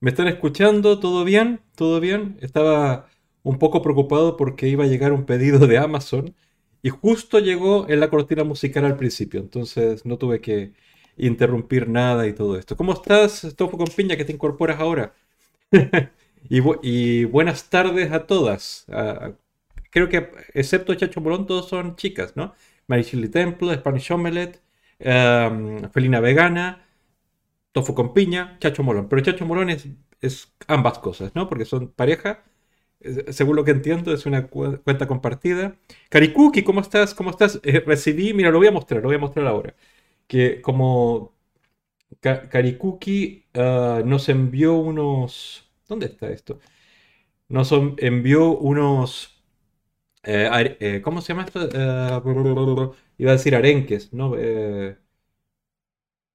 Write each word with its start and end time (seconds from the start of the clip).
¿Me 0.00 0.10
están 0.10 0.28
escuchando? 0.28 0.98
¿Todo 0.98 1.24
bien? 1.24 1.60
¿Todo 1.74 2.00
bien? 2.00 2.38
Estaba 2.40 3.08
un 3.42 3.58
poco 3.58 3.82
preocupado 3.82 4.36
porque 4.38 4.68
iba 4.68 4.84
a 4.84 4.86
llegar 4.86 5.12
un 5.12 5.26
pedido 5.26 5.66
de 5.66 5.76
Amazon 5.76 6.34
y 6.82 6.88
justo 6.88 7.38
llegó 7.38 7.86
en 7.88 8.00
la 8.00 8.08
cortina 8.08 8.44
musical 8.44 8.86
al 8.86 8.96
principio, 8.96 9.40
entonces 9.40 10.06
no 10.06 10.16
tuve 10.16 10.40
que 10.40 10.72
interrumpir 11.18 11.88
nada 11.88 12.26
y 12.26 12.32
todo 12.32 12.56
esto. 12.56 12.76
¿Cómo 12.76 12.94
estás, 12.94 13.54
Tofu 13.56 13.76
con 13.76 13.88
Piña, 13.88 14.16
que 14.16 14.24
te 14.24 14.32
incorporas 14.32 14.80
ahora? 14.80 15.12
Y, 16.48 17.24
buenas 17.24 17.70
tardes 17.70 18.12
a 18.12 18.26
todas. 18.26 18.86
Creo 19.90 20.08
que, 20.08 20.30
excepto 20.54 20.94
Chacho 20.94 21.20
Morón, 21.20 21.46
todos 21.46 21.68
son 21.68 21.96
chicas, 21.96 22.36
¿no? 22.36 22.54
Marichili 22.86 23.28
Temple, 23.28 23.74
Spanish 23.76 24.10
Omelette, 24.12 24.60
Felina 25.92 26.20
Vegana, 26.20 26.86
Tofu 27.72 27.94
con 27.94 28.14
Piña, 28.14 28.58
Chacho 28.60 28.82
Molón. 28.82 29.08
Pero 29.08 29.22
Chacho 29.22 29.46
Molón 29.46 29.70
es, 29.70 29.88
es 30.20 30.52
ambas 30.66 30.98
cosas, 30.98 31.34
¿no? 31.34 31.48
Porque 31.48 31.64
son 31.64 31.88
pareja 31.92 32.44
según 33.30 33.56
lo 33.56 33.64
que 33.64 33.70
entiendo, 33.70 34.12
es 34.12 34.26
una 34.26 34.48
cuenta 34.48 35.06
compartida. 35.06 35.76
Karikuki, 36.08 36.62
¿cómo 36.64 36.80
estás? 36.80 37.14
¿Cómo 37.14 37.30
estás? 37.30 37.60
Eh, 37.62 37.80
recibí, 37.80 38.34
mira, 38.34 38.50
lo 38.50 38.58
voy 38.58 38.66
a 38.68 38.72
mostrar, 38.72 39.02
lo 39.02 39.08
voy 39.08 39.16
a 39.16 39.18
mostrar 39.20 39.46
ahora. 39.46 39.74
Que 40.26 40.60
como 40.62 41.34
Karikuki 42.20 43.46
ah, 43.54 44.02
nos 44.04 44.28
envió 44.28 44.74
unos... 44.76 45.67
¿Dónde 45.88 46.06
está 46.06 46.28
esto? 46.30 46.60
Nos 47.48 47.72
envió 47.98 48.50
unos... 48.58 49.34
Eh, 50.24 50.76
eh, 50.80 51.00
¿Cómo 51.02 51.20
se 51.22 51.32
llama 51.32 51.44
esto? 51.44 52.94
iba 53.18 53.30
a 53.30 53.34
decir 53.34 53.54
arenques, 53.56 54.12
¿no? 54.12 54.34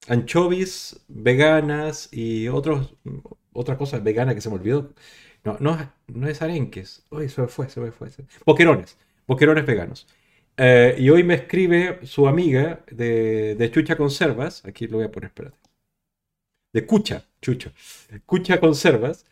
anchovies 0.08 1.06
veganas 1.08 2.09
y 2.12 2.48
otros, 2.50 2.96
otras 3.54 3.78
cosas 3.78 4.04
veganas 4.04 4.36
que 4.36 4.42
se 4.42 4.50
me 4.50 4.56
olvidó. 4.56 4.94
No, 5.44 5.58
no, 5.59 5.78
no 6.08 6.28
es 6.28 6.42
arenques. 6.42 7.06
Uy, 7.12 7.30
se 7.30 7.42
me 7.42 7.48
fue, 7.48 7.70
se 7.70 7.80
me 7.81 7.92
fue. 7.92 8.09
Boquerones. 8.46 8.98
Boquerones 9.28 9.66
veganos. 9.66 10.08
Eh, 10.58 10.96
y 11.00 11.09
hoy 11.09 11.24
me 11.24 11.36
escribe 11.36 12.00
su 12.06 12.28
amiga 12.28 12.84
de, 12.92 13.56
de, 13.56 13.72
Chucha 13.72 13.98
Conservas. 13.98 14.66
Aquí 14.66 14.88
lo 14.88 14.98
voy 14.98 15.06
a 15.08 15.12
poner, 15.12 15.28
espérate. 15.28 15.58
De 16.74 16.86
Cucha, 16.86 17.26
Chucho. 17.42 17.72
Cucha 18.26 18.59
Conservas. 18.59 19.26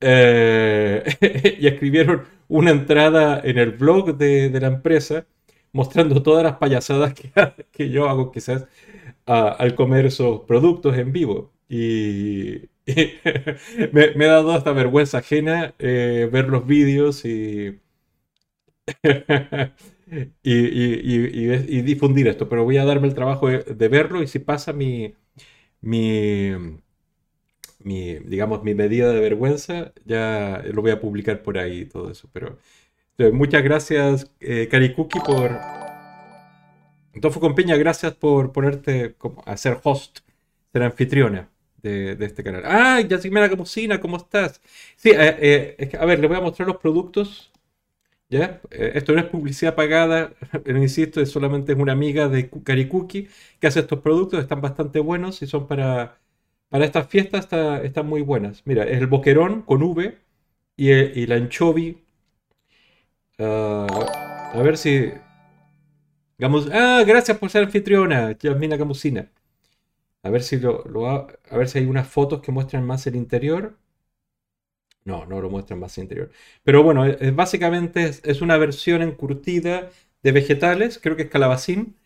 Eh, 0.00 1.56
y 1.60 1.66
escribieron 1.66 2.24
una 2.48 2.70
entrada 2.70 3.40
en 3.42 3.58
el 3.58 3.72
blog 3.72 4.16
de, 4.16 4.48
de, 4.48 4.60
la 4.60 4.68
empresa 4.68 5.26
mostrando 5.72 6.22
todas 6.22 6.44
las 6.44 6.56
payasadas 6.56 7.14
que, 7.14 7.32
que 7.72 7.90
yo 7.90 8.08
hago 8.08 8.30
quizás 8.32 8.66
al 9.26 9.74
comer 9.74 10.06
esos 10.06 10.40
productos 10.42 10.96
en 10.96 11.12
vivo. 11.12 11.52
Y, 11.68 12.68
me, 13.92 14.24
ha 14.24 14.28
dado 14.28 14.52
hasta 14.52 14.72
vergüenza 14.72 15.18
ajena 15.18 15.74
eh, 15.78 16.28
ver 16.32 16.48
los 16.48 16.66
vídeos 16.66 17.24
y, 17.24 17.78
y, 20.42 21.82
difundir 21.82 22.28
esto, 22.28 22.48
pero 22.48 22.64
voy 22.64 22.78
a 22.78 22.84
darme 22.84 23.08
el 23.08 23.14
trabajo 23.14 23.48
de, 23.48 23.88
verlo 23.88 24.22
y 24.22 24.26
si 24.26 24.38
pasa 24.38 24.72
mi, 24.72 25.14
mi, 25.82 26.52
mi, 27.88 28.14
digamos, 28.20 28.62
mi 28.62 28.74
medida 28.74 29.10
de 29.12 29.20
vergüenza, 29.20 29.92
ya 30.04 30.62
lo 30.72 30.82
voy 30.82 30.92
a 30.92 31.00
publicar 31.00 31.42
por 31.42 31.58
ahí 31.58 31.80
y 31.80 31.86
todo 31.86 32.10
eso. 32.10 32.28
Pero 32.32 32.58
muchas 33.32 33.62
gracias, 33.62 34.30
eh, 34.40 34.68
por... 35.26 35.58
Tofu 37.20 37.40
con 37.40 37.54
gracias 37.54 38.14
por 38.14 38.52
ponerte 38.52 39.14
como, 39.14 39.42
a 39.46 39.56
ser 39.56 39.78
host, 39.82 40.20
ser 40.72 40.82
anfitriona 40.82 41.48
de, 41.82 42.16
este 42.20 42.44
canal. 42.44 42.62
¡Ay, 42.64 43.06
Yasimena 43.08 43.48
Camusina! 43.48 44.00
¿Cómo 44.00 44.16
estás? 44.16 44.60
Sí, 44.96 45.10
eh, 45.10 45.76
eh, 45.78 45.98
a 45.98 46.04
ver, 46.04 46.20
les 46.20 46.28
voy 46.28 46.38
a 46.38 46.40
mostrar 46.40 46.68
los 46.68 46.78
productos. 46.78 47.52
¿Ya? 48.30 48.60
Eh, 48.70 48.92
esto 48.94 49.14
no 49.14 49.20
es 49.20 49.26
publicidad 49.26 49.74
pagada, 49.74 50.34
insisto, 50.66 51.20
es 51.20 51.30
solamente 51.30 51.72
es 51.72 51.78
una 51.78 51.92
amiga 51.92 52.28
de 52.28 52.50
Karikuki 52.50 53.26
que 53.58 53.66
hace 53.66 53.80
estos 53.80 54.00
productos, 54.00 54.40
están 54.40 54.60
bastante 54.60 55.00
buenos 55.00 55.40
y 55.40 55.46
son 55.46 55.66
para, 55.66 56.18
para 56.68 56.84
estas 56.84 57.08
fiestas, 57.08 57.40
está, 57.44 57.82
están 57.82 58.06
muy 58.06 58.22
buenas. 58.22 58.62
Mira, 58.66 58.84
es 58.84 58.98
el 58.98 59.06
boquerón 59.06 59.62
con 59.62 59.82
V 59.82 60.18
y, 60.76 60.90
y 60.92 61.26
la 61.26 61.36
anchovy. 61.36 62.04
Ah, 63.38 63.86
a 64.54 64.62
ver 64.62 64.76
si. 64.76 65.12
ah, 66.72 67.04
gracias 67.06 67.38
por 67.38 67.50
ser 67.50 67.64
anfitriona, 67.64 68.32
Yasmina 68.38 68.78
Camusina. 68.78 69.30
A 70.22 70.30
ver 70.30 70.42
si 70.42 70.58
lo, 70.58 70.84
a 71.50 71.56
ver 71.56 71.68
si 71.68 71.78
hay 71.78 71.86
unas 71.86 72.08
fotos 72.08 72.40
que 72.42 72.52
muestran 72.52 72.86
más 72.86 73.06
el 73.06 73.16
interior. 73.16 73.76
No, 75.04 75.24
no 75.26 75.40
lo 75.40 75.48
muestran 75.50 75.80
más 75.80 75.96
el 75.98 76.04
interior. 76.04 76.30
Pero 76.64 76.82
bueno, 76.82 77.04
básicamente 77.34 78.04
es, 78.22 78.42
una 78.42 78.58
versión 78.58 79.02
encurtida 79.02 79.90
de 80.22 80.32
vegetales, 80.32 80.98
creo 81.02 81.16
que 81.16 81.22
es 81.22 81.30
calabacín, 81.30 81.96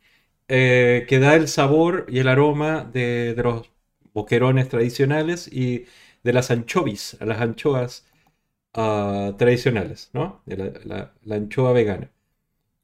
eh, 0.49 1.06
que 1.09 1.19
da 1.19 1.34
el 1.37 1.49
sabor 1.49 2.06
y 2.09 2.21
el 2.21 2.29
aroma 2.29 2.84
de, 2.84 3.34
los 3.43 3.72
boquerones 4.15 4.69
tradicionales 4.69 5.49
y 5.50 5.87
de 6.23 6.33
las 6.33 6.50
anchovis, 6.50 7.17
a 7.21 7.27
las 7.27 7.41
anchoas 7.41 8.06
ah, 8.75 9.34
tradicionales, 9.39 10.11
¿no? 10.12 10.43
la, 10.47 11.12
anchoa 11.31 11.73
vegana. 11.73 12.11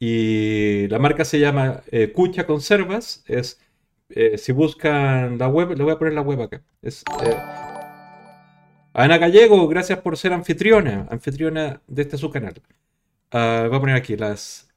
Y 0.00 0.86
la 0.88 0.98
marca 0.98 1.24
se 1.24 1.40
llama 1.40 1.82
eh, 1.90 2.12
Cucha 2.12 2.46
Conservas, 2.46 3.24
es 3.26 3.60
eh, 4.10 4.38
si 4.38 4.52
buscan 4.52 5.38
la 5.38 5.48
web, 5.48 5.76
le 5.76 5.84
voy 5.84 5.92
a 5.92 5.98
poner 5.98 6.14
la 6.14 6.22
web 6.22 6.40
acá. 6.42 6.62
Eh, 6.82 6.92
Ana 8.94 9.18
Gallego, 9.18 9.68
gracias 9.68 10.00
por 10.00 10.16
ser 10.16 10.32
anfitriona, 10.32 11.06
anfitriona 11.10 11.82
de 11.86 12.02
este 12.02 12.16
su 12.16 12.30
canal. 12.30 12.54
Uh, 13.32 13.68
voy 13.68 13.76
a 13.76 13.80
poner 13.80 13.96
aquí 13.96 14.16
las 14.16 14.68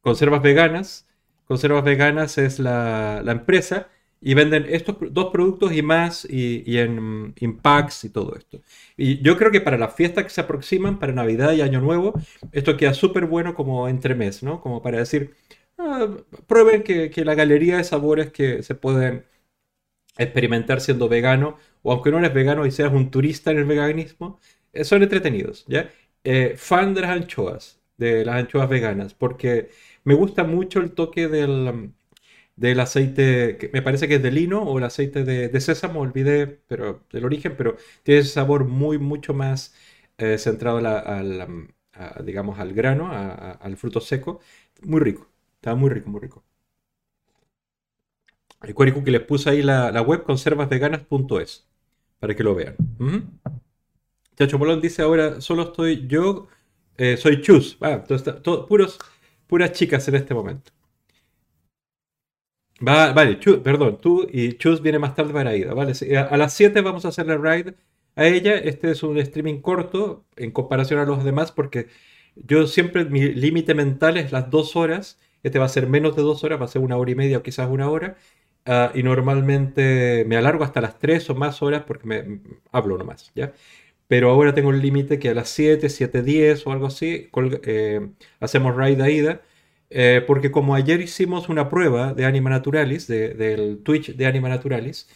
conservas 0.00 0.42
veganas. 0.42 1.08
Conservas 1.46 1.84
veganas 1.84 2.38
es 2.38 2.58
la, 2.58 3.22
empresa 3.26 3.88
y 4.24 4.34
venden 4.34 4.66
estos 4.68 4.96
dos 5.10 5.30
productos 5.32 5.72
y 5.72 5.82
más 5.82 6.26
y, 6.28 6.78
en, 6.78 7.34
packs 7.62 8.04
y 8.04 8.10
todo 8.10 8.34
esto. 8.36 8.60
Y 8.96 9.20
yo 9.22 9.36
creo 9.36 9.50
que 9.52 9.60
para 9.60 9.78
las 9.78 9.94
fiestas 9.94 10.24
que 10.24 10.30
se 10.30 10.40
aproximan, 10.40 10.98
para 10.98 11.12
Navidad 11.12 11.52
y 11.52 11.60
Año 11.60 11.80
Nuevo, 11.80 12.14
esto 12.52 12.76
queda 12.76 12.94
súper 12.94 13.26
bueno 13.26 13.54
como 13.54 13.88
entremés, 13.88 14.42
¿no? 14.42 14.60
Como 14.60 14.82
para 14.82 14.98
decir, 14.98 15.34
Ah, 15.78 16.08
prueben 16.46 16.82
que, 16.82 17.10
la 17.24 17.34
galería 17.34 17.78
de 17.78 17.84
sabores 17.84 18.30
que 18.32 18.62
se 18.62 18.74
pueden 18.74 19.26
experimentar 20.18 20.80
siendo 20.80 21.08
vegano, 21.08 21.58
o 21.82 21.92
aunque 21.92 22.10
no 22.10 22.18
eres 22.18 22.34
vegano 22.34 22.66
y 22.66 22.70
seas 22.70 22.92
un 22.92 23.10
turista 23.10 23.50
en 23.50 23.58
el 23.58 23.64
veganismo, 23.66 24.40
eh, 24.72 24.84
son 24.84 25.02
entretenidos, 25.02 25.64
¿ya? 25.68 25.90
Eh, 26.24 26.54
fan 26.56 26.94
de 26.94 27.02
las 27.02 27.10
anchoas, 27.10 27.80
de 27.96 28.24
las 28.24 28.36
anchoas 28.36 28.68
veganas, 28.68 29.14
porque 29.14 29.70
me 30.04 30.14
gusta 30.14 30.44
mucho 30.44 30.80
el 30.80 30.92
toque 30.92 31.28
del, 31.28 31.92
del 32.56 32.80
aceite, 32.80 33.56
que 33.58 33.70
me 33.72 33.82
parece 33.82 34.08
que 34.08 34.16
es 34.16 34.22
de 34.22 34.30
lino, 34.30 34.62
o 34.62 34.78
el 34.78 34.84
aceite 34.84 35.24
de, 35.24 35.60
sésamo, 35.60 36.00
olvidé 36.00 36.46
pero, 36.46 37.04
del 37.12 37.24
origen, 37.24 37.54
pero 37.56 37.76
tiene 38.02 38.20
ese 38.20 38.30
sabor 38.30 38.64
muy, 38.64 38.98
mucho 38.98 39.34
más 39.34 39.74
eh, 40.18 40.38
centrado 40.38 40.78
al, 40.78 41.68
digamos, 42.24 42.58
al 42.58 42.72
grano, 42.74 43.10
al 43.10 43.76
fruto 43.76 44.00
seco, 44.00 44.40
muy 44.82 45.00
rico. 45.00 45.28
Estaba 45.56 45.76
muy 45.76 45.90
rico, 45.90 46.10
muy 46.10 46.20
rico. 46.20 46.44
El 48.62 48.74
que 48.74 49.10
les 49.10 49.20
puse 49.20 49.50
ahí 49.50 49.62
la, 49.62 50.00
web 50.02 50.22
conservasveganas.es 50.22 51.66
para 52.18 52.34
que 52.34 52.42
lo 52.42 52.54
vean. 52.54 52.76
Chacho 54.36 54.58
Molón 54.58 54.80
dice 54.80 55.02
ahora, 55.02 55.40
solo 55.40 55.64
estoy 55.64 56.06
yo, 56.06 56.48
eh, 56.96 57.16
soy 57.16 57.42
Chus. 57.42 57.76
Ah, 57.80 58.04
puros, 58.68 58.98
puras 59.46 59.72
chicas 59.72 60.08
en 60.08 60.14
este 60.14 60.34
momento. 60.34 60.72
Vale, 62.80 63.36
perdón, 63.62 63.98
tú 64.00 64.26
y 64.30 64.54
Chus 64.54 64.82
viene 64.82 64.98
más 64.98 65.14
tarde 65.14 65.32
para 65.32 65.56
Ida. 65.56 65.74
Vale, 65.74 65.92
a, 66.16 66.36
las 66.36 66.54
7 66.54 66.80
vamos 66.80 67.04
a 67.04 67.08
hacerle 67.08 67.38
ride 67.38 67.74
a 68.16 68.26
ella. 68.26 68.56
Este 68.56 68.90
es 68.90 69.02
un 69.02 69.18
streaming 69.18 69.60
corto 69.60 70.24
en 70.36 70.50
comparación 70.50 71.00
a 71.00 71.04
los 71.04 71.24
demás 71.24 71.52
porque 71.52 71.88
yo 72.36 72.66
siempre 72.66 73.04
mi 73.04 73.32
límite 73.34 73.74
mental 73.74 74.16
es 74.16 74.32
las 74.32 74.50
2 74.50 74.76
horas 74.76 75.18
este 75.44 75.58
va 75.58 75.66
a 75.66 75.68
ser 75.68 75.86
menos 75.88 76.16
de 76.16 76.22
dos 76.22 76.42
horas, 76.42 76.60
va 76.60 76.64
a 76.64 76.68
ser 76.68 76.82
una 76.82 76.96
hora 76.96 77.10
y 77.12 77.14
media 77.14 77.38
o 77.38 77.42
quizás 77.42 77.68
una 77.70 77.88
hora. 77.90 78.16
Ah, 78.66 78.92
y 78.94 79.02
normalmente 79.02 80.24
me 80.26 80.36
alargo 80.36 80.64
hasta 80.64 80.80
las 80.80 80.98
tres 80.98 81.28
o 81.30 81.34
más 81.34 81.62
horas 81.62 81.84
porque 81.86 82.06
me, 82.06 82.40
hablo 82.72 82.98
nomás, 82.98 83.30
¿ya? 83.34 83.52
Pero 84.08 84.30
ahora 84.30 84.54
tengo 84.54 84.70
el 84.70 84.80
límite 84.82 85.18
que 85.18 85.30
a 85.30 85.34
las 85.34 85.50
7, 85.50 85.88
7.10 85.88 86.66
o 86.66 86.72
algo 86.72 86.86
así, 86.86 87.30
eh, 87.64 88.08
hacemos 88.40 88.76
raid 88.76 89.00
a 89.00 89.10
ida. 89.10 89.42
Eh, 89.90 90.22
porque 90.26 90.50
como 90.50 90.74
ayer 90.74 91.00
hicimos 91.00 91.48
una 91.48 91.68
prueba 91.68 92.14
de 92.14 92.24
Anima 92.26 92.50
Naturalis, 92.50 93.06
del 93.06 93.82
Twitch 93.82 94.16
de 94.16 94.26
Anima 94.26 94.48
Naturalis, 94.48 95.08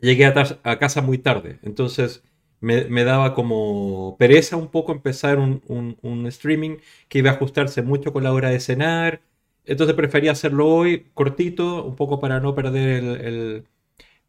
llegué 0.00 0.26
a, 0.26 0.78
casa 0.78 1.02
muy 1.02 1.18
tarde. 1.18 1.58
Entonces 1.62 2.22
me, 2.60 3.04
daba 3.04 3.34
como 3.34 4.16
pereza 4.18 4.56
un 4.56 4.68
poco 4.70 4.92
empezar 4.92 5.38
un, 5.38 6.26
streaming 6.28 6.78
que 7.08 7.18
iba 7.18 7.30
a 7.30 7.34
ajustarse 7.34 7.82
mucho 7.82 8.12
con 8.12 8.24
la 8.24 8.32
hora 8.32 8.50
de 8.50 8.60
cenar. 8.60 9.22
Entonces 9.64 9.94
prefería 9.96 10.32
hacerlo 10.32 10.68
hoy 10.68 11.10
cortito, 11.14 11.84
un 11.84 11.96
poco 11.96 12.20
para 12.20 12.40
no 12.40 12.54
perder 12.54 13.64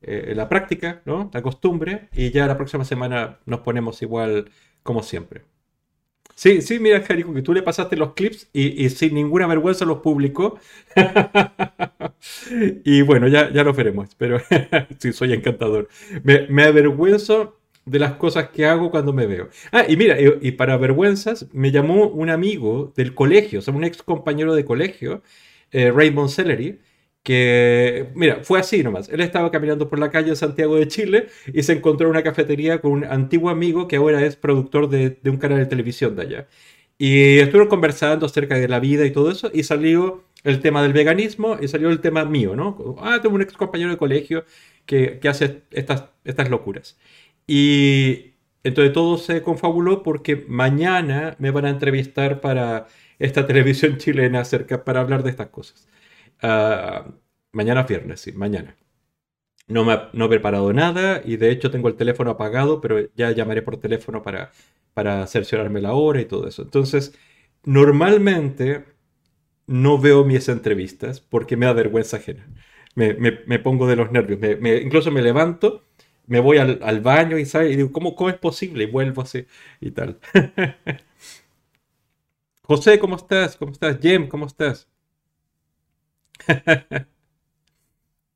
eh, 0.01 0.33
la 0.35 0.49
práctica, 0.49 1.01
la 1.05 1.41
costumbre, 1.41 2.09
y 2.13 2.31
ya 2.31 2.47
la 2.47 2.57
próxima 2.57 2.85
semana 2.85 3.39
nos 3.45 3.61
ponemos 3.61 4.01
igual 4.01 4.51
como 4.83 5.03
siempre. 5.03 5.43
Sí, 6.35 6.61
sí, 6.61 6.79
mira, 6.79 7.01
Jerico, 7.01 7.33
que 7.33 7.41
tú 7.41 7.53
le 7.53 7.61
pasaste 7.61 7.95
los 7.95 8.13
clips 8.13 8.49
y, 8.53 8.89
sin 8.89 9.13
ninguna 9.13 9.47
vergüenza 9.47 9.85
los 9.85 9.99
publicó. 9.99 10.59
y 12.83 13.01
bueno, 13.01 13.27
ya, 13.27 13.51
ya 13.51 13.63
lo 13.63 13.73
veremos, 13.73 14.15
pero 14.17 14.39
sí, 14.99 15.13
soy 15.13 15.33
encantador. 15.33 15.89
Me, 16.23 16.63
avergüenzo 16.63 17.57
de 17.85 17.99
las 17.99 18.13
cosas 18.13 18.49
que 18.49 18.65
hago 18.65 18.91
cuando 18.91 19.13
me 19.13 19.25
veo. 19.27 19.49
Ah, 19.71 19.85
y 19.87 19.97
mira, 19.97 20.17
y, 20.19 20.51
para 20.51 20.77
vergüenzas, 20.77 21.47
me 21.53 21.71
llamó 21.71 22.07
un 22.07 22.29
amigo 22.29 22.93
del 22.95 23.13
colegio, 23.13 23.59
o 23.59 23.61
sea, 23.61 23.73
un 23.73 23.83
ex 23.83 24.03
compañero 24.03 24.55
de 24.55 24.65
colegio, 24.65 25.23
eh, 25.71 25.91
Raymond 25.91 26.29
Sellery, 26.29 26.79
que, 27.23 28.09
mira, 28.15 28.43
fue 28.43 28.59
así 28.59 28.83
nomás. 28.83 29.09
Él 29.09 29.21
estaba 29.21 29.51
caminando 29.51 29.89
por 29.89 29.99
la 29.99 30.09
calle 30.09 30.29
en 30.29 30.35
Santiago 30.35 30.75
de 30.75 30.87
Chile 30.87 31.27
y 31.53 31.63
se 31.63 31.73
encontró 31.73 32.07
en 32.07 32.11
una 32.11 32.23
cafetería 32.23 32.81
con 32.81 32.91
un 32.91 33.05
antiguo 33.05 33.49
amigo 33.49 33.87
que 33.87 33.97
ahora 33.97 34.23
es 34.25 34.35
productor 34.35 34.89
de, 34.89 35.19
un 35.25 35.37
canal 35.37 35.59
de 35.59 35.65
televisión 35.67 36.15
de 36.15 36.23
allá. 36.23 36.47
Y 36.97 37.39
estuvieron 37.39 37.69
conversando 37.69 38.25
acerca 38.25 38.55
de 38.55 38.67
la 38.67 38.79
vida 38.79 39.05
y 39.05 39.11
todo 39.11 39.31
eso, 39.31 39.49
y 39.53 39.63
salió 39.63 40.23
el 40.43 40.59
tema 40.61 40.81
del 40.83 40.93
veganismo 40.93 41.57
y 41.61 41.67
salió 41.67 41.89
el 41.89 42.01
tema 42.01 42.25
mío, 42.25 42.55
¿no? 42.55 42.95
Ah, 42.99 43.19
tengo 43.21 43.35
un 43.35 43.41
ex 43.41 43.53
compañero 43.53 43.91
de 43.91 43.97
colegio 43.97 44.45
que, 44.85 45.19
hace 45.27 45.63
estas, 45.71 46.05
estas 46.23 46.49
locuras. 46.49 46.97
Y 47.47 48.33
entonces 48.63 48.93
todo 48.93 49.17
se 49.17 49.41
confabuló 49.41 50.03
porque 50.03 50.45
mañana 50.47 51.35
me 51.39 51.51
van 51.51 51.65
a 51.65 51.69
entrevistar 51.69 52.41
para 52.41 52.87
esta 53.19 53.45
televisión 53.47 53.97
chilena 53.97 54.41
acerca, 54.41 54.83
para 54.83 55.01
hablar 55.01 55.23
de 55.23 55.31
estas 55.31 55.49
cosas. 55.49 55.87
Ah, 56.41 57.07
mañana 57.51 57.83
viernes, 57.83 58.21
sí, 58.21 58.31
mañana. 58.33 58.75
No, 59.67 59.85
me, 59.85 59.97
no 60.13 60.25
he 60.25 60.29
preparado 60.29 60.73
nada 60.73 61.21
y 61.25 61.37
de 61.37 61.51
hecho 61.51 61.71
tengo 61.71 61.87
el 61.87 61.95
teléfono 61.95 62.31
apagado, 62.31 62.81
pero 62.81 62.99
ya 63.15 63.31
llamaré 63.31 63.61
por 63.61 63.77
teléfono 63.79 64.21
para, 64.23 64.51
para 64.93 65.25
cerciorarme 65.27 65.81
la 65.81 65.93
hora 65.93 66.21
y 66.21 66.25
todo 66.25 66.47
eso. 66.47 66.63
Entonces, 66.63 67.15
normalmente 67.63 68.85
no 69.67 69.99
veo 69.99 70.25
mis 70.25 70.49
entrevistas 70.49 71.21
porque 71.21 71.57
me 71.57 71.65
da 71.67 71.73
vergüenza 71.73 72.17
ajena. 72.17 72.47
Me, 72.95 73.13
me, 73.15 73.59
pongo 73.59 73.87
de 73.87 73.95
los 73.95 74.11
nervios. 74.11 74.39
incluso 74.83 75.11
me 75.11 75.21
levanto 75.21 75.83
me 76.27 76.39
voy 76.39 76.57
al, 76.59 77.01
baño 77.01 77.37
y, 77.37 77.45
¿sabes? 77.45 77.73
y 77.73 77.75
digo, 77.75 77.91
¿cómo, 77.91 78.15
¿cómo 78.15 78.29
es 78.29 78.37
posible? 78.37 78.85
Y 78.85 78.87
vuelvo 78.87 79.21
así 79.21 79.45
y 79.81 79.91
tal. 79.91 80.19
José, 82.63 82.99
¿cómo 82.99 83.15
estás? 83.17 83.55
¿Cómo 83.57 83.71
estás? 83.71 83.99
Jem, 83.99 84.27
¿cómo 84.27 84.45
estás? 84.45 84.90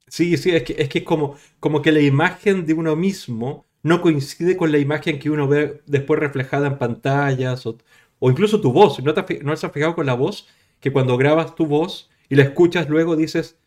sí, 0.08 0.38
sí, 0.38 0.52
es 0.52 0.64
que 0.64 0.76
es, 0.78 0.90
que 0.90 1.04
como, 1.04 1.38
como 1.60 1.82
que 1.82 1.92
la 1.92 2.02
imagen 2.02 2.66
de 2.66 2.74
uno 2.74 2.96
mismo 2.96 3.66
no 3.84 4.02
coincide 4.02 4.58
con 4.58 4.72
la 4.72 4.80
imagen 4.80 5.20
que 5.20 5.30
uno 5.30 5.48
ve 5.48 5.82
después 5.86 6.20
reflejada 6.20 6.68
en 6.68 6.78
pantallas 6.78 7.66
o, 7.68 7.78
incluso 8.22 8.62
tu 8.62 8.72
voz. 8.72 9.02
¿No, 9.04 9.14
te, 9.14 9.44
¿No 9.44 9.52
has 9.54 9.62
fijado 9.72 9.96
con 9.96 10.06
la 10.08 10.16
voz? 10.16 10.48
Que 10.80 10.92
cuando 10.92 11.18
grabas 11.18 11.56
tu 11.56 11.66
voz 11.68 12.10
y 12.30 12.36
la 12.36 12.44
escuchas 12.44 12.90
luego 12.90 13.16
dices, 13.16 13.60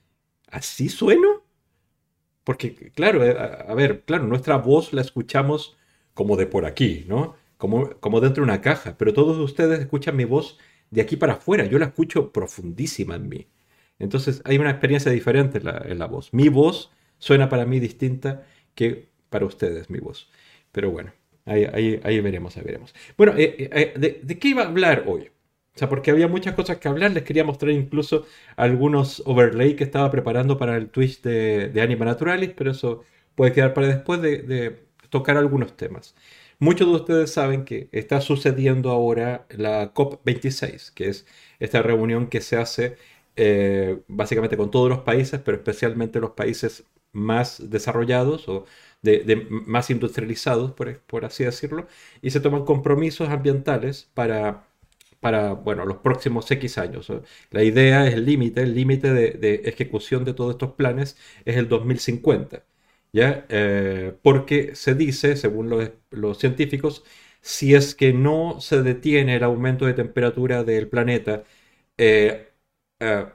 ¿así 0.50 0.88
sueno? 0.88 1.44
Porque, 2.44 2.74
claro, 2.94 3.24
eh, 3.24 3.36
a, 3.38 3.74
ver, 3.74 4.02
claro, 4.04 4.24
nuestra 4.26 4.56
voz 4.56 4.92
la 4.92 5.02
escuchamos 5.02 5.76
como 6.14 6.36
de 6.36 6.46
por 6.46 6.64
aquí, 6.64 7.04
¿no? 7.08 7.36
Como, 7.58 7.90
como 8.00 8.20
dentro 8.20 8.42
de 8.42 8.50
una 8.50 8.60
caja, 8.60 8.96
pero 8.98 9.12
todos 9.12 9.38
ustedes 9.38 9.80
escuchan 9.80 10.16
mi 10.16 10.24
voz 10.24 10.58
de 10.90 11.02
aquí 11.02 11.16
para 11.16 11.34
afuera, 11.34 11.66
yo 11.66 11.78
la 11.78 11.86
escucho 11.86 12.32
profundísima 12.32 13.16
en 13.16 13.28
mí. 13.28 13.46
Entonces 13.98 14.42
hay 14.44 14.58
una 14.58 14.70
experiencia 14.70 15.10
diferente 15.12 15.58
en 15.58 15.98
la, 15.98 16.06
voz. 16.06 16.32
Mi 16.32 16.48
voz 16.48 16.90
suena 17.18 17.48
para 17.48 17.66
mí 17.66 17.80
distinta 17.80 18.44
que 18.74 19.08
para 19.30 19.46
ustedes, 19.46 19.90
mi 19.90 19.98
voz. 19.98 20.30
Pero 20.72 20.90
bueno, 20.90 21.12
ahí, 21.46 22.20
veremos, 22.20 22.54
veremos. 22.56 22.94
Bueno, 23.16 23.34
eh, 23.36 23.68
eh, 23.72 23.94
¿de, 23.96 24.20
¿de 24.22 24.38
qué 24.38 24.48
iba 24.48 24.62
a 24.62 24.68
hablar 24.68 25.04
hoy? 25.06 25.30
O 25.78 25.80
sea, 25.80 25.88
porque 25.88 26.10
había 26.10 26.26
muchas 26.26 26.54
cosas 26.54 26.78
que 26.78 26.88
hablar. 26.88 27.12
Les 27.12 27.22
quería 27.22 27.44
mostrar 27.44 27.70
incluso 27.70 28.26
algunos 28.56 29.22
overlay 29.26 29.76
que 29.76 29.84
estaba 29.84 30.10
preparando 30.10 30.58
para 30.58 30.76
el 30.76 30.90
Twitch 30.90 31.22
de, 31.22 31.80
Anima 31.80 32.04
Naturalis, 32.04 32.50
pero 32.56 32.72
eso 32.72 33.04
puede 33.36 33.52
quedar 33.52 33.74
para 33.74 33.86
después 33.86 34.20
de, 34.20 34.80
tocar 35.08 35.36
algunos 35.36 35.76
temas. 35.76 36.16
Muchos 36.58 36.88
de 36.88 36.94
ustedes 36.94 37.32
saben 37.32 37.64
que 37.64 37.88
está 37.92 38.20
sucediendo 38.20 38.90
ahora 38.90 39.46
la 39.50 39.94
COP26, 39.94 40.92
que 40.94 41.10
es 41.10 41.26
esta 41.60 41.80
reunión 41.80 42.26
que 42.26 42.40
se 42.40 42.56
hace 42.56 42.96
eh, 43.38 44.02
básicamente 44.08 44.56
con 44.56 44.70
todos 44.70 44.88
los 44.90 45.00
países, 45.00 45.40
pero 45.44 45.56
especialmente 45.58 46.20
los 46.20 46.32
países 46.32 46.84
más 47.12 47.70
desarrollados 47.70 48.48
o 48.48 48.66
más 49.50 49.90
industrializados, 49.90 50.72
por 50.72 51.24
así 51.24 51.44
decirlo, 51.44 51.86
y 52.22 52.30
se 52.30 52.40
toman 52.40 52.64
compromisos 52.64 53.28
ambientales 53.28 54.10
para 54.14 54.68
para 55.20 55.52
bueno, 55.52 55.84
los 55.84 55.98
próximos 55.98 56.50
X 56.50 56.78
años. 56.78 57.12
La 57.50 57.62
idea 57.64 58.06
es 58.06 58.14
el 58.14 58.24
límite, 58.24 58.62
el 58.62 58.74
límite 58.74 59.12
de, 59.12 59.54
ejecución 59.64 60.24
de 60.24 60.34
todos 60.34 60.52
estos 60.52 60.72
planes 60.72 61.16
es 61.44 61.56
el 61.56 61.68
2050. 61.68 62.64
¿ya? 63.12 63.46
Eh, 63.48 64.14
porque 64.22 64.74
se 64.76 64.94
dice, 64.94 65.36
según 65.36 65.70
los, 66.10 66.38
científicos, 66.38 67.04
si 67.40 67.74
es 67.74 67.94
que 67.94 68.12
no 68.12 68.60
se 68.60 68.82
detiene 68.82 69.36
el 69.36 69.44
aumento 69.44 69.86
de 69.86 69.94
temperatura 69.94 70.64
del 70.64 70.88
planeta 70.88 71.44
eh, 71.98 72.47
eh, 73.00 73.26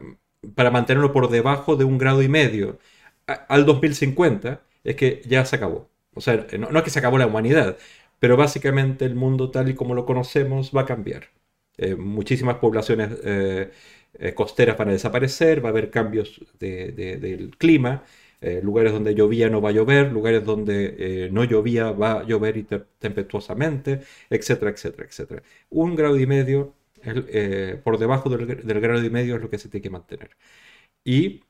para 0.55 0.71
mantenerlo 0.71 1.13
por 1.13 1.29
debajo 1.29 1.75
de 1.75 1.85
un 1.85 1.97
grado 1.97 2.21
y 2.21 2.27
medio 2.29 2.79
al 3.27 3.65
2050, 3.65 4.61
es 4.83 4.95
que 4.95 5.21
ya 5.25 5.45
se 5.45 5.55
acabó. 5.55 5.89
O 6.15 6.21
sea, 6.21 6.45
no, 6.59 6.69
es 6.77 6.83
que 6.83 6.89
se 6.89 6.99
acabó 6.99 7.17
la 7.17 7.27
humanidad, 7.27 7.77
pero 8.19 8.37
básicamente 8.37 9.05
el 9.05 9.15
mundo 9.15 9.51
tal 9.51 9.69
y 9.69 9.75
como 9.75 9.95
lo 9.95 10.05
conocemos 10.05 10.71
va 10.75 10.81
a 10.81 10.85
cambiar. 10.85 11.29
Eh, 11.77 11.95
muchísimas 11.95 12.57
poblaciones 12.57 13.09
eh, 13.23 13.71
costeras 14.35 14.77
van 14.77 14.89
a 14.89 14.91
desaparecer, 14.91 15.63
va 15.63 15.69
a 15.69 15.71
haber 15.71 15.89
cambios 15.89 16.41
del 16.59 17.55
clima, 17.57 18.03
lugares 18.61 18.91
donde 18.91 19.15
llovía 19.15 19.49
no 19.49 19.61
va 19.61 19.69
a 19.69 19.71
llover, 19.71 20.11
lugares 20.11 20.43
donde 20.43 21.29
no 21.31 21.45
llovía 21.45 21.91
va 21.91 22.19
a 22.19 22.23
llover 22.23 22.65
tempestuosamente, 22.99 24.01
etcétera, 24.29 24.71
etcétera, 24.71 25.07
etcétera. 25.07 25.43
Un 25.69 25.95
grado 25.95 26.19
y 26.19 26.27
medio, 26.27 26.73
por 27.83 27.97
debajo 27.97 28.29
del, 28.29 28.65
del 28.65 28.79
grado 28.81 29.03
y 29.03 29.09
medio 29.09 29.35
es 29.35 29.41
lo 29.41 29.49
que 29.49 29.57
se 29.59 29.69
tiene 29.69 29.83
que 29.83 29.89
mantener. 29.89 30.37
Y... 31.05 31.43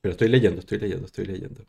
Pero 0.00 0.12
estoy 0.12 0.28
leyendo, 0.28 0.60
estoy 0.60 0.78
leyendo, 0.78 1.06
estoy 1.06 1.26
leyendo. 1.26 1.66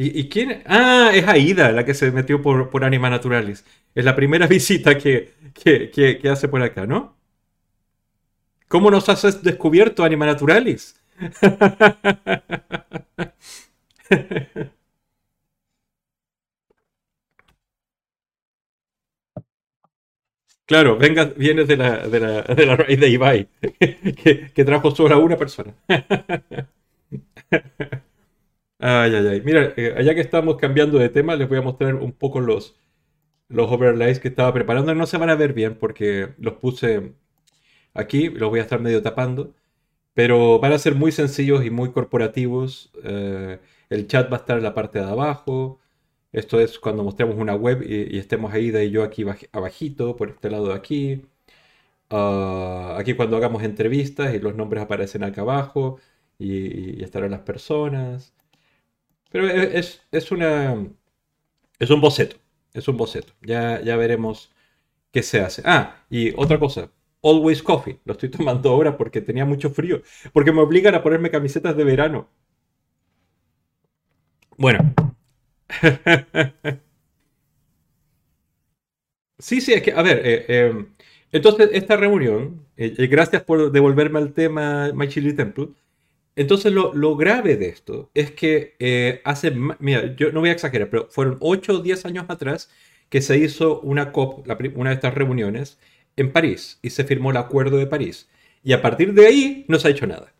¿Y, 0.00 0.28
quién? 0.28 0.62
Ah, 0.66 1.10
es 1.12 1.26
Aida 1.26 1.72
la 1.72 1.84
que 1.84 1.92
se 1.92 2.12
metió 2.12 2.40
por, 2.40 2.70
por 2.70 2.84
Anima 2.84 3.10
Naturalis. 3.10 3.64
Es 3.94 4.04
la 4.04 4.14
primera 4.14 4.46
visita 4.46 4.96
que, 4.96 5.34
hace 6.30 6.48
por 6.48 6.62
acá, 6.62 6.86
¿no? 6.86 7.16
¿Cómo 8.68 8.90
nos 8.90 9.08
has 9.08 9.42
descubierto 9.42 10.04
Anima 10.04 10.26
Naturalis? 10.26 10.94
Claro, 20.68 20.98
venga, 20.98 21.24
vienes 21.36 21.66
de 21.66 21.76
la, 21.78 22.06
de 22.08 22.20
la, 22.20 22.42
de 22.42 22.66
la 22.66 22.76
raíz 22.76 23.00
de 23.00 23.08
Ibai, 23.08 23.48
que, 24.22 24.52
que 24.54 24.64
trajo 24.64 24.90
solo 24.94 25.14
a 25.14 25.18
una 25.18 25.36
persona. 25.36 25.74
Ay, 28.80 29.14
ay, 29.14 29.26
ay. 29.26 29.40
Mira, 29.44 29.72
eh, 29.76 29.94
allá 29.96 30.14
que 30.14 30.20
estamos 30.20 30.56
cambiando 30.56 30.98
de 30.98 31.08
tema, 31.08 31.34
les 31.36 31.48
voy 31.48 31.58
a 31.58 31.62
mostrar 31.62 31.94
un 31.96 32.12
poco 32.12 32.40
los, 32.40 32.76
los 33.48 33.70
overlays 33.72 34.20
que 34.20 34.28
estaba 34.28 34.52
preparando. 34.54 34.94
No 34.94 35.06
se 35.06 35.18
van 35.18 35.30
a 35.30 35.36
ver 35.36 35.54
bien 35.54 35.76
porque 35.76 36.30
los 36.38 36.54
puse 36.56 37.12
aquí, 37.94 38.28
los 38.30 38.50
voy 38.50 38.60
a 38.60 38.62
estar 38.64 38.80
medio 38.80 39.02
tapando, 39.02 39.54
pero 40.14 40.58
van 40.60 40.72
a 40.72 40.78
ser 40.80 40.94
muy 40.96 41.12
sencillos 41.12 41.64
y 41.64 41.70
muy 41.70 41.92
corporativos. 41.92 42.92
Eh, 43.04 43.60
el 43.90 44.06
chat 44.08 44.32
va 44.32 44.38
a 44.38 44.40
estar 44.40 44.58
en 44.58 44.64
la 44.64 44.74
parte 44.74 45.00
de 45.00 45.06
abajo. 45.06 45.80
Esto 46.32 46.60
es 46.60 46.78
cuando 46.78 47.04
mostremos 47.04 47.36
una 47.36 47.54
web 47.54 47.82
y, 47.88 48.18
estemos 48.18 48.52
ahí 48.52 48.70
de 48.70 48.90
yo 48.90 49.02
aquí 49.02 49.24
abajito, 49.52 50.16
por 50.16 50.30
este 50.30 50.50
lado 50.50 50.68
de 50.68 50.74
aquí. 50.74 51.22
Ah, 52.10 52.96
aquí 52.98 53.14
cuando 53.14 53.36
hagamos 53.36 53.62
entrevistas 53.62 54.34
y 54.34 54.40
los 54.40 54.54
nombres 54.54 54.82
aparecen 54.82 55.24
acá 55.24 55.42
abajo 55.42 55.98
y 56.38 57.02
estarán 57.02 57.32
las 57.32 57.40
personas. 57.40 58.34
Pero 59.30 59.48
es, 59.48 60.02
es, 60.10 60.30
una. 60.32 60.86
Es 61.78 61.90
un 61.90 62.00
boceto. 62.00 62.36
Es 62.72 62.88
un 62.88 62.96
boceto. 62.96 63.32
Ya, 63.42 63.80
ya 63.82 63.96
veremos 63.96 64.50
qué 65.12 65.22
se 65.22 65.40
hace. 65.40 65.62
Ah, 65.64 66.04
y 66.10 66.32
otra 66.36 66.58
cosa. 66.58 66.90
Always 67.22 67.62
Coffee. 67.62 68.00
Lo 68.04 68.12
estoy 68.12 68.30
tomando 68.30 68.70
ahora 68.70 68.96
porque 68.96 69.20
tenía 69.20 69.44
mucho 69.44 69.70
frío. 69.70 70.02
Porque 70.32 70.52
me 70.52 70.60
obligan 70.62 70.94
a 70.94 71.02
ponerme 71.02 71.30
camisetas 71.30 71.76
de 71.76 71.84
verano. 71.84 72.28
Bueno. 74.56 74.94
sí, 79.38 79.60
sí, 79.60 79.72
es 79.72 79.82
que, 79.82 79.92
a 79.92 80.02
ver, 80.02 80.20
eh, 80.24 80.44
eh, 80.48 80.86
entonces 81.32 81.70
esta 81.72 81.96
reunión, 81.96 82.66
eh, 82.76 83.06
gracias 83.06 83.42
por 83.42 83.70
devolverme 83.72 84.18
al 84.18 84.32
tema 84.32 84.90
My 84.94 85.08
Chili 85.08 85.32
Temple, 85.34 85.68
entonces 86.36 86.72
lo, 86.72 86.94
lo, 86.94 87.16
grave 87.16 87.56
de 87.56 87.68
esto 87.68 88.10
es 88.14 88.30
que 88.30 89.20
hace, 89.24 89.52
mira, 89.80 90.14
yo 90.16 90.32
no 90.32 90.40
voy 90.40 90.50
a 90.50 90.52
exagerar, 90.52 90.88
pero 90.90 91.08
fueron 91.10 91.36
8 91.40 91.74
o 91.74 91.78
10 91.82 92.04
años 92.06 92.26
atrás 92.28 92.70
que 93.08 93.20
se 93.22 93.38
hizo 93.38 93.80
una 93.80 94.12
COP, 94.12 94.46
una 94.76 94.90
de 94.90 94.94
estas 94.94 95.14
reuniones, 95.14 95.78
en 96.16 96.32
París 96.32 96.78
y 96.82 96.90
se 96.90 97.04
firmó 97.04 97.30
el 97.30 97.36
Acuerdo 97.38 97.78
de 97.78 97.86
París. 97.86 98.28
Y 98.62 98.72
a 98.72 98.82
partir 98.82 99.14
de 99.14 99.26
ahí 99.26 99.64
no 99.68 99.78
se 99.78 99.88
ha 99.88 99.90
hecho 99.92 100.06
nada. 100.06 100.34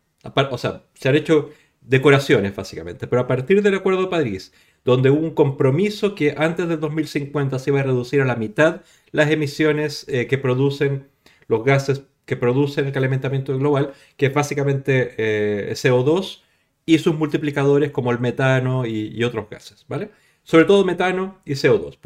O 0.51 0.57
sea, 0.57 0.83
se 0.93 1.09
han 1.09 1.15
hecho 1.15 1.51
decoraciones 1.81 2.55
básicamente, 2.55 3.07
pero 3.07 3.21
a 3.21 3.27
partir 3.27 3.61
del 3.63 3.75
Acuerdo 3.75 4.03
de 4.03 4.07
París, 4.09 4.53
donde 4.85 5.09
hubo 5.09 5.19
un 5.19 5.33
compromiso 5.33 6.15
que 6.15 6.35
antes 6.37 6.67
del 6.67 6.79
2050 6.79 7.59
se 7.59 7.69
iba 7.69 7.79
a 7.79 7.83
reducir 7.83 8.21
a 8.21 8.25
la 8.25 8.35
mitad 8.35 8.81
las 9.11 9.29
emisiones 9.31 10.05
eh, 10.07 10.27
que 10.27 10.37
producen 10.37 11.07
los 11.47 11.63
gases 11.63 12.03
que 12.25 12.37
producen 12.37 12.85
el 12.85 12.91
calentamiento 12.91 13.57
global, 13.57 13.93
que 14.15 14.27
es 14.27 14.33
básicamente 14.33 15.15
eh, 15.17 15.71
CO2 15.73 16.41
y 16.85 16.99
sus 16.99 17.15
multiplicadores 17.15 17.91
como 17.91 18.11
el 18.11 18.19
metano 18.19 18.85
y, 18.85 19.23
otros 19.23 19.49
gases, 19.49 19.85
¿vale? 19.87 20.11
Sobre 20.43 20.65
todo 20.65 20.85
metano 20.85 21.41
y 21.45 21.53
CO2, 21.53 21.97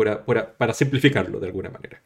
para 0.58 0.74
simplificarlo 0.74 1.40
de 1.42 1.48
alguna 1.48 1.70
manera. 1.70 2.02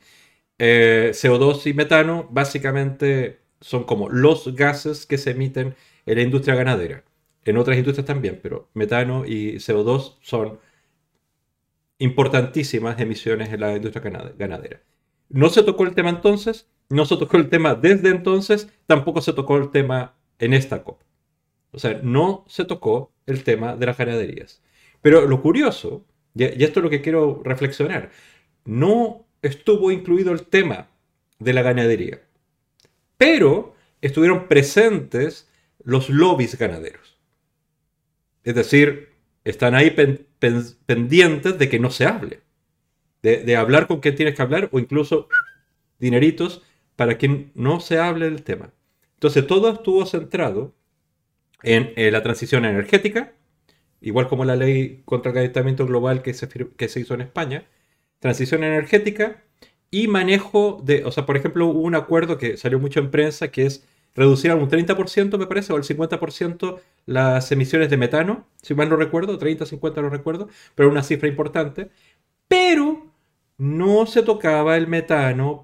Eh, 0.60 1.12
CO2 1.14 1.68
y 1.68 1.74
metano 1.74 2.28
básicamente 2.32 3.40
son 3.62 3.84
como 3.84 4.10
los 4.10 4.56
gases 4.56 5.06
que 5.06 5.18
se 5.20 5.32
emiten 5.32 5.76
en 6.06 6.16
la 6.16 6.24
industria 6.24 6.56
ganadera. 6.56 7.04
En 7.48 7.56
otras 7.56 7.78
industrias 7.78 8.06
también, 8.06 8.42
pero 8.44 8.70
metano 8.74 9.26
y 9.26 9.56
CO2 9.56 10.18
son 10.20 10.60
importantísimas 11.98 13.00
emisiones 13.00 13.54
en 13.54 13.62
la 13.62 13.74
industria 13.74 14.34
ganadera. 14.38 14.82
No 15.30 15.48
se 15.48 15.64
tocó 15.64 15.86
el 15.86 15.96
tema 15.96 16.10
entonces, 16.10 16.68
no 16.90 17.06
se 17.06 17.16
tocó 17.16 17.38
el 17.38 17.48
tema 17.48 17.74
desde 17.74 18.10
entonces, 18.10 18.68
tampoco 18.86 19.22
se 19.22 19.32
tocó 19.32 19.56
el 19.56 19.72
tema 19.72 20.18
en 20.40 20.54
esta 20.54 20.84
COP. 20.84 21.02
O 21.72 21.80
sea, 21.80 22.02
no 22.04 22.44
se 22.50 22.66
tocó 22.66 23.14
el 23.26 23.46
tema 23.46 23.78
de 23.78 23.86
las 23.86 23.98
ganaderías. 23.98 24.62
Pero 25.02 25.26
lo 25.26 25.42
curioso, 25.42 26.06
y 26.36 26.44
esto 26.44 26.82
es 26.82 26.84
lo 26.84 26.90
que 26.90 27.02
quiero 27.02 27.42
reflexionar, 27.46 28.12
no 28.66 29.26
estuvo 29.42 29.90
incluido 29.92 30.34
el 30.34 30.48
tema 30.48 30.90
de 31.40 31.54
la 31.54 31.62
ganadería, 31.62 32.20
pero 33.18 33.74
estuvieron 34.02 34.50
presentes 34.50 35.50
los 35.82 36.10
lobbies 36.10 36.58
ganaderos. 36.58 37.17
Es 38.48 38.56
decir, 38.56 39.10
están 39.44 39.76
ahí 39.76 39.94
pendientes 40.86 41.60
de 41.60 41.68
que 41.68 41.80
no 41.80 41.90
se 41.90 42.06
hable, 42.06 42.40
de, 43.22 43.58
hablar 43.58 43.88
con 43.88 44.00
quien 44.00 44.16
tienes 44.16 44.36
que 44.36 44.42
hablar 44.42 44.70
o 44.72 44.80
incluso 44.80 45.28
dineritos 46.00 46.64
para 46.96 47.18
que 47.18 47.50
no 47.56 47.82
se 47.82 48.00
hable 48.00 48.30
del 48.30 48.44
tema. 48.44 48.72
Entonces 49.16 49.46
todo 49.46 49.70
estuvo 49.74 50.06
centrado 50.06 50.74
en 51.62 51.92
eh, 51.98 52.10
la 52.10 52.24
transición 52.24 52.64
energética, 52.64 53.34
igual 54.00 54.30
como 54.30 54.46
la 54.46 54.56
ley 54.56 55.02
contra 55.04 55.32
el 55.32 55.36
calentamiento 55.36 55.86
global 55.86 56.22
que 56.22 56.34
se 56.34 57.00
hizo 57.02 57.16
en 57.16 57.20
España, 57.20 57.66
transición 58.20 58.64
energética 58.64 59.44
y 59.92 60.08
manejo 60.08 60.82
de, 60.86 61.04
o 61.04 61.12
sea, 61.12 61.26
por 61.26 61.36
ejemplo, 61.36 61.68
hubo 61.68 61.82
un 61.82 61.96
acuerdo 61.96 62.38
que 62.38 62.56
salió 62.56 62.80
mucho 62.80 63.02
en 63.02 63.12
prensa 63.12 63.50
que 63.50 63.66
es 63.66 63.86
reducir 64.16 64.52
a 64.52 64.56
un 64.56 64.70
30%, 64.70 65.38
me 65.38 65.48
parece, 65.48 65.74
o 65.74 65.76
al 65.76 65.84
50% 65.84 66.80
las 67.08 67.52
emisiones 67.52 67.90
de 67.90 67.98
metano, 67.98 68.48
si 68.62 68.76
mal 68.76 68.90
no 68.90 68.98
recuerdo, 68.98 69.40
30, 69.40 69.66
50 69.66 70.02
no 70.02 70.10
recuerdo, 70.10 70.50
pero 70.76 70.90
una 70.90 71.02
cifra 71.02 71.28
importante, 71.28 71.90
pero 72.48 73.08
no 73.58 74.06
se 74.06 74.22
tocaba 74.24 74.78
el 74.78 74.88
metano, 74.88 75.62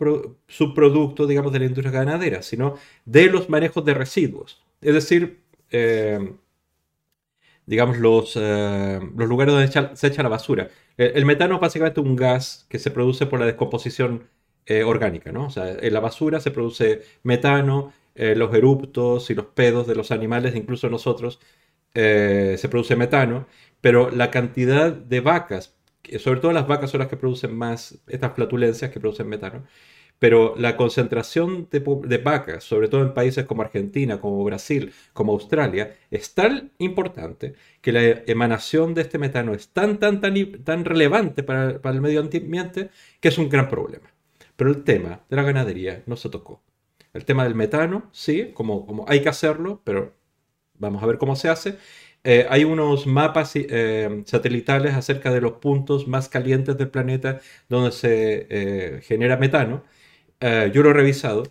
subproducto, 0.47 1.27
digamos, 1.27 1.53
de 1.53 1.59
la 1.59 1.65
industria 1.65 1.91
ganadera, 1.91 2.41
sino 2.41 2.75
de 3.05 3.27
los 3.27 3.49
manejos 3.49 3.85
de 3.85 3.93
residuos. 3.93 4.63
Es 4.81 4.93
decir, 4.95 5.43
eh, 5.69 6.33
digamos, 7.65 7.97
los, 7.97 8.33
eh, 8.35 8.99
los 9.15 9.29
lugares 9.29 9.53
donde 9.53 9.95
se 9.97 10.07
echa 10.07 10.23
la 10.23 10.29
basura. 10.29 10.69
El, 10.97 11.25
metano 11.25 11.55
es 11.55 11.61
básicamente 11.61 11.99
un 11.99 12.15
gas 12.15 12.65
que 12.69 12.79
se 12.79 12.91
produce 12.91 13.25
por 13.25 13.39
la 13.39 13.45
descomposición 13.45 14.27
eh, 14.65 14.83
orgánica, 14.83 15.31
¿no? 15.31 15.47
O 15.47 15.49
sea, 15.49 15.71
en 15.79 15.93
la 15.93 15.99
basura 15.99 16.39
se 16.39 16.51
produce 16.51 17.01
metano, 17.23 17.93
eh, 18.15 18.35
los 18.35 18.53
eruptos 18.53 19.29
y 19.29 19.35
los 19.35 19.47
pedos 19.47 19.87
de 19.87 19.95
los 19.95 20.11
animales, 20.11 20.55
incluso 20.55 20.89
nosotros, 20.89 21.39
se 21.95 22.67
produce 22.71 22.95
metano, 22.95 23.45
pero 23.79 24.09
la 24.09 24.31
cantidad 24.31 24.91
de 24.91 25.19
vacas, 25.21 25.75
sobre 26.19 26.39
todo 26.39 26.51
las 26.51 26.67
vacas 26.67 26.89
son 26.89 26.99
las 26.99 27.07
que 27.07 27.17
producen 27.17 27.55
más 27.55 27.99
estas 28.07 28.33
flatulencias 28.33 28.91
que 28.91 28.99
producen 28.99 29.29
metano, 29.29 29.63
pero 30.23 30.55
la 30.57 30.77
concentración 30.77 31.67
de, 31.69 32.17
vacas, 32.23 32.63
sobre 32.63 32.87
todo 32.87 33.01
en 33.01 33.13
países 33.13 33.43
como 33.45 33.61
Argentina, 33.61 34.21
como 34.21 34.41
Brasil, 34.45 34.93
como 35.11 35.33
Australia, 35.33 35.97
es 36.11 36.33
tan 36.33 36.71
importante 36.77 37.55
que 37.81 37.91
la 37.91 38.01
emanación 38.25 38.93
de 38.93 39.01
este 39.01 39.17
metano 39.17 39.53
es 39.53 39.67
tan, 39.73 39.99
tan, 39.99 40.21
tan, 40.21 40.33
tan 40.63 40.85
relevante 40.85 41.43
para, 41.43 41.71
el 41.83 42.01
medio 42.01 42.21
ambiente 42.21 42.89
que 43.19 43.27
es 43.27 43.37
un 43.37 43.49
gran 43.49 43.67
problema. 43.67 44.13
Pero 44.55 44.69
el 44.69 44.85
tema 44.85 45.25
de 45.29 45.35
la 45.35 45.43
ganadería 45.43 46.03
no 46.05 46.15
se 46.15 46.29
tocó. 46.29 46.61
El 47.13 47.25
tema 47.25 47.43
del 47.43 47.55
metano, 47.55 48.09
sí, 48.11 48.51
como, 48.53 48.85
como 48.85 49.05
hay 49.07 49.21
que 49.21 49.29
hacerlo, 49.29 49.81
pero 49.83 50.15
vamos 50.75 51.03
a 51.03 51.05
ver 51.07 51.17
cómo 51.17 51.35
se 51.35 51.49
hace. 51.49 51.77
Eh, 52.23 52.47
hay 52.49 52.63
unos 52.63 53.07
mapas 53.07 53.53
eh, 53.55 54.23
satelitales 54.25 54.93
acerca 54.95 55.31
de 55.31 55.41
los 55.41 55.53
puntos 55.53 56.07
más 56.07 56.29
calientes 56.29 56.77
del 56.77 56.89
planeta 56.89 57.41
donde 57.69 57.91
se 57.91 58.47
eh, 58.49 59.01
genera 59.03 59.37
metano 59.37 59.83
yo 60.73 60.83
lo 60.83 60.89
he 60.89 60.93
revisado 60.93 61.43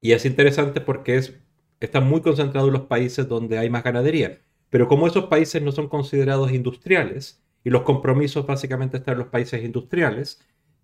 y 0.00 0.12
es 0.12 0.24
interesante 0.24 0.80
porque 0.80 1.16
es, 1.16 1.38
está 1.80 2.00
muy 2.00 2.20
concentrado 2.20 2.68
en 2.68 2.74
los 2.74 2.82
países 2.82 3.28
donde 3.28 3.58
hay 3.58 3.70
más 3.70 3.84
ganadería. 3.84 4.40
Pero 4.70 4.88
como 4.88 5.06
esos 5.06 5.26
países 5.26 5.62
no 5.62 5.72
son 5.72 5.88
considerados 5.88 6.52
industriales 6.52 7.42
y 7.64 7.70
los 7.70 7.82
compromisos 7.82 8.46
básicamente 8.46 8.98
están 8.98 9.14
en 9.14 9.20
los 9.20 9.28
países 9.28 9.64
industriales, 9.64 10.40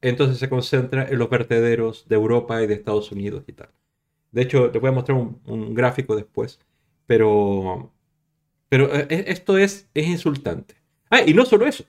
entonces 0.09 0.39
se 0.39 0.49
concentra 0.49 1.09
en 1.09 1.19
los 1.19 1.31
vertederos 1.31 2.07
de 2.09 2.15
Europa 2.17 2.63
y 2.63 2.67
de 2.67 2.75
Estados 2.75 3.13
Unidos 3.13 3.45
y 3.47 3.53
tal. 3.53 3.71
De 4.33 4.43
hecho, 4.43 4.71
les 4.73 4.81
voy 4.81 4.91
a 4.91 4.93
mostrar 4.93 5.17
un, 5.19 5.75
gráfico 5.75 6.17
después, 6.17 6.61
pero, 7.07 7.93
pero 8.69 8.95
eh, 8.95 9.07
e, 9.11 9.25
esto 9.29 9.59
es, 9.59 9.89
es 9.95 10.07
insultante. 10.07 10.75
Ah, 11.11 11.23
y 11.27 11.35
no 11.35 11.45
solo 11.45 11.67
eso, 11.67 11.85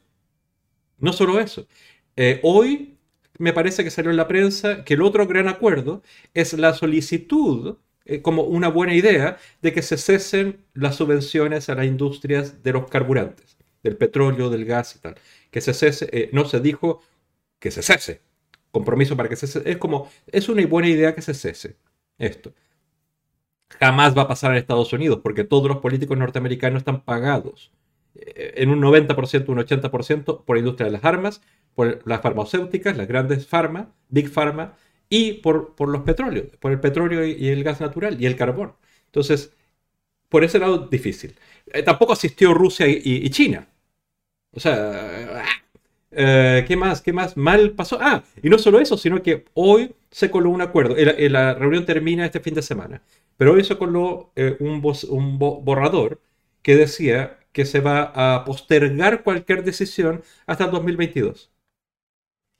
no 0.99 1.13
solo 1.13 1.39
eso. 1.39 1.67
Eh, 2.15 2.39
hoy 2.43 2.97
me 3.37 3.53
parece 3.53 3.83
que 3.83 3.91
salió 3.91 4.11
en 4.11 4.17
la 4.17 4.27
prensa 4.27 4.83
que 4.83 4.93
el 4.93 5.01
otro 5.01 5.27
gran 5.27 5.47
acuerdo 5.47 6.03
es 6.33 6.53
la 6.53 6.73
solicitud, 6.73 7.77
eh, 8.05 8.21
como 8.21 8.43
una 8.43 8.69
buena 8.69 8.93
idea, 8.93 9.37
de 9.61 9.73
que 9.73 9.81
se 9.81 9.97
cesen 9.97 10.63
las 10.73 10.95
subvenciones 10.95 11.69
a 11.69 11.75
las 11.75 11.85
industrias 11.85 12.63
de 12.63 12.73
los 12.73 12.89
carburantes, 12.89 13.57
del 13.83 13.97
petróleo, 13.97 14.49
del 14.49 14.65
gas 14.65 14.95
y 14.95 14.99
tal. 14.99 15.15
Que 15.51 15.61
se 15.61 15.73
cese, 15.73 16.09
eh, 16.11 16.29
no 16.31 16.45
se 16.45 16.59
dijo 16.59 17.01
que 17.65 17.71
se 17.71 17.81
cese. 17.81 18.21
Compromiso 18.71 19.17
para 19.17 19.27
que 19.27 19.35
se 19.35 19.47
cese. 19.47 19.67
Es 19.71 19.77
como, 19.77 20.07
es 20.27 20.49
una 20.49 20.63
buena 20.67 20.87
idea 20.87 21.15
que 21.15 21.23
se 21.23 21.33
cese 21.33 21.77
esto. 22.19 22.53
Jamás 23.79 24.15
va 24.15 24.23
a 24.23 24.27
pasar 24.27 24.51
en 24.51 24.57
Estados 24.57 24.93
Unidos 24.93 25.21
porque 25.23 25.43
todos 25.43 25.67
los 25.67 25.77
políticos 25.77 26.15
norteamericanos 26.15 26.81
están 26.81 27.01
pagados 27.01 27.71
eh, 28.13 28.53
en 28.57 28.69
un 28.69 28.81
90%, 28.81 29.49
un 29.49 29.57
80% 29.57 30.43
por 30.45 30.55
la 30.55 30.59
industria 30.59 30.85
de 30.85 30.91
las 30.91 31.03
armas, 31.03 31.41
por 31.73 32.07
las 32.07 32.21
farmacéuticas, 32.21 32.95
las 32.95 33.07
grandes 33.07 33.47
farma, 33.47 33.91
Big 34.09 34.29
Pharma, 34.29 34.77
y 35.09 35.33
por, 35.33 35.73
por 35.75 35.89
los 35.89 36.03
petróleos, 36.03 36.55
por 36.57 36.71
el 36.71 36.79
petróleo 36.79 37.25
y, 37.25 37.49
el 37.49 37.63
gas 37.63 37.81
natural 37.81 38.21
y 38.21 38.27
el 38.27 38.35
carbón. 38.35 38.73
Entonces, 39.07 39.53
por 40.29 40.43
ese 40.43 40.59
lado, 40.59 40.87
difícil. 40.87 41.35
Eh, 41.73 41.81
tampoco 41.81 42.13
asistió 42.13 42.53
Rusia 42.53 42.87
y, 42.87 43.29
China. 43.31 43.67
O 44.51 44.59
sea, 44.59 45.43
eh, 46.15 46.65
¿qué 46.67 46.75
más? 46.75 47.01
¿Qué 47.01 47.13
más 47.13 47.37
mal 47.37 47.71
pasó? 47.71 47.97
Ah, 48.01 48.23
y 48.41 48.49
no 48.49 48.57
solo 48.57 48.79
eso, 48.79 48.97
sino 48.97 49.21
que 49.21 49.45
hoy 49.53 49.95
se 50.11 50.31
coló 50.31 50.49
un 50.49 50.61
acuerdo. 50.61 50.95
La, 50.97 51.53
reunión 51.55 51.85
termina 51.85 52.25
este 52.25 52.39
fin 52.39 52.53
de 52.53 52.61
semana, 52.61 53.01
pero 53.37 53.53
hoy 53.53 53.63
se 53.63 53.77
coló 53.77 54.31
un, 54.59 54.81
borrador 55.39 56.21
que 56.61 56.75
decía 56.75 57.39
que 57.51 57.65
se 57.65 57.79
va 57.79 58.11
a 58.15 58.45
postergar 58.45 59.23
cualquier 59.23 59.63
decisión 59.63 60.23
hasta 60.47 60.65
el 60.65 60.71
2022. 60.71 61.51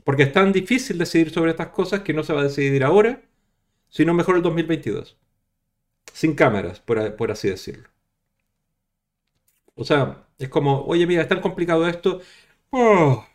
Porque 0.06 0.24
es 0.24 0.32
tan 0.32 0.52
difícil 0.54 0.98
decidir 0.98 1.32
sobre 1.32 1.52
estas 1.52 1.70
cosas 1.70 2.02
que 2.02 2.14
no 2.14 2.24
se 2.24 2.34
va 2.34 2.42
a 2.42 2.44
decidir 2.44 2.84
ahora, 2.84 3.22
sino 3.90 4.14
mejor 4.14 4.38
el 4.38 4.44
2022. 4.44 5.18
Sin 6.14 6.36
cámaras, 6.36 6.80
por, 6.80 7.32
así 7.32 7.50
decirlo. 7.50 7.90
O 9.76 9.84
sea, 9.84 10.28
es 10.38 10.50
como, 10.50 10.84
oye, 10.86 11.06
mira, 11.08 11.22
es 11.24 11.28
tan 11.28 11.42
complicado 11.42 11.88
esto. 11.88 12.22
Oh, 12.72 13.26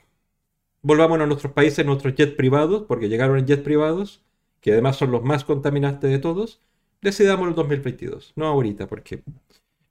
volvamos 0.83 1.21
a 1.21 1.27
nuestros 1.27 1.53
países, 1.53 1.85
nuestros 1.85 2.15
jets 2.15 2.35
privados, 2.35 2.85
porque 2.87 3.09
llegaron 3.09 3.39
en 3.39 3.47
jets 3.47 3.63
privados, 3.63 4.23
que 4.61 4.73
además 4.73 4.97
son 4.97 5.11
los 5.11 5.23
más 5.23 5.45
contaminantes 5.45 6.11
de 6.11 6.19
todos. 6.19 6.61
Decidamos 7.03 7.49
el 7.49 7.55
2022, 7.55 8.33
no 8.37 8.47
ahorita, 8.47 8.87
porque 8.87 9.23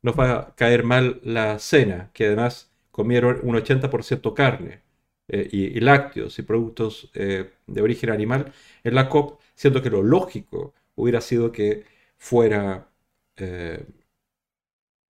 nos 0.02 0.18
va 0.18 0.32
a 0.32 0.56
caer 0.56 0.84
mal 0.84 1.20
la 1.24 1.60
cena, 1.60 2.12
que 2.14 2.28
además 2.28 2.72
comieron 2.92 3.40
un 3.44 3.56
80% 3.56 4.34
carne 4.34 4.82
eh, 5.28 5.48
y, 5.52 5.80
lácteos 5.80 6.40
y 6.40 6.42
productos 6.44 7.10
eh, 7.14 7.52
de 7.68 7.82
origen 7.82 8.10
animal 8.10 8.52
en 8.84 8.96
la 8.96 9.10
COP, 9.10 9.40
siendo 9.56 9.82
que 9.82 9.90
lo 9.90 10.02
lógico 10.04 10.74
hubiera 10.96 11.22
sido 11.22 11.52
que 11.52 11.86
fuera, 12.18 12.90
eh, 13.38 13.86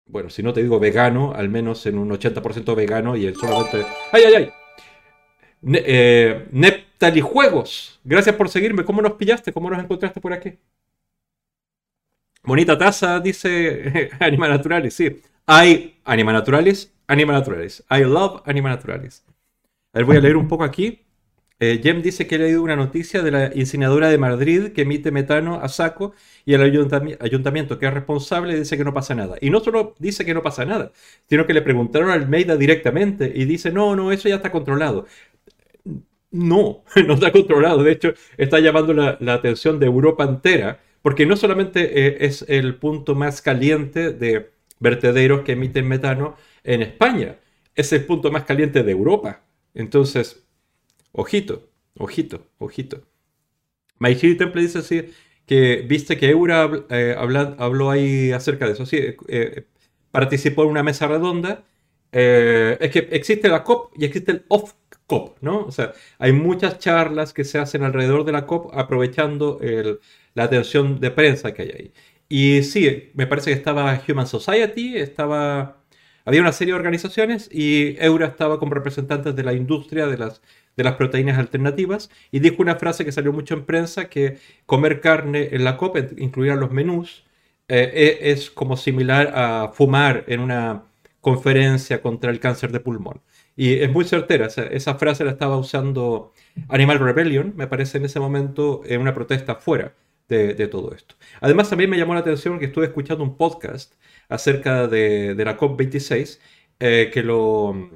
bueno, 0.05 0.29
si 0.29 0.43
no 0.43 0.53
te 0.53 0.61
digo 0.61 0.79
vegano, 0.79 1.33
al 1.33 1.49
menos 1.49 1.85
en 1.85 1.97
un 1.97 2.09
80% 2.09 2.75
vegano 2.75 3.15
y 3.15 3.25
el 3.25 3.35
solamente... 3.35 3.85
¡Ay, 4.11 4.23
ay, 4.25 4.33
ay! 4.35 4.58
Ne 5.61 6.85
Juegos, 7.21 7.99
gracias 8.03 8.35
por 8.35 8.49
seguirme. 8.49 8.83
¿Cómo 8.85 9.01
nos 9.01 9.13
pillaste? 9.13 9.53
¿Cómo 9.53 9.69
nos 9.69 9.79
encontraste 9.79 10.19
por 10.21 10.33
aquí? 10.33 10.57
Bonita 12.43 12.77
taza, 12.77 13.19
dice 13.19 14.09
Anima 14.19 14.47
Naturales, 14.47 14.93
sí. 14.93 15.21
Hay 15.45 15.99
Anima 16.03 16.33
Naturales, 16.33 16.93
Anima 17.07 17.33
Naturales. 17.33 17.83
I 17.89 18.03
love 18.03 18.41
Anima 18.45 18.69
Naturales. 18.69 19.25
A 19.93 19.99
ver, 19.99 20.05
voy 20.05 20.17
a 20.17 20.21
leer 20.21 20.37
un 20.37 20.47
poco 20.47 20.63
aquí. 20.63 21.05
Eh, 21.61 21.81
Jem 21.83 22.01
dice 22.01 22.25
que 22.25 22.35
ha 22.35 22.37
leído 22.37 22.63
una 22.63 22.77
noticia 22.77 23.21
de 23.21 23.31
la 23.31 23.51
incineradora 23.53 24.07
de 24.09 24.17
Madrid 24.17 24.71
que 24.71 24.83
emite 24.83 25.11
metano 25.11 25.55
a 25.55 25.67
saco 25.67 26.13
y 26.45 26.53
el 26.53 26.61
ayuntamiento 27.19 27.77
que 27.77 27.85
es 27.85 27.93
responsable 27.93 28.57
dice 28.57 28.77
que 28.77 28.85
no 28.85 28.93
pasa 28.93 29.13
nada. 29.13 29.35
Y 29.41 29.49
no 29.49 29.59
solo 29.59 29.93
dice 29.99 30.23
que 30.23 30.33
no 30.33 30.41
pasa 30.41 30.63
nada, 30.63 30.93
sino 31.27 31.45
que 31.45 31.53
le 31.53 31.61
preguntaron 31.61 32.11
al 32.11 32.29
Meida 32.29 32.55
directamente 32.55 33.29
y 33.35 33.43
dice, 33.43 33.71
no, 33.71 33.95
no, 33.97 34.13
eso 34.13 34.29
ya 34.29 34.35
está 34.35 34.51
controlado. 34.51 35.05
No, 36.31 36.83
no 37.07 37.13
está 37.15 37.31
controlado. 37.31 37.83
De 37.83 37.91
hecho, 37.91 38.13
está 38.37 38.59
llamando 38.59 38.93
la, 38.93 39.33
atención 39.33 39.79
de 39.79 39.87
Europa 39.87 40.23
entera, 40.23 40.79
porque 41.01 41.25
no 41.25 41.35
solamente 41.35 42.07
eh, 42.07 42.17
es 42.21 42.45
el 42.47 42.75
punto 42.75 43.15
más 43.15 43.41
caliente 43.41 44.11
de 44.13 44.51
vertederos 44.79 45.41
que 45.41 45.53
emiten 45.53 45.87
metano 45.87 46.35
en 46.63 46.81
España, 46.81 47.37
es 47.75 47.91
el 47.93 48.05
punto 48.05 48.31
más 48.31 48.43
caliente 48.43 48.83
de 48.83 48.91
Europa. 48.91 49.43
Entonces, 49.73 50.43
ojito, 51.11 51.69
ojito, 51.97 52.47
ojito. 52.59 53.01
Maihiri 53.99 54.37
Temple 54.37 54.61
dice 54.61 54.79
así 54.79 55.09
que 55.45 55.83
viste 55.87 56.17
que 56.17 56.29
Eura 56.29 56.69
eh, 56.89 57.15
habló 57.17 57.89
ahí 57.89 58.31
acerca 58.31 58.65
de 58.67 58.73
eso. 58.73 58.85
Sí, 58.85 58.97
eh, 59.27 59.65
participó 60.11 60.63
en 60.63 60.69
una 60.69 60.83
mesa 60.83 61.07
redonda. 61.07 61.63
es 62.11 62.91
que 62.91 63.09
existe 63.11 63.49
la 63.49 63.63
COP 63.63 63.93
y 63.97 64.05
existe 64.05 64.31
el 64.31 64.45
off 64.49 64.73
COP, 65.09 65.37
¿no? 65.41 65.65
O 65.65 65.71
sea, 65.71 65.93
hay 66.19 66.31
muchas 66.31 66.79
charlas 66.79 67.33
que 67.33 67.43
se 67.43 67.57
hacen 67.59 67.83
alrededor 67.83 68.23
de 68.25 68.31
la 68.31 68.45
COP 68.45 68.71
aprovechando 68.73 69.59
la 70.35 70.43
atención 70.43 70.99
de 71.01 71.11
prensa 71.11 71.53
que 71.53 71.63
hay 71.63 71.69
ahí. 71.71 71.93
Y 72.29 72.63
sí, 72.63 73.11
me 73.15 73.27
parece 73.27 73.51
que 73.51 73.57
estaba 73.57 74.01
Human 74.07 74.27
Society, 74.27 74.97
estaba... 74.97 75.77
Había 76.25 76.41
una 76.41 76.51
serie 76.51 76.73
de 76.73 76.79
organizaciones 76.79 77.49
y 77.51 77.95
Eura 77.99 78.27
estaba 78.27 78.59
como 78.59 78.75
representantes 78.75 79.35
de 79.35 79.43
la 79.43 79.53
industria 79.53 80.05
de 80.05 80.17
las, 80.17 80.41
de 80.77 80.83
las 80.83 80.95
proteínas 80.95 81.39
alternativas 81.39 82.11
y 82.31 82.39
dijo 82.39 82.57
una 82.61 82.75
frase 82.75 83.03
que 83.03 83.11
salió 83.11 83.33
mucho 83.33 83.55
en 83.55 83.65
prensa 83.65 84.09
que 84.09 84.37
comer 84.67 85.01
carne 85.01 85.49
en 85.53 85.63
la 85.63 85.75
COP, 85.77 85.97
incluir 86.17 86.53
los 86.55 86.71
menús, 86.71 87.25
eh, 87.67 88.17
e, 88.21 88.31
es 88.31 88.51
como 88.51 88.77
similar 88.77 89.31
a 89.35 89.71
fumar 89.73 90.25
en 90.27 90.41
una 90.41 90.83
conferencia 91.21 92.01
contra 92.01 92.31
el 92.31 92.39
cáncer 92.39 92.71
de 92.71 92.79
pulmón. 92.79 93.21
Y 93.59 93.73
es 93.81 93.91
muy 93.91 94.05
certera, 94.05 94.45
esa, 94.45 94.95
frase 94.95 95.25
la 95.25 95.31
estaba 95.31 95.57
usando 95.57 96.33
Animal 96.69 96.97
Rebellion, 96.97 97.53
me 97.57 97.67
parece 97.67 97.97
en 97.97 98.05
ese 98.05 98.17
momento, 98.17 98.83
en 98.85 99.01
una 99.01 99.13
protesta 99.13 99.55
fuera 99.55 99.97
de, 100.29 100.55
todo 100.69 100.93
esto. 100.95 101.15
Además, 101.41 101.69
también 101.69 101.89
me 101.89 101.97
llamó 101.97 102.13
la 102.13 102.21
atención 102.21 102.57
que 102.57 102.67
estuve 102.67 102.85
escuchando 102.85 103.21
un 103.21 103.35
podcast 103.35 103.95
acerca 104.29 104.87
de, 104.87 105.35
la 105.35 105.57
COP26, 105.57 106.39
eh, 106.79 107.11
que 107.13 107.21
lo, 107.21 107.89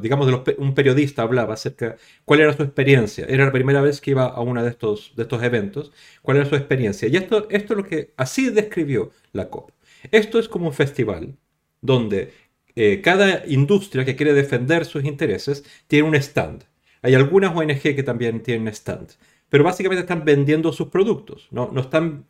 digamos, 0.00 0.28
de 0.28 0.54
un 0.58 0.74
periodista 0.74 1.22
hablaba 1.22 1.54
acerca 1.54 1.88
de 1.88 1.96
cuál 2.24 2.42
era 2.42 2.52
su 2.52 2.62
experiencia. 2.62 3.26
Era 3.28 3.46
la 3.46 3.52
primera 3.52 3.80
vez 3.80 4.00
que 4.00 4.12
iba 4.12 4.26
a 4.26 4.40
uno 4.42 4.62
de 4.62 4.70
estos, 4.70 5.12
de 5.16 5.24
estos 5.24 5.42
eventos, 5.42 5.90
cuál 6.22 6.36
era 6.36 6.46
su 6.46 6.54
experiencia. 6.54 7.08
Y 7.08 7.16
esto, 7.16 7.48
esto 7.50 7.72
es 7.72 7.76
lo 7.78 7.84
que 7.84 8.14
así 8.16 8.48
describió 8.48 9.10
la 9.32 9.50
COP. 9.50 9.72
Esto 10.12 10.38
es 10.38 10.48
como 10.48 10.68
un 10.68 10.72
festival 10.72 11.36
donde 11.84 12.32
eh, 12.76 13.00
cada 13.02 13.46
industria 13.46 14.04
que 14.04 14.16
quiere 14.16 14.34
defender 14.34 14.84
sus 14.84 15.04
intereses 15.04 15.64
tiene 15.86 16.08
un 16.08 16.14
stand. 16.16 16.64
Hay 17.02 17.14
algunas 17.14 17.54
ONG 17.54 17.80
que 17.80 18.02
también 18.02 18.42
tienen 18.42 18.68
stand, 18.68 19.12
pero 19.48 19.64
básicamente 19.64 20.02
están 20.02 20.24
vendiendo 20.24 20.72
sus 20.72 20.88
productos, 20.88 21.48
no, 21.50 21.70
no 21.72 21.82
están 21.82 22.26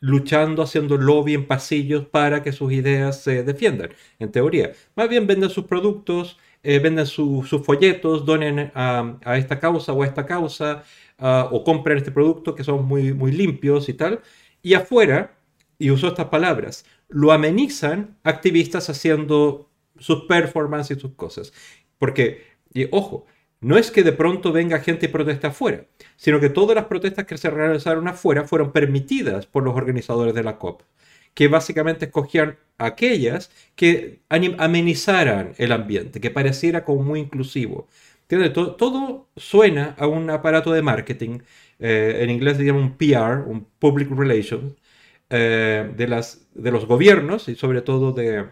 luchando, 0.00 0.62
haciendo 0.62 0.96
lobby 0.96 1.34
en 1.34 1.46
pasillos 1.46 2.06
para 2.06 2.42
que 2.42 2.52
sus 2.52 2.72
ideas 2.72 3.20
se 3.22 3.42
defiendan, 3.42 3.90
en 4.18 4.30
teoría. 4.30 4.72
Más 4.94 5.08
bien 5.08 5.26
venden 5.26 5.50
sus 5.50 5.64
productos, 5.64 6.38
eh, 6.62 6.78
venden 6.78 7.06
sus 7.06 7.48
folletos, 7.64 8.24
donen 8.24 8.70
a, 8.74 9.18
esta 9.36 9.58
causa 9.58 9.92
o 9.92 10.02
a 10.02 10.06
esta 10.06 10.26
causa, 10.26 10.84
o 11.18 11.64
compren 11.64 11.98
este 11.98 12.12
producto 12.12 12.54
que 12.54 12.62
son 12.62 12.84
muy, 12.86 13.12
muy 13.12 13.32
limpios 13.32 13.88
y 13.88 13.94
tal. 13.94 14.20
Y 14.62 14.74
afuera, 14.74 15.36
y 15.78 15.90
uso 15.90 16.08
estas 16.08 16.26
palabras, 16.26 16.84
lo 17.08 17.32
amenizan 17.32 18.16
activistas 18.22 18.90
haciendo 18.90 19.67
sus 19.98 20.24
performances 20.24 20.96
y 20.96 21.00
sus 21.00 21.14
cosas. 21.14 21.52
Porque, 21.98 22.42
y 22.72 22.88
ojo, 22.92 23.26
no 23.60 23.76
es 23.76 23.90
que 23.90 24.02
de 24.04 24.12
pronto 24.12 24.52
venga 24.52 24.80
gente 24.80 25.06
y 25.06 25.08
proteste 25.08 25.48
afuera, 25.48 25.86
sino 26.16 26.40
que 26.40 26.48
todas 26.50 26.76
las 26.76 26.86
protestas 26.86 27.26
que 27.26 27.38
se 27.38 27.50
realizaron 27.50 28.06
afuera 28.08 28.44
fueron 28.44 28.72
permitidas 28.72 29.46
por 29.46 29.64
los 29.64 29.74
organizadores 29.74 30.34
de 30.34 30.44
la 30.44 30.58
COP, 30.58 30.82
que 31.34 31.48
básicamente 31.48 32.06
escogían 32.06 32.58
aquellas 32.78 33.50
que 33.74 34.22
amenizaran 34.28 35.54
el 35.58 35.72
ambiente, 35.72 36.20
que 36.20 36.30
pareciera 36.30 36.84
como 36.84 37.02
muy 37.02 37.20
inclusivo. 37.20 37.88
Todo, 38.52 38.76
todo, 38.76 39.28
suena 39.36 39.94
a 39.98 40.06
un 40.06 40.28
aparato 40.30 40.72
de 40.72 40.82
marketing, 40.82 41.40
eh, 41.78 42.18
en 42.20 42.30
inglés 42.30 42.58
se 42.58 42.64
llama 42.64 42.80
un 42.80 42.96
PR, 42.96 43.42
un 43.46 43.64
Public 43.78 44.10
Relations, 44.10 44.74
eh, 45.30 45.92
de, 45.96 46.08
las, 46.08 46.46
de 46.54 46.70
los 46.70 46.86
gobiernos 46.86 47.48
y 47.48 47.54
sobre 47.54 47.82
todo 47.82 48.12
de, 48.12 48.46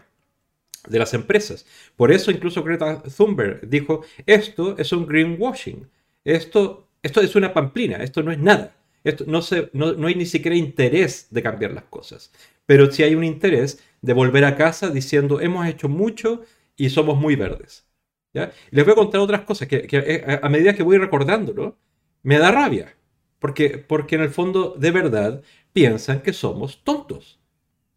de 0.89 0.99
las 0.99 1.13
empresas. 1.13 1.65
Por 1.95 2.11
eso 2.11 2.31
incluso 2.31 2.63
Greta 2.63 3.01
Thunberg 3.03 3.67
dijo, 3.69 4.03
esto 4.25 4.77
es 4.77 4.91
un 4.91 5.05
greenwashing, 5.05 5.87
esto, 6.23 6.87
esto 7.01 7.21
es 7.21 7.35
una 7.35 7.53
pamplina, 7.53 7.97
esto 7.97 8.23
no 8.23 8.31
es 8.31 8.39
nada, 8.39 8.75
esto, 9.03 9.23
no, 9.27 9.41
se, 9.41 9.69
no, 9.73 10.07
hay 10.07 10.15
ni 10.15 10.25
siquiera 10.25 10.55
interés 10.55 11.27
de 11.29 11.43
cambiar 11.43 11.71
las 11.71 11.85
cosas, 11.85 12.31
pero 12.65 12.91
sí 12.91 13.03
hay 13.03 13.15
un 13.15 13.23
interés 13.23 13.83
de 14.01 14.13
volver 14.13 14.45
a 14.45 14.55
casa 14.55 14.89
diciendo, 14.89 15.41
hemos 15.41 15.67
hecho 15.67 15.89
mucho 15.89 16.43
y 16.75 16.89
somos 16.89 17.17
muy 17.17 17.35
verdes. 17.35 17.85
¿ya? 18.33 18.51
les 18.71 18.85
voy 18.85 18.91
a 18.93 18.95
contar 18.95 19.21
otras 19.21 19.41
cosas 19.41 19.67
que, 19.67 19.87
eh, 19.91 20.39
a 20.41 20.49
medida 20.49 20.75
que 20.75 20.83
voy 20.83 20.97
recordándolo, 20.97 21.77
me 22.23 22.37
da 22.39 22.51
rabia, 22.51 22.95
porque, 23.39 23.77
porque 23.77 24.15
en 24.15 24.21
el 24.21 24.29
fondo 24.29 24.75
de 24.77 24.91
verdad 24.91 25.41
piensan 25.73 26.21
que 26.21 26.33
somos 26.33 26.83
tontos. 26.83 27.39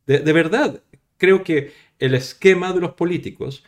de 0.07 0.33
verdad, 0.33 0.83
creo 1.21 1.45
que 1.45 1.73
el 2.01 2.15
esquema 2.15 2.73
de 2.73 2.81
los 2.81 2.95
políticos 2.95 3.65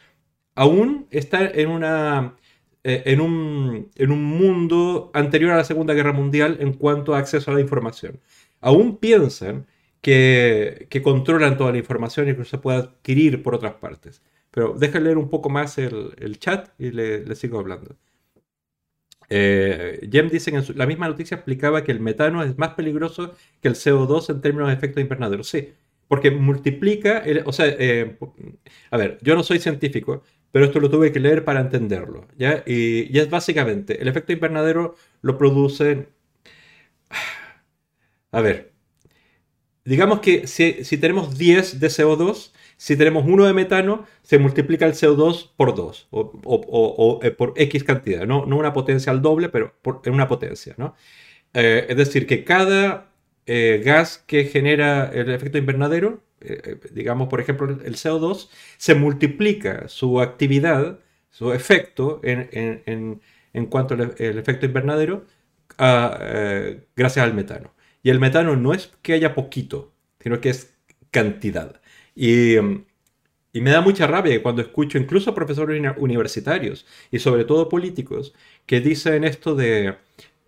aún 0.55 1.07
está 1.11 1.47
en, 1.47 1.69
una, 1.69 2.37
eh, 2.85 3.03
en, 3.07 3.21
un, 3.21 3.91
en 3.97 4.11
un 4.11 4.25
mundo 4.25 5.11
anterior 5.15 5.53
a 5.53 5.57
la 5.59 5.65
Segunda 5.65 5.95
Guerra 5.95 6.13
Mundial 6.13 6.59
en 6.61 6.73
cuanto 6.75 7.15
a 7.15 7.19
acceso 7.19 7.51
a 7.51 7.55
la 7.55 7.61
información. 7.61 8.21
Aún 8.61 8.99
piensan 8.99 9.67
que, 10.03 10.89
controlan 11.03 11.57
toda 11.57 11.73
la 11.73 11.79
información 11.79 12.29
y 12.29 12.35
que 12.37 12.45
se 12.45 12.59
puede 12.59 12.79
adquirir 12.79 13.43
por 13.43 13.55
otras 13.55 13.75
partes. 13.75 14.23
Pero 14.51 14.75
déjame 14.79 15.07
leer 15.07 15.19
un 15.19 15.31
poco 15.31 15.49
más 15.51 15.79
el, 15.79 16.39
chat 16.39 16.71
y 16.79 16.91
le, 16.91 17.35
sigo 17.37 17.59
hablando. 17.59 17.97
Eh, 19.31 20.09
Jem 20.13 20.29
dice 20.29 20.51
que 20.51 20.59
en 20.59 20.65
la 20.77 20.87
misma 20.87 21.09
noticia 21.09 21.37
explicaba 21.37 21.85
que 21.85 21.93
el 21.93 22.01
metano 22.01 22.43
es 22.43 22.59
más 22.59 22.75
peligroso 22.75 23.35
que 23.63 23.69
el 23.69 23.75
CO2 23.75 24.29
en 24.31 24.41
términos 24.43 24.69
de 24.69 24.75
efecto 24.75 25.01
invernadero. 25.01 25.43
Sí, 25.45 25.73
porque 26.13 26.31
multiplica, 26.31 27.25
o 27.47 27.55
sea, 27.55 27.75
eh, 27.79 28.19
a 28.91 28.99
ver, 28.99 29.17
yo 29.23 29.35
no 29.35 29.43
soy 29.43 29.59
científico, 29.59 30.23
pero 30.51 30.67
esto 30.67 30.79
lo 30.79 30.91
tuve 30.91 31.11
que 31.11 31.19
leer 31.19 31.43
para 31.43 31.61
entenderlo. 31.63 32.29
Y, 32.67 33.19
es 33.19 33.31
básicamente, 33.31 33.99
el 33.99 34.09
efecto 34.09 34.31
invernadero 34.31 34.95
lo 35.23 35.39
produce, 35.39 36.09
a 38.31 38.41
ver, 38.43 38.75
digamos 39.87 40.21
que 40.21 40.47
si, 40.47 40.85
tenemos 40.99 41.39
10 41.39 41.81
de 41.81 41.89
CO2, 41.89 42.53
si 42.77 42.99
tenemos 42.99 43.25
1 43.27 43.47
de 43.47 43.55
metano, 43.55 44.05
se 44.21 44.39
multiplica 44.39 44.85
el 44.85 44.93
CO2 44.93 45.53
por 45.57 45.75
2 45.75 46.09
o, 46.11 47.21
eh, 47.23 47.31
por 47.31 47.55
X 47.57 47.85
cantidad, 47.85 48.27
¿no? 48.27 48.45
no 48.45 48.59
una 48.59 48.75
potencia 48.75 49.11
al 49.11 49.23
doble, 49.23 49.49
pero 49.49 49.77
en 50.05 50.13
una 50.13 50.29
potencia, 50.29 50.75
¿no? 50.77 50.95
Eh, 51.55 51.87
es 51.89 51.97
decir, 51.97 52.27
que 52.27 52.45
cada 52.45 53.12
eh, 53.47 53.83
gas 53.85 54.23
que 54.27 54.45
genera 54.45 55.11
el 55.13 55.31
efecto 55.31 55.59
invernadero, 55.59 56.23
eh, 56.41 56.61
eh, 56.65 56.81
digamos 56.93 57.29
por 57.29 57.41
ejemplo 57.41 57.69
el 57.69 57.95
CO2, 57.97 58.49
se 58.79 58.95
multiplica 58.95 59.89
su 59.89 60.21
actividad, 60.21 61.01
su 61.31 61.53
efecto 61.53 62.21
en, 62.25 63.21
cuanto 63.71 63.95
al 63.95 64.15
efecto 64.19 64.67
invernadero 64.67 65.25
gracias 66.97 67.19
al 67.25 67.35
metano. 67.35 67.75
Y 68.03 68.11
el 68.11 68.21
metano 68.21 68.57
no 68.57 68.75
es 68.75 68.93
que 69.03 69.15
haya 69.15 69.35
poquito, 69.35 69.93
sino 70.21 70.41
que 70.41 70.51
es 70.51 70.75
cantidad. 71.11 71.81
Y, 72.15 72.57
Y 73.53 73.61
me 73.61 73.71
da 73.71 73.83
mucha 73.83 74.07
rabia 74.07 74.43
cuando 74.43 74.63
escucho 74.63 74.99
incluso 74.99 75.35
profesores 75.35 75.81
universitarios 75.99 76.87
y 77.11 77.19
sobre 77.19 77.45
todo 77.45 77.69
políticos 77.69 78.35
que 78.67 78.81
dicen 78.81 79.25
esto 79.25 79.55
de, 79.55 79.97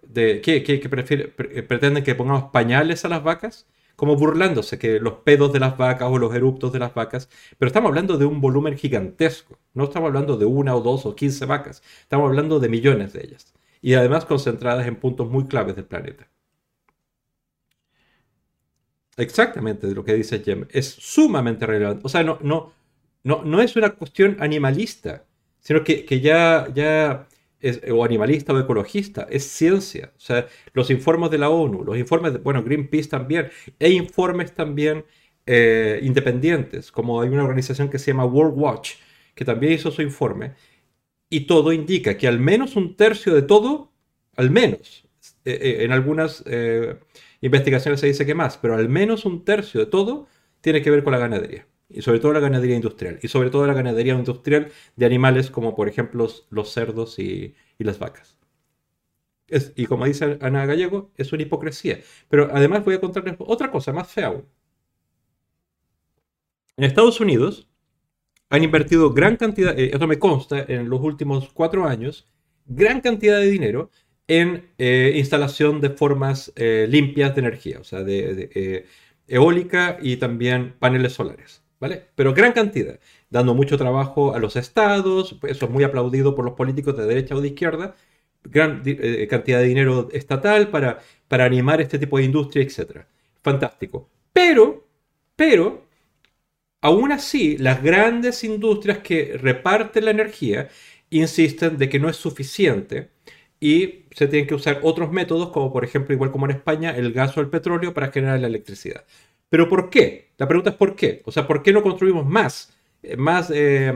de 0.08 0.40
que, 0.40 0.62
que, 0.62 0.88
pretenden 0.88 2.04
que 2.04 2.14
pongamos 2.14 2.50
pañales 2.50 3.04
a 3.04 3.08
las 3.08 3.22
vacas, 3.22 3.66
como 3.96 4.16
burlándose 4.16 4.78
que 4.78 4.98
los 5.00 5.14
pedos 5.24 5.52
de 5.52 5.60
las 5.60 5.76
vacas 5.76 6.08
o 6.10 6.18
los 6.18 6.34
eruptos 6.34 6.72
de 6.72 6.78
las 6.78 6.94
vacas, 6.94 7.28
pero 7.58 7.68
estamos 7.68 7.88
hablando 7.88 8.18
de 8.18 8.24
un 8.24 8.40
volumen 8.40 8.76
gigantesco, 8.76 9.58
no 9.72 9.84
estamos 9.84 10.08
hablando 10.08 10.36
de 10.36 10.44
una 10.46 10.74
o 10.74 10.80
dos 10.80 11.06
o 11.06 11.14
quince 11.14 11.46
vacas, 11.46 11.82
estamos 12.00 12.28
hablando 12.28 12.60
de 12.60 12.68
millones 12.68 13.12
de 13.12 13.22
ellas, 13.24 13.54
y 13.82 13.94
además 13.94 14.24
concentradas 14.24 14.86
en 14.86 14.96
puntos 14.96 15.28
muy 15.30 15.46
claves 15.46 15.76
del 15.76 15.84
planeta. 15.84 16.28
Exactamente 19.16 19.86
de 19.86 19.94
lo 19.94 20.04
que 20.04 20.14
dice 20.14 20.40
Jem, 20.40 20.66
es 20.70 20.88
sumamente 20.88 21.66
relevante, 21.66 22.02
o 22.04 22.08
sea, 22.08 22.24
no, 22.24 22.38
no, 22.42 22.72
no, 23.22 23.44
no 23.44 23.60
es 23.60 23.76
una 23.76 23.90
cuestión 23.90 24.36
animalista, 24.40 25.24
sino 25.60 25.84
que, 25.84 26.04
que 26.04 26.20
ya, 26.20 26.68
ya 26.74 27.26
o 27.90 28.04
animalista 28.04 28.52
o 28.52 28.58
ecologista, 28.58 29.26
es 29.30 29.44
ciencia. 29.44 30.12
O 30.16 30.20
sea, 30.20 30.46
los 30.72 30.90
informes 30.90 31.30
de 31.30 31.38
la 31.38 31.50
ONU, 31.50 31.84
los 31.84 31.96
informes 31.96 32.32
de, 32.32 32.38
bueno, 32.38 32.62
Greenpeace 32.62 33.08
también, 33.08 33.50
e 33.78 33.90
informes 33.90 34.54
también 34.54 35.04
eh, 35.46 36.00
independientes, 36.02 36.90
como 36.90 37.20
hay 37.20 37.28
una 37.28 37.44
organización 37.44 37.90
que 37.90 37.98
se 37.98 38.12
llama 38.12 38.24
World 38.24 38.54
Watch, 38.56 38.94
que 39.34 39.44
también 39.44 39.74
hizo 39.74 39.90
su 39.90 40.00
informe, 40.00 40.54
y 41.28 41.46
todo 41.46 41.72
indica 41.72 42.16
que 42.16 42.28
al 42.28 42.40
menos 42.40 42.76
un 42.76 42.96
tercio 42.96 43.34
de 43.34 43.42
todo, 43.42 43.92
al 44.36 44.50
menos, 44.50 45.06
eh, 45.44 45.58
eh, 45.60 45.84
en 45.84 45.92
algunas 45.92 46.44
investigaciones 47.40 48.00
se 48.00 48.06
dice 48.06 48.26
que 48.26 48.34
más, 48.34 48.56
pero 48.58 48.74
al 48.74 48.88
menos 48.88 49.24
un 49.26 49.44
tercio 49.44 49.80
de 49.80 49.86
todo 49.86 50.28
tiene 50.60 50.82
que 50.82 50.90
ver 50.90 51.04
con 51.04 51.12
la 51.12 51.18
ganadería 51.18 51.66
y 51.94 52.02
sobre 52.02 52.18
todo 52.18 52.32
la 52.32 52.40
ganadería 52.40 52.76
industrial, 52.76 53.18
y 53.22 53.28
sobre 53.28 53.50
todo 53.50 53.66
la 53.66 53.74
ganadería 53.74 54.14
industrial 54.14 54.70
de 54.96 55.06
animales 55.06 55.50
como 55.50 55.74
por 55.76 55.88
ejemplo 55.88 56.28
los, 56.50 56.72
cerdos 56.72 57.18
y, 57.18 57.54
las 57.78 57.98
vacas. 57.98 58.38
y 59.76 59.86
como 59.86 60.06
dice 60.06 60.38
Ana 60.40 60.66
Gallego, 60.66 61.12
es 61.16 61.32
una 61.32 61.42
hipocresía. 61.42 62.00
Pero 62.28 62.48
además 62.52 62.84
voy 62.84 62.94
a 62.94 63.00
contarles 63.00 63.36
otra 63.38 63.70
cosa 63.70 63.92
más 63.92 64.10
fea. 64.10 64.32
En 66.76 66.84
Estados 66.84 67.20
Unidos 67.20 67.68
han 68.50 68.64
invertido 68.64 69.12
gran 69.12 69.36
cantidad, 69.36 69.78
eh, 69.78 69.90
esto 69.92 70.06
me 70.06 70.18
consta, 70.18 70.64
en 70.68 70.88
los 70.88 71.00
últimos 71.00 71.50
cuatro 71.52 71.86
años, 71.86 72.26
gran 72.66 73.00
cantidad 73.00 73.38
de 73.38 73.46
dinero 73.50 73.90
en 74.26 74.70
eh, 74.78 75.12
instalación 75.16 75.80
de 75.80 75.90
formas 75.90 76.52
eh, 76.56 76.86
limpias 76.88 77.34
de 77.34 77.40
energía, 77.40 77.78
o 77.80 77.84
sea, 77.84 78.02
de 78.02 78.86
eólica 79.28 79.98
y 80.00 80.16
también 80.16 80.74
paneles 80.78 81.12
solares. 81.14 81.63
Pero 82.14 82.32
gran 82.34 82.52
cantidad, 82.52 82.98
dando 83.30 83.54
mucho 83.54 83.76
trabajo 83.76 84.34
a 84.34 84.38
los 84.38 84.56
estados, 84.56 85.36
eso 85.42 85.64
es 85.66 85.70
muy 85.70 85.84
aplaudido 85.84 86.34
por 86.34 86.44
los 86.44 86.54
políticos 86.54 86.96
de 86.96 87.06
derecha 87.06 87.34
o 87.34 87.40
de 87.40 87.48
izquierda, 87.48 87.94
gran 88.44 88.82
eh, 88.86 89.26
cantidad 89.28 89.58
de 89.58 89.66
dinero 89.66 90.08
estatal 90.12 90.68
para, 90.68 91.00
para 91.28 91.44
animar 91.44 91.80
este 91.80 91.98
tipo 91.98 92.18
de 92.18 92.24
industria, 92.24 92.62
etc. 92.64 93.06
Fantástico. 93.42 94.08
Pero, 94.32 94.86
pero, 95.36 95.86
aún 96.80 97.12
así, 97.12 97.58
las 97.58 97.82
grandes 97.82 98.44
industrias 98.44 98.98
que 98.98 99.36
reparten 99.38 100.04
la 100.06 100.10
energía 100.12 100.68
insisten 101.10 101.78
de 101.78 101.88
que 101.88 101.98
no 101.98 102.08
es 102.08 102.16
suficiente 102.16 103.10
y 103.60 104.06
se 104.10 104.26
tienen 104.28 104.46
que 104.46 104.54
usar 104.54 104.80
otros 104.82 105.10
métodos, 105.12 105.50
como 105.50 105.72
por 105.72 105.84
ejemplo, 105.84 106.14
igual 106.14 106.30
como 106.30 106.46
en 106.46 106.52
España, 106.52 106.90
el 106.96 107.12
gas 107.12 107.36
o 107.36 107.40
el 107.40 107.48
petróleo 107.50 107.94
para 107.94 108.10
generar 108.12 108.40
la 108.40 108.48
electricidad. 108.48 109.04
Pero 109.54 109.68
¿por 109.68 109.88
qué? 109.88 110.32
La 110.36 110.48
pregunta 110.48 110.70
es 110.70 110.76
¿por 110.76 110.96
qué? 110.96 111.22
O 111.26 111.30
sea, 111.30 111.46
¿por 111.46 111.62
qué 111.62 111.72
no 111.72 111.80
construimos 111.80 112.26
más, 112.26 112.72
eh, 113.04 113.16
más 113.16 113.52
eh, 113.54 113.94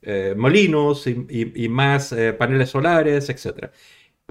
eh, 0.00 0.34
molinos 0.36 1.08
y, 1.08 1.68
más 1.68 2.14
paneles 2.38 2.70
solares, 2.70 3.28
etcétera? 3.28 3.72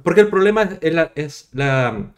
Porque 0.01 0.21
el 0.21 0.29
problema 0.29 0.79
es, 0.79 1.49
la, 1.51 2.13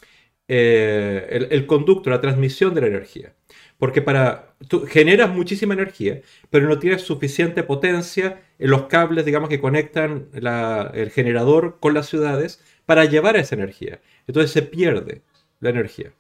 el, 0.47 1.65
conducto, 1.65 2.11
la 2.11 2.21
transmisión 2.21 2.75
de 2.75 2.81
la 2.81 2.87
energía. 2.87 3.33
Porque 3.79 4.03
para, 4.03 4.55
tú 4.67 4.85
generas 4.85 5.31
muchísima 5.31 5.73
energía, 5.73 6.21
pero 6.51 6.67
no 6.67 6.77
tienes 6.77 7.01
suficiente 7.01 7.63
potencia 7.63 8.43
en 8.59 8.69
los 8.69 8.83
cables, 8.85 9.25
digamos, 9.25 9.49
que 9.49 9.59
conectan 9.59 10.27
el 10.31 11.09
generador 11.09 11.79
con 11.79 11.95
las 11.95 12.05
ciudades 12.07 12.61
para 12.85 13.05
llevar 13.05 13.35
esa 13.35 13.55
energía. 13.55 13.99
Entonces 14.27 14.51
se 14.51 14.61
pierde 14.61 15.23
la 15.59 15.71
energía. 15.71 16.13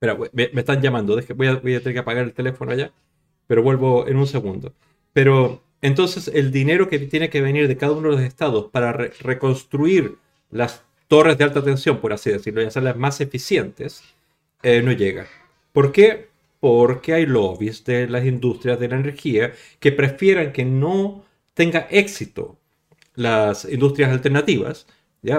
Espera, 0.00 0.18
me, 0.32 0.50
están 0.54 0.82
llamando. 0.82 1.18
Voy 1.34 1.46
a, 1.46 1.54
voy 1.56 1.74
a, 1.74 1.80
tener 1.80 1.94
que 1.94 1.98
apagar 2.00 2.24
el 2.24 2.34
teléfono 2.34 2.72
allá. 2.72 2.92
Pero 3.46 3.62
vuelvo 3.62 4.06
en 4.06 4.16
un 4.16 4.26
segundo. 4.26 4.74
Pero 5.12 5.62
entonces 5.80 6.28
el 6.28 6.50
dinero 6.52 6.88
que 6.88 6.98
tiene 6.98 7.30
que 7.30 7.40
venir 7.40 7.68
de 7.68 7.76
cada 7.76 7.92
uno 7.92 8.10
de 8.10 8.16
los 8.16 8.24
estados 8.24 8.70
para 8.70 8.92
reconstruir 8.92 10.18
las 10.50 10.84
torres 11.08 11.38
de 11.38 11.44
alta 11.44 11.62
tensión, 11.62 12.00
por 12.00 12.12
así 12.12 12.30
decirlo, 12.30 12.62
y 12.62 12.66
hacerlas 12.66 12.96
más 12.96 13.20
eficientes, 13.20 14.02
eh, 14.62 14.82
no 14.82 14.92
llega. 14.92 15.26
¿Por 15.72 15.92
qué? 15.92 16.28
Porque 16.60 17.14
hay 17.14 17.26
lobbies 17.26 17.84
de 17.84 18.08
las 18.08 18.24
industrias 18.26 18.78
de 18.80 18.88
la 18.88 18.96
energía 18.96 19.52
que 19.80 19.92
prefieren 19.92 20.52
que 20.52 20.64
no 20.64 21.24
tenga 21.54 21.86
éxito 21.90 22.58
las 23.14 23.64
industrias 23.64 24.10
alternativas 24.10 24.86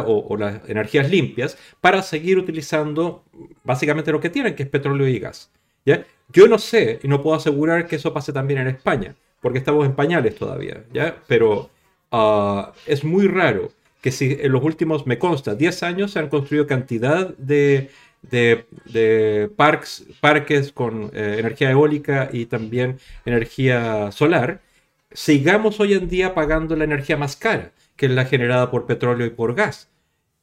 o, 0.06 0.38
las 0.38 0.68
energías 0.70 1.10
limpias 1.10 1.58
para 1.82 2.02
seguir 2.02 2.38
utilizando 2.38 3.24
básicamente 3.64 4.12
lo 4.12 4.20
que 4.20 4.30
tienen, 4.30 4.56
que 4.56 4.64
es 4.64 4.70
petróleo 4.70 5.08
y 5.08 5.20
gas. 5.20 5.52
¿ya? 5.86 6.06
Yo 6.30 6.48
no 6.48 6.58
sé 6.58 7.00
y 7.04 7.08
no 7.08 7.22
puedo 7.22 7.36
asegurar 7.36 7.88
que 7.88 7.96
eso 7.96 8.14
pase 8.14 8.34
también 8.34 8.60
en 8.62 8.68
España, 8.68 9.16
porque 9.42 9.60
estamos 9.60 9.86
en 9.86 9.96
pañales 9.96 10.36
todavía, 10.36 10.84
¿ya? 10.94 11.18
pero 11.28 11.70
ah, 12.12 12.74
es 12.86 13.04
muy 13.04 13.28
raro 13.28 13.72
que 14.02 14.12
si 14.12 14.38
en 14.40 14.52
los 14.52 14.64
últimos, 14.64 15.08
me 15.08 15.18
consta, 15.18 15.56
10 15.56 15.84
años 15.84 16.12
se 16.12 16.20
han 16.20 16.30
construido 16.30 16.68
cantidad 16.68 17.36
de, 17.38 17.90
de, 18.22 19.50
parques, 19.56 20.06
parques 20.20 20.72
con 20.72 21.12
eh, 21.14 21.38
energía 21.40 21.72
eólica 21.72 22.30
y 22.32 22.46
también 22.46 23.00
energía 23.26 24.12
solar, 24.12 24.62
sigamos 25.12 25.80
hoy 25.80 25.94
en 25.94 26.08
día 26.10 26.34
pagando 26.36 26.76
la 26.76 26.84
energía 26.84 27.18
más 27.18 27.36
cara 27.36 27.72
que 27.98 28.06
es 28.06 28.14
la 28.14 28.26
generada 28.26 28.72
por 28.72 28.86
petróleo 28.86 29.28
y 29.28 29.32
por 29.32 29.54
gas. 29.56 29.90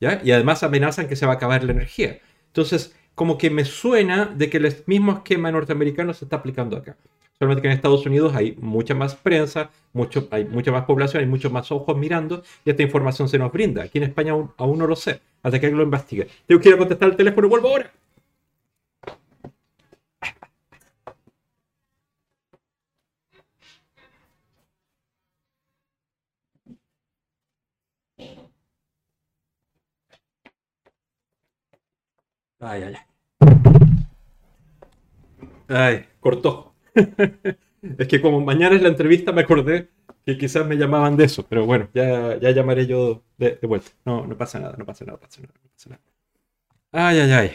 ¿ya? 0.00 0.20
Y 0.22 0.32
además 0.32 0.62
amenazan 0.62 1.08
que 1.08 1.16
se 1.16 1.24
va 1.24 1.32
a 1.32 1.36
acabar 1.36 1.64
la 1.64 1.72
energía. 1.72 2.18
Entonces, 2.48 2.94
como 3.14 3.38
que 3.38 3.50
me 3.50 3.64
suena 3.64 4.26
de 4.26 4.50
que 4.50 4.58
el 4.58 4.76
mismo 4.86 5.12
esquema 5.12 5.50
norteamericano 5.50 6.12
se 6.12 6.26
está 6.26 6.36
aplicando 6.36 6.76
acá. 6.76 6.96
Solamente 7.38 7.62
que 7.62 7.68
en 7.68 7.74
Estados 7.74 8.06
Unidos 8.06 8.34
hay 8.34 8.56
mucha 8.60 8.94
más 8.94 9.16
prensa, 9.16 9.70
mucho, 9.92 10.28
hay 10.30 10.44
mucha 10.44 10.70
más 10.70 10.84
población, 10.84 11.22
hay 11.22 11.28
muchos 11.28 11.50
más 11.50 11.70
ojos 11.72 11.96
mirando 11.96 12.42
y 12.64 12.70
esta 12.70 12.82
información 12.82 13.28
se 13.28 13.38
nos 13.38 13.52
brinda. 13.52 13.82
Aquí 13.82 13.98
en 13.98 14.04
España 14.04 14.32
aún, 14.32 14.78
no 14.78 14.86
lo 14.86 14.94
sé, 14.94 15.20
hasta 15.42 15.60
que 15.60 15.70
lo 15.70 15.82
investigue. 15.82 16.28
Tengo 16.46 16.60
que 16.60 16.68
ir 16.68 16.74
a 16.76 16.78
contestar 16.78 17.08
el 17.10 17.16
teléfono 17.16 17.48
vuelvo 17.48 17.68
ahora. 17.68 17.92
Ay, 32.66 32.83
ay, 32.83 32.94
ay. 35.68 36.05
cortó. 36.18 36.74
es 36.94 38.09
que 38.09 38.22
como 38.22 38.40
mañana 38.40 38.74
es 38.74 38.81
la 38.81 38.88
entrevista 38.88 39.33
me 39.33 39.42
acordé 39.42 39.90
que 40.24 40.38
quizás 40.38 40.66
me 40.66 40.77
llamaban 40.77 41.18
de 41.18 41.24
eso, 41.24 41.46
pero 41.46 41.66
bueno, 41.66 41.90
ya, 41.92 42.38
ya 42.38 42.50
llamaré 42.53 42.87
yo 42.87 43.22
de, 43.37 43.59
vuelta. 43.64 43.90
No, 44.07 44.27
no 44.27 44.38
pasa 44.38 44.59
nada, 44.59 44.77
no 44.79 44.87
pasa 44.87 45.05
nada, 45.05 45.18
pasa 45.18 45.42
nada, 45.42 45.53
no 45.62 45.70
pasa 45.70 45.90
nada. 45.90 46.03
Ay, 46.90 47.18
ay, 47.18 47.33
ay. 47.33 47.50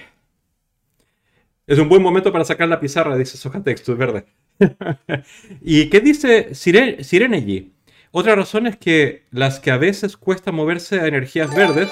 Es 1.66 1.80
un 1.80 1.90
buen 1.90 2.04
momento 2.04 2.32
para 2.32 2.46
sacar 2.46 2.68
la 2.68 2.80
pizarra, 2.80 3.18
dice 3.18 3.36
Soja 3.36 3.64
Texto, 3.64 3.94
es 3.94 3.98
verdad. 3.98 4.26
¿Y 5.62 5.90
qué 5.90 6.02
dice 6.02 6.54
Sirenergy? 6.54 7.74
Otra 8.12 8.36
razón 8.36 8.68
es 8.68 8.78
que 8.78 9.24
las 9.32 9.60
que 9.60 9.72
a 9.72 9.78
veces 9.78 10.18
cuesta 10.18 10.52
moverse 10.52 11.00
a 11.00 11.08
energías 11.08 11.56
verdes 11.56 11.90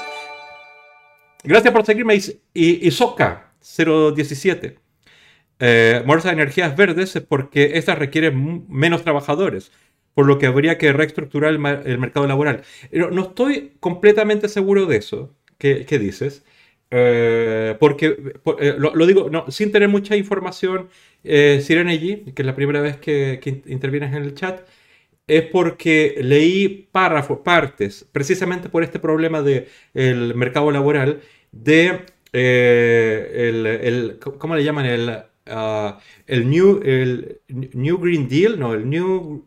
Gracias 1.43 1.73
por 1.73 1.85
seguirme, 1.85 2.19
Isoka 2.53 3.51
017. 3.61 4.79
Eh, 5.59 6.03
moverse 6.05 6.29
a 6.29 6.33
energías 6.33 6.75
verdes 6.75 7.15
es 7.15 7.23
porque 7.23 7.71
estas 7.75 7.97
requieren 7.97 8.65
menos 8.69 9.03
trabajadores, 9.03 9.71
por 10.13 10.27
lo 10.27 10.37
que 10.37 10.45
habría 10.45 10.77
que 10.77 10.93
reestructurar 10.93 11.51
el, 11.51 11.59
mercado 11.59 12.27
laboral. 12.27 12.63
no 12.91 13.21
estoy 13.21 13.73
completamente 13.79 14.49
seguro 14.49 14.85
de 14.85 14.97
eso 14.97 15.37
¿Qué 15.57 15.99
dices, 15.99 16.43
eh, 16.91 17.75
porque 17.79 18.33
eh, 18.59 18.75
lo, 18.77 19.05
digo 19.07 19.29
no, 19.29 19.49
sin 19.49 19.71
tener 19.71 19.89
mucha 19.89 20.15
información, 20.15 20.89
eh, 21.23 21.61
Sirenergy, 21.63 22.31
que 22.33 22.43
es 22.43 22.45
la 22.45 22.55
primera 22.55 22.79
vez 22.81 22.97
que, 22.97 23.39
que 23.41 23.63
intervienes 23.65 24.13
en 24.15 24.21
el 24.21 24.35
chat, 24.35 24.67
es 25.27 25.43
porque 25.43 26.15
leí 26.21 26.87
párrafos, 26.91 27.39
partes, 27.39 28.07
precisamente 28.11 28.69
por 28.69 28.83
este 28.83 28.99
problema 28.99 29.41
del 29.41 30.35
mercado 30.35 30.71
laboral, 30.71 31.21
de, 31.51 32.05
eh, 32.33 33.81
el, 33.83 34.19
¿cómo 34.19 34.55
le 34.55 34.63
llaman? 34.63 34.85
El 34.85 35.23
ah, 35.47 35.99
el, 36.25 36.49
New, 36.49 36.81
el 36.83 37.41
New 37.47 37.97
Green 37.99 38.27
Deal, 38.27 38.59
no, 38.59 38.73
el 38.73 38.89
New 38.89 39.45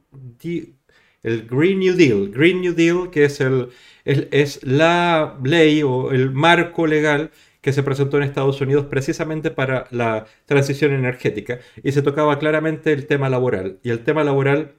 el 1.23 1.47
Green 1.47 1.79
New 1.81 1.95
Deal, 1.95 2.31
Green 2.31 2.61
New 2.61 2.75
Deal, 2.75 3.11
que 3.11 3.25
es, 3.25 3.41
el, 3.41 3.69
es 4.05 4.63
la 4.65 5.39
ley 5.43 5.83
o 5.83 6.11
el 6.13 6.31
marco 6.31 6.87
legal 6.87 7.31
que 7.61 7.73
se 7.73 7.83
presentó 7.83 8.17
en 8.17 8.23
Estados 8.23 8.61
Unidos 8.61 8.87
precisamente 8.87 9.51
para 9.51 9.87
la 9.91 10.27
transición 10.47 10.93
energética 10.93 11.61
y 11.83 11.93
se 11.93 12.03
tocaba 12.03 12.39
claramente 12.39 12.93
el 12.93 13.07
tema 13.07 13.29
laboral. 13.29 13.79
Y 13.83 13.91
el 13.91 14.03
tema 14.05 14.25
laboral, 14.25 14.73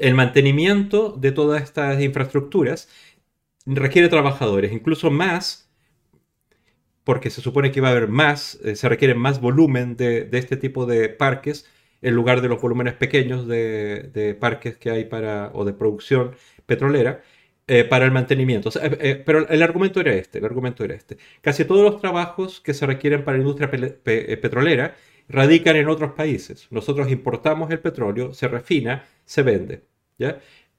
el 0.00 0.14
mantenimiento 0.14 1.16
de 1.18 1.32
todas 1.32 1.62
estas 1.62 2.00
infraestructuras 2.02 2.88
requiere 3.66 4.08
trabajadores, 4.08 4.72
incluso 4.72 5.10
más, 5.10 5.70
porque 7.04 7.30
se 7.30 7.40
supone 7.40 7.70
que 7.72 7.80
va 7.80 7.88
a 7.88 7.90
haber 7.92 8.08
más, 8.08 8.58
eh, 8.64 8.76
se 8.76 8.88
requiere 8.88 9.14
más 9.14 9.40
volumen 9.40 9.96
de, 9.96 10.28
este 10.32 10.56
tipo 10.56 10.86
de 10.86 11.08
parques 11.08 11.66
en 12.02 12.14
lugar 12.14 12.40
de 12.40 12.48
los 12.48 12.60
volúmenes 12.60 12.94
pequeños 12.94 13.46
de, 13.46 14.36
parques 14.40 14.76
que 14.76 14.90
hay 14.90 15.04
para, 15.04 15.50
o 15.54 15.64
de 15.64 15.72
producción 15.72 16.34
petrolera. 16.66 17.22
Eh, 17.72 17.84
para 17.84 18.04
el 18.04 18.10
mantenimiento. 18.10 18.68
Eh, 18.82 19.22
pero 19.24 19.48
el 19.48 19.62
argumento 19.62 20.00
era 20.00 20.12
este, 20.14 20.38
el 20.38 20.44
argumento 20.44 20.82
era 20.84 20.94
este. 20.94 21.18
Casi 21.40 21.64
todos 21.64 21.84
los 21.84 22.00
trabajos 22.00 22.60
que 22.60 22.74
se 22.74 22.84
requieren 22.84 23.24
para 23.24 23.36
la 23.38 23.44
industria 23.44 23.70
petrolera 23.70 24.96
radican 25.28 25.76
en 25.76 25.88
otros 25.88 26.12
países. 26.12 26.66
Nosotros 26.70 27.10
importamos 27.12 27.70
el 27.70 27.78
petróleo, 27.78 28.34
se 28.34 28.48
refina, 28.48 29.04
se 29.24 29.42
vende. 29.42 29.89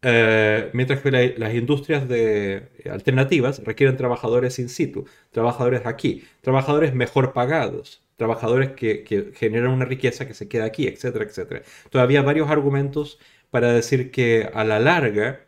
Eh, 0.04 0.71
mientras 0.73 1.01
que 1.01 1.12
las 1.38 1.54
industrias 1.54 2.08
de, 2.08 2.69
alternativas 2.91 3.63
requieren 3.63 3.97
trabajadores 3.97 4.58
in 4.60 4.69
situ, 4.69 5.06
trabajadores 5.32 5.86
aquí, 5.86 6.23
trabajadores 6.41 6.93
mejor 6.95 7.34
pagados, 7.34 8.04
trabajadores 8.17 8.71
que, 8.71 9.32
generan 9.36 9.71
una 9.71 9.86
riqueza 9.86 10.27
que 10.27 10.34
se 10.34 10.47
queda 10.47 10.65
aquí, 10.65 10.88
etcétera, 10.88 11.25
etcétera. 11.25 11.62
Todavía 11.89 12.21
varios 12.23 12.49
argumentos 12.49 13.19
para 13.51 13.71
decir 13.73 14.12
que 14.12 14.49
a 14.54 14.63
la 14.63 14.80
larga 14.80 15.45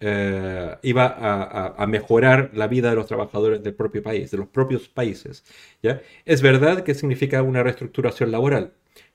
eh, 0.00 0.76
iba 0.82 1.06
a, 1.78 1.86
mejorar 1.86 2.50
la 2.54 2.66
vida 2.66 2.90
de 2.90 2.96
los 2.96 3.06
trabajadores 3.06 3.62
del 3.62 3.74
propio 3.74 4.02
país, 4.02 4.30
de 4.30 4.38
los 4.38 4.48
propios 4.48 4.88
países. 4.88 5.44
¿ya? 5.82 6.02
Es 6.24 6.42
verdad 6.42 6.82
que 6.84 6.94
significa 6.94 7.42
una 7.42 7.62
reestructuración 7.62 8.32
laboral, 8.32 8.72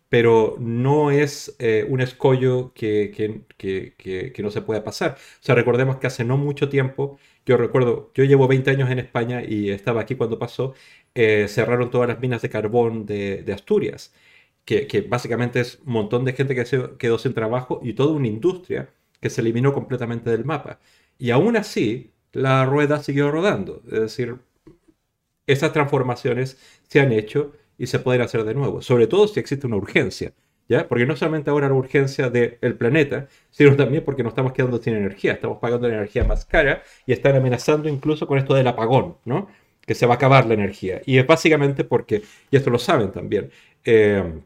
pero 0.09 0.55
no 0.59 1.11
es 1.11 1.55
eh, 1.59 1.85
un 1.89 2.01
escollo 2.01 2.73
que, 2.73 3.11
que, 3.57 4.33
no 4.43 4.51
se 4.51 4.61
pueda 4.61 4.83
pasar. 4.83 5.17
O 5.41 5.43
sea, 5.43 5.55
recordemos 5.55 5.97
que 5.97 6.07
hace 6.07 6.23
no 6.23 6.37
mucho 6.37 6.69
tiempo, 6.69 7.19
yo 7.45 7.57
recuerdo, 7.57 8.11
yo 8.13 8.23
llevo 8.23 8.47
20 8.47 8.71
años 8.71 8.89
en 8.89 8.99
España 8.99 9.43
y 9.43 9.69
estaba 9.71 10.01
aquí 10.01 10.15
cuando 10.15 10.39
pasó, 10.39 10.73
eh, 11.15 11.47
cerraron 11.49 11.89
todas 11.91 12.07
las 12.07 12.19
minas 12.19 12.41
de 12.41 12.49
carbón 12.49 13.05
de, 13.05 13.51
Asturias, 13.53 14.13
que, 14.65 15.05
básicamente 15.09 15.59
es 15.61 15.79
un 15.85 15.93
montón 15.93 16.25
de 16.25 16.33
gente 16.33 16.55
que 16.55 16.65
se 16.65 16.97
quedó 16.97 17.17
sin 17.17 17.33
trabajo 17.33 17.79
y 17.83 17.93
toda 17.93 18.13
una 18.13 18.27
industria 18.27 18.89
que 19.21 19.29
se 19.29 19.41
eliminó 19.41 19.73
completamente 19.73 20.29
del 20.29 20.45
mapa. 20.45 20.79
Y 21.17 21.31
aún 21.31 21.57
así, 21.57 22.13
la 22.33 22.65
rueda 22.65 23.01
siguió 23.03 23.31
rodando. 23.31 23.81
Es 23.87 24.01
decir, 24.01 24.37
esas 25.47 25.73
transformaciones 25.73 26.57
se 26.87 26.99
han 26.99 27.11
hecho 27.11 27.53
y 27.77 27.87
se 27.87 27.99
pueden 27.99 28.21
hacer 28.21 28.43
de 28.43 28.53
nuevo, 28.53 28.81
sobre 28.81 29.07
todo 29.07 29.27
si 29.27 29.39
existe 29.39 29.67
una 29.67 29.77
urgencia, 29.77 30.33
¿ya? 30.67 30.87
Porque 30.87 31.05
no 31.05 31.15
solamente 31.15 31.49
ahora 31.49 31.67
la 31.67 31.75
urgencia 31.75 32.29
del 32.29 32.75
planeta, 32.77 33.27
sino 33.51 33.75
también 33.75 34.03
porque 34.03 34.23
nos 34.23 34.31
estamos 34.31 34.53
quedando 34.53 34.77
sin 34.81 34.95
energía, 34.95 35.33
estamos 35.33 35.59
pagando 35.59 35.87
la 35.87 35.95
energía 35.95 36.23
más 36.23 36.45
cara 36.45 36.83
y 37.05 37.13
están 37.13 37.35
amenazando 37.35 37.89
incluso 37.89 38.27
con 38.27 38.37
esto 38.37 38.53
del 38.53 38.67
apagón, 38.67 39.17
¿no? 39.25 39.47
Que 39.85 39.95
se 39.95 40.05
va 40.05 40.15
a 40.15 40.17
acabar 40.17 40.45
la 40.45 40.53
energía. 40.55 41.01
Y 41.05 41.17
es 41.17 41.27
básicamente 41.27 41.83
porque, 41.83 42.23
y 42.51 42.57
esto 42.57 42.69
lo 42.69 42.79
saben 42.79 43.11
también, 43.11 43.51
eh, 43.85 44.41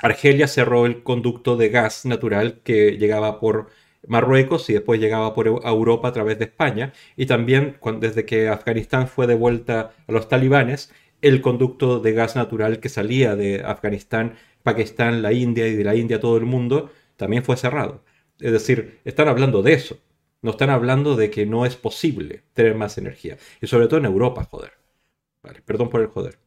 Argelia 0.00 0.46
cerró 0.46 0.86
el 0.86 1.02
conducto 1.02 1.56
de 1.56 1.70
gas 1.70 2.04
natural 2.06 2.60
que 2.62 2.92
llegaba 2.98 3.40
por 3.40 3.68
Marruecos 4.06 4.70
y 4.70 4.74
después 4.74 5.00
llegaba 5.00 5.34
por 5.34 5.48
Europa 5.48 6.08
a 6.08 6.12
través 6.12 6.38
de 6.38 6.44
España. 6.44 6.92
Y 7.16 7.26
también 7.26 7.78
desde 8.00 8.24
que 8.24 8.48
Afganistán 8.48 9.08
fue 9.08 9.26
devuelta 9.26 9.92
a 10.06 10.12
los 10.12 10.28
talibanes, 10.28 10.92
el 11.22 11.40
conducto 11.40 12.00
de 12.00 12.12
gas 12.12 12.36
natural 12.36 12.80
que 12.80 12.88
salía 12.88 13.36
de 13.36 13.62
Afganistán, 13.64 14.36
Pakistán, 14.62 15.22
la 15.22 15.32
India 15.32 15.66
y 15.66 15.74
de 15.76 15.84
la 15.84 15.94
India 15.94 16.20
todo 16.20 16.36
el 16.36 16.44
mundo, 16.44 16.90
también 17.16 17.44
fue 17.44 17.56
cerrado. 17.56 18.04
Es 18.38 18.52
decir, 18.52 19.00
están 19.04 19.28
hablando 19.28 19.62
de 19.62 19.72
eso. 19.72 19.98
No 20.42 20.52
están 20.52 20.70
hablando 20.70 21.16
de 21.16 21.30
que 21.30 21.46
no 21.46 21.66
es 21.66 21.76
posible 21.76 22.44
tener 22.52 22.74
más 22.74 22.98
energía. 22.98 23.38
Y 23.60 23.66
sobre 23.66 23.88
todo 23.88 23.98
en 23.98 24.06
Europa, 24.06 24.44
joder. 24.44 24.72
Vale, 25.42 25.62
perdón 25.62 25.90
por 25.90 26.00
el 26.00 26.06
joder. 26.08 26.38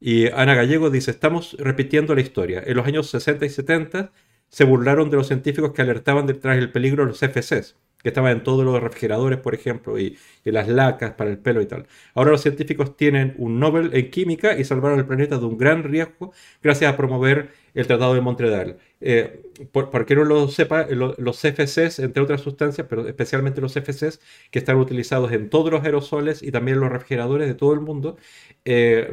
Y 0.00 0.28
Ana 0.28 0.54
Gallego 0.54 0.90
dice, 0.90 1.10
estamos 1.10 1.56
repitiendo 1.58 2.14
la 2.14 2.20
historia. 2.20 2.62
En 2.64 2.76
los 2.76 2.86
años 2.86 3.08
60 3.10 3.46
y 3.46 3.50
70 3.50 4.12
se 4.48 4.64
burlaron 4.64 5.10
de 5.10 5.16
los 5.16 5.26
científicos 5.28 5.72
que 5.72 5.82
alertaban 5.82 6.26
detrás 6.26 6.56
del 6.56 6.70
peligro 6.70 7.04
de 7.04 7.08
los 7.08 7.20
FCs 7.20 7.76
que 8.04 8.10
estaba 8.10 8.30
en 8.30 8.42
todos 8.44 8.64
los 8.66 8.82
refrigeradores, 8.82 9.38
por 9.40 9.54
ejemplo, 9.54 9.98
y, 9.98 10.18
las 10.44 10.68
lacas 10.68 11.12
para 11.14 11.30
el 11.30 11.38
pelo 11.38 11.62
y 11.62 11.66
tal. 11.66 11.86
Ahora 12.14 12.32
los 12.32 12.42
científicos 12.42 12.96
tienen 12.98 13.34
un 13.38 13.58
Nobel 13.58 13.90
en 13.94 14.10
química 14.10 14.58
y 14.58 14.64
salvaron 14.64 14.98
el 14.98 15.06
planeta 15.06 15.38
de 15.38 15.46
un 15.46 15.56
gran 15.56 15.82
riesgo 15.84 16.32
gracias 16.62 16.92
a 16.92 16.96
promover 16.98 17.50
el 17.74 17.86
Tratado 17.86 18.14
de 18.14 18.20
Montreal. 18.20 18.78
Eh, 19.00 19.42
no 19.72 20.24
lo 20.24 20.48
sepa, 20.48 20.86
los 20.88 21.40
CFCs, 21.40 21.98
entre 21.98 22.22
otras 22.22 22.40
sustancias, 22.40 22.86
pero 22.88 23.06
especialmente 23.06 23.60
los 23.60 23.74
CFCs, 23.74 24.20
que 24.50 24.58
están 24.58 24.76
utilizados 24.76 25.32
en 25.32 25.50
todos 25.50 25.70
los 25.70 25.84
aerosoles 25.84 26.42
y 26.42 26.50
también 26.52 26.76
en 26.76 26.82
los 26.82 26.92
refrigeradores 26.92 27.48
de 27.48 27.54
todo 27.54 27.72
el 27.74 27.80
mundo, 27.80 28.16
eh, 28.64 29.10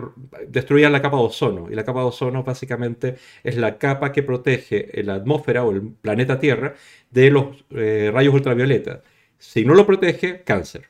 destruían 0.48 0.92
la 0.92 1.02
capa 1.02 1.18
de 1.18 1.24
ozono. 1.24 1.70
Y 1.72 1.76
la 1.76 1.84
capa 1.86 2.02
de 2.02 2.06
ozono 2.08 2.44
básicamente 2.44 3.16
es 3.44 3.58
la 3.58 3.78
capa 3.78 4.12
que 4.12 4.24
protege 4.24 5.04
la 5.04 5.16
atmósfera 5.16 5.64
o 5.64 5.72
el 5.72 5.94
planeta 5.94 6.40
Tierra 6.40 6.76
de 7.10 7.32
los 7.32 7.66
eh, 7.72 8.12
rayos 8.14 8.34
ultravioleta. 8.34 9.04
Si 9.38 9.66
no 9.66 9.74
lo 9.74 9.86
protege, 9.88 10.44
cáncer, 10.44 10.90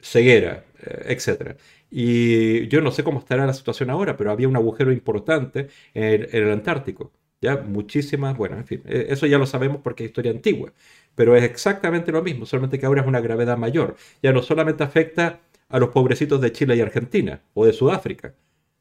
ceguera, 0.00 0.64
etc. 1.06 1.56
Y 1.90 2.68
yo 2.68 2.80
no 2.80 2.90
sé 2.92 3.02
cómo 3.04 3.18
estará 3.18 3.46
la 3.46 3.52
situación 3.52 3.90
ahora, 3.90 4.16
pero 4.16 4.30
había 4.30 4.48
un 4.48 4.56
agujero 4.56 4.92
importante 4.92 5.68
en 5.94 6.28
el, 6.32 6.50
Antártico. 6.50 7.12
Ya 7.40 7.56
muchísimas, 7.56 8.36
bueno, 8.36 8.56
en 8.58 8.66
fin, 8.66 8.82
e, 8.86 9.06
eso 9.10 9.26
ya 9.26 9.38
lo 9.38 9.46
sabemos 9.46 9.80
porque 9.82 10.04
es 10.04 10.10
historia 10.10 10.30
antigua, 10.30 10.72
pero 11.14 11.36
es 11.36 11.42
exactamente 11.44 12.12
lo 12.12 12.22
mismo, 12.22 12.46
solamente 12.46 12.78
que 12.78 12.86
ahora 12.86 13.02
es 13.02 13.08
una 13.08 13.20
gravedad 13.20 13.56
mayor. 13.58 13.96
Ya 14.22 14.32
no 14.32 14.42
solamente 14.42 14.84
afecta 14.84 15.40
a 15.68 15.78
los 15.78 15.90
pobrecitos 15.90 16.40
de 16.40 16.52
Chile 16.52 16.76
y 16.76 16.80
Argentina 16.80 17.42
o 17.54 17.66
de 17.66 17.72
Sudáfrica, 17.72 18.34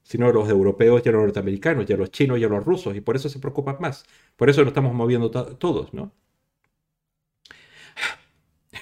sino 0.04 0.28
a 0.28 0.34
los 0.34 0.50
europeos 0.50 1.02
y 1.06 1.10
a 1.10 1.12
los 1.14 1.22
norteamericanos 1.22 1.90
y 1.90 1.94
a 1.94 1.98
los 1.98 2.12
chinos 2.12 2.40
y 2.40 2.44
a 2.44 2.50
los 2.50 2.66
rusos, 2.66 2.96
y 2.96 3.02
por 3.02 3.16
eso 3.16 3.30
se 3.30 3.40
preocupan 3.40 3.78
más. 3.80 4.06
Por 4.36 4.50
eso 4.50 4.62
nos 4.62 4.70
estamos 4.70 4.94
moviendo 4.94 5.30
todos, 5.32 5.94
¿no? 5.94 6.14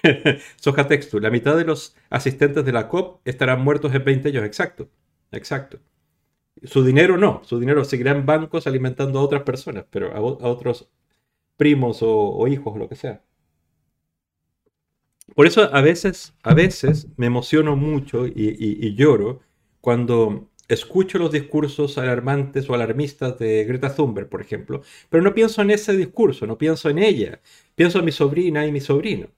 Soja 0.58 0.88
Textu, 0.88 1.20
la 1.20 1.30
mitad 1.30 1.58
de 1.58 1.66
los 1.66 1.96
asistentes 2.10 2.66
de 2.66 2.72
la 2.72 2.88
COP 2.88 3.22
estarán 3.26 3.62
muertos 3.64 3.94
en 3.94 4.04
20 4.04 4.30
años, 4.30 4.44
exacto, 4.44 4.90
exacto. 5.32 5.80
Su 6.64 6.84
dinero 6.84 7.18
no, 7.18 7.42
su 7.44 7.60
dinero 7.60 7.84
seguirá 7.86 8.12
en 8.12 8.26
bancos 8.26 8.68
alimentando 8.68 9.20
a 9.20 9.24
otras 9.24 9.44
personas, 9.44 9.86
pero 9.90 10.12
a, 10.14 10.22
otros 10.22 10.90
primos 11.56 12.00
o, 12.02 12.48
hijos 12.48 12.74
o 12.76 12.78
lo 12.78 12.90
que 12.90 12.96
sea. 12.96 13.24
Por 15.36 15.46
eso 15.46 15.62
a 15.74 15.82
veces, 15.82 16.34
a 16.42 16.54
veces 16.54 17.08
me 17.18 17.28
emociono 17.28 17.76
mucho 17.76 18.26
y, 18.26 18.96
lloro 18.96 19.42
cuando 19.82 20.50
escucho 20.68 21.20
los 21.20 21.32
discursos 21.32 21.98
alarmantes 21.98 22.70
o 22.70 22.74
alarmistas 22.74 23.38
de 23.38 23.64
Greta 23.66 23.94
Thunberg, 23.94 24.30
por 24.30 24.42
ejemplo, 24.42 24.82
pero 25.10 25.24
no 25.24 25.34
pienso 25.34 25.62
en 25.62 25.72
ese 25.72 25.96
discurso, 25.96 26.48
no 26.48 26.58
pienso 26.58 26.90
en 26.90 27.00
ella, 27.00 27.42
pienso 27.76 28.00
en 28.00 28.06
mi 28.06 28.12
sobrina 28.12 28.66
y 28.66 28.72
mi 28.72 28.82
sobrino. 28.82 29.30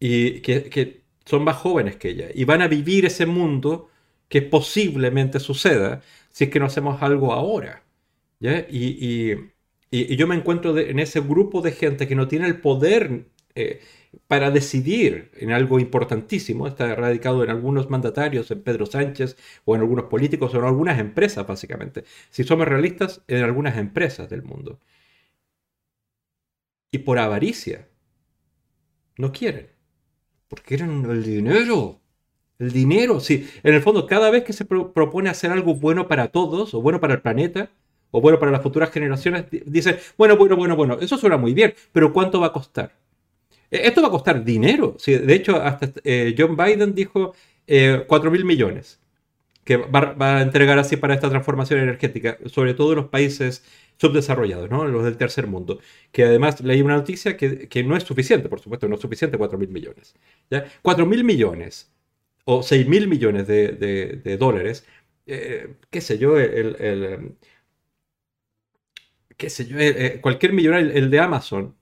Y 0.00 0.40
que, 0.40 1.00
son 1.24 1.44
más 1.44 1.56
jóvenes 1.56 1.96
que 1.96 2.08
ella 2.10 2.28
y 2.34 2.44
van 2.44 2.62
a 2.62 2.66
vivir 2.66 3.04
ese 3.06 3.26
mundo 3.26 3.88
que 4.28 4.42
posiblemente 4.42 5.38
suceda 5.38 6.02
si 6.30 6.44
es 6.44 6.50
que 6.50 6.58
no 6.58 6.66
hacemos 6.66 7.02
algo 7.02 7.32
ahora. 7.32 7.84
¿ya? 8.40 8.66
Y, 8.68 9.36
yo 9.92 10.26
me 10.26 10.36
encuentro 10.36 10.76
en 10.78 10.98
ese 11.00 11.20
grupo 11.20 11.62
de 11.62 11.72
gente 11.72 12.08
que 12.08 12.14
no 12.14 12.28
tiene 12.28 12.46
el 12.46 12.60
poder 12.60 13.26
eh, 13.54 13.80
para 14.26 14.50
decidir 14.50 15.30
en 15.36 15.52
algo 15.52 15.78
importantísimo. 15.80 16.66
Está 16.66 16.94
radicado 16.94 17.44
en 17.44 17.50
algunos 17.50 17.90
mandatarios, 17.90 18.50
en 18.50 18.62
Pedro 18.62 18.86
Sánchez 18.86 19.36
o 19.64 19.74
en 19.74 19.82
algunos 19.82 20.06
políticos 20.06 20.54
o 20.54 20.58
en 20.58 20.64
algunas 20.64 20.98
empresas, 20.98 21.46
básicamente. 21.46 22.04
Si 22.30 22.44
somos 22.44 22.66
realistas, 22.68 23.22
en 23.28 23.42
algunas 23.44 23.76
empresas 23.76 24.28
del 24.30 24.42
mundo. 24.42 24.80
Y 26.92 26.98
por 26.98 27.18
avaricia 27.18 27.89
no 29.16 29.32
quieren. 29.32 29.68
Porque 30.48 30.76
quieren 30.76 31.04
el 31.08 31.22
dinero. 31.22 32.00
El 32.58 32.72
dinero. 32.72 33.20
Sí, 33.20 33.48
en 33.62 33.74
el 33.74 33.82
fondo, 33.82 34.06
cada 34.06 34.30
vez 34.30 34.44
que 34.44 34.52
se 34.52 34.64
propone 34.64 35.30
hacer 35.30 35.50
algo 35.50 35.74
bueno 35.74 36.08
para 36.08 36.28
todos, 36.28 36.74
o 36.74 36.82
bueno 36.82 37.00
para 37.00 37.14
el 37.14 37.22
planeta, 37.22 37.70
o 38.10 38.20
bueno 38.20 38.38
para 38.38 38.52
las 38.52 38.62
futuras 38.62 38.90
generaciones, 38.90 39.44
dicen, 39.66 39.96
bueno, 40.18 40.36
bueno, 40.36 40.56
bueno, 40.56 40.76
bueno, 40.76 40.98
eso 41.00 41.16
suena 41.16 41.36
muy 41.36 41.54
bien, 41.54 41.74
pero 41.92 42.12
¿cuánto 42.12 42.40
va 42.40 42.48
a 42.48 42.52
costar? 42.52 42.92
E, 43.70 43.86
esto 43.86 44.02
va 44.02 44.08
a 44.08 44.10
costar 44.10 44.44
dinero. 44.44 44.96
Sí, 44.98 45.14
de 45.14 45.34
hecho, 45.34 45.56
hasta 45.56 45.92
eh, 46.04 46.34
John 46.36 46.56
Biden 46.56 46.94
dijo 46.94 47.34
eh, 47.66 48.04
4 48.06 48.30
mil 48.30 48.44
millones, 48.44 49.00
que 49.70 49.76
va, 49.76 50.38
a 50.38 50.42
entregar 50.42 50.80
así 50.80 50.96
para 50.96 51.14
esta 51.14 51.30
transformación 51.30 51.78
energética, 51.78 52.38
sobre 52.46 52.74
todo 52.74 52.90
en 52.90 52.96
los 52.96 53.06
países 53.06 53.64
subdesarrollados, 53.98 54.68
¿no? 54.68 54.84
los 54.88 55.04
del 55.04 55.16
tercer 55.16 55.46
mundo. 55.46 55.78
Que 56.10 56.24
además 56.24 56.60
leí 56.60 56.82
una 56.82 56.96
noticia 56.96 57.36
que, 57.36 57.84
no 57.84 57.96
es 57.96 58.02
suficiente, 58.02 58.48
por 58.48 58.58
supuesto, 58.58 58.88
no 58.88 58.96
es 58.96 59.00
suficiente 59.00 59.38
4 59.38 59.56
mil 59.56 59.68
millones. 59.68 60.16
¿ya? 60.50 60.64
4 60.82 61.06
mil 61.06 61.22
millones 61.22 61.92
o 62.46 62.64
6 62.64 62.88
mil 62.88 63.06
millones 63.06 63.46
de, 63.46 64.36
dólares, 64.40 64.84
eh, 65.26 65.76
qué 65.88 66.00
sé 66.00 66.18
yo, 66.18 66.36
el, 66.36 67.36
qué 69.36 69.50
sé 69.50 69.66
yo, 69.66 69.78
eh, 69.78 69.94
eh, 70.16 70.20
cualquier 70.20 70.52
millonario, 70.52 70.90
el 70.92 71.10
de 71.10 71.20
Amazon, 71.20 71.76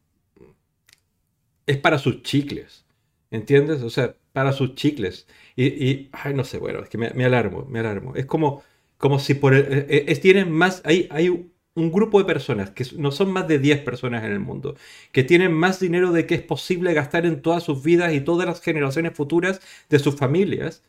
es 1.64 1.78
para 1.78 1.98
sus 1.98 2.22
chicles. 2.22 2.84
¿Entiendes? 3.30 3.82
O 3.82 3.88
sea, 3.88 4.14
para 4.38 4.52
sus 4.52 4.76
chicles. 4.76 5.26
Y, 5.56 6.10
ay, 6.12 6.32
no 6.32 6.44
sé, 6.44 6.58
bueno, 6.58 6.78
es 6.80 6.88
que 6.88 6.96
me, 6.96 7.24
alarmo, 7.24 7.64
me 7.68 7.80
alarmo. 7.80 8.14
Es 8.14 8.24
como, 8.26 8.62
como 8.96 9.18
si 9.18 9.34
por 9.34 9.52
el, 9.52 9.86
es, 9.88 10.20
tienen 10.20 10.52
más, 10.52 10.80
hay, 10.84 11.08
hay 11.10 11.28
un 11.74 11.90
grupo 11.90 12.20
de 12.20 12.24
personas, 12.24 12.70
que 12.70 12.86
no 12.96 13.10
son 13.10 13.32
más 13.32 13.48
de 13.48 13.58
10 13.58 13.80
personas 13.80 14.22
en 14.22 14.30
el 14.30 14.38
mundo, 14.38 14.76
que 15.10 15.24
tienen 15.24 15.52
más 15.52 15.80
dinero 15.80 16.12
de 16.12 16.24
que 16.26 16.36
es 16.36 16.42
posible 16.42 16.94
gastar 16.94 17.26
en 17.26 17.42
todas 17.42 17.64
sus 17.64 17.82
vidas 17.82 18.12
y 18.14 18.20
todas 18.20 18.46
las 18.46 18.60
generaciones 18.62 19.12
futuras 19.14 19.60
de 19.88 19.98
sus 19.98 20.14
familias. 20.14 20.84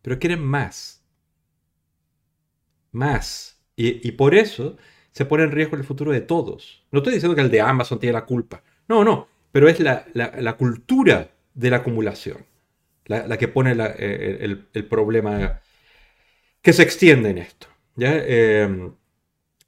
Pero 0.00 0.18
quieren 0.18 0.40
más. 0.42 1.04
Más. 2.92 3.60
Y, 3.76 4.12
por 4.12 4.34
eso 4.34 4.78
se 5.12 5.26
pone 5.26 5.44
en 5.44 5.52
riesgo 5.52 5.76
el 5.76 5.84
futuro 5.84 6.12
de 6.12 6.22
todos. 6.22 6.86
No 6.92 7.00
estoy 7.00 7.12
diciendo 7.14 7.36
que 7.36 7.42
el 7.42 7.50
de 7.50 7.60
Amazon 7.60 7.98
tiene 7.98 8.14
la 8.14 8.24
culpa. 8.24 8.62
No, 8.88 9.04
no. 9.04 9.29
Pero 9.52 9.68
es 9.68 9.80
la, 9.80 10.56
cultura 10.56 11.30
de 11.54 11.70
la 11.70 11.78
acumulación 11.78 12.46
la, 13.06 13.36
que 13.36 13.48
pone 13.48 13.74
eh, 13.76 14.56
el 14.72 14.84
problema 14.86 15.60
que 16.62 16.72
se 16.72 16.82
extiende 16.82 17.30
en 17.30 17.38
esto. 17.38 17.66
¿ya? 17.96 18.16
Em, 18.16 18.92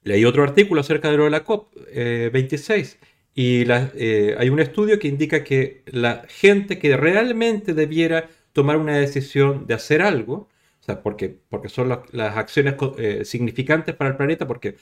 leí 0.03 0.25
otro 0.25 0.43
artículo 0.43 0.81
acerca 0.81 1.11
de 1.11 1.17
lo 1.17 1.25
de 1.25 1.31
la 1.31 1.45
COP26 1.45 2.71
eh, 2.71 2.99
y 3.35 3.65
eh, 3.71 4.37
hay 4.39 4.49
un 4.51 4.61
estudio 4.61 4.99
que 4.99 5.09
indica 5.09 5.45
que 5.45 5.83
la 5.87 6.25
gente 6.29 6.79
que 6.79 6.97
realmente 6.97 7.75
debiera 7.75 8.29
tomar 8.53 8.77
una 8.77 8.99
decisión 8.99 9.67
de 9.67 9.75
hacer 9.75 10.03
algo, 10.03 10.49
o 10.81 10.85
sea, 10.85 11.03
porque, 11.03 11.39
porque 11.49 11.69
son 11.69 11.89
las 11.89 12.37
acciones 12.37 12.75
eh, 12.99 13.25
significantes 13.25 13.95
para 13.95 14.11
el 14.11 14.17
planeta, 14.17 14.47
porque, 14.47 14.77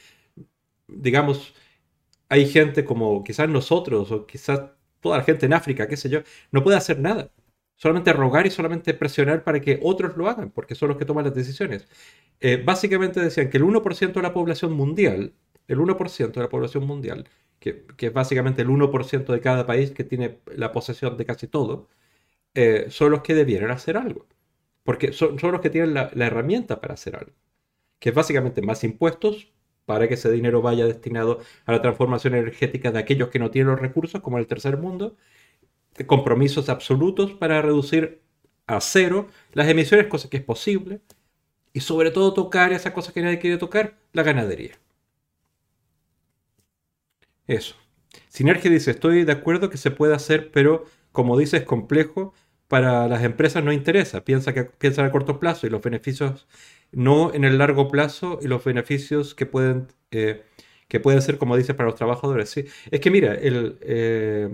digamos, 0.88 1.54
hay 2.28 2.46
gente 2.48 2.84
como 2.84 3.22
quizás 3.24 3.48
nosotros 3.48 4.10
o 4.10 4.26
quizás 4.26 4.62
toda 5.00 5.18
la 5.18 5.24
gente 5.24 5.46
en 5.46 5.54
África, 5.54 5.88
qué 5.88 5.96
sé 5.96 6.08
yo, 6.08 6.20
no 6.52 6.62
puede 6.62 6.76
hacer 6.76 6.98
nada 7.00 7.30
solamente 7.80 8.12
rogar 8.12 8.46
y 8.46 8.50
solamente 8.50 8.92
presionar 8.92 9.42
para 9.42 9.60
que 9.60 9.80
otros 9.82 10.14
lo 10.14 10.28
hagan, 10.28 10.50
porque 10.50 10.74
son 10.74 10.90
los 10.90 10.98
que 10.98 11.06
toman 11.06 11.24
las 11.24 11.34
decisiones. 11.34 11.88
Eh, 12.40 12.62
básicamente 12.62 13.20
decían 13.20 13.48
que 13.48 13.56
el 13.56 13.64
1% 13.64 14.12
de 14.12 14.22
la 14.22 14.34
población 14.34 14.74
mundial, 14.74 15.32
el 15.66 15.78
1% 15.78 16.32
de 16.32 16.40
la 16.42 16.50
población 16.50 16.86
mundial, 16.86 17.26
que, 17.58 17.86
es 17.98 18.12
básicamente 18.12 18.60
el 18.62 18.68
1% 18.68 19.32
de 19.32 19.40
cada 19.40 19.66
país 19.66 19.92
que 19.92 20.04
tiene 20.04 20.40
la 20.54 20.72
posesión 20.72 21.16
de 21.16 21.24
casi 21.24 21.46
todo, 21.46 21.88
eh, 22.54 22.86
son 22.90 23.12
los 23.12 23.22
que 23.22 23.34
debieran 23.34 23.70
hacer 23.70 23.96
algo. 23.96 24.26
Porque 24.84 25.12
son, 25.12 25.38
los 25.40 25.60
que 25.62 25.70
tienen 25.70 25.94
la, 25.94 26.10
la 26.14 26.26
herramienta 26.26 26.80
para 26.82 26.94
hacer 26.94 27.16
algo. 27.16 27.32
Que 27.98 28.10
es 28.10 28.14
básicamente 28.14 28.62
más 28.62 28.84
impuestos 28.84 29.52
para 29.90 30.06
que 30.06 30.14
ese 30.14 30.30
dinero 30.30 30.62
vaya 30.62 30.86
destinado 30.86 31.40
a 31.66 31.72
la 31.72 31.82
transformación 31.82 32.36
energética 32.36 32.92
de 32.92 33.00
aquellos 33.00 33.28
que 33.28 33.40
no 33.40 33.50
tienen 33.50 33.72
los 33.72 33.80
recursos, 33.80 34.20
como 34.20 34.38
el 34.38 34.46
tercer 34.46 34.76
mundo, 34.76 35.16
compromisos 36.06 36.68
absolutos 36.68 37.32
para 37.32 37.60
reducir 37.60 38.20
a 38.68 38.80
cero 38.80 39.26
las 39.52 39.66
emisiones, 39.68 40.06
cosa 40.06 40.30
que 40.30 40.36
es 40.36 40.44
posible, 40.44 41.00
y 41.72 41.80
sobre 41.80 42.12
todo 42.12 42.32
tocar 42.34 42.72
esa 42.72 42.94
cosa 42.94 43.12
que 43.12 43.20
nadie 43.20 43.40
quiere 43.40 43.58
tocar, 43.58 43.98
la 44.12 44.22
ganadería. 44.22 44.78
Eso. 47.48 47.74
Sinergia 48.28 48.70
dice, 48.70 48.92
estoy 48.92 49.24
de 49.24 49.32
acuerdo 49.32 49.70
que 49.70 49.76
se 49.76 49.90
puede 49.90 50.14
hacer, 50.14 50.52
pero 50.52 50.84
como 51.10 51.36
dice, 51.36 51.56
es 51.56 51.64
complejo, 51.64 52.32
para 52.68 53.08
las 53.08 53.24
empresas 53.24 53.64
no 53.64 53.72
interesa, 53.72 54.24
piensa, 54.24 54.54
que, 54.54 54.62
piensa 54.62 55.04
a 55.04 55.10
corto 55.10 55.40
plazo 55.40 55.66
y 55.66 55.70
los 55.70 55.82
beneficios 55.82 56.46
no 56.92 57.32
en 57.34 57.44
el 57.44 57.58
largo 57.58 57.88
plazo 57.88 58.38
y 58.42 58.48
los 58.48 58.64
beneficios 58.64 59.34
que 59.34 59.46
pueden, 59.46 59.88
eh, 60.10 60.44
que 60.88 61.00
pueden 61.00 61.22
ser, 61.22 61.38
como 61.38 61.56
dice, 61.56 61.74
para 61.74 61.88
los 61.88 61.96
trabajadores. 61.96 62.50
Sí. 62.50 62.66
Es 62.90 63.00
que 63.00 63.10
mira, 63.10 63.34
el 63.34 63.78
eh, 63.82 64.48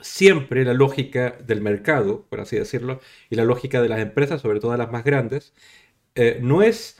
siempre 0.00 0.64
la 0.64 0.74
lógica 0.74 1.36
del 1.44 1.60
mercado, 1.60 2.26
por 2.28 2.40
así 2.40 2.56
decirlo, 2.56 3.00
y 3.28 3.36
la 3.36 3.44
lógica 3.44 3.82
de 3.82 3.88
las 3.88 4.00
empresas, 4.00 4.40
sobre 4.42 4.60
todo 4.60 4.76
las 4.76 4.90
más 4.90 5.04
grandes, 5.04 5.54
eh, 6.16 6.40
no 6.42 6.62
es 6.62 6.98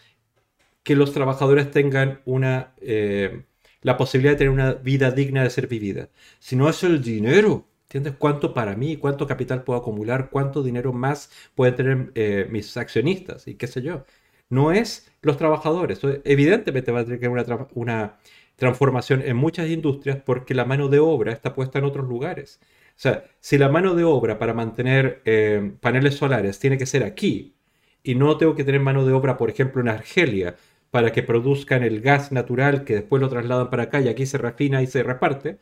que 0.85 0.97
los 0.97 1.13
trabajadores 1.15 1.71
tengan 1.73 2.23
una, 2.27 2.75
eh, 2.83 3.45
la 3.83 3.99
posibilidad 3.99 4.35
de 4.35 4.39
tener 4.39 4.53
una 4.53 4.75
vida 4.75 5.13
digna 5.13 5.45
de 5.45 5.51
ser 5.51 5.69
vivida, 5.69 6.11
sino 6.41 6.69
es 6.71 6.85
el 6.85 7.03
dinero. 7.03 7.69
¿Entiendes? 7.91 8.15
¿Cuánto 8.19 8.55
para 8.55 8.77
mí, 8.77 8.97
cuánto 8.97 9.27
capital 9.27 9.65
puedo 9.65 9.81
acumular, 9.81 10.31
cuánto 10.31 10.63
dinero 10.63 10.93
más 10.93 11.29
pueden 11.57 11.75
tener 11.75 12.13
eh, 12.15 12.47
mis 12.49 12.77
accionistas 12.77 13.49
y 13.49 13.57
qué 13.57 13.67
sé 13.67 13.83
yo? 13.83 14.05
No 14.49 14.71
es 14.71 15.11
los 15.23 15.37
trabajadores. 15.37 16.01
Evidentemente 16.25 16.93
va 16.93 17.01
a 17.01 17.05
tener 17.05 17.19
que 17.19 17.27
haber 17.27 17.45
una, 17.45 17.69
una 17.75 18.19
transformación 18.55 19.23
en 19.23 19.37
muchas 19.37 19.69
industrias 19.69 20.19
porque 20.25 20.55
la 20.55 20.65
mano 20.65 20.89
de 20.89 21.01
obra 21.01 21.33
está 21.33 21.53
puesta 21.53 21.81
en 21.81 21.85
otros 21.85 22.07
lugares. 22.09 22.61
O 22.91 22.93
sea, 22.95 23.25
si 23.41 23.59
la 23.59 23.69
mano 23.69 23.95
de 23.97 24.05
obra 24.05 24.39
para 24.39 24.55
mantener 24.55 25.21
eh, 25.25 25.73
paneles 25.81 26.15
solares 26.15 26.61
tiene 26.61 26.79
que 26.79 26.87
ser 26.87 27.03
aquí 27.03 27.57
y 28.05 28.15
no 28.15 28.37
tengo 28.39 28.55
que 28.55 28.63
tener 28.65 28.81
mano 28.81 29.05
de 29.05 29.13
obra, 29.13 29.37
por 29.37 29.51
ejemplo, 29.51 29.81
en 29.81 29.89
Argelia 29.89 30.55
para 30.93 31.11
que 31.13 31.25
produzcan 31.25 31.83
el 31.83 32.01
gas 32.03 32.31
natural 32.31 32.85
que 32.85 32.95
después 32.95 33.21
lo 33.21 33.29
trasladan 33.29 33.69
para 33.69 33.85
acá 33.85 34.01
y 34.01 34.09
aquí 34.09 34.27
se 34.27 34.39
refina 34.39 34.81
y 34.83 34.87
se 34.87 35.03
reparte, 35.03 35.59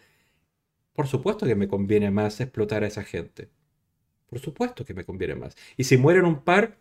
por 0.98 1.06
supuesto 1.06 1.46
que 1.46 1.54
me 1.54 1.68
conviene 1.68 2.11
más 2.11 2.40
explotar 2.40 2.82
a 2.82 2.88
esa 2.88 3.04
gente. 3.04 3.48
Por 4.28 4.40
supuesto 4.40 4.84
que 4.84 4.94
me 4.94 5.04
conviene 5.04 5.37
más. 5.37 5.54
Y 5.76 5.84
si 5.84 5.96
mueren 5.96 6.24
un 6.24 6.42
par, 6.42 6.76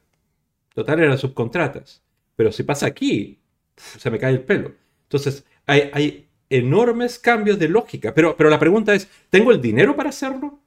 total 0.74 1.02
eran 1.02 1.20
subcontratas. 1.20 2.02
Pero 2.36 2.52
si 2.52 2.64
pasa 2.64 2.88
aquí, 2.88 3.40
se 3.76 4.10
me 4.10 4.18
cae 4.18 4.34
el 4.34 4.42
pelo. 4.42 4.74
Entonces, 5.04 5.46
hay, 5.68 5.92
hay 5.94 6.30
enormes 6.50 7.20
cambios 7.20 7.60
de 7.60 7.70
lógica. 7.70 8.16
Pero, 8.16 8.36
la 8.40 8.58
pregunta 8.58 8.96
es, 8.96 9.08
¿tengo 9.30 9.52
el 9.52 9.62
dinero 9.62 9.96
para 9.96 10.10
hacerlo? 10.10 10.62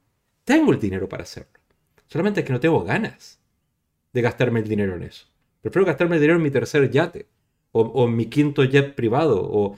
Tengo 0.44 0.70
el 0.70 0.78
dinero 0.78 1.08
para 1.08 1.24
hacerlo. 1.24 1.58
Solamente 2.06 2.44
que 2.44 2.52
no 2.52 2.60
tengo 2.60 2.84
ganas 2.84 3.40
de 4.12 4.22
gastarme 4.22 4.60
el 4.60 4.68
dinero 4.68 4.94
en 4.94 5.02
eso. 5.02 5.26
Prefiero 5.60 5.86
gastarme 5.86 6.14
el 6.14 6.22
dinero 6.22 6.36
en 6.36 6.44
mi 6.44 6.52
tercer 6.52 6.88
yate, 6.88 7.26
o, 7.72 8.06
en 8.06 8.14
mi 8.14 8.26
quinto 8.26 8.62
jet 8.62 8.94
privado, 8.94 9.40
o, 9.42 9.76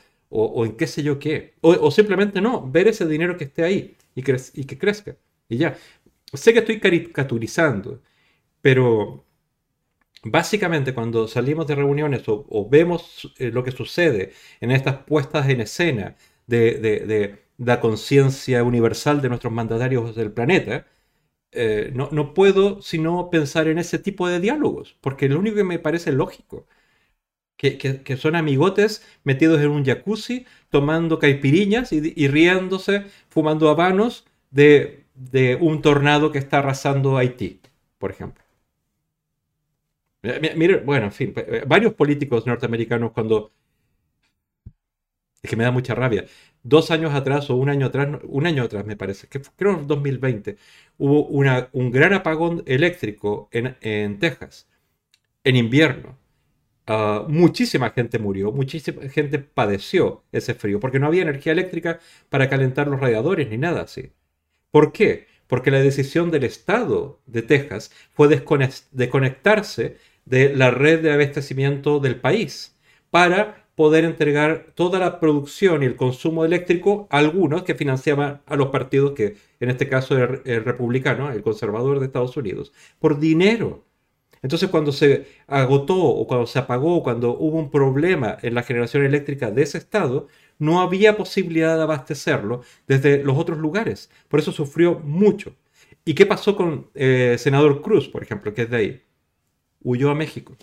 en 0.65 0.77
qué 0.77 0.87
sé 0.87 1.03
yo 1.03 1.19
qué. 1.19 1.55
O, 1.61 1.91
simplemente 1.91 2.41
no, 2.41 2.71
ver 2.71 2.89
ese 2.89 3.07
dinero 3.07 3.37
que 3.37 3.45
esté 3.45 3.65
ahí 3.65 3.97
y, 4.15 4.21
y 4.21 4.65
que 4.65 4.79
crezca. 4.79 5.17
Y 5.49 5.59
ya. 5.59 5.77
Sé 6.33 6.53
que 6.53 6.61
estoy 6.61 6.81
caricaturizando, 6.81 8.03
pero 8.63 9.25
Básicamente 10.25 10.95
cuando 10.95 11.27
salimos 11.27 11.67
de 11.67 11.75
reuniones 11.75 12.23
o, 12.27 12.69
vemos 12.71 13.33
eh, 13.39 13.51
lo 13.51 13.65
que 13.65 13.73
sucede 13.73 14.33
en 14.61 14.71
estas 14.71 14.99
puestas 15.05 15.49
en 15.49 15.61
escena 15.61 16.17
de, 16.47 17.39
la 17.59 17.81
conciencia 17.81 18.63
universal 18.65 19.21
de 19.23 19.29
nuestros 19.29 19.53
mandatarios 19.53 20.15
del 20.15 20.33
planeta, 20.33 20.87
eh, 21.53 21.93
no, 21.95 22.35
puedo 22.35 22.83
sino 22.83 23.31
pensar 23.31 23.69
en 23.69 23.79
ese 23.79 23.99
tipo 23.99 24.29
de 24.29 24.41
diálogos, 24.41 24.97
porque 25.01 25.29
lo 25.29 25.39
único 25.41 25.57
que 25.57 25.65
me 25.65 25.79
parece 25.79 26.13
lógico, 26.13 26.67
que, 27.63 28.17
son 28.17 28.35
amigotes 28.35 29.07
metidos 29.23 29.61
en 29.61 29.71
un 29.71 29.85
jacuzzi, 29.85 30.47
tomando 30.71 31.19
caipiriñas 31.19 31.93
y, 31.93 32.29
riéndose, 32.29 33.05
fumando 33.29 33.71
habanos 33.71 34.27
de, 34.51 35.05
de 35.15 35.57
un 35.61 35.81
tornado 35.81 36.33
que 36.33 36.39
está 36.39 36.59
arrasando 36.59 37.17
Haití, 37.17 37.61
por 37.99 38.11
ejemplo. 38.11 38.43
Mire, 40.23 40.79
bueno, 40.79 41.07
en 41.07 41.13
fin, 41.13 41.33
eh, 41.37 41.65
varios 41.67 41.95
políticos 41.95 42.47
norteamericanos 42.47 43.13
cuando... 43.13 43.53
Es 45.43 45.51
que 45.51 45.57
me 45.57 45.65
da 45.65 45.73
mucha 45.73 45.95
rabia. 45.95 46.25
Dos 46.63 46.93
años 46.93 47.13
atrás 47.15 47.51
o 47.51 47.57
un 47.57 47.69
año 47.69 47.87
atrás, 47.87 48.21
un 48.25 48.47
año 48.47 48.63
atrás 48.63 48.85
me 48.87 48.97
parece, 48.97 49.27
que 49.27 49.41
creo 49.57 49.73
en 49.79 49.87
2020, 49.89 50.57
hubo 50.99 51.27
una, 51.27 51.69
un 51.73 51.91
gran 51.91 52.13
apagón 52.13 52.63
eléctrico 52.67 53.49
en, 53.51 53.77
en 53.81 54.19
Texas, 54.21 54.69
en 55.45 55.57
invierno. 55.57 56.22
Ah, 56.87 57.25
muchísima 57.29 57.91
gente 57.91 58.19
murió, 58.19 58.51
muchísima 58.53 59.09
gente 59.09 59.39
padeció 59.39 60.25
ese 60.33 60.55
frío, 60.55 60.81
porque 60.81 60.99
no 60.99 61.07
había 61.07 61.23
energía 61.23 61.53
eléctrica 61.53 62.01
para 62.29 62.49
calentar 62.49 62.89
los 62.89 63.01
radiadores 63.01 63.49
ni 63.49 63.57
nada 63.57 63.83
así. 63.83 64.13
¿Por 64.71 64.93
qué? 64.93 65.27
Porque 65.47 65.71
la 65.71 65.81
decisión 65.81 66.31
del 66.31 66.45
Estado 66.45 67.21
de 67.27 67.43
Texas 67.43 67.93
fue 68.13 68.29
desconectarse 68.29 69.99
de 70.25 70.55
la 70.57 70.71
red 70.71 71.03
de 71.03 71.13
abastecimiento 71.13 72.01
del 72.01 72.17
país 72.21 72.77
para 73.11 73.67
poder 73.75 74.05
entregar 74.05 74.67
toda 74.75 74.99
la 74.99 75.21
producción 75.21 75.83
y 75.83 75.87
el 75.87 75.97
consumo 75.97 76.45
eléctrico 76.45 77.07
a 77.11 77.19
algunos 77.19 77.63
que 77.65 77.75
financiaban 77.75 78.43
a 78.47 78.57
los 78.57 78.69
partidos 78.69 79.13
que 79.13 79.37
en 79.61 79.71
este 79.71 79.89
caso 79.89 80.17
era 80.17 80.41
el 80.45 80.65
republicano, 80.65 81.31
el 81.31 81.43
conservador 81.43 82.01
de 82.01 82.07
Estados 82.07 82.37
Unidos, 82.37 82.73
por 82.99 83.19
dinero. 83.19 83.85
Entonces 84.43 84.69
cuando 84.71 84.93
se 84.93 85.27
agotó 85.47 85.97
o 85.97 86.27
cuando 86.27 86.47
se 86.47 86.59
apagó, 86.59 87.03
cuando 87.03 87.37
hubo 87.39 87.59
un 87.59 87.71
problema 87.71 88.37
en 88.43 88.55
la 88.55 88.65
generación 88.65 89.05
eléctrica 89.05 89.51
de 89.51 89.63
ese 89.63 89.79
estado, 89.79 90.29
no 90.59 90.81
había 90.81 91.17
posibilidad 91.17 91.77
de 91.77 91.83
abastecerlo 91.83 92.63
desde 92.89 93.23
los 93.23 93.39
otros 93.39 93.59
lugares. 93.59 94.11
Por 94.29 94.41
eso 94.41 94.53
sufrió 94.53 94.99
mucho. 95.01 95.57
¿Y 96.05 96.15
qué 96.15 96.27
pasó 96.27 96.57
con 96.57 96.91
eh, 96.95 97.37
senador 97.39 97.83
Cruz, 97.83 98.09
por 98.09 98.23
ejemplo, 98.23 98.53
que 98.55 98.63
es 98.63 98.71
de 98.71 98.77
ahí? 98.77 99.03
Huyó 99.83 100.11
a 100.11 100.15
México. 100.15 100.57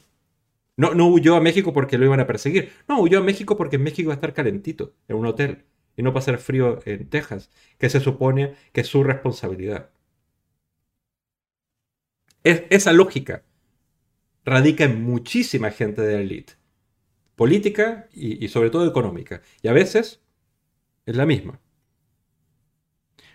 No, 0.77 0.93
no 0.95 1.07
huyó 1.09 1.35
a 1.35 1.41
México 1.41 1.73
porque 1.73 1.97
lo 1.97 2.05
iban 2.05 2.19
a 2.21 2.27
perseguir. 2.27 2.71
No, 2.87 2.99
huyó 3.01 3.19
a 3.19 3.23
México 3.23 3.57
porque 3.57 3.77
en 3.77 3.83
México 3.83 4.09
va 4.09 4.13
a 4.13 4.15
estar 4.15 4.33
calentito, 4.33 4.93
en 5.07 5.17
un 5.17 5.25
hotel, 5.25 5.65
y 5.97 6.03
no 6.03 6.13
pasar 6.13 6.37
frío 6.39 6.79
en 6.85 7.09
Texas, 7.09 7.49
que 7.77 7.89
se 7.89 7.99
supone 7.99 8.55
que 8.73 8.81
es 8.81 8.87
su 8.87 9.03
responsabilidad. 9.03 9.89
esa 12.43 12.91
lógica 12.93 13.43
radica 14.45 14.85
en 14.85 15.03
muchísima 15.03 15.71
gente 15.71 16.01
de 16.01 16.13
la 16.13 16.21
élite, 16.21 16.53
política 17.35 18.07
y, 18.13 18.47
sobre 18.49 18.69
todo 18.69 18.87
económica, 18.87 19.41
y 19.61 19.67
a 19.67 19.73
veces 19.73 20.21
es 21.05 21.15
la 21.15 21.25
misma. 21.25 21.59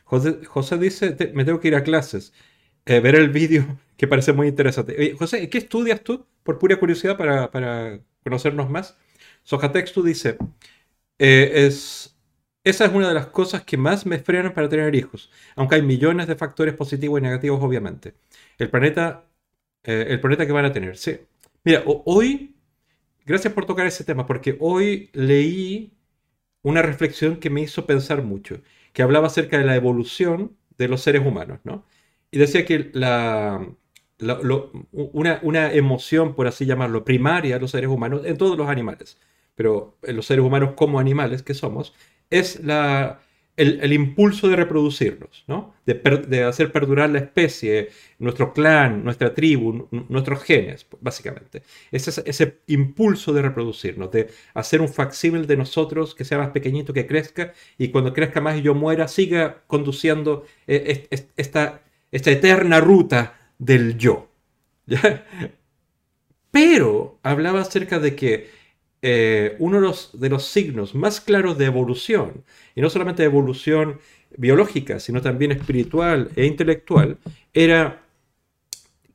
José, 0.04 0.78
dice, 0.78 1.16
me 1.34 1.44
tengo 1.44 1.60
que 1.60 1.68
ir 1.68 1.74
a 1.76 1.82
clases, 1.82 2.32
eh, 2.86 3.00
ver 3.00 3.14
el 3.16 3.30
vídeo 3.30 3.78
que 3.96 4.08
parece 4.08 4.32
muy 4.32 4.48
interesante. 4.48 5.14
José, 5.18 5.48
¿qué 5.50 5.58
estudias 5.58 6.02
tú? 6.02 6.26
Por 6.42 6.58
pura 6.58 6.78
curiosidad 6.78 7.16
para, 7.16 8.00
conocernos 8.22 8.70
más. 8.70 8.96
Sojatextu 9.44 10.02
dice, 10.02 10.38
eh, 11.18 11.66
es, 11.66 12.14
esa 12.64 12.86
es 12.86 12.92
una 12.92 13.08
de 13.08 13.14
las 13.14 13.26
cosas 13.26 13.62
que 13.64 13.76
más 13.76 14.06
me 14.06 14.18
frenan 14.18 14.54
para 14.54 14.68
tener 14.68 14.94
hijos, 14.94 15.30
aunque 15.56 15.76
hay 15.76 15.82
millones 15.82 16.26
de 16.26 16.36
factores 16.36 16.74
positivos 16.74 17.20
y 17.20 17.22
negativos, 17.22 17.62
obviamente. 17.62 18.14
El 18.58 18.70
planeta, 18.70 19.26
eh, 19.84 20.06
el 20.08 20.20
planeta 20.20 20.46
que 20.46 20.52
van 20.52 20.64
a 20.64 20.72
tener, 20.72 20.96
sí. 20.96 21.18
Mira, 21.64 21.82
hoy, 21.86 22.56
gracias 23.26 23.52
por 23.52 23.66
tocar 23.66 23.86
ese 23.86 24.04
tema, 24.04 24.26
porque 24.26 24.56
hoy 24.60 25.10
leí 25.12 25.92
una 26.62 26.82
reflexión 26.82 27.36
que 27.36 27.50
me 27.50 27.62
hizo 27.62 27.86
pensar 27.86 28.22
mucho, 28.22 28.60
que 28.92 29.02
hablaba 29.02 29.28
acerca 29.28 29.58
de 29.58 29.64
la 29.64 29.76
evolución 29.76 30.56
de 30.78 30.88
los 30.88 31.02
seres 31.02 31.24
humanos, 31.24 31.60
¿no? 31.64 31.84
Y 32.30 32.38
decía 32.38 32.64
que 32.64 32.90
la, 32.94 33.66
una, 35.02 35.72
emoción, 35.72 36.34
por 36.34 36.46
así 36.46 36.66
llamarlo, 36.66 37.04
primaria 37.04 37.56
de 37.56 37.60
los 37.60 37.70
seres 37.70 37.90
humanos, 37.90 38.22
en 38.24 38.36
todos 38.38 38.56
los 38.58 38.68
animales, 38.68 39.18
pero 39.54 39.98
en 40.02 40.16
los 40.16 40.26
seres 40.26 40.44
humanos 40.44 40.74
como 40.76 40.98
animales 40.98 41.42
que 41.42 41.54
somos, 41.54 41.94
es 42.30 42.60
la, 42.64 43.20
el, 43.56 43.92
impulso 43.92 44.48
de 44.48 44.56
reproducirnos, 44.56 45.44
¿no? 45.46 45.74
de, 45.86 46.44
hacer 46.44 46.72
perdurar 46.72 47.10
la 47.10 47.18
especie, 47.18 47.90
nuestro 48.18 48.52
clan, 48.52 49.04
nuestra 49.04 49.32
tribu, 49.32 49.88
nuestros 50.08 50.42
genes, 50.42 50.86
básicamente. 51.00 51.62
Es 51.92 52.08
ese, 52.08 52.60
impulso 52.66 53.32
de 53.32 53.42
reproducirnos, 53.42 54.10
de 54.10 54.28
hacer 54.54 54.80
un 54.80 54.88
facsímil 54.88 55.46
de 55.46 55.56
nosotros 55.56 56.14
que 56.14 56.24
sea 56.24 56.38
más 56.38 56.50
pequeñito, 56.50 56.92
que 56.92 57.06
crezca, 57.06 57.52
y 57.78 57.88
cuando 57.88 58.12
crezca 58.12 58.40
más 58.40 58.58
y 58.58 58.62
yo 58.62 58.74
muera, 58.74 59.06
siga 59.06 59.62
conduciendo 59.66 60.44
eh, 60.66 61.08
esta 61.36 61.82
eterna 62.10 62.80
ruta 62.80 63.52
del 63.58 63.96
yo. 63.96 64.28
Pero 66.50 67.18
hablaba 67.22 67.60
acerca 67.60 67.98
de 67.98 68.14
que 68.16 68.63
eh, 69.06 69.56
uno 69.58 69.94
de 70.14 70.28
los, 70.30 70.46
signos 70.46 70.94
más 70.94 71.20
claros 71.20 71.58
de 71.58 71.66
evolución, 71.66 72.42
y 72.74 72.80
no 72.80 72.88
solamente 72.88 73.22
de 73.22 73.28
evolución 73.28 74.00
biológica, 74.38 74.98
sino 74.98 75.20
también 75.20 75.52
espiritual 75.52 76.30
e 76.36 76.46
intelectual, 76.46 77.18
era 77.52 78.02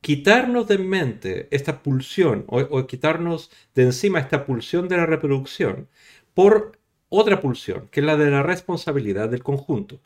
quitarnos 0.00 0.68
de 0.68 0.78
mente 0.78 1.48
esta 1.50 1.82
pulsión 1.82 2.44
o, 2.46 2.86
quitarnos 2.86 3.50
de 3.74 3.82
encima 3.82 4.20
esta 4.20 4.46
pulsión 4.46 4.86
de 4.88 4.96
la 4.96 5.06
reproducción 5.06 5.88
por 6.34 6.78
otra 7.08 7.40
pulsión, 7.40 7.88
que 7.90 7.98
es 7.98 8.06
la 8.06 8.16
de 8.16 8.30
la 8.30 8.44
responsabilidad 8.44 9.28
del 9.28 9.42
conjunto. 9.42 10.00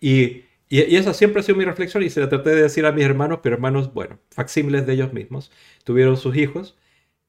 Y 0.00 0.44
y, 0.68 0.96
esa 0.96 1.14
siempre 1.14 1.40
ha 1.40 1.42
sido 1.42 1.58
mi 1.58 1.64
reflexión 1.64 2.02
y 2.02 2.10
se 2.10 2.20
la 2.20 2.28
traté 2.28 2.50
de 2.50 2.62
decir 2.62 2.86
a 2.86 2.92
mis 2.92 3.04
hermanos, 3.04 3.40
pero 3.42 3.54
hermanos, 3.54 3.92
bueno, 3.92 4.18
facsímiles 4.30 4.86
de 4.86 4.94
ellos 4.94 5.12
mismos, 5.12 5.52
tuvieron 5.84 6.16
sus 6.16 6.36
hijos, 6.36 6.76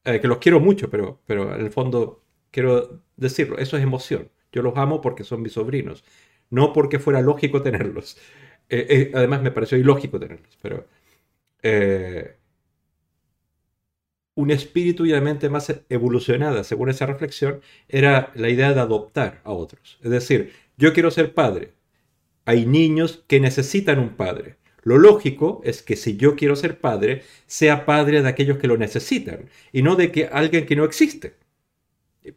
eh, 0.08 0.22
que 0.22 0.28
los 0.28 0.38
quiero 0.39 0.60
mucho, 0.60 0.89
pero, 0.89 1.22
pero 1.26 1.53
en 1.55 1.62
el 1.62 1.72
fondo 1.72 2.24
quiero 2.51 3.03
decirlo, 3.18 3.58
eso 3.58 3.78
es 3.78 3.84
emoción. 3.84 4.30
Yo 4.51 4.62
los 4.64 4.78
amo 4.78 5.01
porque 5.01 5.24
son 5.24 5.41
mis 5.41 5.53
sobrinos, 5.53 6.03
no 6.49 6.74
porque 6.74 6.99
fuera 6.99 7.22
lógico 7.22 7.62
tenerlos. 7.62 8.18
Eh, 8.70 8.88
eh, 8.89 9.12
además 9.14 9.41
me 9.41 9.51
pareció 9.51 9.78
ilógico 9.78 10.20
tenerlos, 10.20 10.58
pero 10.62 10.86
un 14.36 14.51
espíritu 14.51 15.05
y 15.05 15.12
una 15.12 15.22
mente 15.22 15.49
más 15.49 15.82
evolucionada, 15.89 16.64
según 16.64 16.89
esa 16.89 17.05
reflexión, 17.08 17.62
era 17.89 18.32
la 18.36 18.49
idea 18.49 18.74
de 18.74 18.80
adoptar 18.80 19.41
a 19.43 19.51
otros. 19.51 19.99
Es 20.03 20.12
decir, 20.12 20.53
yo 20.78 20.93
quiero 20.93 21.12
ser 21.12 21.34
padre, 21.34 21.74
hay 22.45 22.66
niños 22.66 23.24
que 23.28 23.39
necesitan 23.39 23.99
un 23.99 24.16
padre. 24.16 24.58
Lo 24.88 24.97
lógico 24.97 25.59
es 25.65 25.83
que 25.83 25.97
si 25.97 26.15
yo 26.15 26.38
quiero 26.38 26.55
ser 26.55 26.79
padre, 26.79 27.23
sea 27.45 27.85
padre 27.85 28.21
de 28.21 28.29
aquellos 28.29 28.57
que 28.57 28.67
lo 28.67 28.77
necesitan 28.77 29.49
y 29.73 29.81
no 29.81 29.97
de 29.97 30.13
que 30.13 30.27
alguien 30.27 30.65
que 30.65 30.77
no 30.77 30.85
existe. 30.85 31.35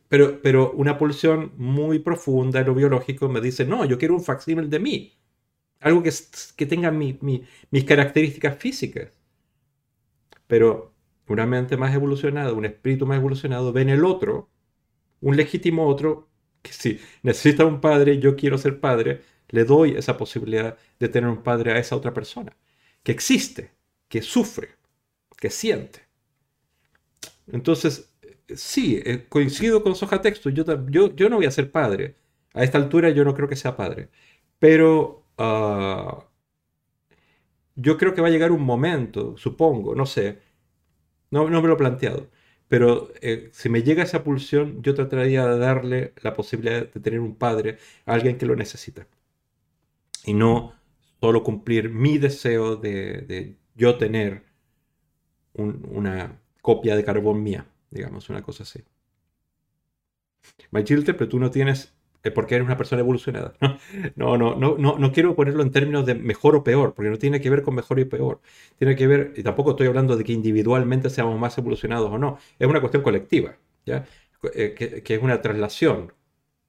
Pero, 0.08 0.42
pero 0.42 0.72
una 0.72 0.98
pulsión 0.98 1.52
muy 1.58 2.00
profunda 2.00 2.58
en 2.58 2.66
lo 2.66 2.74
biológico 2.74 3.28
me 3.28 3.40
dice, 3.40 3.64
no, 3.64 3.84
yo 3.84 3.98
quiero 3.98 4.14
un 4.14 4.24
facsímil 4.24 4.68
de 4.68 4.80
mí. 4.80 5.12
Algo 5.78 6.02
que, 6.02 6.10
que 6.56 6.66
tenga 6.66 6.90
mis 6.90 7.84
características 7.86 8.58
físicas. 8.58 9.16
Pero 10.48 10.92
una 11.28 11.46
mente 11.46 11.76
más 11.76 11.94
evolucionada, 11.94 12.52
un 12.52 12.64
espíritu 12.64 13.06
más 13.06 13.18
evolucionado, 13.18 13.72
ve 13.72 13.82
en 13.82 13.90
el 13.90 14.04
otro, 14.04 14.50
un 15.20 15.36
legítimo 15.36 15.86
otro, 15.86 16.28
que 16.62 16.72
si 16.72 17.00
necesita 17.22 17.64
un 17.64 17.80
padre, 17.80 18.18
yo 18.18 18.34
quiero 18.34 18.58
ser 18.58 18.80
padre, 18.80 19.22
le 19.50 19.64
doy 19.64 19.96
esa 19.96 20.16
posibilidad 20.16 20.76
de 20.98 21.08
tener 21.08 21.28
un 21.30 21.42
padre 21.42 21.72
a 21.72 21.78
esa 21.78 21.96
otra 21.96 22.14
persona, 22.14 22.56
que 23.02 23.12
existe, 23.12 23.72
que 24.08 24.22
sufre, 24.22 24.70
que 25.36 25.50
siente. 25.50 26.00
Entonces, 27.48 28.10
sí, 28.54 29.00
eh, 29.04 29.26
coincido 29.28 29.82
con 29.82 29.94
Soja 29.94 30.20
Texto, 30.20 30.50
yo, 30.50 30.64
yo, 30.88 31.14
yo, 31.14 31.28
no 31.28 31.36
voy 31.36 31.46
a 31.46 31.50
ser 31.50 31.70
padre. 31.70 32.16
A 32.54 32.64
esta 32.64 32.78
altura 32.78 33.10
yo 33.10 33.24
no 33.24 33.34
creo 33.34 33.48
que 33.48 33.56
sea 33.56 33.76
padre. 33.76 34.10
Pero 34.58 35.24
ah, 35.38 36.26
yo 37.76 37.96
creo 37.98 38.14
que 38.14 38.20
va 38.22 38.28
a 38.28 38.30
llegar 38.30 38.52
un 38.52 38.62
momento, 38.62 39.36
supongo, 39.36 39.94
no 39.94 40.06
sé, 40.06 40.38
no, 41.30 41.48
no 41.50 41.62
me 41.62 41.68
lo 41.68 41.74
he 41.74 41.76
planteado, 41.78 42.28
pero 42.68 43.12
eh, 43.22 43.50
si 43.52 43.68
me 43.68 43.82
llega 43.82 44.02
esa 44.04 44.24
pulsión, 44.24 44.82
yo 44.82 44.94
trataría 44.94 45.46
de 45.46 45.58
darle 45.58 46.14
la 46.22 46.34
posibilidad 46.34 46.86
de 46.88 47.00
tener 47.00 47.20
un 47.20 47.36
padre 47.36 47.78
a 48.06 48.14
alguien 48.14 48.38
que 48.38 48.46
lo 48.46 48.56
necesita 48.56 49.06
y 50.24 50.34
no 50.34 50.74
solo 51.20 51.42
cumplir 51.42 51.90
mi 51.90 52.18
deseo 52.18 52.76
de, 52.76 53.56
yo 53.74 53.96
tener 53.98 54.44
una 55.54 56.40
copia 56.62 56.96
de 56.96 57.04
carbón 57.04 57.42
mía, 57.42 57.66
digamos, 57.90 58.30
una 58.30 58.42
cosa 58.42 58.62
así. 58.62 58.82
My 60.70 60.84
children, 60.84 61.16
pero 61.16 61.28
tú 61.28 61.38
no 61.38 61.50
tienes, 61.50 61.94
eh, 62.22 62.30
porque 62.30 62.54
eres 62.54 62.66
una 62.66 62.76
persona 62.76 63.00
evolucionada. 63.00 63.54
No, 64.16 64.36
no, 64.36 64.54
no, 64.56 64.76
no, 64.78 64.98
no 64.98 65.12
quiero 65.12 65.34
ponerlo 65.34 65.62
en 65.62 65.70
términos 65.70 66.06
de 66.06 66.14
mejor 66.14 66.56
o 66.56 66.64
peor, 66.64 66.94
porque 66.94 67.10
no 67.10 67.18
tiene 67.18 67.40
que 67.40 67.50
ver 67.50 67.62
con 67.62 67.74
mejor 67.74 67.98
y 68.00 68.04
peor. 68.04 68.40
Tiene 68.78 68.96
que 68.96 69.06
ver, 69.06 69.32
y 69.36 69.42
tampoco 69.42 69.70
estoy 69.70 69.86
hablando 69.86 70.16
de 70.16 70.24
que 70.24 70.32
individualmente 70.32 71.10
seamos 71.10 71.38
más 71.38 71.56
evolucionados 71.58 72.10
o 72.10 72.18
no, 72.18 72.38
es 72.58 72.68
una 72.68 72.80
cuestión 72.80 73.02
colectiva, 73.02 73.58
¿ya? 73.86 74.06
Eh, 74.54 74.74
que, 74.76 75.02
que 75.02 75.14
es 75.14 75.22
una 75.22 75.42
traslación 75.42 76.12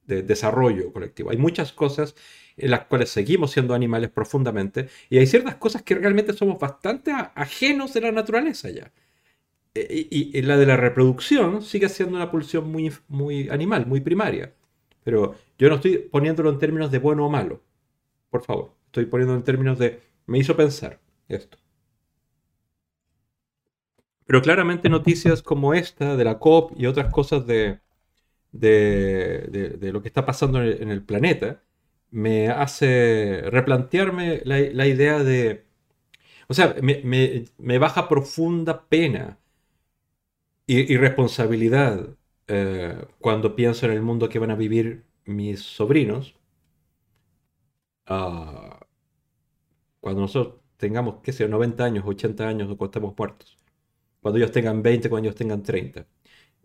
de 0.06 0.22
desarrollo 0.22 0.92
colectivo. 0.92 1.30
Hay 1.30 1.38
muchas 1.38 1.72
cosas 1.72 2.14
en 2.56 2.70
las 2.70 2.86
cuales 2.86 3.10
seguimos 3.10 3.52
siendo 3.52 3.74
animales 3.74 4.10
profundamente, 4.10 4.88
y 5.10 5.18
hay 5.18 5.26
ciertas 5.26 5.56
cosas 5.56 5.82
que 5.82 5.94
realmente 5.94 6.32
somos 6.32 6.58
bastante 6.58 7.12
ajenos 7.34 7.92
de 7.94 8.00
la 8.00 8.12
naturaleza 8.12 8.70
ya. 8.70 8.92
E, 9.74 10.08
y, 10.10 10.42
la 10.42 10.56
de 10.56 10.66
la 10.66 10.76
reproducción 10.76 11.62
sigue 11.62 11.88
siendo 11.88 12.16
una 12.16 12.30
pulsión 12.30 12.70
muy, 12.70 12.92
muy 13.08 13.48
animal, 13.48 13.86
muy 13.86 14.00
primaria. 14.00 14.52
Pero 15.04 15.34
yo 15.58 15.68
no 15.68 15.76
estoy 15.76 15.98
poniéndolo 15.98 16.50
en 16.50 16.58
términos 16.58 16.90
de 16.90 16.98
bueno 16.98 17.26
o 17.26 17.30
malo. 17.30 17.62
Por 18.30 18.42
favor, 18.44 18.74
estoy 18.86 19.06
poniéndolo 19.06 19.38
en 19.38 19.44
términos 19.44 19.78
de 19.78 20.00
me 20.26 20.38
hizo 20.38 20.56
pensar 20.56 21.00
esto. 21.28 21.58
Pero 24.26 24.40
claramente 24.42 24.88
noticias 24.88 25.42
como 25.42 25.74
esta 25.74 26.16
de 26.16 26.24
la 26.24 26.38
COP 26.38 26.72
y 26.78 26.86
otras 26.86 27.12
cosas 27.12 27.46
de, 27.46 27.80
de, 28.52 29.76
de, 29.78 29.92
lo 29.92 30.00
que 30.02 30.08
está 30.08 30.24
pasando 30.24 30.62
en 30.62 30.90
el 30.90 31.02
planeta 31.02 31.62
me 32.12 32.48
hace 32.50 33.42
replantearme 33.50 34.42
la, 34.44 34.86
idea 34.86 35.24
de... 35.24 35.66
O 36.48 36.54
sea, 36.54 36.76
me, 36.82 37.78
baja 37.78 38.08
profunda 38.08 38.86
pena 38.88 39.38
y, 40.66 40.96
responsabilidad 40.96 42.16
eh, 42.48 43.04
cuando 43.20 43.56
pienso 43.56 43.86
en 43.86 43.92
el 43.92 44.02
mundo 44.02 44.28
que 44.28 44.38
van 44.38 44.50
a 44.50 44.56
vivir 44.56 45.04
mis 45.24 45.62
sobrinos, 45.62 46.36
ah, 48.06 48.86
cuando 50.00 50.22
nosotros 50.22 50.60
tengamos, 50.76 51.16
qué 51.22 51.32
sé 51.32 51.48
90 51.48 51.84
años, 51.84 52.04
80 52.06 52.48
años 52.48 52.70
o 52.70 52.76
cuando 52.76 52.90
estemos 52.92 53.14
muertos, 53.16 53.58
cuando 54.20 54.38
ellos 54.38 54.52
tengan 54.52 54.82
20, 54.82 55.08
cuando 55.10 55.28
ellos 55.28 55.36
tengan 55.38 55.62
30, 55.62 56.06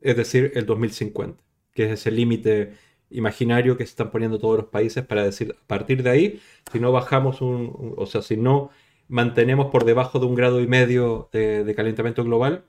es 0.01 0.17
decir, 0.17 0.51
el 0.55 0.65
2050, 0.65 1.43
que 1.73 1.85
es 1.85 1.91
ese 2.01 2.11
límite 2.11 2.73
imaginario 3.09 3.77
que 3.77 3.85
se 3.85 3.91
están 3.91 4.11
poniendo 4.11 4.39
todos 4.39 4.57
los 4.57 4.67
países 4.67 5.05
para 5.05 5.23
decir, 5.23 5.55
a 5.61 5.67
partir 5.67 6.03
de 6.03 6.09
ahí, 6.09 6.41
si 6.71 6.79
no 6.79 6.91
bajamos 6.91 7.41
un, 7.41 7.95
o 7.97 8.05
sea, 8.05 8.21
si 8.21 8.37
no 8.37 8.69
mantenemos 9.07 9.67
por 9.71 9.85
debajo 9.85 10.19
de 10.19 10.25
un 10.25 10.35
grado 10.35 10.61
y 10.61 10.67
medio 10.67 11.29
de, 11.31 11.73
calentamiento 11.75 12.23
global, 12.23 12.65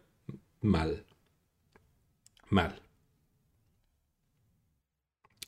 mal. 0.62 1.04
Mal. 2.50 2.80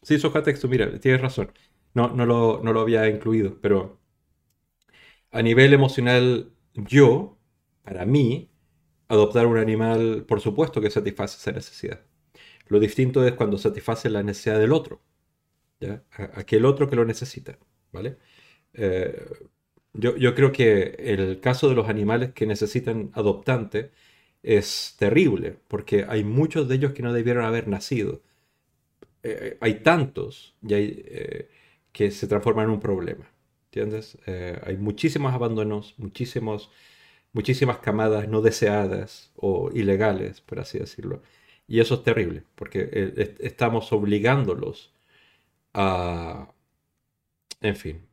Sí, 0.03 0.19
texto, 0.45 0.69
mira, 0.69 0.99
tienes 0.99 1.21
razón. 1.21 1.53
No, 1.95 2.09
no, 2.09 2.27
lo, 2.27 2.61
no 2.63 2.73
lo 2.73 2.81
había 2.81 3.09
incluido, 3.09 3.59
pero 3.61 3.99
a 5.31 5.43
nivel 5.43 5.73
emocional, 5.73 6.53
yo, 6.75 7.39
para 7.85 8.05
mí, 8.07 8.51
adoptar 9.09 9.47
un 9.47 9.59
animal, 9.59 10.25
por 10.29 10.41
supuesto 10.41 10.81
que 10.81 10.91
satisface 10.91 11.37
esa 11.39 11.53
necesidad. 11.53 12.01
Lo 12.71 12.79
distinto 12.81 13.27
es 13.27 13.35
cuando 13.35 13.59
satisface 13.59 14.09
la 14.11 14.23
necesidad 14.23 14.59
del 14.61 14.73
otro, 14.73 15.03
aquel 16.35 16.65
otro 16.65 16.89
que 16.89 16.97
lo 16.97 17.05
necesita, 17.05 17.59
¿vale? 17.93 18.17
Eh, 18.75 19.27
yo, 19.95 20.35
creo 20.37 20.53
que 20.53 20.95
el 20.99 21.41
caso 21.41 21.69
de 21.69 21.75
los 21.75 21.89
animales 21.89 22.33
que 22.33 22.47
necesitan 22.47 23.11
adoptante 23.15 23.91
es 24.43 24.97
terrible, 24.99 25.57
porque 25.69 26.07
hay 26.09 26.25
muchos 26.25 26.69
de 26.69 26.77
ellos 26.77 26.93
que 26.93 27.03
no 27.03 27.13
debieron 27.13 27.45
haber 27.45 27.69
nacido. 27.69 28.23
Eh, 29.23 29.59
hay 29.61 29.83
tantos 29.83 30.57
y 30.63 30.75
eh, 30.75 31.49
que 31.93 32.11
se 32.13 32.29
transforman 32.29 32.67
en 32.67 32.71
un 32.73 32.81
problema. 32.81 33.31
¿Entiendes? 33.67 34.19
hay 34.65 34.77
muchísimos 34.77 35.33
abandonos, 35.33 35.95
muchísimos, 35.99 36.71
muchísimas 37.33 37.79
camadas 37.79 38.29
no 38.29 38.43
deseadas 38.43 39.33
o 39.37 39.71
ilegales, 39.73 40.41
por 40.41 40.61
así 40.61 40.79
decirlo. 40.79 41.23
Y 41.71 41.79
eso 41.79 41.95
es 41.95 42.03
terrible, 42.03 42.43
porque 42.57 42.89
eh, 42.93 43.37
estamos 43.41 43.93
obligándolos 43.93 44.93
a... 45.75 46.53
En 47.61 47.77
fin. 47.77 48.09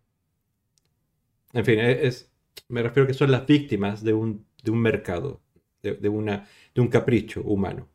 En 1.53 1.65
fin, 1.65 1.79
e, 1.79 2.07
es, 2.07 2.31
me 2.69 2.83
refiero 2.83 3.07
que 3.07 3.15
son 3.15 3.31
las 3.31 3.47
víctimas 3.47 4.03
de 4.03 4.13
un, 4.13 4.45
mercado, 4.65 5.41
de, 5.81 6.09
una, 6.09 6.47
de 6.75 6.81
un 6.81 6.87
capricho 6.89 7.41
humano. 7.41 7.89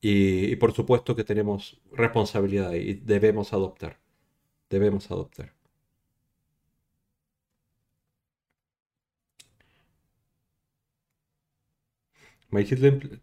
y, 0.00 0.56
por 0.56 0.72
supuesto 0.72 1.16
que 1.16 1.24
tenemos 1.24 1.80
responsabilidad 1.92 2.72
y 2.74 2.94
debemos 2.94 3.52
adoptar. 3.52 3.98
Debemos 4.70 5.10
adoptar. 5.10 5.54
Magic 12.50 12.78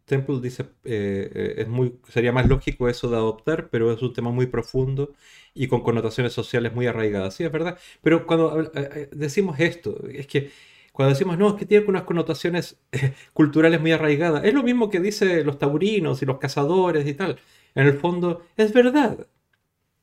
Temple 0.05 0.39
dice, 0.41 0.63
eh, 0.83 1.31
eh, 1.33 1.53
es 1.59 1.67
muy, 1.67 1.99
sería 2.09 2.31
más 2.31 2.47
lógico 2.47 2.89
eso 2.89 3.09
de 3.09 3.15
adoptar, 3.17 3.69
pero 3.69 3.91
es 3.91 4.01
un 4.01 4.13
tema 4.13 4.31
muy 4.31 4.47
profundo 4.47 5.13
y 5.53 5.67
con 5.67 5.81
connotaciones 5.81 6.33
sociales 6.33 6.73
muy 6.73 6.87
arraigadas. 6.87 7.35
Sí, 7.35 7.43
es 7.43 7.51
verdad. 7.51 7.77
Pero 8.01 8.27
cuando 8.27 8.61
eh, 8.75 9.09
decimos 9.13 9.59
esto, 9.59 9.97
es 10.09 10.27
que 10.27 10.51
cuando 10.91 11.13
decimos, 11.13 11.37
no, 11.37 11.49
es 11.49 11.55
que 11.55 11.65
tiene 11.65 11.85
unas 11.87 12.03
connotaciones 12.03 12.77
culturales 13.33 13.79
muy 13.81 13.91
arraigadas, 13.93 14.43
es 14.43 14.53
lo 14.53 14.63
mismo 14.63 14.89
que 14.89 14.99
dicen 14.99 15.45
los 15.45 15.57
taurinos 15.57 16.21
y 16.21 16.25
los 16.25 16.37
cazadores 16.39 17.07
y 17.07 17.13
tal. 17.13 17.39
En 17.75 17.87
el 17.87 17.97
fondo, 17.97 18.45
es 18.57 18.73
verdad 18.73 19.27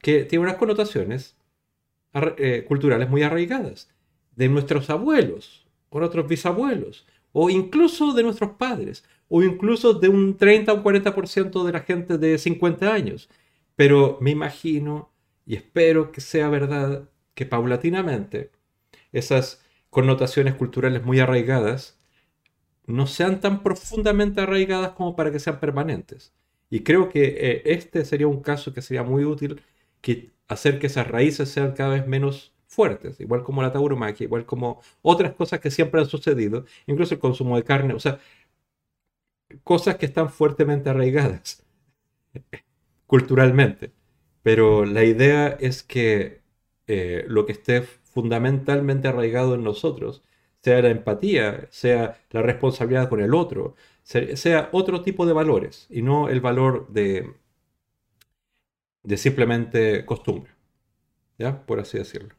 que 0.01 0.25
tiene 0.25 0.45
unas 0.45 0.57
connotaciones 0.57 1.37
culturales 2.67 3.09
muy 3.09 3.23
arraigadas 3.23 3.89
de 4.35 4.49
nuestros 4.49 4.91
abuelos 4.91 5.67
o 5.91 5.99
nuestros 6.01 6.27
bisabuelos 6.29 7.07
o 7.33 7.51
incluso 7.51 8.15
de 8.15 8.23
nuestros 8.23 8.51
padres 8.53 9.05
o 9.29 9.43
incluso 9.43 9.95
de 9.95 10.09
un 10.09 10.37
30 10.37 10.73
o 10.73 10.83
40% 10.83 11.65
de 11.65 11.73
la 11.73 11.81
gente 11.81 12.19
de 12.19 12.39
50 12.39 12.93
años. 12.93 13.29
Pero 13.77 14.19
me 14.21 14.31
imagino 14.31 15.13
y 15.47 15.57
espero 15.57 16.13
que 16.13 16.21
sea 16.21 16.49
verdad 16.49 17.09
que 17.35 17.47
paulatinamente 17.47 18.51
esas 19.13 19.65
connotaciones 19.91 20.55
culturales 20.55 21.05
muy 21.05 21.21
arraigadas 21.21 21.99
no 22.87 23.07
sean 23.07 23.41
tan 23.41 23.63
profundamente 23.63 24.41
arraigadas 24.41 24.93
como 24.93 25.15
para 25.17 25.31
que 25.31 25.41
sean 25.41 25.61
permanentes. 25.61 26.33
Y 26.71 26.81
creo 26.83 27.09
que 27.09 27.25
eh, 27.39 27.63
este 27.67 28.05
sería 28.05 28.27
un 28.29 28.43
caso 28.43 28.73
que 28.73 28.83
sería 28.83 29.03
muy 29.03 29.25
útil 29.25 29.63
que 30.01 30.33
hacer 30.49 30.79
que 30.79 30.87
esas 30.89 31.07
raíces 31.09 31.51
sean 31.51 31.73
cada 31.73 31.91
vez 31.91 32.07
menos 32.07 32.55
fuertes, 32.69 33.21
igual 33.21 33.43
como 33.43 33.63
la 33.63 33.73
tauromaquia, 33.73 34.25
igual 34.25 34.47
como 34.47 34.81
otras 35.03 35.35
cosas 35.35 35.61
que 35.61 35.71
siempre 35.71 36.01
han 36.01 36.07
sucedido, 36.09 36.67
incluso 36.87 37.15
el 37.15 37.21
consumo 37.21 37.57
de 37.57 37.65
carne, 37.65 37.95
o 37.95 38.01
sea, 38.01 38.21
cosas 39.65 39.97
que 39.97 40.07
están 40.07 40.31
fuertemente 40.31 40.91
arraigadas 40.91 41.65
culturalmente. 43.07 43.93
Pero 44.43 44.85
la 44.87 45.05
idea 45.05 45.49
es 45.61 45.83
que 45.83 46.43
eh, 46.87 47.25
lo 47.29 47.47
que 47.47 47.53
esté 47.53 47.83
fundamentalmente 47.83 49.09
arraigado 49.09 49.55
en 49.55 49.65
nosotros 49.65 50.23
sea 50.63 50.83
la 50.83 50.91
empatía, 50.91 51.69
sea 51.71 52.19
la 52.31 52.43
responsabilidad 52.43 53.09
con 53.09 53.21
el 53.21 53.35
otro, 53.35 53.77
sea 54.05 54.71
otro 54.73 55.03
tipo 55.03 55.27
de 55.27 55.33
valores 55.35 55.87
y 55.91 56.03
no 56.03 56.29
el 56.29 56.41
valor 56.41 56.89
de, 56.91 57.35
de 59.03 59.17
simplemente 59.17 60.05
costumbre. 60.07 60.53
¿Ya? 61.39 61.67
Por 61.67 61.81
así 61.81 61.99
decirlo. 61.99 62.38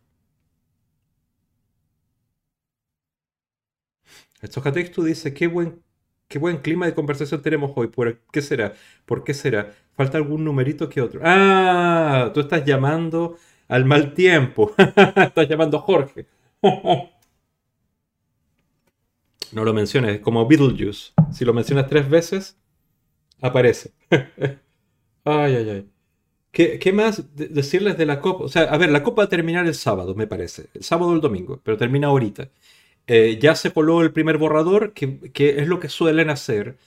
Estocatexto 4.42 5.04
dice, 5.04 5.34
qué 5.34 5.48
buen 5.48 5.82
Qué 6.30 6.38
buen 6.38 6.58
clima 6.60 6.86
de 6.86 6.94
conversación 6.94 7.42
tenemos 7.42 7.72
hoy. 7.76 7.88
¿Por 7.88 8.20
qué 8.32 8.44
será? 8.44 8.74
¿Por 9.08 9.24
qué 9.24 9.34
será? 9.34 9.74
Falta 9.96 10.20
algún 10.20 10.46
numerito 10.46 10.88
que 10.88 11.02
otro. 11.02 11.22
Ah, 11.24 12.30
tú 12.36 12.42
estás 12.42 12.64
llamando 12.64 13.38
al 13.68 13.86
mal 13.86 14.14
tiempo. 14.14 14.72
estás 14.78 15.50
llamando 15.50 15.78
a 15.78 15.82
Jorge. 15.82 16.28
no 16.62 17.10
lo 19.66 19.74
menciones, 19.74 20.18
es 20.18 20.22
como 20.22 20.48
Beetlejuice. 20.48 21.14
Si 21.32 21.46
lo 21.46 21.54
mencionas 21.56 21.88
tres 21.88 22.08
veces, 22.08 22.60
aparece. 23.42 23.94
ay, 24.12 25.56
ay, 25.56 25.70
ay. 25.72 25.90
¿Qué, 26.52 26.94
más 26.94 27.24
decirles 27.36 27.98
de 27.98 28.06
la 28.06 28.22
copa? 28.22 28.44
O 28.44 28.50
sea, 28.50 28.66
a 28.66 28.78
ver, 28.78 28.92
la 28.92 29.02
copa 29.02 29.24
va 29.24 29.26
a 29.26 29.30
terminar 29.30 29.66
el 29.66 29.74
sábado, 29.74 30.14
me 30.14 30.28
parece. 30.28 30.68
El 30.76 30.84
sábado 30.84 31.10
o 31.10 31.16
el 31.16 31.22
domingo, 31.22 31.60
pero 31.64 31.76
termina 31.76 32.08
ahorita. 32.08 32.50
Eh, 33.12 33.40
ya 33.42 33.56
se 33.56 33.72
coló 33.72 34.04
el 34.04 34.12
primer 34.14 34.38
borrador, 34.38 34.94
que, 34.94 35.18
es 35.34 35.68
lo 35.68 35.80
que 35.80 35.90
suelen 35.90 36.30
hacer 36.30 36.78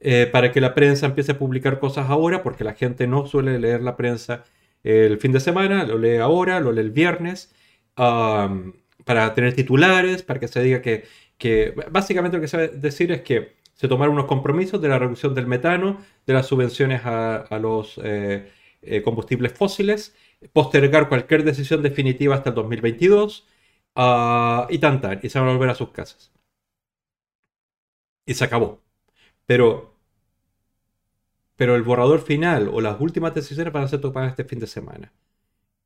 eh, 0.00 0.28
para 0.30 0.50
que 0.50 0.60
la 0.60 0.74
prensa 0.74 1.06
empiece 1.06 1.32
a 1.32 1.38
publicar 1.38 1.78
cosas 1.78 2.10
ahora, 2.10 2.42
porque 2.42 2.64
la 2.64 2.74
gente 2.74 3.06
no 3.06 3.26
suele 3.26 3.60
leer 3.60 3.82
la 3.82 3.96
prensa 3.96 4.44
el 4.82 5.18
fin 5.18 5.30
de 5.30 5.38
semana, 5.38 5.84
lo 5.84 5.96
lee 5.96 6.16
ahora, 6.16 6.58
lo 6.58 6.72
lee 6.72 6.80
el 6.80 6.90
viernes, 6.90 7.54
para 7.94 9.34
tener 9.34 9.54
titulares, 9.54 10.24
para 10.24 10.40
que 10.40 10.48
se 10.48 10.60
diga 10.62 10.82
que, 10.82 11.74
básicamente 11.92 12.38
lo 12.38 12.40
que 12.40 12.48
se 12.48 12.56
va 12.56 12.62
a 12.64 12.68
decir 12.68 13.12
es 13.12 13.22
que 13.22 13.54
se 13.74 13.86
tomaron 13.86 14.14
unos 14.14 14.26
compromisos 14.26 14.82
de 14.82 14.88
la 14.88 14.98
reducción 14.98 15.34
del 15.34 15.46
metano, 15.46 15.98
de 16.26 16.34
las 16.34 16.46
subvenciones 16.46 17.02
a, 17.04 17.58
los 17.60 18.00
eh, 18.02 18.50
combustibles 19.04 19.52
fósiles, 19.52 20.16
postergar 20.52 21.08
cualquier 21.08 21.44
decisión 21.44 21.82
definitiva 21.82 22.34
hasta 22.34 22.50
el 22.50 22.56
2022 22.56 23.46
Ah, 24.00 24.66
y 24.70 24.78
tantar, 24.78 25.18
y 25.24 25.28
se 25.28 25.38
van 25.40 25.48
a 25.48 25.52
volver 25.52 25.70
a 25.70 25.74
sus 25.74 25.90
casas. 25.90 26.32
Y 28.26 28.34
se 28.34 28.44
acabó. 28.44 28.80
Pero, 29.46 29.94
pero 31.56 31.74
el 31.76 31.82
borrador 31.82 32.20
final 32.20 32.68
o 32.72 32.80
las 32.80 33.00
últimas 33.00 33.34
decisiones 33.34 33.72
van 33.72 33.84
a 33.84 33.88
ser 33.88 34.00
tomadas 34.00 34.30
este 34.30 34.44
fin 34.44 34.60
de 34.60 34.66
semana. 34.66 35.12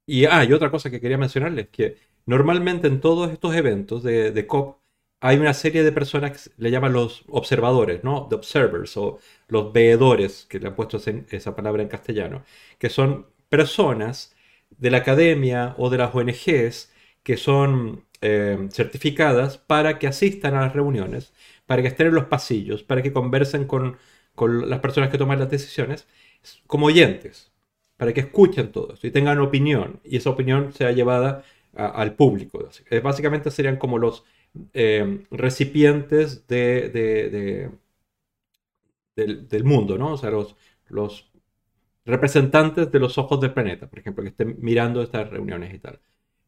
Y, 0.06 0.26
ah, 0.26 0.44
y 0.44 0.52
otra 0.54 0.70
cosa 0.70 0.90
que 0.90 1.00
quería 1.00 1.18
mencionarles, 1.18 1.68
que 1.70 1.98
normalmente 2.26 2.88
en 2.88 3.00
todos 3.00 3.32
estos 3.32 3.54
eventos 3.56 4.02
de, 4.04 4.46
COP 4.48 4.78
hay 5.20 5.38
una 5.38 5.54
serie 5.54 5.84
de 5.84 5.92
personas 5.92 6.32
que 6.32 6.62
le 6.62 6.70
llaman 6.70 6.92
los 6.94 7.24
observadores, 7.28 8.04
¿no? 8.04 8.28
The 8.28 8.36
observers 8.36 8.96
o 8.96 9.18
los 9.48 9.72
veedores, 9.72 10.46
que 10.48 10.60
le 10.60 10.68
han 10.68 10.76
puesto 10.76 10.98
esa 10.98 11.56
palabra 11.56 11.82
en 11.82 11.88
castellano, 11.88 12.44
que 12.78 12.90
son 12.90 13.26
personas 13.48 14.34
de 14.70 14.90
la 14.90 14.98
academia 14.98 15.74
o 15.78 15.90
de 15.90 15.98
las 15.98 16.14
ONGs 16.14 16.91
que 17.22 17.36
son 17.36 18.04
eh, 18.20 18.68
certificadas 18.70 19.58
para 19.58 19.98
que 19.98 20.06
asistan 20.06 20.54
a 20.54 20.62
las 20.62 20.72
reuniones, 20.74 21.32
para 21.66 21.82
que 21.82 21.88
estén 21.88 22.08
en 22.08 22.14
los 22.14 22.26
pasillos, 22.26 22.82
para 22.82 23.02
que 23.02 23.12
conversen 23.12 23.66
con, 23.66 23.98
las 24.68 24.80
personas 24.80 25.10
que 25.10 25.18
toman 25.18 25.38
las 25.38 25.50
decisiones, 25.50 26.06
como 26.66 26.86
oyentes, 26.86 27.52
para 27.96 28.12
que 28.12 28.20
escuchen 28.20 28.72
todo 28.72 28.94
esto 28.94 29.06
y 29.06 29.10
tengan 29.10 29.38
opinión, 29.40 30.00
y 30.04 30.16
esa 30.16 30.30
opinión 30.30 30.72
sea 30.72 30.92
llevada 30.92 31.44
al 31.74 32.14
público. 32.16 32.68
Básicamente 33.02 33.50
serían 33.50 33.76
como 33.76 33.98
los 33.98 34.24
eh, 34.74 35.24
recipientes 35.30 36.46
de, 36.46 37.70
del, 39.16 39.64
mundo, 39.64 39.98
¿no? 39.98 40.12
O 40.14 40.16
sea, 40.16 40.30
los, 40.30 40.56
los 40.88 41.30
representantes 42.04 42.90
de 42.90 42.98
los 42.98 43.18
ojos 43.18 43.40
del 43.40 43.52
planeta, 43.52 43.88
por 43.88 43.98
ejemplo, 43.98 44.22
que 44.22 44.30
estén 44.30 44.56
mirando 44.60 45.02
estas 45.02 45.30
reuniones 45.30 45.74
y 45.74 45.78
tal. 45.78 46.00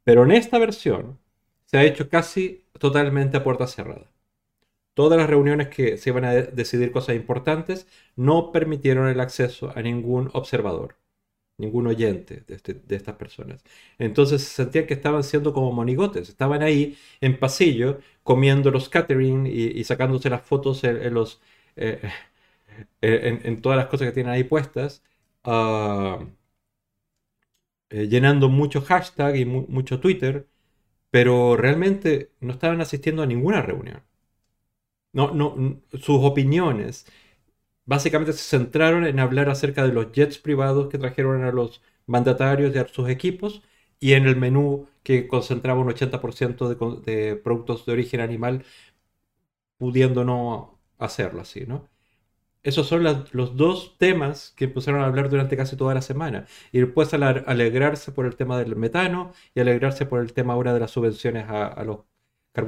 Pero 0.05 0.25
en 0.25 0.33
esta 0.33 0.59
versión 0.59 1.19
se 1.67 1.79
ha 1.79 1.85
hecho 1.85 2.09
casi 2.09 2.65
totalmente 2.79 3.37
a 3.37 3.45
puerta 3.45 3.67
cerrada. 3.67 4.11
Todas 4.95 5.19
las 5.19 5.29
reuniones 5.29 5.69
que 5.69 5.97
se 5.99 6.11
iban 6.11 6.25
a 6.25 6.33
decidir 6.35 6.93
cosas 6.93 7.17
importantes 7.17 7.87
no 8.17 8.53
permitieron 8.53 9.09
el 9.09 9.21
acceso 9.21 9.73
a 9.75 9.83
ningún 9.83 10.31
observador, 10.35 10.97
ningún 11.59 11.87
oyente 11.89 12.45
este, 12.49 12.75
de, 12.75 12.97
estas 12.97 13.17
personas. 13.17 13.65
Entonces 13.99 14.43
se 14.43 14.65
sentían 14.65 14.87
que 14.87 14.95
estaban 14.95 15.25
siendo 15.25 15.53
como 15.55 15.73
monigotes, 15.73 16.29
estaban 16.29 16.63
ahí 16.63 16.97
en 17.21 17.39
pasillo 17.39 18.01
comiendo 18.23 18.71
los 18.71 18.89
catering 18.89 19.47
y, 19.47 19.83
sacándose 19.85 20.31
las 20.31 20.43
fotos 20.43 20.85
en, 20.85 21.15
los, 21.15 21.41
eh, 21.77 22.01
en, 23.01 23.63
todas 23.63 23.77
las 23.79 23.87
cosas 23.89 24.09
que 24.09 24.13
tienen 24.15 24.33
ahí 24.33 24.45
puestas, 24.45 25.03
ah, 25.45 26.25
eh, 27.95 28.09
llenando 28.09 28.49
mucho 28.49 28.83
hashtag 28.83 29.37
y 29.37 29.45
mucho 29.47 30.01
Twitter, 30.01 30.49
pero 31.11 31.57
realmente 31.57 32.33
no 32.41 32.53
estaban 32.55 32.81
asistiendo 32.83 33.23
a 33.23 33.27
ninguna 33.27 33.63
reunión. 33.63 34.03
No, 35.13 35.33
no, 35.33 35.81
sus 35.93 36.19
opiniones 36.25 37.07
básicamente 37.87 38.33
se 38.35 38.59
centraron 38.59 39.07
en 39.07 39.21
hablar 39.21 39.51
acerca 39.51 39.87
de 39.87 39.93
los 39.93 40.13
jets 40.13 40.39
privados 40.39 40.89
que 40.91 40.99
trajeron 40.99 41.45
a 41.45 41.53
los 41.53 41.83
mandatarios 42.07 42.75
y 42.75 42.79
a 42.79 42.89
sus 42.89 43.09
equipos 43.11 43.63
y 44.01 44.15
en 44.15 44.27
el 44.27 44.37
menú 44.37 44.89
que 45.05 45.29
concentraba 45.29 45.81
un 45.81 45.89
80% 45.91 46.69
de, 46.69 47.13
de, 47.13 47.37
productos 47.37 47.87
de 47.87 47.93
origen 47.93 48.21
animal, 48.21 48.65
pudiendo 49.79 50.25
no 50.25 50.81
hacerlo 50.99 51.41
así, 51.43 51.65
¿no? 51.67 51.89
Esos 52.65 52.89
son 52.89 53.05
los 53.05 53.57
dos 53.57 53.97
temas 53.99 54.53
que 54.57 54.65
empezaron 54.65 55.03
a 55.03 55.07
hablar 55.07 55.29
durante 55.29 55.57
casi 55.57 55.77
toda 55.77 55.95
la 55.95 56.03
semana. 56.03 56.47
Y 56.73 56.81
después 56.81 57.13
alegrarse 57.15 58.11
por 58.13 58.27
el 58.27 58.37
tema 58.37 58.59
del 58.59 58.77
metano 58.77 59.33
y 59.55 59.61
alegrarse 59.61 60.07
por 60.07 60.21
el 60.21 60.33
tema 60.33 60.55
ahora 60.55 60.73
de 60.75 60.81
las 60.81 60.91
subvenciones 60.91 61.47
a, 61.49 61.85
los 61.85 62.01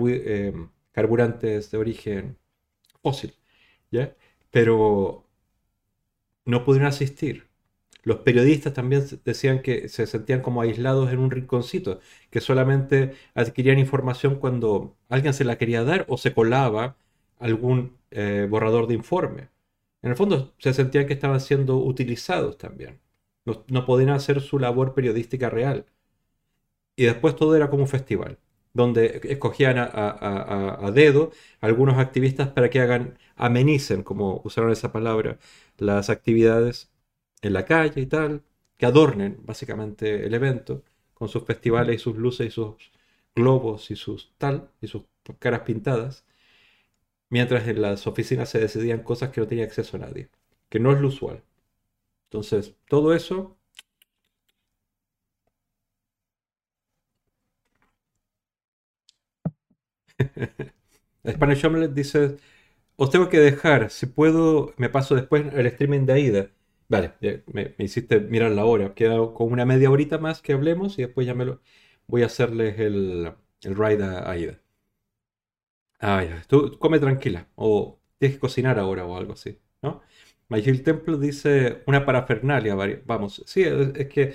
eh, 0.09 0.53
carburantes 0.92 1.70
de 1.70 1.78
origen 1.78 2.38
fósil. 3.03 3.34
Pero 4.51 5.24
no 6.44 6.64
pudieron 6.64 6.88
asistir. 6.88 7.49
Los 8.03 8.18
periodistas 8.20 8.74
también 8.74 9.05
decían 9.24 9.62
que 9.62 9.88
se 9.88 10.07
sentían 10.07 10.40
como 10.42 10.61
aislados 10.62 11.12
en 11.12 11.18
un 11.18 11.30
rinconcito, 11.30 12.01
que 12.30 12.40
solamente 12.40 13.14
adquirían 13.34 13.78
información 13.78 14.36
cuando 14.36 14.97
alguien 15.09 15.34
se 15.34 15.44
la 15.44 15.59
quería 15.59 15.84
dar 15.84 16.07
o 16.09 16.16
se 16.18 16.32
colaba 16.34 16.97
algún 17.38 17.99
eh, 18.11 18.47
borrador 18.51 18.86
de 18.86 18.94
informe. 18.94 19.55
En 20.07 20.11
el 20.11 20.16
fondo 20.16 20.54
se 20.59 20.72
sentían 20.72 21.04
que 21.09 21.14
estaban 21.14 21.40
siendo 21.40 21.78
utilizados 21.78 22.57
también. 22.59 23.00
No, 23.44 23.84
podían 23.86 24.11
hacer 24.11 24.40
su 24.40 24.61
labor 24.61 24.94
periodística 24.94 25.50
real. 25.50 25.86
Y 26.94 27.07
después 27.07 27.34
todo 27.34 27.57
era 27.57 27.70
como 27.70 27.82
un 27.82 27.88
festival 27.88 28.38
donde 28.72 29.20
escogían 29.24 29.78
a, 29.78 30.90
dedo 30.94 31.32
algunos 31.61 31.98
activistas 31.98 32.48
para 32.50 32.70
que 32.70 32.80
hagan, 32.80 33.18
amenicen, 33.34 34.04
como 34.04 34.42
usaron 34.44 34.70
esa 34.70 34.92
palabra, 34.92 35.38
las 35.76 36.09
actividades 36.09 36.88
en 37.42 37.52
la 37.52 37.64
calle 37.64 38.00
y 38.00 38.07
tal, 38.07 38.44
que 38.76 38.86
adornen 38.86 39.38
básicamente 39.42 40.24
el 40.24 40.34
evento 40.34 40.84
con 41.14 41.28
sus 41.28 41.42
festivales 41.44 41.96
y 41.96 41.98
sus 41.98 42.16
luces 42.16 42.46
y 42.46 42.50
sus 42.52 42.92
globos 43.34 43.90
y 43.90 43.96
sus 43.96 44.32
tal, 44.38 44.70
y 44.80 44.86
sus 44.86 45.02
caras 45.40 45.62
pintadas, 45.62 46.24
mientras 47.30 47.66
en 47.68 47.82
las 47.82 48.06
oficinas 48.06 48.48
se 48.50 48.58
decidían 48.60 49.02
cosas 49.02 49.30
que 49.30 49.40
no 49.40 49.46
tenía 49.48 49.64
acceso 49.64 49.96
a 49.96 50.00
nadie, 50.00 50.30
que 50.68 50.80
no 50.80 50.92
es 50.92 51.00
lo 51.00 51.08
usual. 51.08 51.42
Entonces, 52.30 52.76
todo 52.88 53.14
eso 53.14 53.58
Spanish 61.28 61.64
Omelette 61.66 61.94
dice, 61.94 62.36
os 62.96 63.10
tengo 63.10 63.28
que 63.28 63.40
dejar, 63.40 63.90
si 63.90 64.06
puedo, 64.06 64.74
me 64.78 64.88
paso 64.90 65.14
después 65.14 65.44
el 65.54 65.66
streaming 65.66 66.06
de 66.06 66.12
Aida. 66.14 66.50
Vale, 66.88 67.14
me, 67.52 67.74
hiciste 67.78 68.20
mirar 68.20 68.52
la 68.52 68.64
hora, 68.64 68.94
queda 68.94 69.16
con 69.34 69.52
una 69.52 69.64
media 69.66 69.90
horita 69.90 70.18
más 70.18 70.42
que 70.42 70.52
hablemos 70.54 70.98
y 70.98 71.02
después 71.02 71.26
ya 71.26 71.34
me 71.34 71.44
lo 71.46 71.60
voy 72.08 72.22
a 72.22 72.26
hacerles 72.26 72.78
el, 72.80 73.32
el 73.62 73.76
ride 73.76 74.04
a 74.04 74.30
Aida. 74.30 74.60
Ah, 75.99 76.22
ya, 76.24 76.42
tú 76.47 76.78
come 76.78 76.99
tranquila, 76.99 77.49
o 77.55 77.99
tienes 78.18 78.36
que 78.36 78.40
cocinar 78.40 78.78
ahora 78.78 79.05
o 79.07 79.16
algo 79.16 79.32
así, 79.32 79.59
¿no? 79.82 80.03
Templo 80.84 81.18
dice 81.18 81.82
una 81.86 82.05
parafernalia, 82.07 82.74
vamos, 83.07 83.42
sí, 83.47 83.62
es 83.64 84.07
que 84.09 84.34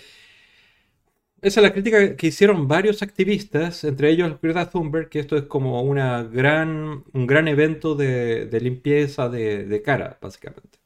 esa 1.42 1.60
es 1.60 1.64
la 1.64 1.74
crítica 1.74 2.16
que 2.16 2.28
hicieron 2.28 2.68
varios 2.68 3.02
activistas, 3.02 3.84
entre 3.84 4.10
ellos 4.12 4.40
Greta 4.42 4.70
Thunberg, 4.70 5.10
que 5.10 5.20
esto 5.20 5.36
es 5.38 5.44
como 5.46 5.82
una 5.82 6.24
gran, 6.24 7.04
un 7.14 7.28
gran 7.28 7.48
evento 7.48 7.96
de, 7.96 8.48
limpieza 8.62 9.28
de, 9.30 9.82
cara, 9.84 10.20
básicamente. 10.22 10.80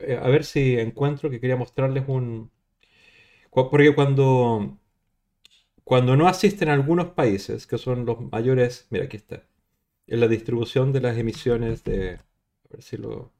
Eh, 0.00 0.18
a 0.22 0.28
ver 0.28 0.44
si 0.44 0.78
encuentro 0.78 1.30
que 1.30 1.40
quería 1.40 1.56
mostrarles 1.56 2.04
un... 2.08 2.50
Porque 3.52 3.94
cuando, 3.94 4.78
cuando 5.84 6.16
no 6.16 6.28
asisten 6.28 6.68
algunos 6.68 7.08
países, 7.08 7.66
que 7.66 7.78
son 7.78 8.04
los 8.06 8.20
mayores, 8.30 8.86
mira, 8.90 9.06
aquí 9.06 9.16
está, 9.16 9.42
en 10.08 10.20
la 10.20 10.28
distribución 10.28 10.92
de 10.92 11.00
las 11.00 11.16
emisiones 11.18 11.84
de... 11.84 12.14
A 12.14 12.68
ver 12.70 12.82
si 12.82 12.96
lo... 12.96 13.32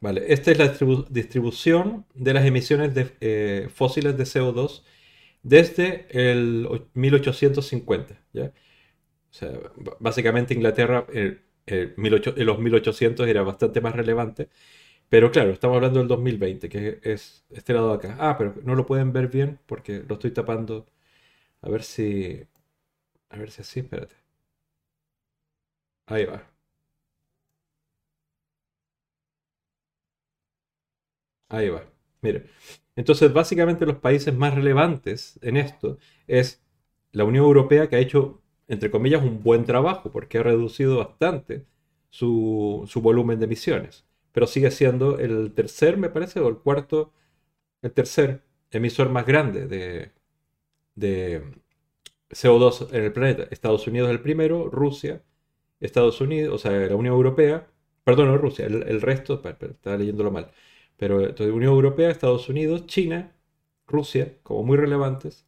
Vale, 0.00 0.22
esta 0.32 0.50
es 0.50 0.58
la 0.58 0.68
distribución 1.08 2.04
de 2.14 2.34
las 2.34 2.44
emisiones 2.44 2.94
de, 2.94 3.10
eh, 3.20 3.68
fósiles 3.74 4.16
de 4.18 4.24
CO2 4.24 4.82
desde 5.42 6.06
el 6.10 6.68
1850. 6.94 8.20
¿ya? 8.32 8.44
O 8.46 8.52
sea, 9.32 9.50
básicamente 10.00 10.54
Inglaterra 10.54 11.06
en 11.66 12.46
los 12.46 12.58
1800 12.58 13.28
era 13.28 13.42
bastante 13.42 13.80
más 13.80 13.94
relevante. 13.96 14.50
Pero 15.08 15.30
claro, 15.30 15.50
estamos 15.50 15.76
hablando 15.76 15.98
del 16.00 16.08
2020, 16.08 16.68
que 16.68 17.00
es 17.02 17.44
este 17.50 17.72
lado 17.72 17.90
de 17.90 17.94
acá. 17.96 18.16
Ah, 18.20 18.36
pero 18.38 18.54
no 18.64 18.74
lo 18.74 18.86
pueden 18.86 19.12
ver 19.12 19.28
bien 19.28 19.58
porque 19.66 20.02
lo 20.08 20.14
estoy 20.14 20.32
tapando. 20.32 20.86
A 21.62 21.70
ver 21.70 21.82
si... 21.84 22.46
A 23.30 23.38
ver 23.38 23.50
si 23.50 23.62
así, 23.62 23.80
espérate. 23.80 24.16
Ahí 26.06 26.24
va. 26.24 26.42
Ahí 31.48 31.68
va. 31.68 31.84
Mire. 32.22 32.46
Entonces, 32.96 33.32
básicamente 33.32 33.86
los 33.86 33.98
países 33.98 34.34
más 34.34 34.54
relevantes 34.54 35.38
en 35.42 35.56
esto 35.56 35.98
es 36.26 36.62
la 37.12 37.24
Unión 37.24 37.44
Europea, 37.44 37.88
que 37.88 37.96
ha 37.96 38.00
hecho, 38.00 38.42
entre 38.68 38.90
comillas, 38.90 39.22
un 39.22 39.42
buen 39.42 39.64
trabajo, 39.64 40.10
porque 40.12 40.38
ha 40.38 40.42
reducido 40.42 40.98
bastante 40.98 41.66
su, 42.10 42.88
volumen 43.02 43.38
de 43.40 43.46
emisiones. 43.46 44.06
Pero 44.34 44.46
sigue 44.48 44.70
siendo 44.72 45.18
el 45.18 45.54
tercer, 45.54 45.98
me 45.98 46.10
parece, 46.10 46.40
o 46.40 46.48
el 46.48 46.58
cuarto, 46.58 47.12
el 47.82 47.92
tercer 47.92 48.42
emisor 48.72 49.10
más 49.10 49.26
grande 49.26 49.66
de, 49.68 50.12
de 50.96 51.42
CO2 52.30 52.88
en 52.92 53.04
el 53.04 53.12
planeta. 53.12 53.44
Estados 53.50 53.86
Unidos 53.86 54.08
es 54.08 54.16
el 54.16 54.22
primero, 54.22 54.68
Rusia, 54.70 55.22
Estados 55.80 56.20
Unidos, 56.20 56.54
o 56.54 56.58
sea, 56.58 56.72
la 56.72 56.96
Unión 56.96 57.14
Europea, 57.14 57.68
perdón, 58.04 58.28
no 58.28 58.38
Rusia, 58.38 58.66
el, 58.66 59.00
resto, 59.00 59.42
estaba 59.44 59.96
leyéndolo 59.96 60.30
mal. 60.30 60.50
Pero 60.96 61.20
entonces 61.20 61.54
Unión 61.54 61.72
Europea, 61.74 62.10
Estados 62.10 62.48
Unidos, 62.48 62.86
China, 62.86 63.32
Rusia, 63.86 64.38
como 64.42 64.64
muy 64.64 64.76
relevantes, 64.76 65.46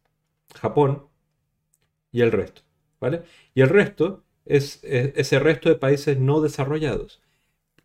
Japón 0.54 1.06
y 2.12 2.22
el 2.22 2.32
resto. 2.32 2.62
¿vale? 3.00 3.22
Y 3.54 3.62
el 3.62 3.68
resto 3.68 4.24
es, 4.44 4.80
ese 4.84 5.38
resto 5.38 5.68
de 5.68 5.76
países 5.76 6.18
no 6.18 6.40
desarrollados, 6.40 7.22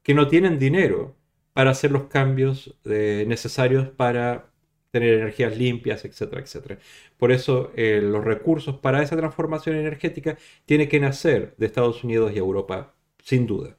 que 0.03 0.13
no 0.13 0.27
tienen 0.27 0.59
dinero 0.59 1.15
para 1.53 1.71
hacer 1.71 1.91
los 1.91 2.05
cambios 2.05 2.75
eh, 2.85 3.25
necesarios 3.27 3.89
para 3.89 4.51
tener 4.91 5.15
energías 5.15 5.57
limpias, 5.57 6.05
etcétera, 6.05 6.41
etcétera. 6.41 6.79
Por 7.17 7.31
eso 7.31 7.71
eh, 7.75 8.01
los 8.01 8.23
recursos 8.23 8.77
para 8.79 9.01
esa 9.03 9.17
transformación 9.17 9.75
energética 9.77 10.37
tienen 10.65 10.89
que 10.89 10.99
nacer 10.99 11.55
de 11.57 11.65
Estados 11.67 12.03
Unidos 12.03 12.33
y 12.33 12.37
Europa, 12.37 12.95
sin 13.23 13.47
duda, 13.47 13.77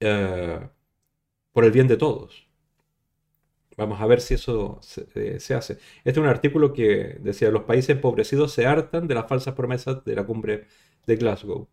eh, 0.00 0.60
por 1.52 1.64
el 1.64 1.72
bien 1.72 1.88
de 1.88 1.96
todos. 1.96 2.48
Vamos 3.76 4.00
a 4.00 4.06
ver 4.06 4.20
si 4.20 4.34
eso 4.34 4.80
eh, 5.14 5.38
se, 5.40 5.54
hace. 5.54 5.74
Este 6.04 6.10
es 6.10 6.18
un 6.18 6.26
artículo 6.26 6.72
que 6.72 7.18
decía, 7.20 7.50
los 7.50 7.64
países 7.64 7.90
empobrecidos 7.90 8.52
se 8.52 8.66
hartan 8.66 9.08
de 9.08 9.14
las 9.14 9.28
falsas 9.28 9.54
promesas 9.54 10.04
de 10.04 10.14
la 10.14 10.24
cumbre 10.24 10.66
de 11.06 11.16
Glasgow. 11.16 11.68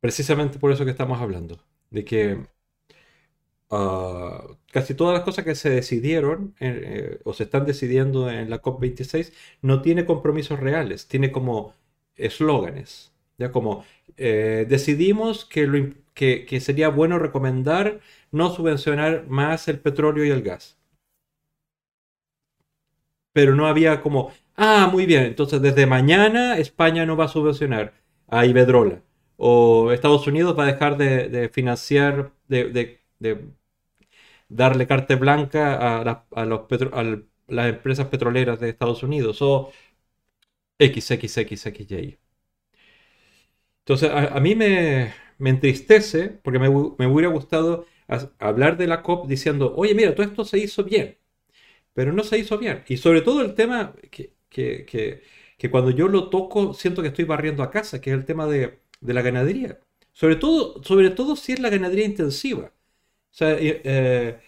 Precisamente 0.00 0.58
por 0.58 0.72
eso 0.72 0.84
que 0.84 0.90
estamos 0.90 1.20
hablando, 1.20 1.62
de 1.90 2.04
que 2.04 2.46
ah, 3.70 4.46
casi 4.72 4.94
todas 4.94 5.14
las 5.14 5.24
cosas 5.24 5.44
que 5.44 5.54
se 5.54 5.70
decidieron 5.70 6.54
eh, 6.60 7.20
o 7.24 7.32
se 7.34 7.44
están 7.44 7.66
decidiendo 7.66 8.30
en 8.30 8.50
la 8.50 8.62
COP26 8.62 9.32
no 9.62 9.82
tiene 9.82 10.04
compromisos 10.06 10.60
reales, 10.60 11.08
tiene 11.08 11.32
como 11.32 11.74
eslóganes, 12.16 13.12
ya 13.38 13.52
como 13.52 13.84
eh, 14.16 14.66
decidimos 14.68 15.44
que, 15.44 15.94
que, 16.14 16.46
que 16.46 16.60
sería 16.60 16.88
bueno 16.88 17.18
recomendar 17.18 18.00
no 18.32 18.50
subvencionar 18.50 19.26
más 19.28 19.68
el 19.68 19.80
petróleo 19.80 20.24
y 20.24 20.30
el 20.30 20.42
gas. 20.42 20.78
Pero 23.32 23.56
no 23.56 23.66
había 23.66 24.02
como, 24.02 24.30
ah, 24.56 24.88
muy 24.92 25.04
bien, 25.06 25.24
entonces 25.24 25.60
desde 25.60 25.86
mañana 25.86 26.58
España 26.58 27.06
no 27.06 27.16
va 27.16 27.24
a 27.24 27.28
subvencionar 27.28 27.94
a 28.28 28.46
Iberdrola. 28.46 29.02
O 29.42 29.90
Estados 29.92 30.26
Unidos 30.26 30.56
va 30.58 30.64
a 30.64 30.72
dejar 30.72 30.96
de, 30.98 31.48
financiar, 31.48 32.32
de, 32.48 33.00
darle 34.48 34.86
carta 34.86 35.16
blanca 35.16 36.00
a, 36.00 37.24
las 37.48 37.68
empresas 37.68 38.06
petroleras 38.08 38.60
de 38.60 38.68
Estados 38.68 39.02
Unidos. 39.02 39.40
O 39.42 39.72
XXXXY. 40.78 42.18
Entonces, 43.80 44.10
a, 44.12 44.40
mí 44.40 44.54
me, 44.54 45.12
entristece 45.40 46.28
porque 46.28 46.58
me, 46.58 46.68
hubiera 46.68 47.28
gustado 47.28 47.86
hablar 48.38 48.76
de 48.76 48.86
la 48.86 49.02
COP 49.02 49.28
diciendo, 49.28 49.74
oye, 49.76 49.94
mira, 49.94 50.14
todo 50.14 50.26
esto 50.26 50.44
se 50.44 50.58
hizo 50.58 50.84
bien, 50.84 51.18
pero 51.94 52.12
no 52.12 52.24
se 52.24 52.38
hizo 52.38 52.58
bien. 52.58 52.84
Y 52.88 52.98
sobre 52.98 53.22
todo 53.22 53.42
el 53.42 53.54
tema 53.54 53.94
que, 54.10 54.34
cuando 55.70 55.90
yo 55.90 56.08
lo 56.08 56.30
toco 56.30 56.74
siento 56.74 57.02
que 57.02 57.08
estoy 57.08 57.24
barriendo 57.24 57.62
a 57.62 57.70
casa, 57.70 58.00
que 58.00 58.10
es 58.10 58.16
el 58.16 58.24
tema 58.24 58.46
de, 58.46 58.79
la 59.00 59.22
ganadería. 59.22 59.80
Sobre 60.12 60.36
todo, 60.36 60.82
sobre 60.84 61.10
todo 61.10 61.36
si 61.36 61.52
es 61.52 61.60
la 61.60 61.70
ganadería 61.70 62.04
intensiva. 62.04 62.72
O 63.32 63.34
sea, 63.34 63.56
eh, 63.58 64.38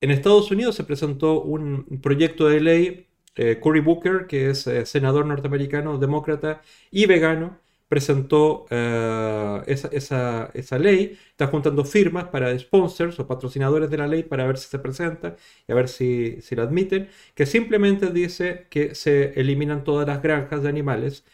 en 0.00 0.10
Estados 0.10 0.50
Unidos 0.50 0.74
se 0.76 0.84
presentó 0.84 1.42
un 1.42 2.00
proyecto 2.02 2.48
de 2.48 2.60
ley, 2.60 3.06
eh, 3.36 3.58
Cory 3.60 3.80
Booker, 3.80 4.26
que 4.26 4.50
es 4.50 4.66
eh, 4.66 4.84
senador 4.84 5.26
norteamericano, 5.26 5.98
demócrata 5.98 6.62
y 6.90 7.06
vegano, 7.06 7.58
presentó 7.88 8.66
eh, 8.70 9.62
esa, 9.66 10.50
esa, 10.54 10.78
ley, 10.78 11.18
está 11.30 11.46
juntando 11.46 11.84
firmas 11.84 12.24
para 12.28 12.58
sponsors 12.58 13.18
o 13.20 13.26
patrocinadores 13.26 13.90
de 13.90 13.98
la 13.98 14.06
ley 14.06 14.22
para 14.22 14.46
ver 14.46 14.58
si 14.58 14.68
se 14.68 14.78
presenta 14.78 15.36
y 15.68 15.72
a 15.72 15.74
ver 15.74 15.88
si, 15.88 16.40
si 16.42 16.56
la 16.56 16.64
admiten, 16.64 17.08
que 17.34 17.46
simplemente 17.46 18.10
dice 18.10 18.66
que 18.70 18.94
se 18.94 19.38
eliminan 19.40 19.84
todas 19.84 20.06
las 20.06 20.22
granjas 20.22 20.62
de 20.62 20.68
animales 20.68 21.24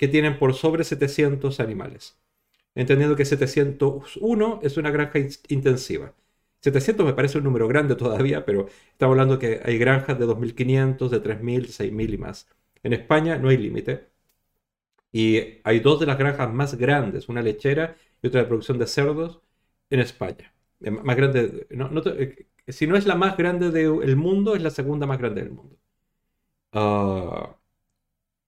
que 0.00 0.08
tienen 0.08 0.38
por 0.38 0.54
sobre 0.54 0.84
700 0.84 1.60
animales, 1.60 2.18
entendiendo 2.74 3.16
que 3.16 3.26
701 3.26 4.60
es 4.62 4.78
una 4.78 4.90
granja 4.90 5.18
intensiva. 5.48 6.14
700 6.60 7.04
me 7.04 7.12
parece 7.12 7.36
un 7.36 7.44
número 7.44 7.68
grande 7.68 7.96
todavía, 7.96 8.46
pero 8.46 8.66
estamos 8.92 9.12
hablando 9.12 9.38
que 9.38 9.60
hay 9.62 9.76
granjas 9.76 10.18
de 10.18 10.26
2.500, 10.26 11.10
de 11.10 11.22
3.000, 11.22 11.66
6.000 11.66 12.14
y 12.14 12.18
más. 12.18 12.48
En 12.82 12.94
España 12.94 13.36
no 13.36 13.50
hay 13.50 13.58
límite, 13.58 14.08
y 15.12 15.60
hay 15.64 15.80
dos 15.80 16.00
de 16.00 16.06
las 16.06 16.16
granjas 16.18 16.50
más 16.52 16.74
grandes, 16.76 17.28
una 17.28 17.42
lechera 17.42 17.96
y 18.22 18.28
otra 18.28 18.40
de 18.42 18.46
producción 18.46 18.78
de 18.78 18.86
cerdos 18.86 19.42
en 19.90 20.00
España. 20.00 20.54
Eh, 20.80 20.90
más 20.90 21.16
grande, 21.16 21.66
eh, 21.70 22.46
si 22.72 22.86
no 22.86 22.96
es 22.96 23.06
la 23.06 23.16
más 23.16 23.36
grande 23.36 23.70
del 23.70 24.16
mundo, 24.16 24.54
es 24.56 24.62
la 24.62 24.70
segunda 24.70 25.06
más 25.06 25.18
grande 25.18 25.42
del 25.42 25.52
mundo. 25.52 25.76
Uh, 26.72 27.54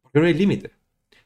porque 0.02 0.20
no 0.20 0.26
hay 0.26 0.34
límite. 0.34 0.81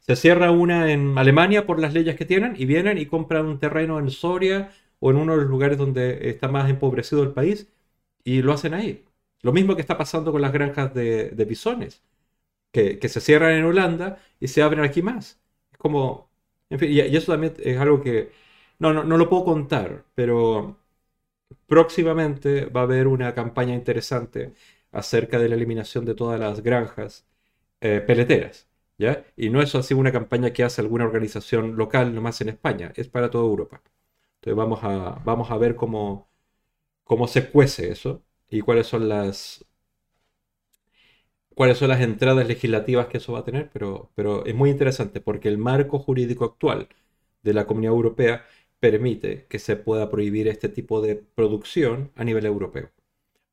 Se 0.07 0.15
cierra 0.15 0.51
una 0.51 0.91
en 0.91 1.17
Alemania 1.17 1.65
por 1.65 1.79
las 1.79 1.93
leyes 1.93 2.15
que 2.15 2.25
tienen 2.25 2.55
y 2.57 2.65
vienen 2.65 2.97
y 2.97 3.05
compran 3.07 3.45
un 3.45 3.59
terreno 3.59 3.99
en 3.99 4.09
Soria 4.09 4.71
o 4.99 5.11
en 5.11 5.17
uno 5.17 5.33
de 5.33 5.39
los 5.41 5.49
lugares 5.49 5.77
donde 5.77 6.29
está 6.29 6.47
más 6.47 6.69
empobrecido 6.69 7.23
el 7.23 7.31
país 7.33 7.67
y 8.23 8.41
lo 8.41 8.53
hacen 8.53 8.73
ahí. 8.73 9.05
Lo 9.41 9.53
mismo 9.53 9.75
que 9.75 9.81
está 9.81 9.97
pasando 9.97 10.31
con 10.31 10.41
las 10.41 10.53
granjas 10.53 10.93
de, 10.93 11.29
de 11.31 11.45
bisones 11.45 12.03
que, 12.71 13.09
se 13.09 13.21
cierran 13.21 13.53
en 13.53 13.65
Holanda 13.65 14.19
y 14.39 14.47
se 14.49 14.61
abren 14.63 14.83
aquí 14.83 15.01
más. 15.01 15.39
Como, 15.77 16.29
en 16.69 16.79
fin, 16.79 16.91
y, 16.91 16.99
eso 17.01 17.31
también 17.33 17.53
es 17.59 17.77
algo 17.79 18.01
que, 18.01 18.31
no, 18.79 18.93
no, 18.93 19.03
no 19.03 19.17
lo 19.17 19.29
puedo 19.29 19.45
contar, 19.45 20.05
pero 20.15 20.77
próximamente 21.67 22.65
va 22.67 22.81
a 22.81 22.83
haber 22.85 23.07
una 23.07 23.33
campaña 23.35 23.75
interesante 23.75 24.53
acerca 24.91 25.39
de 25.39 25.49
la 25.49 25.55
eliminación 25.55 26.05
de 26.05 26.15
todas 26.15 26.39
las 26.39 26.61
granjas 26.61 27.25
eh, 27.81 28.01
peleteras. 28.05 28.66
Y 29.35 29.49
no 29.49 29.61
es 29.61 29.75
así 29.75 29.93
una 29.93 30.11
campaña 30.11 30.51
que 30.53 30.63
hace 30.63 30.81
alguna 30.81 31.05
organización 31.05 31.75
local 31.77 32.13
nomás 32.15 32.41
en 32.41 32.49
España, 32.49 32.91
es 32.95 33.07
para 33.07 33.29
toda 33.29 33.45
Europa. 33.45 33.81
Entonces 34.35 34.57
vamos 34.57 34.79
a, 34.83 35.21
vamos 35.25 35.51
a 35.51 35.57
ver 35.57 35.75
cómo, 35.75 36.29
cómo 37.05 37.27
se 37.27 37.49
cuece 37.51 37.91
eso 37.91 38.23
y 38.49 38.61
cuáles 38.61 38.87
son 38.87 39.09
las, 39.09 39.65
cuáles 41.55 41.77
son 41.77 41.89
las 41.89 42.01
entradas 42.01 42.47
legislativas 42.47 43.07
que 43.07 43.17
eso 43.17 43.33
va 43.33 43.39
a 43.39 43.43
tener, 43.45 43.69
pero, 43.73 44.11
pero 44.15 44.45
es 44.45 44.55
muy 44.55 44.69
interesante 44.69 45.21
porque 45.21 45.47
el 45.49 45.57
marco 45.57 45.99
jurídico 45.99 46.45
actual 46.45 46.89
de 47.43 47.53
la 47.53 47.65
Comunidad 47.67 47.93
Europea 47.93 48.45
permite 48.79 49.45
que 49.47 49.59
se 49.59 49.75
pueda 49.75 50.09
prohibir 50.09 50.47
este 50.47 50.69
tipo 50.69 51.01
de 51.01 51.15
producción 51.15 52.11
a 52.15 52.23
nivel 52.23 52.45
europeo. 52.45 52.91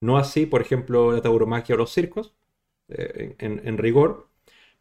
No 0.01 0.19
así, 0.19 0.47
por 0.47 0.63
ejemplo, 0.63 1.13
la 1.13 1.23
tauromaquia 1.23 1.77
o 1.77 1.79
los 1.79 1.93
circos, 1.93 2.35
eh, 2.89 3.37
en, 3.41 3.79
rigor, 3.79 4.29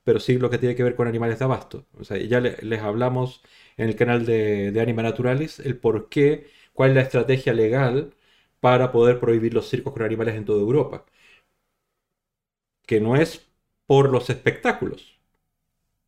pero 0.04 0.20
sí 0.20 0.38
lo 0.38 0.50
que 0.50 0.58
tiene 0.58 0.76
que 0.76 0.84
ver 0.84 0.96
con 0.96 1.08
animales 1.08 1.40
de 1.40 1.46
abasto. 1.46 1.86
O 2.00 2.04
sea, 2.04 2.18
ya 2.18 2.40
les 2.42 2.82
hablamos 2.82 3.44
en 3.78 3.90
el 3.90 3.96
canal 3.96 4.26
de, 4.26 4.78
Anima 4.82 5.04
Naturalis 5.04 5.60
el 5.60 5.78
por 5.78 6.10
qué, 6.10 6.48
cuál 6.74 6.92
es 6.92 6.96
la 6.96 7.02
estrategia 7.04 7.54
legal 7.54 8.14
para 8.60 8.92
poder 8.92 9.20
prohibir 9.20 9.54
los 9.54 9.70
circos 9.70 9.94
con 9.94 10.04
animales 10.04 10.36
en 10.36 10.46
toda 10.46 10.62
Europa 10.62 11.06
que 12.86 13.02
no 13.02 13.16
es 13.16 13.46
por 13.86 14.10
los 14.10 14.30
espectáculos, 14.30 15.20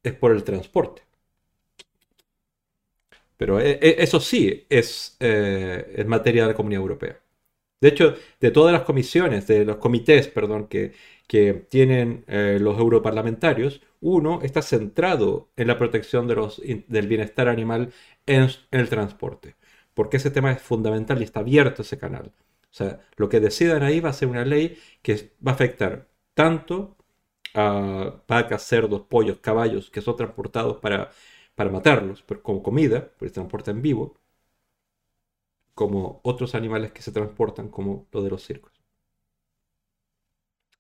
es 0.04 0.14
por 0.14 0.32
el 0.32 0.44
transporte. 0.44 1.04
Pero 3.38 3.60
eh, 3.60 3.80
eh, 3.82 3.96
eso 4.00 4.20
sí 4.20 4.66
es, 4.70 5.18
eh, 5.20 6.04
materia 6.08 6.44
de 6.44 6.50
la 6.50 6.56
Comunidad 6.56 6.82
Europea. 6.82 7.20
De 7.82 7.90
hecho, 7.90 8.16
de 8.42 8.52
todas 8.52 8.74
las 8.74 8.84
comisiones, 8.84 9.48
de 9.48 9.66
los 9.66 9.78
comités, 9.78 10.28
perdón, 10.30 10.68
que, 10.68 10.94
que 11.28 11.54
tienen 11.54 12.26
los 12.28 12.78
europarlamentarios, 12.80 13.82
uno 14.02 14.42
está 14.44 14.62
centrado 14.62 15.50
en 15.56 15.68
la 15.68 15.78
protección 15.80 16.28
de 16.28 16.36
los, 16.36 16.62
del 16.88 17.08
bienestar 17.08 17.48
animal 17.50 17.94
en, 18.26 18.44
en, 18.72 18.80
el 18.80 18.90
transporte. 18.90 19.56
Porque 19.94 20.18
ese 20.18 20.32
tema 20.32 20.52
es 20.52 20.62
fundamental 20.62 21.22
y 21.22 21.24
está 21.24 21.40
abierto 21.42 21.82
ese 21.82 21.98
canal. 21.98 22.32
O 22.72 22.74
sea, 22.78 23.00
lo 23.16 23.30
que 23.30 23.40
decidan 23.40 23.84
ahí 23.84 24.00
va 24.02 24.10
a 24.10 24.14
ser 24.14 24.28
una 24.28 24.46
ley 24.46 24.78
que 25.02 25.32
va 25.46 25.52
a 25.54 25.56
afectar 25.56 26.08
tanto 26.34 26.98
a 27.56 28.22
vacas, 28.28 28.64
cerdos, 28.64 29.02
pollos, 29.04 29.40
caballos 29.40 29.90
que 29.90 30.02
son 30.02 30.16
transportados 30.18 30.78
para, 30.78 31.12
para 31.56 31.72
matarlos 31.72 32.24
como 32.44 32.62
comida, 32.64 33.12
pues 33.18 33.32
se 33.32 33.36
transportan 33.36 33.82
vivo, 33.82 34.16
como 35.76 36.22
otros 36.24 36.56
animales 36.56 36.92
que 36.92 37.02
se 37.04 37.12
transportan 37.12 37.70
como 37.70 38.08
lo 38.12 38.24
de 38.24 38.30
los 38.32 38.44
circos. 38.44 38.75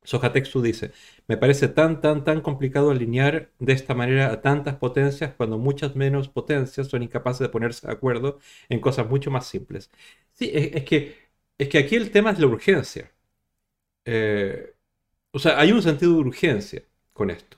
Sojatexu 0.05 0.61
dice, 0.61 0.91
me 1.27 1.37
parece 1.37 1.67
tan, 1.67 2.01
tan, 2.01 2.23
tan 2.23 2.41
complicado 2.41 2.91
alinear 2.91 3.51
de 3.59 3.73
esta 3.73 3.93
manera 3.95 4.31
a 4.31 4.41
tantas 4.41 4.75
potencias 4.75 5.33
cuando 5.35 5.57
muchas 5.57 5.95
menos 5.95 6.29
potencias 6.29 6.87
son 6.87 7.03
incapaces 7.03 7.39
de 7.39 7.49
ponerse 7.49 7.87
de 7.87 7.93
acuerdo 7.93 8.39
en 8.69 8.79
cosas 8.79 9.07
mucho 9.09 9.31
más 9.31 9.47
simples. 9.47 9.91
Sí, 10.33 10.51
es, 10.53 10.83
que, 10.85 11.15
es 11.57 11.69
que 11.69 11.77
aquí 11.79 11.95
el 11.95 12.11
tema 12.11 12.31
es 12.31 12.39
la 12.39 12.47
urgencia. 12.47 13.11
Eh, 14.05 14.75
o 15.31 15.39
sea, 15.39 15.59
hay 15.59 15.71
un 15.71 15.81
sentido 15.81 16.13
de 16.13 16.19
urgencia 16.19 16.83
con 17.13 17.29
esto. 17.29 17.57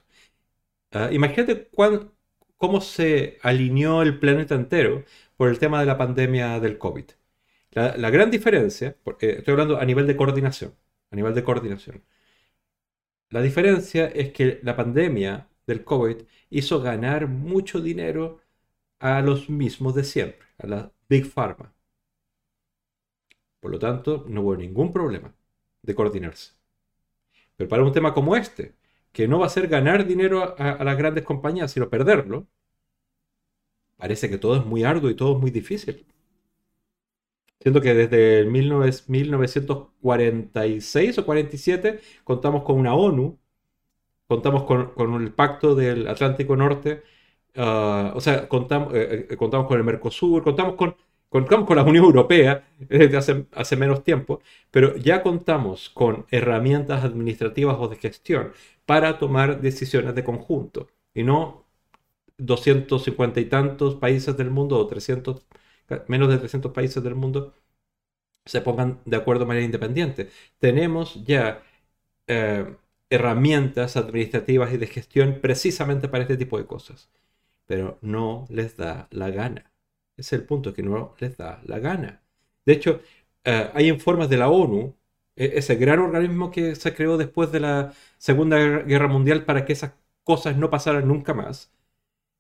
Ah, 0.92 1.10
imagínate 1.12 1.70
cómo 2.58 2.82
se 2.82 3.38
alineó 3.44 4.02
el 4.02 4.20
planeta 4.20 4.56
entero 4.56 5.04
por 5.38 5.50
el 5.50 5.60
tema 5.60 5.80
de 5.80 5.86
la 5.86 5.98
pandemia 5.98 6.60
del 6.60 6.78
COVID. 6.78 7.06
La, 7.72 8.10
gran 8.10 8.32
diferencia, 8.32 8.96
porque 9.04 9.32
estoy 9.38 9.52
hablando 9.52 9.78
a 9.78 9.86
nivel 9.86 10.08
de 10.08 10.16
coordinación, 10.16 10.74
a 11.12 11.16
nivel 11.16 11.36
de 11.36 11.44
coordinación. 11.44 12.04
La 13.30 13.42
diferencia 13.42 14.08
es 14.08 14.32
que 14.32 14.60
la 14.64 14.76
pandemia 14.76 15.50
del 15.66 15.84
COVID 15.84 16.18
hizo 16.50 16.82
ganar 16.82 17.28
mucho 17.28 17.82
dinero 17.82 18.40
a 19.00 19.22
los 19.22 19.50
mismos 19.50 19.96
de 19.96 20.04
siempre, 20.04 20.48
a 20.58 20.68
la 20.68 20.92
Big 21.10 21.26
Pharma. 21.26 21.74
Por 23.60 23.72
lo 23.72 23.80
tanto, 23.80 24.26
no 24.28 24.42
hubo 24.42 24.56
ningún 24.56 24.94
problema 24.94 25.34
de 25.82 25.96
coordinarse. 25.96 26.54
Pero 27.56 27.70
para 27.70 27.84
un 27.84 27.94
tema 27.94 28.14
como 28.14 28.36
este, 28.36 28.76
que 29.12 29.28
no 29.28 29.40
va 29.40 29.48
a 29.48 29.50
ser 29.50 29.68
ganar 29.68 30.06
dinero 30.06 30.56
a, 30.58 30.84
las 30.84 30.98
grandes 30.98 31.24
compañías, 31.24 31.72
sino 31.72 31.90
perderlo, 31.90 32.48
parece 33.98 34.30
que 34.30 34.38
todo 34.38 34.56
es 34.58 34.66
muy 34.66 34.84
arduo 34.84 35.10
y 35.10 35.16
todo 35.16 35.36
es 35.36 35.42
muy 35.42 35.52
difícil. 35.52 36.06
Siento 37.60 37.82
que 37.82 37.94
desde 37.94 38.40
el 38.40 38.48
1946 38.48 41.18
o 41.18 41.26
47 41.26 42.00
contamos 42.24 42.64
con 42.64 42.80
una 42.80 42.94
ONU, 42.96 43.38
contamos 44.28 44.64
con, 44.64 45.22
el 45.22 45.34
Pacto 45.34 45.76
del 45.76 46.08
Atlántico 46.08 46.56
Norte, 46.56 47.04
ah, 47.56 48.14
o 48.16 48.22
sea, 48.22 48.48
contamos, 48.50 48.94
eh, 48.94 49.28
eh, 49.32 49.38
contamos 49.38 49.68
con 49.68 49.78
el 49.78 49.84
Mercosur, 49.84 50.44
contamos 50.44 50.76
con 50.76 50.96
contamos 51.30 51.68
con 51.68 51.78
la 51.78 51.84
Unión 51.84 52.06
Europea 52.06 52.68
desde 52.80 53.18
hace, 53.18 53.48
hace, 53.54 53.76
menos 53.76 54.04
tiempo, 54.04 54.42
pero 54.72 54.96
ya 54.98 55.22
contamos 55.24 55.90
con 55.90 56.26
herramientas 56.32 57.04
administrativas 57.04 57.78
o 57.80 57.88
de 57.88 57.98
gestión 57.98 58.52
para 58.86 59.18
tomar 59.20 59.62
decisiones 59.62 60.16
de 60.16 60.24
conjunto 60.24 60.88
y 61.14 61.24
no 61.24 61.66
250 62.38 63.40
y 63.40 63.46
tantos 63.46 63.96
países 63.96 64.38
del 64.38 64.52
mundo 64.52 64.78
o 64.78 64.88
300 64.88 65.46
menos 66.08 66.30
de 66.30 66.38
300 66.38 66.72
países 66.74 67.04
del 67.04 67.16
mundo, 67.16 67.54
se 68.46 68.62
pongan 68.62 69.00
de 69.06 69.18
acuerdo 69.18 69.42
de 69.42 69.48
manera 69.48 69.66
independiente. 69.66 70.30
Tenemos 70.60 71.24
ya 71.26 71.64
eh, 72.28 72.76
herramientas 73.10 73.98
administrativas 73.98 74.74
y 74.74 74.78
de 74.78 74.88
gestión 74.88 75.40
precisamente 75.42 76.08
para 76.10 76.24
este 76.24 76.38
tipo 76.38 76.58
de 76.58 76.66
cosas, 76.66 77.10
pero 77.66 77.98
no 78.02 78.46
les 78.50 78.78
da 78.78 79.08
la 79.12 79.30
gana. 79.32 79.72
Es 80.18 80.34
el 80.34 80.44
punto, 80.46 80.74
que 80.74 80.84
no 80.84 81.16
les 81.20 81.38
da 81.38 81.62
la 81.66 81.80
gana. 81.80 82.22
De 82.66 82.74
hecho, 82.74 83.02
eh, 83.44 83.72
hay 83.74 83.90
informes 83.90 84.30
de 84.30 84.38
la 84.38 84.50
ONU, 84.50 84.96
e, 85.36 85.54
ese 85.58 85.76
gran 85.76 86.00
organismo 86.00 86.52
que 86.52 86.76
se 86.76 86.94
creó 86.96 87.18
después 87.18 87.52
de 87.52 87.60
la 87.62 87.94
Segunda 88.18 88.58
Guerra 88.84 89.08
Mundial 89.08 89.46
para 89.46 89.66
que 89.66 89.74
esas 89.74 89.94
cosas 90.24 90.58
no 90.58 90.70
pasaran 90.70 91.08
nunca 91.08 91.34
más. 91.34 91.72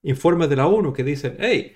Informes 0.03 0.49
de 0.49 0.55
la 0.57 0.67
ONU 0.67 0.93
que 0.93 1.03
dicen, 1.03 1.37
hey, 1.39 1.75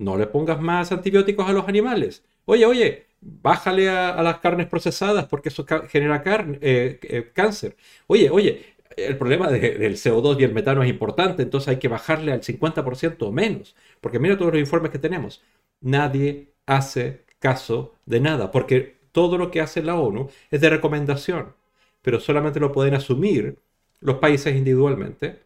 no 0.00 0.16
le 0.16 0.26
pongas 0.26 0.60
más 0.60 0.92
antibióticos 0.92 1.48
a 1.48 1.52
los 1.52 1.68
animales. 1.68 2.24
Oye, 2.46 2.64
oye, 2.66 3.06
bájale 3.20 3.88
a, 3.90 4.22
las 4.22 4.38
carnes 4.38 4.66
procesadas 4.66 5.26
porque 5.26 5.50
eso 5.50 5.66
genera 5.88 6.22
eh, 6.60 6.98
eh, 7.02 7.30
cáncer. 7.34 7.76
Oye, 8.06 8.30
oye, 8.30 8.64
el 8.96 9.16
problema 9.18 9.50
del 9.50 9.96
CO2 9.96 10.40
y 10.40 10.44
el 10.44 10.54
metano 10.54 10.82
es 10.82 10.90
importante, 10.90 11.42
entonces 11.42 11.68
hay 11.68 11.78
que 11.78 11.88
bajarle 11.88 12.32
al 12.32 12.42
50% 12.42 13.16
o 13.20 13.32
menos. 13.32 13.76
Porque 14.00 14.18
mira 14.18 14.38
todos 14.38 14.52
los 14.52 14.60
informes 14.60 14.90
que 14.90 14.98
tenemos. 14.98 15.42
Nadie 15.80 16.48
hace 16.66 17.24
caso 17.38 17.94
de 18.06 18.20
nada, 18.20 18.50
porque 18.50 18.96
todo 19.12 19.38
lo 19.38 19.50
que 19.50 19.60
hace 19.60 19.82
la 19.82 19.96
ONU 19.96 20.30
es 20.50 20.60
de 20.60 20.70
recomendación, 20.70 21.54
pero 22.02 22.20
solamente 22.20 22.60
lo 22.60 22.72
pueden 22.72 22.94
asumir 22.94 23.58
los 24.00 24.16
países 24.18 24.56
individualmente 24.56 25.40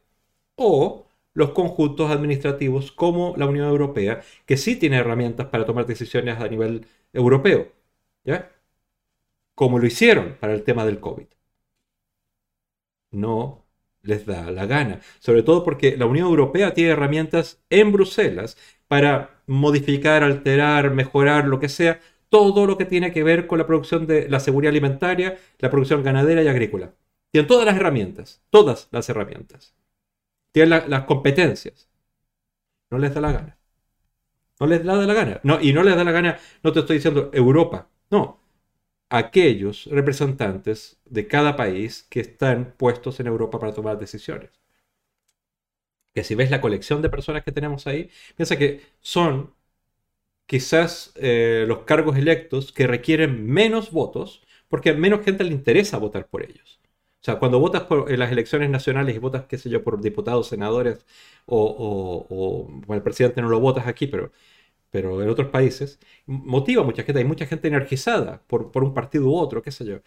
o 0.56 1.03
los 1.34 1.50
conjuntos 1.50 2.10
administrativos 2.10 2.92
como 2.92 3.34
la 3.36 3.46
Unión 3.46 3.68
Europea, 3.68 4.22
que 4.46 4.56
sí 4.56 4.76
tiene 4.76 4.96
herramientas 4.98 5.48
para 5.48 5.66
tomar 5.66 5.86
decisiones 5.86 6.40
a 6.40 6.48
nivel 6.48 6.86
europeo, 7.12 7.72
¿ya? 8.24 8.50
Como 9.54 9.78
lo 9.78 9.86
hicieron 9.86 10.36
para 10.40 10.54
el 10.54 10.62
tema 10.64 10.84
del 10.86 11.00
COVID. 11.00 11.26
No 13.10 13.64
les 14.02 14.26
da 14.26 14.50
la 14.50 14.66
gana, 14.66 15.00
sobre 15.18 15.42
todo 15.42 15.64
porque 15.64 15.96
la 15.96 16.06
Unión 16.06 16.26
Europea 16.28 16.74
tiene 16.74 16.90
herramientas 16.90 17.62
en 17.70 17.92
Bruselas 17.92 18.56
para 18.88 19.42
modificar, 19.46 20.22
alterar, 20.22 20.90
mejorar, 20.90 21.46
lo 21.46 21.58
que 21.60 21.68
sea, 21.68 22.00
todo 22.28 22.66
lo 22.66 22.76
que 22.76 22.84
tiene 22.84 23.12
que 23.12 23.22
ver 23.22 23.46
con 23.46 23.58
la 23.58 23.66
producción 23.66 24.06
de 24.06 24.28
la 24.28 24.40
seguridad 24.40 24.70
alimentaria, 24.70 25.38
la 25.58 25.70
producción 25.70 26.02
ganadera 26.02 26.42
y 26.42 26.48
agrícola. 26.48 26.94
Tienen 27.30 27.48
todas 27.48 27.66
las 27.66 27.76
herramientas, 27.76 28.42
todas 28.50 28.88
las 28.92 29.08
herramientas. 29.08 29.74
Tienen 30.54 30.88
las 30.88 31.04
competencias. 31.04 31.88
No 32.90 32.98
les 32.98 33.12
da 33.14 33.20
la 33.20 33.32
gana. 33.32 33.58
No 34.60 34.66
les 34.66 34.84
da 34.84 34.94
la 34.94 35.14
gana. 35.14 35.40
No, 35.42 35.60
y 35.60 35.72
no 35.72 35.82
les 35.82 35.96
da 35.96 36.04
la 36.04 36.12
gana, 36.12 36.38
no 36.62 36.72
te 36.72 36.80
estoy 36.80 36.96
diciendo 36.98 37.30
Europa. 37.32 37.90
No. 38.10 38.40
Aquellos 39.10 39.86
representantes 39.86 41.00
de 41.06 41.26
cada 41.28 41.56
país 41.56 42.04
que 42.10 42.20
están 42.20 42.74
puestos 42.76 43.20
en 43.20 43.26
Europa 43.28 43.58
para 43.58 43.74
tomar 43.74 43.98
decisiones. 43.98 44.60
Que 46.14 46.22
si 46.24 46.34
ves 46.36 46.50
la 46.50 46.60
colección 46.60 47.02
de 47.02 47.10
personas 47.10 47.42
que 47.44 47.52
tenemos 47.52 47.86
ahí, 47.86 48.10
piensa 48.36 48.56
que 48.56 48.80
son 49.00 49.52
quizás 50.46 51.12
eh, 51.16 51.64
los 51.68 51.80
cargos 51.80 52.16
electos 52.16 52.72
que 52.72 52.86
requieren 52.86 53.46
menos 53.46 53.92
votos 53.92 54.42
porque 54.68 54.90
a 54.90 54.94
menos 54.94 55.24
gente 55.24 55.44
le 55.44 55.52
interesa 55.52 55.98
votar 55.98 56.28
por 56.28 56.44
ellos. 56.44 56.80
O 57.24 57.26
sea, 57.26 57.38
cuando 57.38 57.58
votas 57.58 57.84
por 57.84 58.12
en 58.12 58.20
las 58.20 58.30
elecciones 58.30 58.68
nacionales 58.68 59.16
y 59.16 59.18
votas, 59.18 59.46
qué 59.46 59.56
sé 59.56 59.70
yo, 59.70 59.82
por 59.82 59.98
diputados, 60.00 60.46
senadores 60.48 61.06
o, 61.46 62.28
o, 62.86 62.94
el 62.94 63.02
presidente 63.02 63.40
no 63.40 63.48
lo 63.48 63.60
votas 63.60 63.86
aquí, 63.86 64.06
pero, 64.06 64.30
pero 64.90 65.22
en 65.22 65.28
otros 65.30 65.48
países, 65.50 66.00
motiva 66.26 66.82
a 66.82 66.86
mucha 66.86 67.04
gente. 67.04 67.20
Hay 67.20 67.26
mucha 67.26 67.46
gente 67.46 67.68
energizada 67.68 68.42
por, 68.46 68.72
por 68.72 68.84
un 68.84 68.94
partido 68.94 69.26
u 69.28 69.36
otro, 69.36 69.62
qué 69.62 69.72
sé 69.72 69.86
yo. 69.86 70.00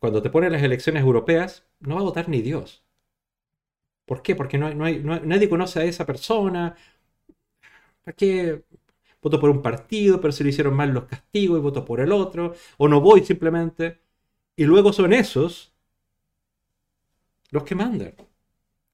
Cuando 0.00 0.22
te 0.22 0.30
ponen 0.30 0.52
las 0.52 0.62
elecciones 0.62 1.02
europeas, 1.04 1.66
no 1.80 1.96
va 1.96 2.02
a 2.02 2.04
votar 2.04 2.28
ni 2.28 2.42
Dios. 2.42 2.84
¿Por 4.04 4.22
qué? 4.22 4.34
Porque 4.36 4.58
no, 4.58 4.72
no 4.74 4.84
hay, 4.84 5.00
nadie 5.02 5.48
conoce 5.48 5.80
a 5.80 5.84
esa 5.84 6.06
persona. 6.06 6.76
¿Para 8.04 8.16
qué? 8.16 8.62
Voto 9.22 9.40
por 9.40 9.50
un 9.50 9.62
partido, 9.62 10.20
pero 10.20 10.32
se 10.32 10.44
le 10.44 10.50
hicieron 10.50 10.74
mal 10.74 10.90
los 10.92 11.04
castigos 11.06 11.58
y 11.58 11.62
voto 11.62 11.84
por 11.84 12.00
el 12.00 12.12
otro. 12.12 12.54
O 12.78 12.88
no 12.88 13.00
voy 13.00 13.24
simplemente. 13.24 14.00
Y 14.56 14.64
luego 14.64 14.92
son 14.92 15.12
esos 15.12 15.75
los 17.50 17.64
que 17.64 17.74
mandan. 17.74 18.14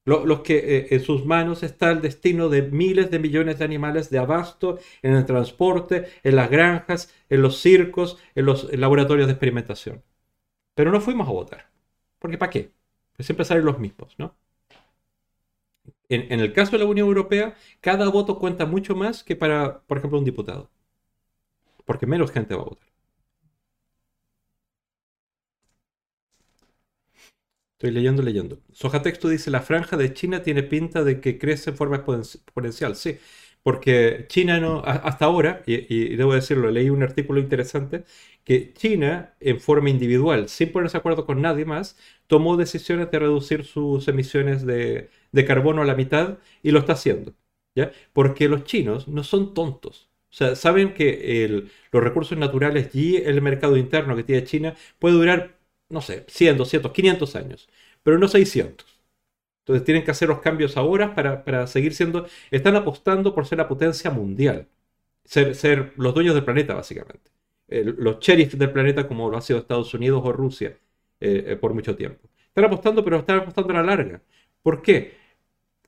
Los, 0.05 0.40
que 0.40 0.57
eh, 0.59 0.86
en 0.90 1.00
sus 1.00 1.24
manos 1.24 1.62
está 1.62 1.92
el 1.92 2.00
destino 2.03 2.48
de 2.48 2.62
miles 2.62 3.11
de 3.11 3.20
millones 3.20 3.59
de 3.59 3.64
animales 3.64 4.11
de 4.11 4.18
abasto 4.18 4.78
en 5.00 5.14
el 5.14 5.24
transporte, 5.26 6.09
en 6.24 6.34
las 6.36 6.50
granjas, 6.50 7.14
en 7.28 7.40
los 7.40 7.61
circos, 7.61 8.18
en 8.34 8.46
los 8.46 8.72
laboratorios 8.72 9.28
de 9.28 9.34
experimentación. 9.34 10.03
Pero 10.74 10.90
no 10.90 11.00
fuimos 11.00 11.28
a 11.28 11.32
votar. 11.32 11.70
Porque 12.18 12.38
¿para 12.38 12.50
qué? 12.50 12.72
Pues 13.16 13.26
siempre 13.26 13.44
salen 13.44 13.64
los 13.64 13.78
mismos, 13.78 14.14
¿no? 14.18 14.36
En, 16.09 16.32
en, 16.32 16.40
el 16.40 16.53
caso 16.53 16.72
de 16.72 16.78
la 16.78 16.84
Unión 16.86 17.09
Europea, 17.09 17.55
cada 17.80 18.09
voto 18.09 18.38
cuenta 18.38 18.66
mucho 18.66 18.94
más 18.94 19.24
que 19.24 19.36
para, 19.36 19.80
por 19.82 19.98
ejemplo, 19.98 20.18
un 20.18 20.24
diputado. 20.24 20.70
Porque 21.84 22.07
menos 22.07 22.30
gente 22.32 22.55
va 22.55 22.62
a 22.62 22.64
votar. 22.66 22.91
Estoy 27.82 27.94
leyendo, 27.94 28.22
leyendo. 28.22 28.60
Soja 28.72 29.02
Texto 29.02 29.28
dice, 29.28 29.50
la 29.50 29.60
franja 29.60 29.96
de 29.96 30.14
China 30.14 30.44
tiene 30.44 30.62
pinta 30.62 31.02
de 31.02 31.20
que 31.20 31.36
crece 31.36 31.70
en 31.70 31.76
forma 31.76 31.96
exponencial. 31.96 32.94
Sí, 32.94 33.18
porque 33.64 34.26
China 34.28 34.60
no, 34.60 34.84
hasta 34.84 35.24
ahora, 35.24 35.64
y, 35.66 36.14
debo 36.14 36.32
decirlo, 36.32 36.70
leí 36.70 36.90
un 36.90 37.02
artículo 37.02 37.40
interesante, 37.40 38.04
que 38.44 38.72
China, 38.72 39.34
en 39.40 39.58
forma 39.58 39.90
individual, 39.90 40.48
sin 40.48 40.70
ponerse 40.70 40.92
de 40.92 40.98
acuerdo 41.00 41.26
con 41.26 41.42
nadie 41.42 41.64
más, 41.64 41.96
tomó 42.28 42.56
decisiones 42.56 43.10
de 43.10 43.18
reducir 43.18 43.64
sus 43.64 44.06
emisiones 44.06 44.64
de, 44.64 45.10
carbono 45.44 45.82
a 45.82 45.84
la 45.84 45.96
mitad 45.96 46.38
y 46.62 46.70
lo 46.70 46.78
está 46.78 46.92
haciendo. 46.92 47.34
¿ya? 47.74 47.90
Porque 48.12 48.48
los 48.48 48.62
chinos 48.62 49.08
no 49.08 49.24
son 49.24 49.54
tontos. 49.54 50.08
O 50.30 50.34
sea, 50.34 50.54
saben 50.54 50.94
que 50.94 51.68
los 51.90 52.02
recursos 52.04 52.38
naturales 52.38 52.94
y 52.94 53.16
el 53.16 53.42
mercado 53.42 53.76
interno 53.76 54.14
que 54.14 54.22
tiene 54.22 54.44
China 54.44 54.76
puede 55.00 55.16
durar 55.16 55.61
no 55.93 56.01
sé, 56.03 56.24
100, 56.28 56.57
200, 56.59 56.93
500 56.93 57.36
años, 57.36 57.68
pero 58.03 58.18
no 58.18 58.28
600. 58.28 58.86
Entonces 59.61 59.84
tienen 59.84 60.05
que 60.05 60.11
hacer 60.11 60.28
los 60.28 60.40
cambios 60.40 60.76
ahora 60.76 61.14
para, 61.14 61.66
seguir 61.68 61.95
siendo, 61.95 62.26
están 62.51 62.76
apostando 62.76 63.34
por 63.34 63.47
ser 63.47 63.59
la 63.59 63.68
potencia 63.68 64.11
mundial, 64.11 64.68
ser, 65.24 65.55
ser 65.55 65.93
los 65.97 66.14
dueños 66.14 66.34
del 66.34 66.45
planeta 66.45 66.74
básicamente. 66.74 67.30
los 67.68 68.18
sheriffs 68.20 68.59
del 68.59 68.72
planeta 68.72 69.09
como 69.09 69.30
lo 69.30 69.36
ha 69.36 69.43
sido 69.43 69.61
Estados 69.61 69.95
Unidos 69.95 70.22
o 70.24 70.32
Rusia 70.32 70.78
eh, 71.20 71.45
eh, 71.49 71.57
por 71.57 71.74
mucho 71.74 71.97
tiempo. 71.97 72.28
Están 72.49 72.64
apostando, 72.64 73.05
pero 73.05 73.18
están 73.18 73.40
apostando 73.40 73.72
a 73.72 73.76
la 73.76 73.82
larga. 73.84 74.22
¿Por 74.62 74.82
qué? 74.82 75.14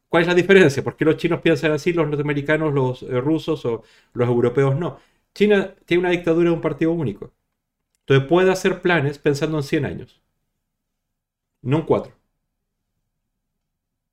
¿Cuál 0.09 0.23
es 0.23 0.29
la 0.29 0.35
diferencia? 0.35 0.85
¿Por 0.85 0.97
qué 0.97 1.05
los 1.05 1.17
chinos 1.17 1.41
piensan 1.41 1.73
así, 1.73 1.93
los 1.93 2.07
norteamericanos, 2.07 2.73
los 2.73 3.03
eh, 3.03 3.21
rusos 3.21 3.65
o 3.67 3.83
los 4.15 4.29
europeos 4.29 4.77
no? 4.79 4.99
China 5.35 5.75
tiene 5.87 6.03
una 6.03 6.11
dictadura 6.11 6.51
de 6.51 6.55
un 6.55 6.61
partido 6.61 6.93
único. 6.93 7.33
Entonces 8.07 8.29
puede 8.29 8.51
hacer 8.53 8.81
planes 8.83 9.19
pensando 9.19 9.57
en 9.59 9.63
100 9.65 9.85
años, 9.85 10.21
no 11.63 11.79
en 11.79 11.87
4. 11.87 12.13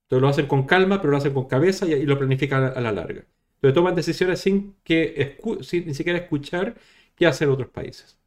Entonces 0.04 0.22
lo 0.22 0.28
hacen 0.28 0.48
con 0.48 0.66
calma, 0.68 1.00
pero 1.02 1.12
lo 1.12 1.18
hacen 1.18 1.34
con 1.34 1.48
cabeza 1.48 1.86
y, 1.88 2.06
lo 2.06 2.18
planifican 2.18 2.64
a, 2.64 2.82
la 2.82 2.92
larga. 2.92 3.26
Entonces 3.56 3.74
toman 3.76 3.96
decisiones 3.96 4.40
sin, 4.42 4.76
que 4.84 5.38
sin 5.62 5.88
ni 5.88 5.94
siquiera 5.94 6.20
escuchar 6.20 6.76
qué 7.16 7.28
hacen 7.28 7.50
otros 7.50 7.70
países. 7.70 8.18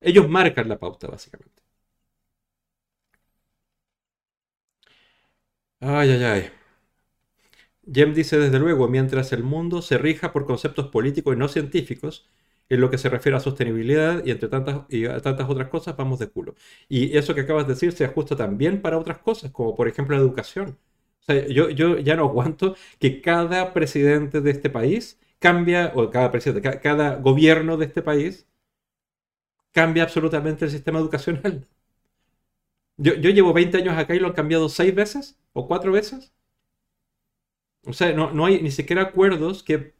Ellos 0.00 0.28
marcan 0.28 0.68
la 0.68 0.78
pauta, 0.78 1.08
básicamente. 1.08 1.60
Ay, 5.80 6.10
ay, 6.10 6.24
ay. 6.24 6.50
Jem 7.90 8.12
dice 8.14 8.38
desde 8.38 8.58
luego, 8.58 8.88
mientras 8.88 9.32
el 9.32 9.42
mundo 9.42 9.80
se 9.82 9.96
rija 9.98 10.32
por 10.32 10.44
conceptos 10.46 10.88
políticos 10.88 11.34
y 11.34 11.38
no 11.38 11.48
científicos, 11.48 12.26
en 12.68 12.80
lo 12.80 12.90
que 12.90 12.98
se 12.98 13.08
refiere 13.08 13.36
a 13.36 13.40
sostenibilidad 13.40 14.24
y 14.24 14.30
entre 14.30 14.48
tantas, 14.48 14.82
y 14.88 15.06
tantas 15.06 15.48
otras 15.48 15.68
cosas 15.68 15.96
vamos 15.96 16.18
de 16.18 16.28
culo. 16.28 16.54
Y 16.88 17.16
eso 17.16 17.34
que 17.34 17.42
acabas 17.42 17.66
de 17.66 17.74
decir 17.74 17.92
se 17.92 18.04
ajusta 18.04 18.36
también 18.36 18.80
para 18.82 18.98
otras 18.98 19.18
cosas, 19.18 19.50
como 19.50 19.74
por 19.74 19.88
ejemplo 19.88 20.16
la 20.16 20.22
educación. 20.22 20.78
O 21.20 21.24
sea, 21.24 21.46
yo, 21.48 21.70
yo 21.70 21.98
ya 21.98 22.16
no 22.16 22.24
aguanto 22.24 22.76
que 22.98 23.20
cada 23.22 23.72
presidente 23.72 24.40
de 24.40 24.50
este 24.50 24.70
país 24.70 25.18
cambia, 25.38 25.92
o 25.94 26.10
cada 26.10 26.30
presidente, 26.30 26.80
cada, 26.80 27.16
gobierno 27.16 27.76
de 27.76 27.86
este 27.86 28.02
país 28.02 28.46
cambia 29.72 30.04
absolutamente 30.04 30.64
el 30.64 30.70
sistema 30.70 30.98
educacional. 30.98 31.66
Yo, 32.96 33.14
yo, 33.14 33.30
llevo 33.30 33.52
20 33.52 33.78
años 33.78 33.96
acá 33.98 34.14
y 34.14 34.20
lo 34.20 34.28
han 34.28 34.34
cambiado 34.34 34.68
seis 34.68 34.94
veces 34.94 35.38
o 35.52 35.66
cuatro 35.66 35.92
veces. 35.92 36.32
O 37.86 37.92
sea, 37.92 38.12
no, 38.12 38.32
no 38.32 38.46
hay 38.46 38.62
ni 38.62 38.70
siquiera 38.70 39.02
acuerdos 39.02 39.62
que 39.62 39.94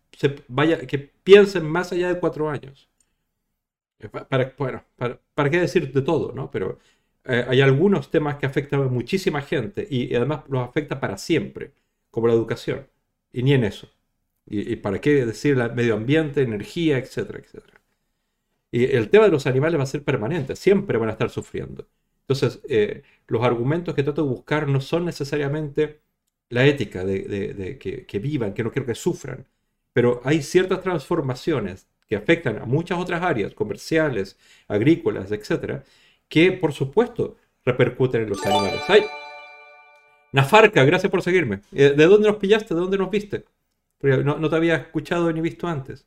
vaya, 0.49 0.79
que 0.87 0.99
piensen 0.99 1.65
más 1.67 1.93
allá 1.93 2.09
de 2.09 2.21
cuatro 2.21 2.49
años. 2.51 2.89
Eh, 3.99 4.09
para, 4.09 4.55
bueno, 4.59 4.85
para, 4.97 5.51
qué 5.51 5.61
decir 5.61 5.93
de 5.93 6.03
todo, 6.03 6.33
¿no? 6.33 6.51
Pero 6.51 6.79
eh, 7.25 7.45
hay 7.49 7.61
algunos 7.61 8.11
temas 8.11 8.37
que 8.37 8.47
afectan 8.47 8.83
a 8.83 8.85
muchísima 8.89 9.43
gente 9.43 9.87
y, 9.91 10.15
además 10.15 10.45
los 10.49 10.67
afecta 10.69 11.01
para 11.01 11.19
siempre, 11.19 11.73
como 12.11 12.29
la 12.29 12.35
educación. 12.35 12.89
Y 13.33 13.43
ni 13.43 13.55
en 13.55 13.65
eso. 13.65 13.91
Y, 14.47 14.77
para 14.77 15.01
qué 15.01 15.27
decir 15.27 15.59
el 15.59 15.75
medio 15.75 15.95
ambiente, 15.95 16.43
energía, 16.43 16.99
etcétera, 16.99 17.39
etcétera. 17.41 17.81
Y 18.71 18.85
el 18.97 19.11
tema 19.11 19.27
de 19.27 19.31
los 19.31 19.47
animales 19.47 19.79
va 19.79 19.85
a 19.85 19.87
ser 19.87 20.05
permanente, 20.05 20.57
siempre 20.57 20.99
van 20.99 21.09
a 21.09 21.13
estar 21.13 21.31
sufriendo. 21.31 21.89
Entonces, 22.23 22.61
eh, 22.69 23.03
los 23.29 23.43
argumentos 23.45 23.95
que 23.95 24.03
trato 24.03 24.23
de 24.25 24.29
buscar 24.29 24.69
no 24.69 24.81
son 24.81 25.05
necesariamente 25.05 26.01
la 26.51 26.67
ética 26.67 27.05
de, 27.05 27.79
que, 27.79 28.19
vivan, 28.19 28.55
que 28.55 28.65
no 28.65 28.73
quiero 28.73 28.87
que 28.87 28.95
sufran, 28.95 29.47
pero 29.95 30.21
hay 30.25 30.43
ciertas 30.43 30.83
transformaciones 30.83 31.89
que 32.07 32.17
afectan 32.17 32.59
a 32.59 32.67
muchas 32.67 32.99
otras 32.99 33.23
áreas, 33.23 33.55
comerciales, 33.55 34.37
agrícolas, 34.69 35.33
etcétera, 35.33 35.85
que 36.29 36.53
por 36.53 36.75
supuesto 36.75 37.37
repercuten 37.65 38.23
en 38.23 38.29
los 38.29 38.45
animales. 38.45 38.83
¡Ay! 38.89 39.05
Nafarca, 40.33 40.85
gracias 40.85 41.11
por 41.11 41.23
seguirme. 41.23 41.61
Eh, 41.73 41.95
¿De 41.97 42.07
dónde 42.07 42.29
nos 42.29 42.37
pillaste? 42.37 42.75
¿De 42.75 42.81
dónde 42.81 42.99
nos 42.99 43.11
viste? 43.11 43.45
no, 44.03 44.51
te 44.51 44.57
había 44.57 44.77
escuchado 44.77 45.33
ni 45.33 45.41
visto 45.41 45.67
antes. 45.67 46.07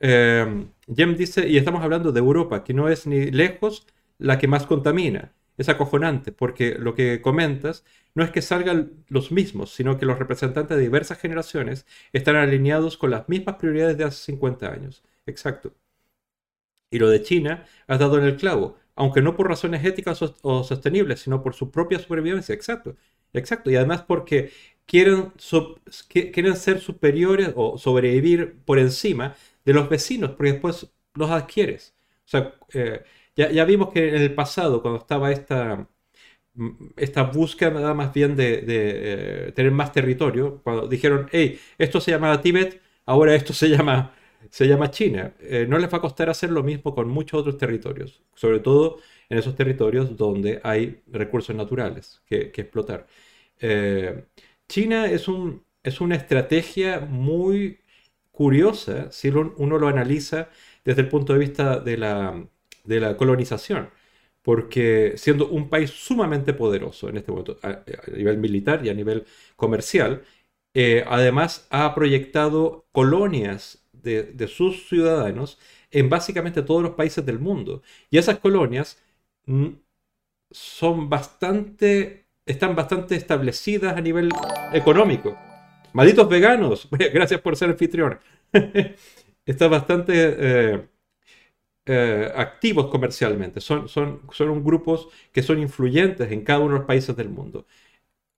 Eh, 0.00 0.66
Jem 0.94 1.16
dice, 1.16 1.48
y 1.48 1.56
estamos 1.56 1.82
hablando 1.82 2.12
de 2.12 2.18
Europa, 2.20 2.64
que 2.64 2.74
no 2.74 2.88
es 2.90 3.06
ni 3.06 3.30
lejos 3.30 3.86
la 4.18 4.38
que 4.38 4.48
más 4.48 4.66
contamina. 4.66 5.32
Es 5.58 5.68
acojonante, 5.68 6.32
porque 6.32 6.76
lo 6.78 6.94
que 6.94 7.20
comentas 7.20 7.84
no 8.14 8.24
es 8.24 8.30
que 8.30 8.42
salgan 8.42 9.04
los 9.08 9.30
mismos, 9.32 9.74
sino 9.74 9.98
que 9.98 10.06
los 10.06 10.18
representantes 10.18 10.76
de 10.76 10.82
diversas 10.84 11.18
generaciones 11.18 11.86
están 12.12 12.36
alineados 12.36 12.96
con 12.96 13.10
las 13.10 13.28
mismas 13.28 13.56
prioridades 13.56 13.98
de 13.98 14.04
hace 14.04 14.24
50 14.24 14.70
años. 14.72 15.04
Exacto. 15.26 15.74
Y 16.90 16.98
lo 16.98 17.10
de 17.10 17.22
China 17.22 17.64
has 17.86 17.98
dado 17.98 18.18
en 18.18 18.24
el 18.24 18.36
clavo, 18.36 18.76
aunque 18.94 19.20
no 19.22 19.36
por 19.36 19.48
razones 19.48 19.84
éticas 19.84 20.20
o 20.22 20.64
sostenibles, 20.64 21.20
sino 21.20 21.42
por 21.42 21.54
su 21.54 21.70
propia 21.70 21.98
supervivencia. 21.98 22.54
Exacto. 22.54 22.96
Exacto. 23.32 23.70
Y 23.70 23.76
además 23.76 24.02
porque 24.02 24.50
quieren, 24.86 25.32
quieren 26.08 26.56
ser 26.56 26.80
superiores 26.80 27.52
o 27.56 27.76
sobrevivir 27.78 28.58
por 28.64 28.78
encima 28.78 29.36
de 29.64 29.74
los 29.74 29.88
vecinos, 29.88 30.30
porque 30.32 30.52
después 30.52 30.90
los 31.14 31.30
adquieres. 31.30 31.94
O 32.26 32.28
sea, 32.30 32.54
eh, 32.72 33.02
ya, 33.46 33.64
vimos 33.64 33.90
que 33.92 34.08
en 34.08 34.22
el 34.22 34.34
pasado, 34.34 34.82
cuando 34.82 34.98
estaba 35.00 35.30
esta, 35.32 35.88
mm, 36.54 36.70
esta 36.96 37.22
búsqueda 37.24 37.94
más 37.94 38.12
bien 38.12 38.36
de, 38.36 38.64
eh, 38.66 39.52
tener 39.52 39.72
más 39.72 39.92
territorio, 39.92 40.60
cuando 40.62 40.88
dijeron, 40.88 41.28
hey, 41.32 41.58
esto 41.78 42.00
se 42.00 42.10
llama 42.12 42.40
Tíbet, 42.42 42.80
ahora 43.06 43.34
esto 43.34 43.52
se 43.52 43.68
llama, 43.70 44.14
se 44.50 44.66
llama 44.66 44.90
China, 44.90 45.34
eh, 45.40 45.66
no 45.68 45.78
les 45.78 45.92
va 45.92 45.98
a 45.98 46.00
costar 46.00 46.30
hacer 46.30 46.50
lo 46.50 46.62
mismo 46.62 46.94
con 46.94 47.08
muchos 47.08 47.40
otros 47.40 47.58
territorios, 47.58 48.22
sobre 48.34 48.60
todo 48.60 48.98
en 49.28 49.38
esos 49.38 49.54
territorios 49.56 50.16
donde 50.16 50.60
hay 50.64 51.02
recursos 51.08 51.54
naturales 51.56 52.22
que, 52.26 52.52
explotar. 52.56 53.06
China 54.68 55.06
es, 55.10 55.28
un, 55.28 55.64
es 55.82 56.00
una 56.00 56.16
estrategia 56.16 57.00
muy 57.00 57.80
curiosa 58.32 59.10
si 59.12 59.28
uno 59.30 59.78
lo 59.78 59.88
analiza 59.88 60.50
desde 60.84 61.02
el 61.02 61.08
punto 61.08 61.32
de 61.32 61.38
vista 61.40 61.80
de 61.80 61.96
la, 61.96 62.48
colonización, 63.16 63.90
porque 64.42 65.14
siendo 65.16 65.48
un 65.48 65.68
país 65.68 65.90
sumamente 65.90 66.52
poderoso 66.54 67.08
en 67.08 67.18
este 67.18 67.30
momento 67.32 67.58
a, 67.62 67.82
nivel 68.16 68.38
militar 68.38 68.84
y 68.84 68.88
a 68.88 68.94
nivel 68.94 69.24
comercial, 69.56 70.22
eh, 70.74 71.04
además 71.06 71.66
ha 71.70 71.94
proyectado 71.94 72.86
colonias 72.92 73.84
de, 73.92 74.48
sus 74.48 74.88
ciudadanos 74.88 75.58
en 75.90 76.08
básicamente 76.08 76.62
todos 76.62 76.82
los 76.82 76.92
países 76.92 77.24
del 77.26 77.38
mundo. 77.38 77.82
Y 78.10 78.18
esas 78.18 78.38
colonias 78.38 79.02
mm, 79.46 79.68
son 80.50 81.08
bastante 81.08 82.28
están 82.48 82.74
bastante 82.74 83.14
establecidas 83.14 83.96
a 83.96 84.00
nivel 84.00 84.30
económico. 84.72 85.36
Malditos 85.92 86.28
veganos, 86.28 86.88
gracias 87.12 87.40
por 87.40 87.56
ser 87.56 87.70
anfitrión. 87.70 88.18
están 89.46 89.70
bastante 89.70 90.12
eh, 90.38 90.88
eh, 91.88 92.32
activos 92.36 92.88
comercialmente. 92.88 93.60
Son, 93.60 93.88
son, 93.88 94.22
son 94.32 94.64
grupos 94.64 95.08
que 95.32 95.42
son 95.42 95.58
influyentes 95.58 96.30
en 96.32 96.42
cada 96.44 96.60
uno 96.60 96.74
de 96.74 96.78
los 96.80 96.86
países 96.86 97.16
del 97.16 97.30
mundo. 97.30 97.66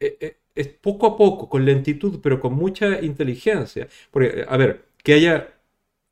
Eh, 0.01 0.39
es 0.55 0.69
poco 0.69 1.07
a 1.07 1.17
poco, 1.17 1.49
con 1.49 1.65
lentitud, 1.65 2.21
pero 2.23 2.41
con 2.41 2.55
mucha 2.55 3.01
inteligencia. 3.03 3.89
Porque, 4.11 4.45
a 4.49 4.57
ver, 4.57 4.87
que 5.03 5.15
haya 5.15 5.61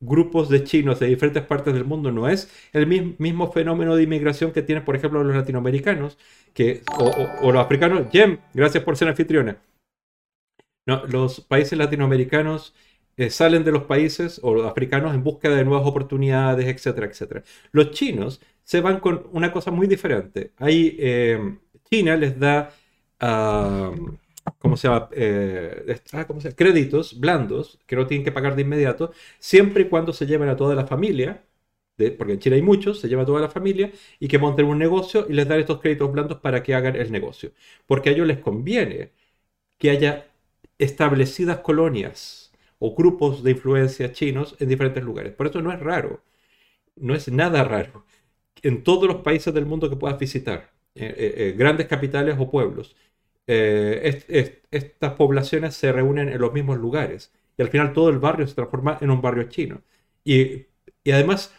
grupos 0.01 0.49
de 0.49 0.63
chinos 0.63 0.99
de 0.99 1.07
diferentes 1.07 1.43
partes 1.43 1.73
del 1.73 1.83
mundo 1.85 2.11
no 2.11 2.29
es 2.29 2.49
el 2.73 2.87
mismo 2.87 3.51
fenómeno 3.51 3.95
de 3.95 4.03
inmigración 4.03 4.51
que 4.51 4.61
tienen, 4.61 4.85
por 4.85 4.95
ejemplo, 4.95 5.23
los 5.23 5.35
latinoamericanos 5.35 6.17
que, 6.53 6.83
o, 6.97 7.51
los 7.51 7.61
africanos. 7.61 8.07
Jem, 8.11 8.39
gracias 8.53 8.83
por 8.83 8.97
ser 8.97 9.09
anfitriona. 9.09 9.57
No, 10.87 11.05
los 11.05 11.41
países 11.41 11.77
latinoamericanos 11.77 12.73
eh, 13.19 13.29
salen 13.29 13.63
de 13.63 13.71
los 13.71 13.83
países 13.83 14.39
o 14.43 14.53
los 14.53 14.65
africanos 14.67 15.13
en 15.15 15.23
busca 15.23 15.49
de 15.49 15.63
nuevas 15.65 15.87
oportunidades, 15.87 16.67
etcétera, 16.67 17.07
etcétera. 17.07 17.43
Los 17.71 17.91
chinos 17.91 18.41
se 18.63 18.81
van 18.81 18.99
con 18.99 19.27
una 19.33 19.51
cosa 19.51 19.71
muy 19.71 19.87
diferente. 19.87 20.53
Ahí 20.57 20.95
eh, 20.99 21.57
China 21.89 22.15
les 22.17 22.39
da... 22.39 22.71
ah, 23.19 23.91
¿cómo 24.59 24.77
se 24.77 24.87
llama? 24.87 25.09
Créditos 26.55 27.19
blandos 27.19 27.79
que 27.85 27.95
no 27.95 28.07
tienen 28.07 28.23
que 28.25 28.31
pagar 28.31 28.55
de 28.55 28.61
inmediato, 28.63 29.11
siempre 29.39 29.83
y 29.83 29.89
cuando 29.89 30.13
se 30.13 30.25
lleven 30.25 30.49
a 30.49 30.55
toda 30.55 30.75
la 30.75 30.85
familia, 30.87 31.43
porque 32.17 32.33
en 32.33 32.39
Chile 32.39 32.55
hay 32.57 32.61
muchos, 32.61 32.99
se 32.99 33.09
lleva 33.09 33.23
a 33.23 33.25
toda 33.25 33.41
la 33.41 33.49
familia 33.49 33.91
y 34.19 34.27
que 34.27 34.37
monten 34.39 34.65
un 34.65 34.79
negocio 34.79 35.25
y 35.29 35.33
les 35.33 35.47
dan 35.47 35.59
estos 35.59 35.81
créditos 35.81 36.11
blandos 36.11 36.39
para 36.39 36.63
que 36.63 36.73
hagan 36.75 36.95
el 36.95 37.11
negocio. 37.11 37.51
Porque 37.85 38.09
a 38.09 38.13
ellos 38.13 38.27
les 38.27 38.39
conviene 38.39 39.11
que 39.77 39.91
haya 39.91 40.27
establecidas 40.79 41.59
colonias 41.59 42.48
o 42.79 42.95
grupos 42.95 43.43
de 43.43 43.51
influencia 43.51 44.11
chinos 44.13 44.55
en 44.59 44.69
diferentes 44.69 45.03
lugares. 45.03 45.33
Por 45.33 45.47
eso 45.47 45.61
no 45.61 45.71
es 45.71 45.79
raro, 45.79 46.23
no 46.95 47.15
es 47.15 47.29
nada 47.31 47.63
raro. 47.63 48.05
En 48.63 48.83
todos 48.83 49.07
los 49.07 49.17
países 49.23 49.53
del 49.53 49.65
mundo 49.65 49.89
que 49.89 49.95
puedas 49.97 50.19
visitar, 50.19 50.71
eh, 50.95 51.15
eh, 51.17 51.55
grandes 51.57 51.87
capitales 51.87 52.35
o 52.39 52.49
pueblos, 52.51 52.95
eh, 53.47 54.63
estas 54.71 55.13
poblaciones 55.13 55.75
se 55.75 55.91
reúnen 55.91 56.29
en 56.29 56.39
los 56.41 56.53
mismos 56.53 56.77
lugares 56.79 57.33
y 57.57 57.61
al 57.61 57.69
final 57.69 57.93
todo 57.93 58.09
el 58.09 58.19
barrio 58.19 58.47
se 58.47 58.55
transforma 58.55 58.97
en 59.01 59.11
un 59.11 59.21
barrio 59.21 59.43
chino. 59.49 59.81
Y, 60.23 60.67
además, 61.11 61.53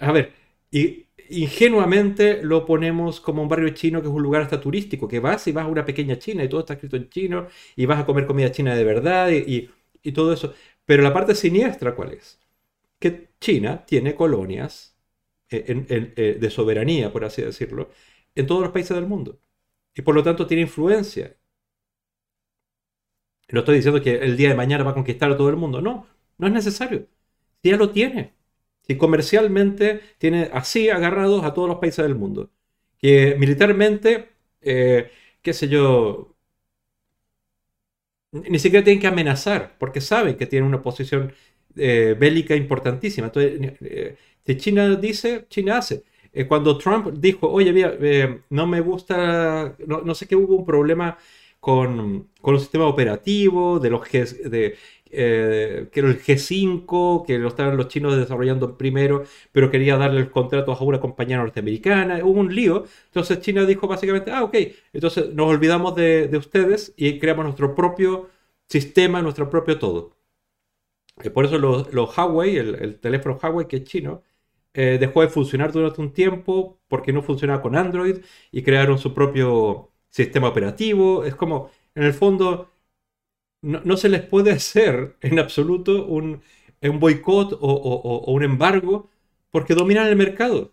a 0.00 0.12
ver, 0.12 0.32
y, 0.70 1.07
ingenuamente 1.30 2.42
lo 2.42 2.64
ponemos 2.66 3.20
como 3.20 3.42
un 3.42 3.48
barrio 3.48 3.70
chino 3.70 4.00
que 4.00 4.08
es 4.08 4.14
un 4.14 4.22
lugar 4.22 4.42
hasta 4.42 4.60
turístico, 4.60 5.08
que 5.08 5.20
vas 5.20 5.46
y 5.46 5.52
vas 5.52 5.66
a 5.66 5.68
una 5.68 5.84
pequeña 5.84 6.18
China 6.18 6.44
y 6.44 6.48
todo 6.48 6.60
está 6.60 6.74
escrito 6.74 6.96
en 6.96 7.08
chino 7.10 7.48
y 7.76 7.86
vas 7.86 8.00
a 8.00 8.06
comer 8.06 8.26
comida 8.26 8.50
china 8.52 8.74
de 8.74 8.84
verdad 8.84 9.30
y, 9.30 9.70
todo 10.12 10.32
eso. 10.32 10.54
Pero 10.86 11.02
la 11.02 11.12
parte 11.12 11.34
siniestra, 11.34 11.94
¿cuál 11.94 12.12
es? 12.12 12.40
Que 12.98 13.30
China 13.40 13.84
tiene 13.86 14.14
colonias 14.14 14.96
eh, 15.50 15.84
eh, 16.16 16.38
de 16.40 16.50
soberanía, 16.50 17.12
por 17.12 17.24
así 17.24 17.42
decirlo, 17.42 17.90
en 18.34 18.46
todos 18.46 18.62
los 18.62 18.72
países 18.72 18.96
del 18.96 19.06
mundo 19.06 19.38
y 19.98 20.02
por 20.02 20.14
lo 20.14 20.22
tanto 20.22 20.46
tiene 20.46 20.62
influencia. 20.62 21.36
No 23.50 23.60
estoy 23.60 23.76
diciendo 23.76 24.00
que 24.02 24.14
el 24.16 24.36
día 24.36 24.50
de 24.50 24.54
mañana 24.54 24.84
va 24.84 24.92
a 24.92 24.94
conquistar 24.94 25.30
a 25.30 25.36
todo 25.36 25.48
el 25.48 25.56
mundo, 25.56 25.80
no, 25.80 26.06
no 26.38 26.46
es 26.46 26.52
necesario. 26.52 27.08
Ya 27.62 27.76
lo 27.76 27.90
tiene. 27.90 28.34
Si 28.88 28.96
comercialmente 28.96 30.00
tiene 30.18 30.50
así 30.52 30.88
agarrados 30.90 31.44
a 31.44 31.52
todos 31.54 31.68
los 31.68 31.78
países 31.78 32.04
del 32.04 32.14
mundo. 32.14 32.50
Que 32.98 33.36
militarmente, 33.38 34.30
eh, 34.62 35.10
qué 35.42 35.52
sé 35.52 35.68
yo, 35.68 36.34
ni 38.32 38.58
siquiera 38.58 38.84
tienen 38.84 39.00
que 39.00 39.06
amenazar, 39.06 39.76
porque 39.78 40.00
saben 40.00 40.36
que 40.36 40.46
tienen 40.46 40.68
una 40.68 40.82
posición 40.82 41.32
eh, 41.76 42.16
bélica 42.18 42.54
importantísima. 42.56 43.28
Entonces, 43.28 43.74
eh, 43.82 44.16
si 44.46 44.56
China 44.56 44.96
dice, 44.96 45.46
China 45.48 45.78
hace. 45.78 46.04
Cuando 46.48 46.78
Trump 46.78 47.08
dijo, 47.18 47.50
oye, 47.50 47.72
mira, 47.72 47.96
no 48.50 48.66
me 48.66 48.80
gusta, 48.80 49.76
no, 49.86 50.14
sé 50.14 50.26
qué 50.28 50.36
hubo 50.36 50.56
un 50.56 50.64
problema 50.64 51.18
con, 51.60 52.28
con 52.40 52.54
el 52.54 52.60
sistema 52.60 52.86
operativo, 52.86 53.80
de 53.80 53.90
los 53.90 54.02
de, 54.12 54.76
eh, 55.12 55.88
que 55.92 56.00
era 56.00 56.08
el 56.08 56.20
G5, 56.22 57.24
que 57.26 57.38
lo 57.38 57.48
estaban 57.48 57.76
los 57.76 57.88
chinos 57.88 58.16
desarrollando 58.16 58.76
primero, 58.76 59.24
pero 59.52 59.70
quería 59.70 59.96
darle 59.96 60.20
el 60.20 60.30
contrato 60.30 60.72
a 60.72 60.84
una 60.84 61.00
compañía 61.00 61.38
norteamericana, 61.38 62.20
hubo 62.24 62.40
un 62.40 62.54
lío. 62.54 62.84
Entonces 63.06 63.40
China 63.40 63.64
dijo 63.66 63.86
básicamente, 63.88 64.30
ah, 64.30 64.44
ok, 64.44 64.56
entonces 64.92 65.34
nos 65.34 65.48
olvidamos 65.48 65.94
de, 65.94 66.30
ustedes 66.36 66.92
y 66.96 67.18
creamos 67.18 67.44
nuestro 67.44 67.74
propio 67.74 68.30
sistema, 68.68 69.22
nuestro 69.22 69.50
propio 69.50 69.78
todo. 69.78 70.16
por 71.34 71.44
eso 71.44 71.58
los, 71.58 71.88
Huawei, 72.16 72.56
el, 72.56 72.74
el, 72.76 72.98
teléfono 73.00 73.38
Huawei 73.42 73.66
que 73.66 73.76
es 73.76 73.84
chino, 73.84 74.22
eh, 74.74 74.98
dejó 75.00 75.22
de 75.22 75.28
funcionar 75.28 75.72
durante 75.72 76.00
un 76.00 76.12
tiempo 76.12 76.80
porque 76.88 77.12
no 77.12 77.22
funcionaba 77.22 77.60
con 77.62 77.74
Android 77.76 78.18
y 78.52 78.62
crearon 78.62 78.98
su 78.98 79.12
propio 79.14 79.92
sistema 80.08 80.48
operativo. 80.48 81.24
Es 81.24 81.34
como, 81.34 81.70
en 81.94 82.04
el 82.04 82.14
fondo, 82.14 82.70
no, 83.62 83.96
se 83.96 84.08
les 84.08 84.22
puede 84.22 84.52
hacer 84.52 85.16
en 85.20 85.38
absoluto 85.38 86.06
un, 86.06 86.42
un 86.82 87.00
boicot 87.00 87.58
o, 87.60 88.32
un 88.32 88.42
embargo 88.44 89.10
porque 89.50 89.74
dominan 89.74 90.06
el 90.08 90.16
mercado. 90.16 90.72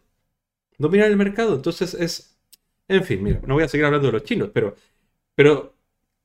Dominan 0.78 1.12
el 1.12 1.18
mercado. 1.18 1.56
Entonces 1.56 1.94
es, 1.96 2.38
en 2.88 3.04
fin, 3.04 3.24
mira, 3.24 3.42
no 3.48 3.56
voy 3.56 3.64
a 3.64 3.68
seguir 3.70 3.86
hablando 3.86 4.08
de 4.08 4.14
los 4.14 4.24
chinos, 4.24 4.50
pero, 4.54 4.76
pero 5.36 5.76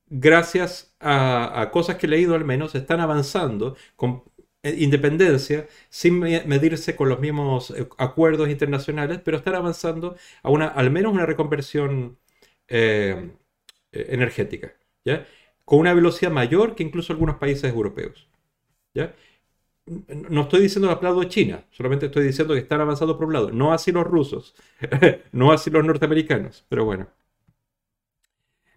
gracias 0.06 0.94
a, 1.00 1.70
cosas 1.72 1.96
que 1.96 2.06
he 2.06 2.10
leído 2.10 2.34
al 2.34 2.44
menos, 2.44 2.74
están 2.74 3.00
avanzando 3.00 3.76
con 3.96 4.24
eh, 4.62 4.74
independencia 4.78 5.68
sin 5.88 6.18
medirse 6.20 6.96
con 6.96 7.08
los 7.08 7.20
mismos 7.20 7.70
eh, 7.72 7.88
acuerdos 7.98 8.48
internacionales, 8.50 9.20
pero 9.24 9.38
están 9.38 9.54
avanzando 9.54 10.16
a 10.42 10.50
una, 10.50 10.68
al 10.68 10.90
menos 10.90 11.12
una 11.12 11.26
reconversión 11.26 12.18
eh, 12.68 13.30
energética, 13.92 14.74
¿ya? 15.04 15.26
Con 15.64 15.78
una 15.80 15.94
velocidad 15.94 16.30
mayor 16.32 16.74
que 16.74 16.82
incluso 16.82 17.12
algunos 17.12 17.36
países 17.36 17.72
europeos, 17.72 18.28
¿ya? 18.94 19.14
No 20.30 20.42
estoy 20.42 20.62
diciendo 20.62 20.88
el 20.88 20.94
aplaudo 20.94 21.20
de 21.20 21.28
China, 21.28 21.64
solamente 21.72 22.06
estoy 22.06 22.24
diciendo 22.24 22.54
que 22.54 22.60
están 22.60 22.80
avanzando 22.80 23.16
por 23.16 23.26
un 23.26 23.32
lado. 23.34 23.50
No 23.52 23.72
así 23.72 23.92
los 23.92 24.06
rusos, 24.06 24.54
no 25.32 25.52
así 25.52 25.70
los 25.70 25.84
norteamericanos, 25.84 26.64
pero 26.68 26.84
bueno. 26.84 27.08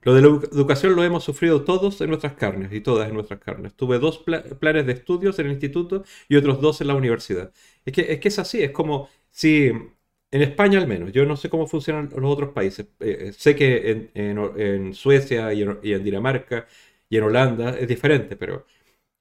Lo 0.03 0.13
de 0.13 0.21
la 0.21 0.27
educación 0.27 0.95
lo 0.95 1.03
hemos 1.03 1.23
sufrido 1.23 1.63
todos 1.63 2.01
en 2.01 2.09
nuestras 2.09 2.33
carnes 2.33 2.73
y 2.73 2.81
todas 2.81 3.07
en 3.07 3.13
nuestras 3.15 3.39
carnes. 3.39 3.73
Tuve 3.75 3.99
dos 3.99 4.19
planes 4.59 4.85
de 4.85 4.91
estudios 4.93 5.39
en 5.39 5.45
el 5.47 5.53
instituto 5.53 6.03
y 6.27 6.35
otros 6.35 6.59
dos 6.61 6.81
en 6.81 6.87
la 6.87 6.95
universidad. 6.95 7.53
Es 7.85 7.93
que, 7.93 8.01
es 8.13 8.19
que 8.19 8.27
es 8.27 8.39
así, 8.39 8.61
es 8.61 8.71
como 8.71 9.09
si 9.31 9.71
en 10.33 10.41
España 10.41 10.79
al 10.79 10.87
menos, 10.87 11.11
yo 11.11 11.25
no 11.25 11.37
sé 11.37 11.49
cómo 11.49 11.67
funcionan 11.67 12.09
los 12.15 12.31
otros 12.31 12.51
países. 12.53 12.87
Eh, 12.99 13.27
eh, 13.29 13.33
sé 13.33 13.55
que 13.55 14.09
en, 14.13 14.93
Suecia 14.93 15.53
y 15.53 15.61
en, 15.63 16.03
Dinamarca 16.03 16.67
y 17.09 17.17
en 17.17 17.23
Holanda 17.23 17.77
es 17.79 17.87
diferente, 17.87 18.35
pero 18.35 18.65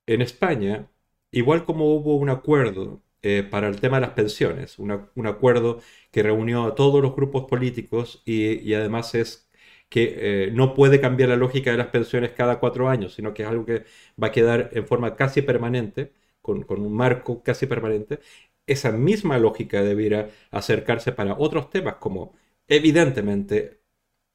en 0.06 0.22
España, 0.22 0.90
igual 1.30 1.64
como 1.64 1.94
hubo 1.94 2.16
un 2.16 2.30
acuerdo 2.30 3.02
eh, 3.22 3.44
para 3.50 3.68
el 3.68 3.80
tema 3.80 3.98
de 3.98 4.02
las 4.02 4.12
pensiones, 4.14 4.78
un 4.78 5.26
acuerdo 5.26 5.80
que 6.10 6.22
reunió 6.22 6.64
a 6.64 6.74
todos 6.74 7.02
los 7.02 7.14
grupos 7.16 7.44
políticos 7.46 8.22
y 8.26 8.74
además 8.74 9.14
es 9.14 9.48
que 9.92 10.46
eh, 10.46 10.50
no 10.52 10.74
puede 10.74 11.02
cambiar 11.02 11.28
la 11.28 11.36
lógica 11.36 11.70
de 11.70 11.76
las 11.76 11.88
pensiones 11.88 12.32
cada 12.32 12.58
cuatro 12.60 12.88
años, 12.88 13.12
sino 13.14 13.34
que 13.34 13.42
es 13.42 13.48
algo 13.48 13.66
que 13.66 13.84
va 14.20 14.28
a 14.28 14.32
quedar 14.32 14.70
en 14.72 14.86
forma 14.86 15.16
casi 15.16 15.42
permanente, 15.42 16.12
con, 16.40 16.64
un 16.68 16.94
marco 16.94 17.42
casi 17.42 17.66
permanente, 17.66 18.20
esa 18.66 18.92
misma 18.92 19.38
lógica 19.38 19.82
debiera 19.82 20.30
acercarse 20.50 21.12
para 21.12 21.34
otros 21.38 21.70
temas 21.70 21.96
como 21.96 22.34
evidentemente 22.68 23.80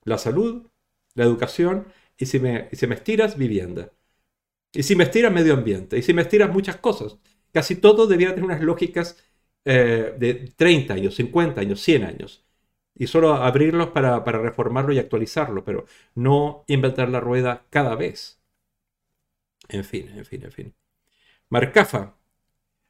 la 0.04 0.18
salud, 0.18 0.68
la 1.16 1.24
educación 1.26 1.88
y 2.18 2.26
si 2.28 2.40
me, 2.40 2.70
si 2.74 2.88
me 2.88 2.96
estiras, 2.96 3.38
vivienda. 3.38 3.92
Y 4.74 4.84
si 4.84 4.96
me 4.96 5.06
estiras, 5.06 5.32
medio 5.32 5.54
ambiente. 5.54 5.98
Y 5.98 6.02
si 6.04 6.14
me 6.14 6.22
estiras, 6.24 6.52
muchas 6.52 6.78
cosas. 6.78 7.18
Casi 7.54 7.76
todo 7.78 8.08
debiera 8.08 8.34
tener 8.36 8.46
unas 8.46 8.62
lógicas 8.62 9.18
eh, 9.66 10.16
de 10.20 10.36
30 10.56 10.94
años, 10.96 11.16
50 11.16 11.62
años, 11.62 11.82
100 11.82 12.04
años 12.04 12.48
y 12.98 13.08
solo 13.08 13.34
abrirlos 13.36 13.90
para, 13.90 14.20
reformarlo 14.20 14.94
y 14.94 15.00
actualizarlo, 15.00 15.64
pero 15.64 15.86
no 16.16 16.64
inventar 16.68 17.10
la 17.10 17.20
rueda 17.20 17.66
cada 17.70 17.96
vez. 17.96 18.42
En 19.70 19.84
fin, 19.84 20.10
en 20.10 20.26
fin, 20.26 20.44
en 20.44 20.52
fin. 20.52 20.76
Marcafa, 21.50 22.18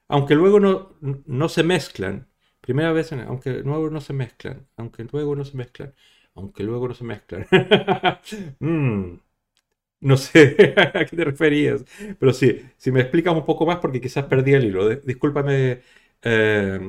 aunque 0.08 0.36
luego 0.36 0.60
no, 0.60 0.96
no 1.02 1.50
se 1.50 1.64
mezclan, 1.64 2.28
primera 2.62 2.92
vez, 2.92 3.12
aunque 3.14 3.52
luego 3.64 3.90
no 3.90 4.02
se 4.02 4.14
mezclan, 4.14 4.68
aunque 4.78 5.04
luego 5.06 5.36
no 5.36 5.46
se 5.46 5.58
mezclan, 5.58 5.94
aunque 6.36 6.64
luego 6.64 6.88
no 6.88 6.94
se 6.94 7.04
mezclan. 7.04 7.48
Mm, 8.60 9.20
no 10.02 10.18
sé 10.18 10.74
a 10.96 11.06
qué 11.06 11.16
te 11.18 11.26
referías, 11.26 11.84
pero 12.20 12.34
sí, 12.34 12.62
si 12.78 12.92
me 12.92 13.02
explicas 13.02 13.34
un 13.36 13.46
poco 13.46 13.66
más 13.66 13.80
porque 13.80 14.02
quizás 14.02 14.26
perdí 14.26 14.54
el 14.54 14.66
hilo, 14.66 14.90
discúlpame, 14.90 15.82
eh, 16.24 16.80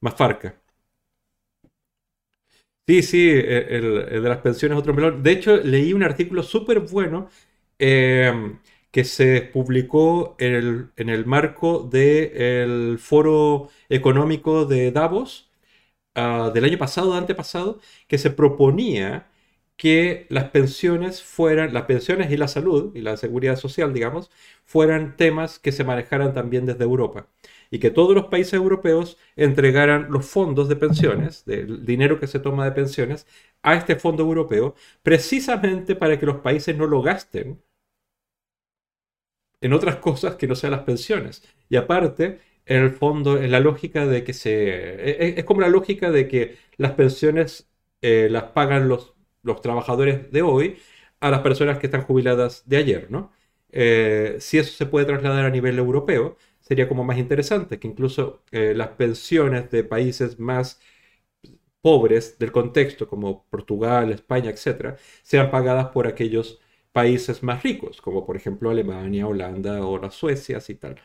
Mafarca. 0.00 0.56
Sí, 2.86 3.02
sí, 3.02 3.28
el, 3.30 4.06
de 4.22 4.28
las 4.28 4.38
pensiones 4.38 4.76
otro 4.78 4.92
melón. 4.94 5.22
De 5.22 5.30
hecho, 5.32 5.56
leí 5.58 5.92
un 5.92 6.02
artículo 6.02 6.42
súper 6.42 6.80
bueno 6.80 7.28
em, 7.78 8.58
que 8.90 9.04
se 9.04 9.42
publicó 9.42 10.36
en 10.38 10.90
el, 10.96 11.26
marco 11.26 11.88
del 11.90 12.98
Foro 12.98 13.68
Económico 13.88 14.64
de 14.66 14.90
Davos 14.92 15.50
ah, 16.14 16.50
del 16.54 16.64
año 16.64 16.78
pasado, 16.78 17.14
antepasado, 17.14 17.80
que 18.08 18.18
se 18.18 18.30
proponía 18.30 19.30
que 19.76 20.26
las 20.28 20.50
pensiones 20.50 21.22
fueran, 21.22 21.72
las 21.72 21.84
pensiones 21.84 22.30
y 22.30 22.36
la 22.36 22.48
salud 22.48 22.94
y 22.94 23.00
la 23.00 23.16
seguridad 23.16 23.56
social, 23.56 23.94
digamos, 23.94 24.30
fueran 24.64 25.16
temas 25.16 25.58
que 25.58 25.72
se 25.72 25.84
manejaran 25.84 26.34
también 26.34 26.66
desde 26.66 26.84
Europa 26.84 27.28
y 27.70 27.78
que 27.78 27.90
todos 27.90 28.14
los 28.14 28.26
países 28.26 28.54
europeos 28.54 29.16
entregaran 29.36 30.08
los 30.10 30.26
fondos 30.26 30.68
de 30.68 30.76
pensiones, 30.76 31.44
del 31.46 31.86
dinero 31.86 32.20
que 32.20 32.26
se 32.26 32.40
toma 32.40 32.64
de 32.64 32.72
pensiones, 32.72 33.26
a 33.62 33.74
este 33.74 33.96
fondo 33.96 34.22
europeo, 34.22 34.74
precisamente 35.02 35.96
para 35.96 36.18
que 36.18 36.26
los 36.26 36.38
países 36.40 36.76
no 36.76 36.86
lo 36.86 37.02
gasten 37.02 37.62
en 39.60 39.72
otras 39.72 39.96
cosas 39.96 40.36
que 40.36 40.46
no 40.46 40.54
sean 40.54 40.72
las 40.72 40.82
pensiones. 40.82 41.42
Y 41.68 41.76
aparte, 41.76 42.40
en 42.66 42.82
el 42.82 42.90
fondo, 42.90 43.38
es 43.38 43.50
la 43.50 43.60
lógica 43.60 44.06
de 44.06 44.24
que 44.24 44.32
se... 44.32 44.50
E, 44.50 45.10
e, 45.10 45.34
es, 45.38 45.44
como 45.44 45.60
la 45.60 45.68
lógica 45.68 46.10
de 46.10 46.28
que 46.28 46.56
las 46.76 46.92
pensiones 46.92 47.68
eh, 48.02 48.28
las 48.30 48.44
pagan 48.44 48.88
los, 48.88 49.14
los 49.42 49.60
trabajadores 49.60 50.30
de 50.32 50.42
hoy 50.42 50.78
a 51.20 51.30
las 51.30 51.40
personas 51.40 51.78
que 51.78 51.86
están 51.86 52.02
jubiladas 52.02 52.62
de 52.66 52.78
ayer, 52.78 53.10
¿no? 53.10 53.32
Eh, 53.72 54.36
si 54.40 54.58
eso 54.58 54.72
se 54.72 54.86
puede 54.86 55.06
trasladar 55.06 55.44
a 55.44 55.50
nivel 55.50 55.78
europeo, 55.78 56.36
sería 56.60 56.88
como 56.88 57.04
más 57.04 57.18
interesante, 57.18 57.78
que 57.78 57.88
incluso 57.88 58.42
eh, 58.50 58.74
las 58.74 58.88
pensiones 58.90 59.70
de 59.70 59.84
países 59.84 60.38
más 60.38 60.80
pobres 61.82 62.38
del 62.38 62.52
contexto, 62.52 63.08
como 63.08 63.44
Portugal, 63.50 64.12
España, 64.12 64.50
etc., 64.50 64.96
sean 65.22 65.50
pagadas 65.50 65.88
por 65.88 66.06
aquellos 66.06 66.60
países 66.92 67.42
más 67.42 67.62
ricos, 67.62 68.00
como 68.00 68.26
por 68.26 68.36
ejemplo 68.36 68.70
Alemania, 68.70 69.26
Holanda 69.26 69.84
o 69.86 69.98
las 69.98 70.14
Suecias 70.14 70.68
y 70.70 70.74
tal. 70.76 70.96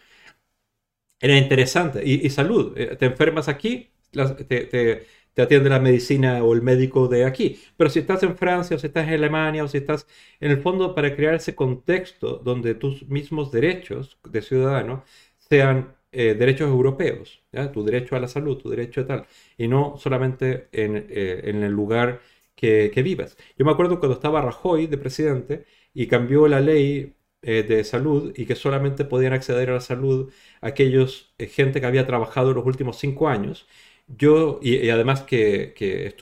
Era 1.19 1.37
interesante. 1.37 2.01
Y, 2.05 2.29
salud, 2.29 2.77
eh, 2.77 2.95
te 2.97 3.05
enfermas 3.05 3.47
aquí, 3.47 3.89
te, 4.11 5.05
te, 5.33 5.41
atiende 5.41 5.69
la 5.69 5.79
medicina 5.79 6.43
o 6.43 6.53
el 6.53 6.61
médico 6.61 7.07
de 7.07 7.25
aquí. 7.25 7.59
Pero 7.77 7.89
si 7.89 7.99
estás 7.99 8.23
en 8.23 8.37
Francia 8.37 8.75
o 8.75 8.79
si 8.79 8.87
estás 8.87 9.07
en 9.07 9.13
Alemania 9.15 9.63
o 9.63 9.67
si 9.67 9.77
estás 9.77 10.07
en 10.39 10.51
el 10.51 10.61
fondo 10.61 10.93
para 10.95 11.15
crear 11.15 11.35
ese 11.35 11.55
contexto 11.55 12.37
donde 12.37 12.75
tus 12.75 13.07
mismos 13.07 13.51
derechos 13.51 14.17
de 14.29 14.41
ciudadano 14.41 15.03
sean 15.37 15.95
eh, 16.11 16.33
derechos 16.33 16.69
europeos, 16.69 17.43
tu 17.73 17.83
derecho 17.83 18.15
a 18.15 18.19
la 18.21 18.27
salud, 18.29 18.57
tu 18.57 18.69
derecho 18.69 19.01
a 19.01 19.05
tal, 19.05 19.27
y 19.57 19.67
no 19.67 19.97
solamente 19.97 20.69
en, 20.71 21.07
eh, 21.09 21.41
el 21.43 21.71
lugar 21.71 22.21
que, 22.55 22.91
que, 22.93 23.03
vivas. 23.03 23.37
Yo 23.57 23.65
me 23.65 23.71
acuerdo 23.71 23.99
cuando 23.99 24.15
estaba 24.15 24.41
Rajoy 24.41 24.87
de 24.87 24.97
presidente 24.97 25.65
y 25.93 26.07
cambió 26.07 26.47
la 26.47 26.61
ley 26.61 27.15
eh, 27.41 27.63
de 27.63 27.83
salud 27.83 28.33
y 28.35 28.45
que 28.45 28.55
solamente 28.55 29.05
podían 29.05 29.33
acceder 29.33 29.69
a 29.69 29.73
la 29.75 29.81
salud 29.81 30.31
aquellos, 30.61 31.33
gente 31.37 31.79
que 31.79 31.85
había 31.87 32.07
trabajado 32.07 32.53
los 32.53 32.65
últimos 32.65 32.97
cinco 32.97 33.27
años, 33.29 33.67
yo, 34.07 34.59
y, 34.61 34.89
además 34.89 35.23
que, 35.23 35.73
que 35.75 36.15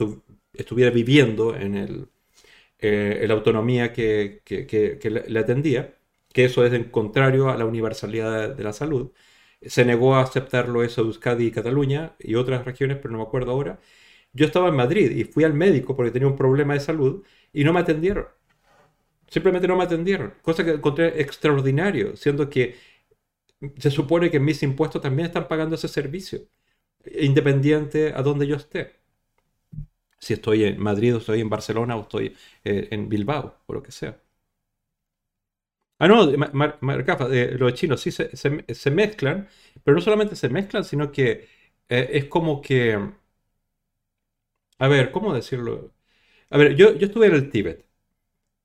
estuviera 0.54 0.90
viviendo 0.90 1.54
en, 1.56 1.74
el, 1.76 2.08
en 2.78 3.28
la 3.28 3.34
autonomía 3.34 3.92
que, 3.92 4.42
le 5.28 5.38
atendía, 5.38 5.94
que 6.32 6.44
eso 6.44 6.64
es 6.66 6.72
en 6.72 6.84
contrario 6.90 7.48
a 7.50 7.56
la 7.56 7.64
universalidad 7.66 8.54
de 8.54 8.64
la 8.64 8.72
salud. 8.72 9.12
Se 9.62 9.84
negó 9.84 10.14
a 10.16 10.22
aceptarlo 10.22 10.82
eso 10.82 11.02
Euskadi 11.02 11.46
y 11.46 11.50
Cataluña 11.52 12.16
y 12.18 12.34
otras 12.34 12.64
regiones, 12.64 12.98
pero 12.98 13.12
no 13.12 13.18
me 13.18 13.24
acuerdo 13.24 13.52
ahora. 13.52 13.80
Yo 14.34 14.46
estaba 14.46 14.68
en 14.68 14.76
Madrid 14.76 15.10
y 15.12 15.24
fui 15.24 15.44
al 15.44 15.54
médico 15.54 15.96
porque 15.96 16.10
tenía 16.10 16.28
un 16.28 16.36
problema 16.36 16.74
de 16.74 16.80
salud 16.80 17.24
y 17.52 17.64
no 17.64 17.72
me 17.72 17.80
atendieron. 17.80 18.26
Simplemente 19.28 19.68
no 19.68 19.76
me 19.76 19.84
atendieron. 19.84 20.34
Cosa 20.42 20.64
que 20.64 20.72
encontré 20.72 21.20
extraordinario, 21.20 22.16
siendo 22.16 22.50
que 22.50 22.76
se 23.78 23.90
supone 23.90 24.30
que 24.30 24.40
mis 24.40 24.62
impuestos 24.62 25.02
también 25.02 25.26
están 25.26 25.48
pagando 25.48 25.76
ese 25.76 25.88
servicio, 25.88 26.40
independiente 27.20 28.12
a 28.14 28.22
donde 28.22 28.46
yo 28.46 28.56
esté. 28.56 28.94
Si 30.18 30.34
estoy 30.34 30.64
en 30.64 30.80
Madrid 30.80 31.14
o 31.14 31.18
estoy 31.18 31.40
en 31.40 31.50
Barcelona 31.50 31.96
o 31.96 32.02
estoy 32.02 32.36
eh, 32.64 32.88
en 32.90 33.08
Bilbao 33.08 33.58
o 33.66 33.72
lo 33.74 33.82
que 33.82 33.92
sea. 33.92 34.18
Ah, 35.98 36.08
no, 36.08 36.26
Marcafa, 36.80 37.28
los 37.28 37.74
chinos 37.74 38.00
sí 38.00 38.10
se, 38.10 38.90
mezclan, 38.90 39.48
pero 39.82 39.94
no 39.94 40.00
solamente 40.00 40.36
se 40.36 40.48
mezclan, 40.48 40.84
sino 40.84 41.10
que 41.12 41.48
eh, 41.88 42.08
es 42.12 42.24
como 42.26 42.60
que... 42.60 42.98
A 44.78 44.88
ver, 44.88 45.10
¿cómo 45.12 45.34
decirlo? 45.34 45.92
A 46.50 46.58
ver, 46.58 46.76
yo, 46.76 46.96
yo 46.96 47.06
estuve 47.08 47.26
en 47.28 47.34
el 47.34 47.50
Tíbet 47.50 47.86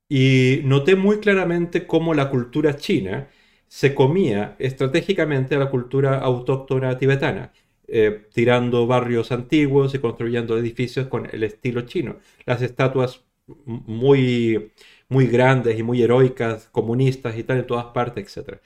y 0.08 0.62
noté 0.64 0.96
muy 0.96 1.20
claramente 1.20 1.86
cómo 1.86 2.14
la 2.14 2.30
cultura 2.30 2.76
china 2.76 3.30
se 3.68 3.94
comía 3.94 4.56
estratégicamente 4.60 5.56
a 5.56 5.58
la 5.60 5.70
cultura 5.70 6.18
autóctona 6.20 6.98
tibetana, 6.98 7.52
eh, 7.88 8.28
tirando 8.34 8.86
barrios 8.86 9.32
antiguos 9.32 9.94
y 9.94 10.00
construyendo 10.00 10.58
edificios 10.58 11.08
con 11.08 11.28
el 11.32 11.44
estilo 11.44 11.82
chino. 11.82 12.18
Las 12.46 12.62
estatuas 12.62 13.24
muy 13.66 14.72
muy 15.08 15.26
grandes 15.28 15.78
y 15.78 15.82
muy 15.82 16.02
heroicas, 16.02 16.68
comunistas 16.72 17.36
y 17.38 17.44
tal, 17.44 17.58
en 17.60 17.66
todas 17.66 17.86
partes, 17.86 18.36
etc. 18.36 18.60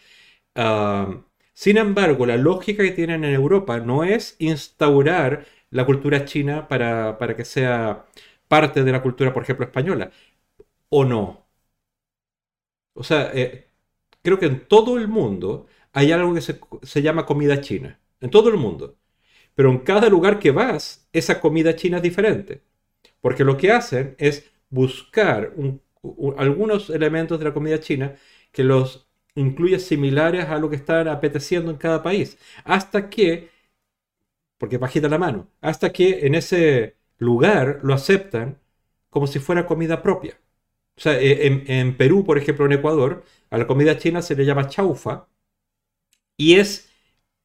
sin 1.54 1.76
embargo, 1.78 2.26
la 2.26 2.36
lógica 2.36 2.82
que 2.82 2.90
tienen 2.92 3.24
en 3.24 3.34
Europa 3.34 3.78
no 3.80 4.04
es 4.04 4.36
instaurar 4.38 5.46
la 5.74 5.84
cultura 5.86 6.24
china 6.24 6.68
para, 6.68 7.18
para 7.18 7.36
que 7.36 7.44
sea 7.44 8.06
parte 8.48 8.84
de 8.84 8.92
la 8.92 9.02
cultura, 9.02 9.32
por 9.34 9.42
ejemplo, 9.42 9.66
española. 9.66 10.10
¿O 10.90 11.04
no? 11.04 11.46
O 12.94 13.02
sea, 13.04 13.30
eh, 13.34 13.68
creo 14.22 14.38
que 14.38 14.46
en 14.46 14.66
todo 14.68 14.98
el 14.98 15.08
mundo 15.08 15.66
hay 15.92 16.12
algo 16.12 16.34
que 16.34 16.40
se, 16.40 17.02
llama 17.02 17.26
comida 17.26 17.60
china. 17.60 18.00
En 18.20 18.30
todo 18.30 18.48
el 18.50 18.56
mundo. 18.56 18.96
Pero 19.54 19.70
en 19.70 19.78
cada 19.80 20.08
lugar 20.08 20.38
que 20.40 20.50
vas, 20.52 21.08
esa 21.12 21.40
comida 21.40 21.76
china 21.76 21.98
es 21.98 22.02
diferente. 22.04 22.62
Porque 23.20 23.44
lo 23.44 23.56
que 23.56 23.72
hacen 23.72 24.16
es 24.18 24.52
buscar 24.70 25.54
algunos 26.38 26.90
elementos 26.90 27.38
de 27.38 27.44
la 27.46 27.54
comida 27.54 27.80
china 27.80 28.16
que 28.52 28.64
los 28.64 29.08
incluye 29.34 29.78
similares 29.80 30.46
a 30.46 30.58
lo 30.58 30.70
que 30.70 30.76
están 30.76 31.08
apeteciendo 31.08 31.70
en 31.70 31.78
cada 31.78 32.02
país. 32.02 32.38
Hasta 32.64 33.10
que, 33.10 33.50
porque 34.64 34.78
bajita 34.78 35.10
la 35.10 35.18
mano, 35.18 35.50
hasta 35.60 35.92
que 35.92 36.26
en 36.26 36.34
ese 36.34 36.96
lugar 37.18 37.80
lo 37.82 37.92
aceptan 37.92 38.58
como 39.10 39.26
si 39.26 39.38
fuera 39.38 39.66
comida 39.66 40.00
propia. 40.00 40.40
O 40.96 41.00
sea, 41.02 41.20
e, 41.20 41.46
en, 41.66 41.96
Perú, 41.98 42.24
por 42.24 42.38
ejemplo, 42.38 42.64
en 42.64 42.72
Ecuador, 42.72 43.24
a 43.50 43.58
la 43.58 43.66
comida 43.66 43.98
china 43.98 44.22
se 44.22 44.34
le 44.34 44.46
llama 44.46 44.68
chaufa 44.68 45.28
y 46.38 46.54
es 46.54 46.88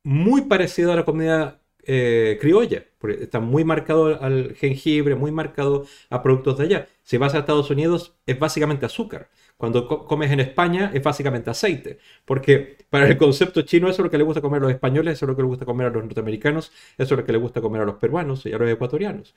muy 0.02 0.44
parecido 0.44 0.94
a 0.94 0.96
la 0.96 1.04
comida 1.04 1.62
eh, 1.84 2.38
criolla. 2.40 2.86
Porque 3.00 3.24
está 3.24 3.40
muy 3.40 3.64
marcado 3.64 4.22
al 4.22 4.56
jengibre, 4.56 5.16
muy 5.16 5.32
marcado 5.32 5.86
a 6.10 6.22
productos 6.22 6.58
de 6.58 6.66
allá. 6.66 6.88
Si 7.02 7.18
vas 7.18 7.34
a 7.34 7.40
Estados 7.40 7.72
Unidos, 7.72 8.16
es 8.26 8.38
básicamente 8.38 8.86
azúcar. 8.86 9.30
Cuando 9.58 9.88
comes 9.88 10.32
en 10.32 10.40
España, 10.42 10.92
es 10.94 11.02
básicamente 11.02 11.50
aceite. 11.50 11.98
Porque 12.26 12.78
para 12.90 13.08
el 13.08 13.18
concepto 13.18 13.62
chino, 13.64 13.90
eso 13.90 14.02
es 14.02 14.06
lo 14.06 14.12
que 14.12 14.18
le 14.18 14.24
gusta 14.24 14.42
comer 14.42 14.60
a 14.60 14.64
los 14.64 14.72
españoles, 14.72 15.14
eso 15.16 15.26
es 15.26 15.30
lo 15.30 15.36
que 15.36 15.42
le 15.42 15.48
gusta 15.48 15.66
comer 15.66 15.88
a 15.88 15.90
los 15.90 16.04
norteamericanos, 16.04 16.72
eso 16.98 17.14
es 17.16 17.20
lo 17.20 17.26
que 17.26 17.32
le 17.32 17.38
gusta 17.40 17.62
comer 17.62 17.82
a 17.82 17.86
los 17.86 17.96
peruanos 17.96 18.46
y 18.46 18.54
a 18.54 18.58
los 18.58 18.70
ecuatorianos. 18.70 19.34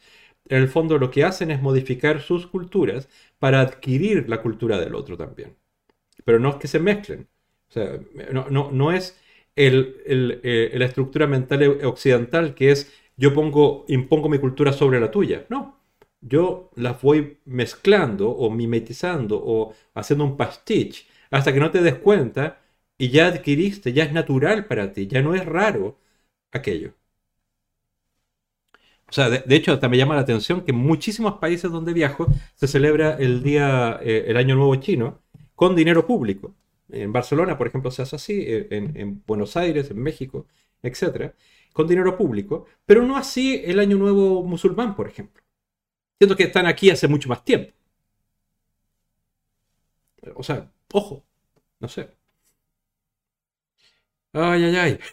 En 0.49 0.59
el 0.63 0.69
fondo, 0.69 0.99
lo 0.99 1.11
que 1.11 1.25
hacen 1.25 1.51
es 1.51 1.63
modificar 1.63 2.21
sus 2.21 2.47
culturas 2.47 3.09
para 3.39 3.61
adquirir 3.61 4.29
la 4.29 4.43
cultura 4.43 4.79
del 4.79 4.95
otro 4.95 5.17
también. 5.17 5.57
Pero 6.25 6.39
no 6.39 6.51
es 6.51 6.57
que 6.57 6.69
se 6.69 6.79
mezclen. 6.79 7.29
O 7.69 7.73
sea, 7.73 7.99
no, 8.33 8.71
no, 8.71 8.93
es 8.93 9.19
eh, 9.57 10.73
la 10.75 10.85
estructura 10.85 11.27
mental 11.27 11.81
occidental 11.85 12.55
que 12.55 12.71
es 12.71 12.93
yo 13.23 13.33
pongo, 13.33 13.85
impongo 13.89 14.29
mi 14.29 14.39
cultura 14.39 14.73
sobre 14.73 14.99
la 14.99 15.11
tuya. 15.11 15.47
No, 15.49 15.79
yo 16.21 16.71
las 16.75 17.01
voy 17.03 17.39
mezclando 17.45 18.31
o 18.31 18.51
mimetizando 18.51 19.41
o 19.45 19.75
haciendo 19.95 20.25
un 20.25 20.37
pastiche 20.37 21.07
hasta 21.31 21.53
que 21.53 21.61
no 21.61 21.71
te 21.71 21.83
des 21.83 21.97
cuenta 21.97 22.61
y 22.99 23.11
ya 23.11 23.29
adquiriste, 23.29 23.93
ya 23.93 24.05
es 24.05 24.13
natural 24.13 24.67
para 24.67 24.93
ti, 24.93 25.07
ya 25.07 25.23
no 25.23 25.35
es 25.37 25.45
raro 25.47 25.99
aquello. 26.53 26.95
O 29.09 29.13
sea, 29.13 29.29
de, 29.31 29.55
hecho, 29.57 29.73
hasta 29.73 29.89
me 29.89 29.99
llama 29.99 30.15
la 30.15 30.23
atención 30.23 30.63
que 30.63 30.73
en 30.73 30.79
muchísimos 30.79 31.35
países 31.35 31.71
donde 31.71 31.93
viajo 31.93 32.27
se 32.55 32.67
celebra 32.67 33.17
el 33.19 33.43
día, 33.43 34.01
eh, 34.03 34.25
el 34.29 34.37
Año 34.37 34.57
Nuevo 34.57 34.75
Chino, 34.77 35.21
con 35.55 35.77
dinero 35.77 36.07
público. 36.07 36.55
En 36.91 37.13
Barcelona, 37.13 37.59
por 37.59 37.67
ejemplo, 37.69 37.91
se 37.91 38.03
hace 38.03 38.17
así, 38.17 38.45
en, 38.49 38.97
en 38.97 39.23
Buenos 39.27 39.57
Aires, 39.57 39.91
en 39.91 39.99
México, 40.03 40.47
etc 40.83 41.35
con 41.73 41.87
dinero 41.89 42.17
público, 42.17 42.67
pero 42.87 43.03
no 43.03 43.17
así 43.17 43.63
el 43.65 43.79
Año 43.81 43.97
Nuevo 43.99 44.43
musulmán, 44.45 44.95
por 44.97 45.09
ejemplo. 45.09 45.43
Siento 46.19 46.37
que 46.37 46.45
están 46.45 46.67
aquí 46.67 46.91
hace 46.91 47.09
mucho 47.09 47.29
más 47.29 47.45
tiempo. 47.45 47.73
O 50.37 50.43
sea, 50.43 50.71
ojo, 50.93 51.25
no 51.81 51.89
sé. 51.89 52.11
Ay, 54.35 54.65
ay, 54.65 54.77
ay. 54.77 54.99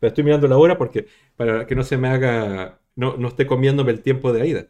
Pero 0.00 0.08
estoy 0.08 0.24
mirando 0.24 0.46
la 0.48 0.58
hora 0.58 0.76
porque 0.78 1.06
para 1.36 1.66
que 1.66 1.74
no 1.74 1.82
se 1.82 1.96
me 1.96 2.08
haga, 2.08 2.80
no, 2.94 3.16
no 3.16 3.28
esté 3.28 3.46
comiéndome 3.46 3.92
el 3.92 4.02
tiempo 4.02 4.32
de 4.32 4.46
ida. 4.48 4.66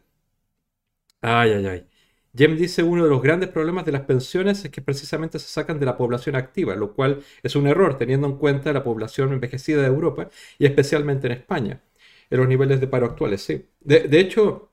Ay, 1.21 1.51
ay, 1.53 1.65
ay. 1.67 1.87
Jem 2.35 2.57
dice 2.57 2.81
uno 2.81 3.03
de 3.03 3.09
los 3.11 3.21
grandes 3.21 3.49
problemas 3.49 3.85
de 3.85 3.91
las 3.91 4.01
pensiones 4.01 4.65
es 4.65 4.71
que 4.71 4.81
precisamente 4.81 5.37
se 5.37 5.47
sacan 5.47 5.79
de 5.79 5.85
la 5.85 5.97
población 5.97 6.35
activa, 6.35 6.75
lo 6.75 6.93
cual 6.93 7.23
es 7.43 7.55
un 7.55 7.67
error 7.67 7.97
teniendo 7.97 8.25
en 8.27 8.37
cuenta 8.37 8.73
la 8.73 8.83
población 8.83 9.33
envejecida 9.33 9.81
de 9.81 9.87
Europa 9.87 10.29
y 10.57 10.65
especialmente 10.65 11.27
en 11.27 11.33
España, 11.33 11.83
en 12.31 12.39
los 12.39 12.47
niveles 12.47 12.79
de 12.81 12.87
paro 12.87 13.05
actuales, 13.05 13.41
sí. 13.43 13.67
De, 13.81 14.19
hecho, 14.19 14.71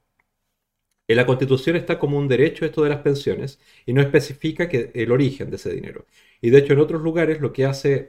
en 1.07 1.17
la 1.17 1.27
Constitución 1.27 1.77
está 1.77 1.99
como 1.99 2.17
un 2.19 2.29
derecho 2.29 2.65
esto 2.65 2.83
de 2.83 2.89
las 2.91 3.03
pensiones 3.03 3.61
y 3.85 3.93
no 3.93 4.01
especifica 4.01 4.69
que 4.69 4.91
el 4.95 5.13
origen 5.13 5.51
de 5.51 5.57
ese 5.57 5.75
dinero. 5.75 6.07
Y 6.41 6.51
de 6.51 6.59
hecho 6.59 6.73
en 6.73 6.79
otros 6.81 7.03
lugares 7.03 7.41
lo 7.41 7.53
que 7.53 7.67
hace... 7.67 8.09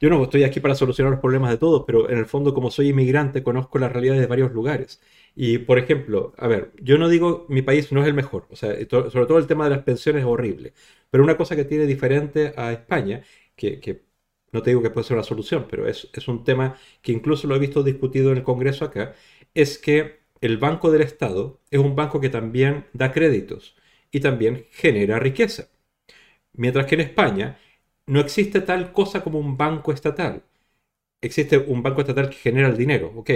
yo 0.00 0.10
no 0.10 0.24
estoy 0.24 0.42
aquí 0.42 0.58
para 0.58 0.74
solucionar 0.74 1.12
los 1.12 1.20
problemas 1.20 1.50
de 1.50 1.58
todos, 1.58 1.84
pero 1.86 2.10
en 2.10 2.18
el 2.18 2.26
fondo 2.26 2.54
como 2.54 2.72
soy 2.72 2.88
inmigrante 2.88 3.44
conozco 3.44 3.78
las 3.78 3.92
realidades 3.92 4.20
de 4.20 4.26
varios 4.26 4.52
lugares. 4.52 5.00
Y, 5.34 5.58
por 5.58 5.78
ejemplo, 5.78 6.34
a 6.36 6.46
ver, 6.46 6.72
yo 6.82 6.98
no 6.98 7.08
digo 7.08 7.46
mi 7.48 7.62
país 7.62 7.90
no 7.92 8.02
es 8.02 8.08
el 8.08 8.14
mejor, 8.14 8.46
o 8.50 8.56
sea, 8.56 8.74
sobre 8.88 9.26
todo 9.26 9.38
el 9.38 9.46
tema 9.46 9.64
de 9.64 9.70
las 9.70 9.82
pensiones 9.84 10.22
es 10.22 10.26
horrible, 10.28 10.74
pero 11.10 11.24
una 11.24 11.36
cosa 11.36 11.56
que 11.56 11.64
tiene 11.64 11.86
diferente 11.86 12.52
a 12.56 12.72
España, 12.72 13.22
que, 13.56 14.02
no 14.52 14.62
te 14.62 14.70
digo 14.70 14.82
que 14.82 14.90
puede 14.90 15.06
ser 15.06 15.16
una 15.16 15.24
solución, 15.24 15.66
pero 15.70 15.88
es, 15.88 16.08
es, 16.12 16.28
un 16.28 16.44
tema 16.44 16.76
que 17.00 17.12
incluso 17.12 17.46
lo 17.46 17.56
he 17.56 17.58
visto 17.58 17.82
discutido 17.82 18.30
en 18.32 18.38
el 18.38 18.44
Congreso 18.44 18.84
acá, 18.84 19.14
es 19.54 19.78
que 19.78 20.20
el 20.40 20.58
Banco 20.58 20.90
del 20.90 21.02
Estado 21.02 21.60
es 21.70 21.80
un 21.80 21.96
banco 21.96 22.20
que 22.20 22.28
también 22.28 22.86
da 22.92 23.12
créditos 23.12 23.76
y 24.10 24.20
también 24.20 24.66
genera 24.72 25.18
riqueza. 25.18 25.68
Mientras 26.54 26.86
que 26.86 26.96
en 26.96 27.02
España 27.02 27.58
no 28.06 28.20
existe 28.20 28.60
tal 28.60 28.92
cosa 28.92 29.22
como 29.22 29.38
un 29.38 29.56
banco 29.56 29.92
estatal. 29.92 30.44
Existe 31.20 31.58
un 31.58 31.82
banco 31.82 32.02
estatal 32.02 32.30
que 32.30 32.36
genera 32.36 32.68
el 32.68 32.76
dinero, 32.76 33.12
ok, 33.16 33.30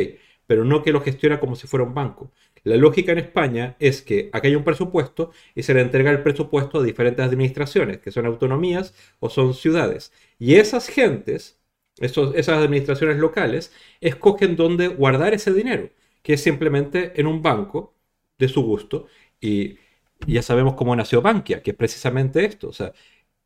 pero 0.46 0.64
no 0.64 0.82
que 0.82 0.92
lo 0.92 1.00
gestiona 1.00 1.40
como 1.40 1.56
si 1.56 1.66
fuera 1.66 1.84
un 1.84 1.94
banco. 1.94 2.32
La 2.64 2.76
lógica 2.76 3.12
en 3.12 3.18
España 3.18 3.76
es 3.78 4.02
que 4.02 4.30
aquí 4.32 4.48
hay 4.48 4.56
un 4.56 4.64
presupuesto 4.64 5.30
y 5.54 5.62
se 5.62 5.74
le 5.74 5.80
entrega 5.80 6.10
el 6.10 6.22
presupuesto 6.22 6.78
a 6.80 6.82
diferentes 6.82 7.24
administraciones, 7.24 7.98
que 7.98 8.10
son 8.10 8.26
autonomías 8.26 8.94
o 9.20 9.30
son 9.30 9.54
ciudades. 9.54 10.12
Y 10.38 10.54
esas 10.56 10.88
gentes, 10.88 11.60
esas 11.98 12.48
administraciones 12.48 13.18
locales, 13.18 13.72
escogen 14.00 14.56
dónde 14.56 14.88
guardar 14.88 15.34
ese 15.34 15.52
dinero, 15.52 15.90
que 16.22 16.34
es 16.34 16.42
simplemente 16.42 17.12
en 17.20 17.26
un 17.26 17.42
banco 17.42 17.94
de 18.38 18.48
su 18.48 18.62
gusto. 18.62 19.06
Y 19.40 19.78
ya 20.26 20.42
sabemos 20.42 20.74
cómo 20.74 20.96
nació 20.96 21.22
Bankia, 21.22 21.62
que 21.62 21.70
es 21.72 21.76
precisamente 21.76 22.44
esto. 22.44 22.68
O 22.68 22.72
sea, 22.72 22.92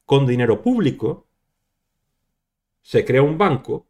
con 0.07 0.27
dinero 0.27 0.63
público 0.63 1.27
se 2.83 3.05
crea 3.05 3.23
un 3.23 3.39
banco 3.39 3.87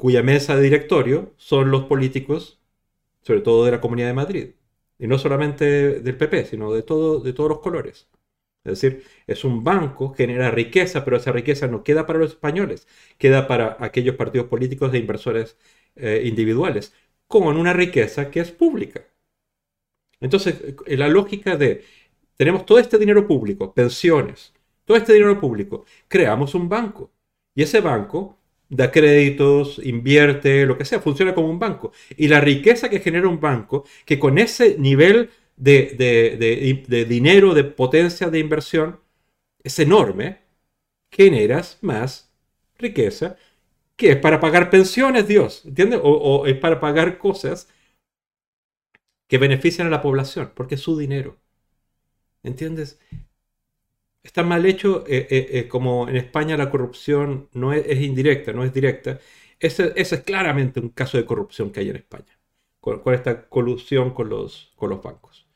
cuya 0.00 0.22
mesa 0.22 0.56
de 0.56 0.62
directorio 0.62 1.34
son 1.36 1.70
los 1.70 1.84
políticos, 1.84 2.58
sobre 3.22 3.42
todo 3.42 3.66
de 3.66 3.72
la 3.72 3.80
Comunidad 3.82 4.08
de 4.08 4.14
Madrid. 4.14 4.50
Y 4.98 5.06
no 5.08 5.18
solamente 5.18 6.00
del 6.00 6.16
PP, 6.16 6.46
sino 6.46 6.72
de, 6.72 6.82
todo, 6.82 7.20
de 7.20 7.32
todos 7.34 7.50
los 7.50 7.60
colores. 7.60 8.08
Es 8.64 8.80
decir, 8.80 9.04
es 9.26 9.44
un 9.44 9.64
banco, 9.64 10.14
genera 10.14 10.50
riqueza, 10.50 11.04
pero 11.04 11.16
esa 11.18 11.32
riqueza 11.32 11.66
no 11.68 11.84
queda 11.84 12.06
para 12.06 12.18
los 12.18 12.32
españoles, 12.32 12.88
queda 13.18 13.46
para 13.46 13.76
aquellos 13.80 14.16
partidos 14.16 14.48
políticos 14.48 14.92
e 14.94 14.98
inversores 14.98 15.58
eh, 15.96 16.22
individuales, 16.24 16.94
con 17.26 17.56
una 17.58 17.72
riqueza 17.74 18.30
que 18.30 18.40
es 18.40 18.52
pública. 18.52 19.04
Entonces, 20.20 20.56
eh, 20.86 20.96
la 20.96 21.08
lógica 21.08 21.56
de, 21.56 21.84
tenemos 22.36 22.66
todo 22.66 22.78
este 22.78 22.98
dinero 22.98 23.26
público, 23.26 23.74
pensiones, 23.74 24.54
todo 24.84 24.96
este 24.96 25.12
dinero 25.14 25.40
público, 25.40 25.84
creamos 26.08 26.54
un 26.54 26.68
banco. 26.68 27.12
Y 27.54 27.62
ese 27.62 27.80
banco 27.80 28.39
da 28.70 28.90
créditos, 28.90 29.80
invierte, 29.84 30.64
lo 30.64 30.78
que 30.78 30.84
sea, 30.84 31.00
funciona 31.00 31.34
como 31.34 31.50
un 31.50 31.58
banco. 31.58 31.92
Y 32.16 32.28
la 32.28 32.40
riqueza 32.40 32.88
que 32.88 33.00
genera 33.00 33.28
un 33.28 33.40
banco, 33.40 33.84
que 34.06 34.18
con 34.18 34.38
ese 34.38 34.78
nivel 34.78 35.30
de, 35.56 37.06
dinero, 37.08 37.52
de 37.54 37.64
potencia 37.64 38.30
de 38.30 38.38
inversión, 38.38 39.00
es 39.62 39.78
enorme, 39.78 40.40
generas 41.12 41.78
más 41.82 42.32
riqueza, 42.78 43.36
que 43.96 44.12
es 44.12 44.16
para 44.16 44.40
pagar 44.40 44.70
pensiones, 44.70 45.28
Dios, 45.28 45.64
¿entiendes? 45.66 46.00
O, 46.02 46.10
o 46.10 46.46
es 46.46 46.56
para 46.56 46.80
pagar 46.80 47.18
cosas 47.18 47.68
que 49.28 49.38
benefician 49.38 49.88
a 49.88 49.90
la 49.90 50.02
población, 50.02 50.52
porque 50.54 50.76
es 50.76 50.80
su 50.80 50.96
dinero. 50.96 51.36
¿Entiendes? 52.42 52.98
Está 54.22 54.42
mal 54.42 54.66
hecho, 54.66 55.04
eh, 55.06 55.26
eh, 55.30 55.48
eh, 55.52 55.68
como 55.68 56.08
en 56.08 56.16
España 56.16 56.56
la 56.56 56.70
corrupción 56.70 57.48
no 57.52 57.72
es, 57.72 58.00
indirecta, 58.00 58.52
no 58.52 58.64
es 58.64 58.72
directa. 58.72 59.20
Ese, 59.58 59.92
es 59.96 60.10
claramente 60.22 60.80
un 60.80 60.90
caso 60.90 61.18
de 61.18 61.26
corrupción 61.26 61.70
que 61.72 61.80
hay 61.80 61.90
en 61.90 61.96
España, 61.96 62.38
con, 62.80 63.02
esta 63.14 63.48
colusión 63.48 64.12
con 64.14 64.28
los, 64.30 64.74
bancos. 65.02 65.46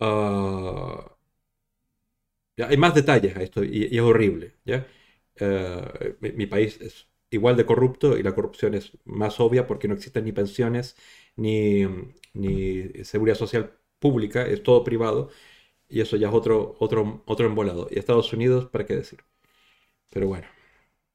Ah, 0.00 1.16
hay 2.68 2.76
más 2.76 2.94
detalles 2.94 3.36
a 3.36 3.42
esto 3.42 3.64
y, 3.64 3.84
es 3.96 4.00
horrible. 4.00 4.54
mi, 6.20 6.46
país 6.46 6.80
es 6.80 7.08
igual 7.30 7.56
de 7.56 7.66
corrupto 7.66 8.18
y 8.18 8.22
la 8.22 8.34
corrupción 8.34 8.74
es 8.74 8.92
más 9.04 9.40
obvia 9.40 9.66
porque 9.66 9.88
no 9.88 9.94
existen 9.94 10.24
ni 10.24 10.32
pensiones 10.32 10.96
ni 11.36 11.86
seguridad 13.04 13.36
social 13.36 13.72
pública, 13.98 14.46
es 14.46 14.62
todo 14.62 14.84
privado 14.84 15.30
y 15.90 16.00
eso 16.00 16.16
ya 16.16 16.28
es 16.28 16.34
otro, 16.34 16.76
otro, 16.78 17.22
otro 17.26 17.46
embolado. 17.46 17.88
Y 17.90 17.98
Estados 17.98 18.32
Unidos, 18.32 18.66
¿para 18.66 18.86
qué 18.86 18.96
decir? 18.96 19.20
Pero 20.10 20.28
bueno, 20.28 20.46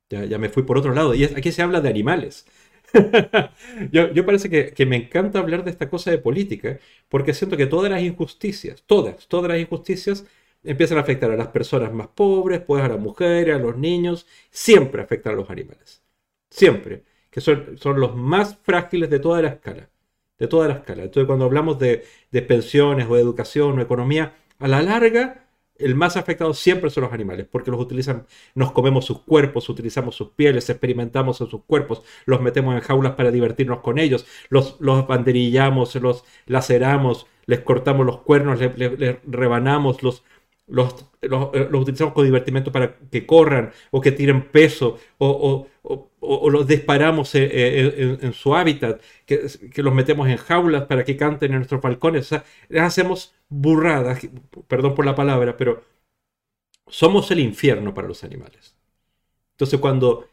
ya, 0.10 0.26
ya 0.26 0.38
me 0.38 0.50
fui 0.50 0.64
por 0.64 0.78
otro 0.78 0.94
lado. 0.94 1.16
Y 1.16 1.24
aquí 1.24 1.52
se 1.52 1.62
habla 1.62 1.82
de 1.82 1.90
animales. 1.90 2.46
yo, 3.92 4.12
yo, 4.14 4.26
parece 4.26 4.50
que, 4.50 4.74
que, 4.74 4.86
me 4.86 4.98
encanta 4.98 5.40
hablar 5.40 5.64
de 5.64 5.72
esta 5.72 5.90
cosa 5.90 6.12
de 6.12 6.18
política, 6.18 6.80
porque 7.10 7.34
siento 7.34 7.58
que 7.58 7.68
todas 7.68 7.92
las 7.92 8.02
injusticias, 8.02 8.84
todas, 8.86 9.28
todas 9.28 9.50
las 9.52 9.60
injusticias 9.60 10.26
empiezan 10.64 10.98
a 10.98 11.02
afectar 11.02 11.32
a 11.32 11.38
las 11.38 11.50
personas 11.50 11.94
más 11.94 12.08
pobres, 12.08 12.62
pues 12.62 12.84
a 12.84 12.88
las 12.88 13.00
mujeres, 13.00 13.56
a 13.56 13.60
los 13.60 13.78
niños, 13.78 14.28
siempre 14.52 15.02
afectan 15.02 15.34
a 15.34 15.36
los 15.38 15.50
animales. 15.50 16.04
Siempre. 16.50 17.04
Que 17.30 17.42
son, 17.42 17.78
son 17.78 18.00
los 18.00 18.16
más 18.16 18.58
frágiles 18.64 19.10
de 19.10 19.20
toda 19.20 19.42
la 19.42 19.50
escala. 19.50 19.90
De 20.38 20.48
toda 20.48 20.68
la 20.68 20.76
escala. 20.76 21.04
Entonces, 21.04 21.28
cuando 21.28 21.46
hablamos 21.46 21.80
de, 21.80 22.06
de 22.32 22.42
pensiones 22.42 23.08
o 23.10 23.16
de 23.16 23.22
educación 23.22 23.78
o 23.78 23.82
economía, 23.82 24.34
a 24.60 24.68
la 24.68 24.82
larga 24.82 25.46
el 25.78 25.96
más 25.96 26.16
afectado 26.18 26.54
siempre 26.54 26.90
son 26.90 27.04
los 27.04 27.14
animales, 27.14 27.48
porque 27.52 27.72
los 27.72 27.80
utilizan, 27.80 28.26
nos 28.54 28.72
comemos 28.72 29.06
sus 29.06 29.20
cuerpos, 29.22 29.68
utilizamos 29.70 30.16
sus 30.16 30.30
pieles, 30.30 30.70
experimentamos 30.70 31.42
en 31.42 31.48
sus 31.48 31.64
cuerpos, 31.66 32.02
los 32.26 32.42
metemos 32.42 32.76
en 32.76 32.82
jaulas 32.82 33.16
para 33.16 33.32
divertirnos 33.32 33.80
con 33.82 34.00
ellos, 34.00 34.26
los, 34.50 34.78
los 34.80 35.08
banderillamos, 35.08 35.96
los 35.96 36.24
laceramos, 36.46 37.28
les 37.46 37.60
cortamos 37.60 38.06
los 38.06 38.22
cuernos, 38.22 38.60
les, 38.60 39.18
rebanamos, 39.28 40.02
los, 40.02 40.24
los, 40.68 41.08
los, 41.22 41.50
utilizamos 41.74 42.14
con 42.14 42.26
divertimento 42.26 42.72
para 42.72 42.96
que 43.12 43.26
corran 43.26 43.72
o 43.92 44.02
que 44.02 44.12
tiren 44.12 44.50
peso 44.50 44.98
o, 45.18 45.68
o, 45.84 46.10
los 46.50 46.68
disparamos 46.68 47.34
eh, 47.36 47.50
eh, 47.52 48.18
en, 48.22 48.34
su 48.34 48.56
hábitat, 48.56 49.02
que, 49.26 49.50
los 49.78 49.94
metemos 49.94 50.28
en 50.30 50.38
jaulas 50.38 50.86
para 50.86 51.04
que 51.04 51.18
canten 51.18 51.52
en 51.52 51.58
nuestros 51.58 51.82
balcones. 51.82 52.32
O 52.32 52.44
les 52.70 52.82
hacemos 52.84 53.34
burradas, 53.50 54.20
perdón 54.68 54.96
por 54.96 55.06
la 55.06 55.16
palabra, 55.16 55.58
pero 55.58 55.84
somos 56.88 57.32
el 57.32 57.40
infierno 57.40 57.94
para 57.94 58.08
los 58.08 58.24
animales. 58.24 58.76
Entonces 59.52 59.80
cuando 59.80 60.28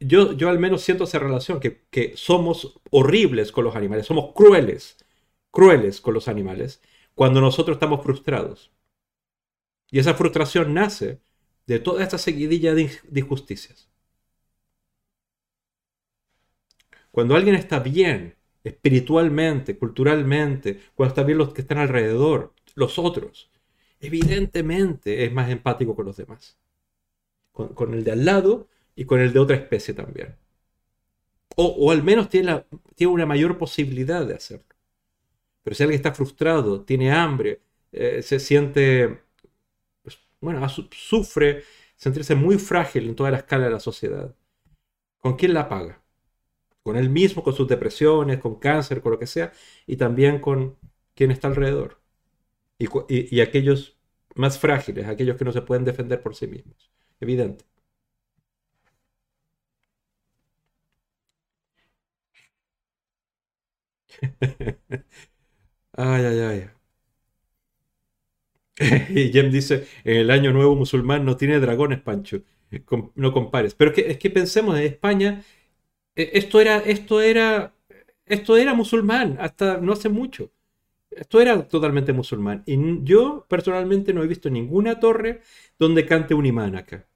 yo, 0.00 0.32
yo 0.32 0.48
al 0.48 0.58
menos 0.58 0.82
siento 0.82 1.04
esa 1.04 1.18
relación, 1.18 1.60
que, 1.60 1.82
que 1.90 2.12
somos 2.16 2.80
horribles 2.90 3.52
con 3.52 3.64
los 3.64 3.76
animales, 3.76 4.06
somos 4.06 4.32
crueles, 4.34 4.96
crueles 5.50 6.00
con 6.00 6.14
los 6.14 6.28
animales, 6.28 6.82
cuando 7.14 7.40
nosotros 7.40 7.76
estamos 7.76 8.02
frustrados. 8.02 8.70
Y 9.90 9.98
esa 9.98 10.14
frustración 10.14 10.74
nace 10.74 11.20
de 11.66 11.78
toda 11.78 12.02
esta 12.02 12.18
seguidilla 12.18 12.74
de 12.74 12.90
injusticias. 13.14 13.88
Cuando 17.14 17.36
alguien 17.36 17.54
está 17.54 17.78
bien, 17.78 18.34
espiritualmente, 18.64 19.78
culturalmente, 19.78 20.80
cuando 20.96 21.10
están 21.12 21.26
bien 21.26 21.38
los 21.38 21.54
que 21.54 21.60
están 21.60 21.78
alrededor, 21.78 22.52
los 22.74 22.98
otros, 22.98 23.52
evidentemente 24.00 25.24
es 25.24 25.32
más 25.32 25.48
empático 25.48 25.94
con 25.94 26.06
los 26.06 26.16
demás. 26.16 26.58
Con, 27.52 27.94
el 27.94 28.02
de 28.02 28.10
al 28.10 28.24
lado 28.24 28.66
y 28.96 29.04
con 29.04 29.20
el 29.20 29.32
de 29.32 29.38
otra 29.38 29.54
especie 29.54 29.94
también. 29.94 30.34
O, 31.54 31.92
al 31.92 32.02
menos 32.02 32.28
tiene, 32.28 32.64
una 33.06 33.26
mayor 33.26 33.58
posibilidad 33.58 34.26
de 34.26 34.34
hacerlo. 34.34 34.74
Pero 35.62 35.76
si 35.76 35.84
alguien 35.84 35.98
está 36.00 36.12
frustrado, 36.12 36.82
tiene 36.82 37.12
hambre, 37.12 37.60
eh, 37.92 38.22
se 38.22 38.40
siente, 38.40 39.20
pues, 40.02 40.18
bueno, 40.40 40.68
sufre 40.68 41.62
sentirse 41.94 42.34
muy 42.34 42.58
frágil 42.58 43.08
en 43.08 43.14
toda 43.14 43.30
la 43.30 43.36
escala 43.36 43.66
de 43.66 43.70
la 43.70 43.78
sociedad, 43.78 44.34
¿con 45.20 45.36
quién 45.36 45.54
la 45.54 45.68
paga? 45.68 46.03
Con 46.84 46.96
él 46.96 47.10
mismo, 47.10 47.42
con 47.42 47.54
sus 47.54 47.66
depresiones, 47.68 48.38
con 48.40 48.56
cáncer, 48.60 49.00
con 49.02 49.12
lo 49.12 49.18
que 49.18 49.26
sea, 49.26 49.52
y 49.86 49.96
también 49.96 50.38
con 50.40 50.76
quien 51.14 51.30
está 51.32 51.48
alrededor. 51.48 52.00
Y, 52.78 53.40
aquellos 53.40 53.96
más 54.36 54.58
frágiles, 54.58 55.06
aquellos 55.06 55.36
que 55.38 55.44
no 55.44 55.52
se 55.52 55.62
pueden 55.62 55.84
defender 55.84 56.22
por 56.22 56.34
sí 56.36 56.46
mismos. 56.46 56.90
Evidente. 57.20 57.64
ay, 65.96 66.24
ay, 66.26 66.40
ay. 66.40 66.70
y 69.10 69.32
Jem 69.32 69.50
dice, 69.50 69.86
el 70.04 70.30
año 70.30 70.52
nuevo 70.52 70.74
musulmán 70.74 71.24
no 71.24 71.36
tiene 71.36 71.60
dragones, 71.60 72.00
Pancho. 72.00 72.42
No 73.14 73.32
compares. 73.32 73.74
Pero 73.74 73.92
es 73.94 74.18
que 74.18 74.30
pensemos, 74.30 74.76
en 74.76 74.84
España 74.84 75.44
esto 76.16 76.60
era, 76.60 76.78
esto 76.78 77.20
era, 77.20 77.74
esto 78.26 78.56
era 78.56 78.74
musulmán 78.74 79.36
hasta 79.40 79.78
no 79.78 79.92
hace 79.92 80.08
mucho. 80.08 80.50
Esto 81.10 81.40
era 81.40 81.68
totalmente 81.68 82.12
musulmán. 82.12 82.62
Y 82.66 83.04
yo 83.04 83.46
personalmente 83.48 84.12
no 84.14 84.22
he 84.22 84.26
visto 84.28 84.50
ninguna 84.50 85.00
torre 85.00 85.42
donde 85.78 86.06
cante 86.06 86.34
un 86.34 86.46
imán 86.46 86.76
acá. 86.76 87.06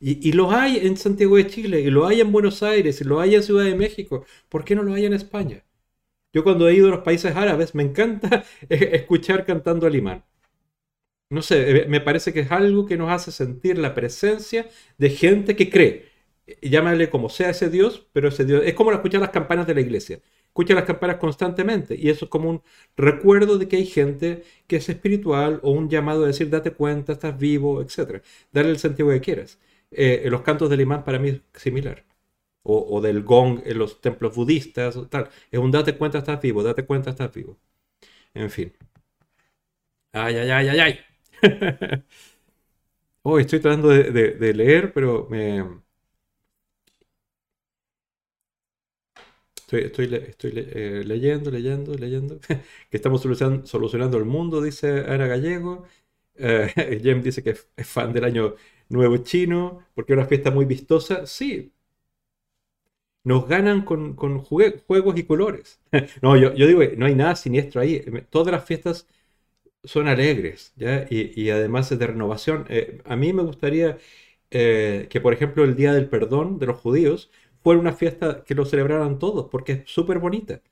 Y, 0.00 0.28
y 0.28 0.32
los 0.32 0.52
hay 0.52 0.78
en 0.86 0.96
Santiago 0.96 1.36
de 1.36 1.46
Chile, 1.48 1.80
y 1.80 1.90
lo 1.90 2.06
hay 2.06 2.20
en 2.20 2.32
Buenos 2.32 2.62
Aires, 2.62 3.00
y 3.00 3.04
lo 3.04 3.20
hay 3.20 3.34
en 3.36 3.42
Ciudad 3.42 3.64
de 3.64 3.74
México. 3.74 4.24
¿Por 4.48 4.64
qué 4.64 4.74
no 4.76 4.82
lo 4.82 4.94
hay 4.94 5.06
en 5.06 5.14
España? 5.14 5.64
Yo 6.32 6.44
cuando 6.44 6.68
he 6.68 6.74
ido 6.74 6.88
a 6.88 6.90
los 6.92 7.04
países 7.04 7.36
árabes 7.36 7.74
me 7.74 7.84
encanta 7.84 8.44
escuchar 8.70 9.46
cantando 9.46 9.86
al 9.86 9.96
imán. 9.96 10.24
No 11.30 11.42
sé, 11.42 11.82
eh, 11.82 11.86
me 11.88 12.00
parece 12.00 12.32
que 12.32 12.40
es 12.40 12.50
algo 12.50 12.86
que 12.86 12.96
nos 12.96 13.10
hace 13.10 13.32
sentir 13.32 13.78
la 13.78 13.94
presencia 13.94 14.68
de 14.98 15.10
gente 15.10 15.56
que 15.56 15.70
cree 15.70 16.13
llámale 16.62 17.10
como 17.10 17.28
sea 17.28 17.50
ese 17.50 17.70
Dios, 17.70 18.06
pero 18.12 18.28
ese 18.28 18.44
Dios 18.44 18.62
es 18.64 18.74
como 18.74 18.92
escuchar 18.92 19.20
las 19.20 19.30
campanas 19.30 19.66
de 19.66 19.74
la 19.74 19.80
iglesia. 19.80 20.20
Escucha 20.46 20.74
las 20.74 20.84
campanas 20.84 21.16
constantemente 21.16 21.96
y 21.96 22.10
eso 22.10 22.26
es 22.26 22.30
como 22.30 22.48
un 22.50 22.62
recuerdo 22.96 23.58
de 23.58 23.68
que 23.68 23.76
hay 23.76 23.86
gente 23.86 24.44
que 24.66 24.76
es 24.76 24.88
espiritual 24.88 25.60
o 25.62 25.72
un 25.72 25.88
llamado 25.90 26.24
a 26.24 26.26
decir 26.28 26.48
date 26.50 26.72
cuenta, 26.72 27.12
estás 27.12 27.36
vivo, 27.38 27.82
etc. 27.82 28.22
Dale 28.52 28.70
el 28.70 28.78
sentido 28.78 29.08
que 29.10 29.20
quieras. 29.20 29.58
Eh, 29.90 30.24
los 30.30 30.42
cantos 30.42 30.70
del 30.70 30.80
imán 30.82 31.04
para 31.04 31.18
mí 31.18 31.28
es 31.30 31.40
similar. 31.54 32.04
O, 32.66 33.00
del 33.02 33.22
gong 33.24 33.60
en 33.66 33.78
los 33.78 34.00
templos 34.00 34.34
budistas, 34.34 34.98
tal. 35.10 35.28
Es 35.50 35.58
un 35.60 35.70
date 35.70 35.96
cuenta, 35.96 36.18
estás 36.18 36.40
vivo, 36.40 36.62
date 36.62 36.84
cuenta, 36.86 37.10
estás 37.10 37.32
vivo. 37.34 37.58
En 38.34 38.50
fin. 38.50 38.72
Ay, 40.12 40.36
ay, 40.36 40.50
ay, 40.50 40.68
ay, 40.68 40.80
ay. 40.80 41.00
oh, 43.22 43.38
estoy 43.38 43.60
tratando 43.60 43.88
de 43.88 44.54
leer, 44.54 44.92
pero 44.92 45.26
me, 45.30 45.62
Estoy, 49.78 50.14
estoy, 50.14 50.52
eh, 50.56 51.02
leyendo, 51.04 51.50
leyendo, 51.50 51.94
leyendo. 51.94 52.38
que 52.90 52.96
estamos 52.96 53.22
solucionando, 53.22 54.18
el 54.18 54.24
mundo, 54.24 54.62
dice 54.62 55.00
Ana 55.06 55.26
Gallego. 55.26 55.84
Eh, 56.36 57.00
Jem 57.02 57.22
dice 57.22 57.42
que 57.42 57.50
es 57.50 57.86
fan 57.86 58.12
del 58.12 58.24
año 58.24 58.54
nuevo 58.88 59.18
chino, 59.18 59.86
porque 59.94 60.12
es 60.12 60.18
una 60.18 60.26
fiesta 60.26 60.50
muy 60.50 60.64
vistosa. 60.66 61.26
Sí, 61.26 61.72
nos 63.24 63.48
ganan 63.48 63.82
con, 63.84 64.14
juegos 64.40 65.18
y 65.18 65.24
colores. 65.24 65.80
no, 66.22 66.36
yo, 66.36 66.50
digo, 66.50 66.82
no 66.96 67.06
hay 67.06 67.14
nada 67.14 67.36
siniestro 67.36 67.80
ahí. 67.80 68.00
Todas 68.30 68.52
las 68.52 68.64
fiestas 68.64 69.06
son 69.84 70.08
alegres, 70.08 70.72
¿ya? 70.76 71.06
Y, 71.10 71.50
además 71.50 71.92
es 71.92 71.98
de 71.98 72.08
renovación. 72.08 72.66
Eh, 72.70 73.02
a 73.04 73.16
mí 73.16 73.32
me 73.32 73.42
gustaría 73.42 73.98
que, 74.50 75.20
por 75.22 75.32
ejemplo, 75.32 75.64
el 75.64 75.76
Día 75.76 75.92
del 75.92 76.08
Perdón 76.08 76.58
de 76.58 76.66
los 76.66 76.78
judíos 76.78 77.30
fue 77.64 77.76
una 77.78 77.94
fiesta 77.94 78.44
que 78.44 78.54
lo 78.56 78.66
celebraran 78.66 79.18
todos, 79.20 79.48
porque 79.50 79.72
es 79.72 79.82
súper 79.86 80.20
bonita, 80.20 80.62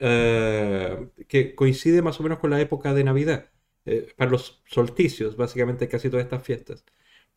eh, 0.00 1.08
que 1.28 1.54
coincide 1.56 2.02
más 2.02 2.20
o 2.20 2.24
menos 2.24 2.40
con 2.40 2.50
la 2.50 2.60
época 2.60 2.94
de 2.94 3.04
Navidad, 3.04 3.50
eh, 3.86 4.12
para 4.16 4.30
los 4.32 4.62
solsticios, 4.66 5.36
básicamente 5.36 5.88
casi 5.88 6.10
todas 6.10 6.24
estas 6.26 6.44
fiestas. 6.44 6.84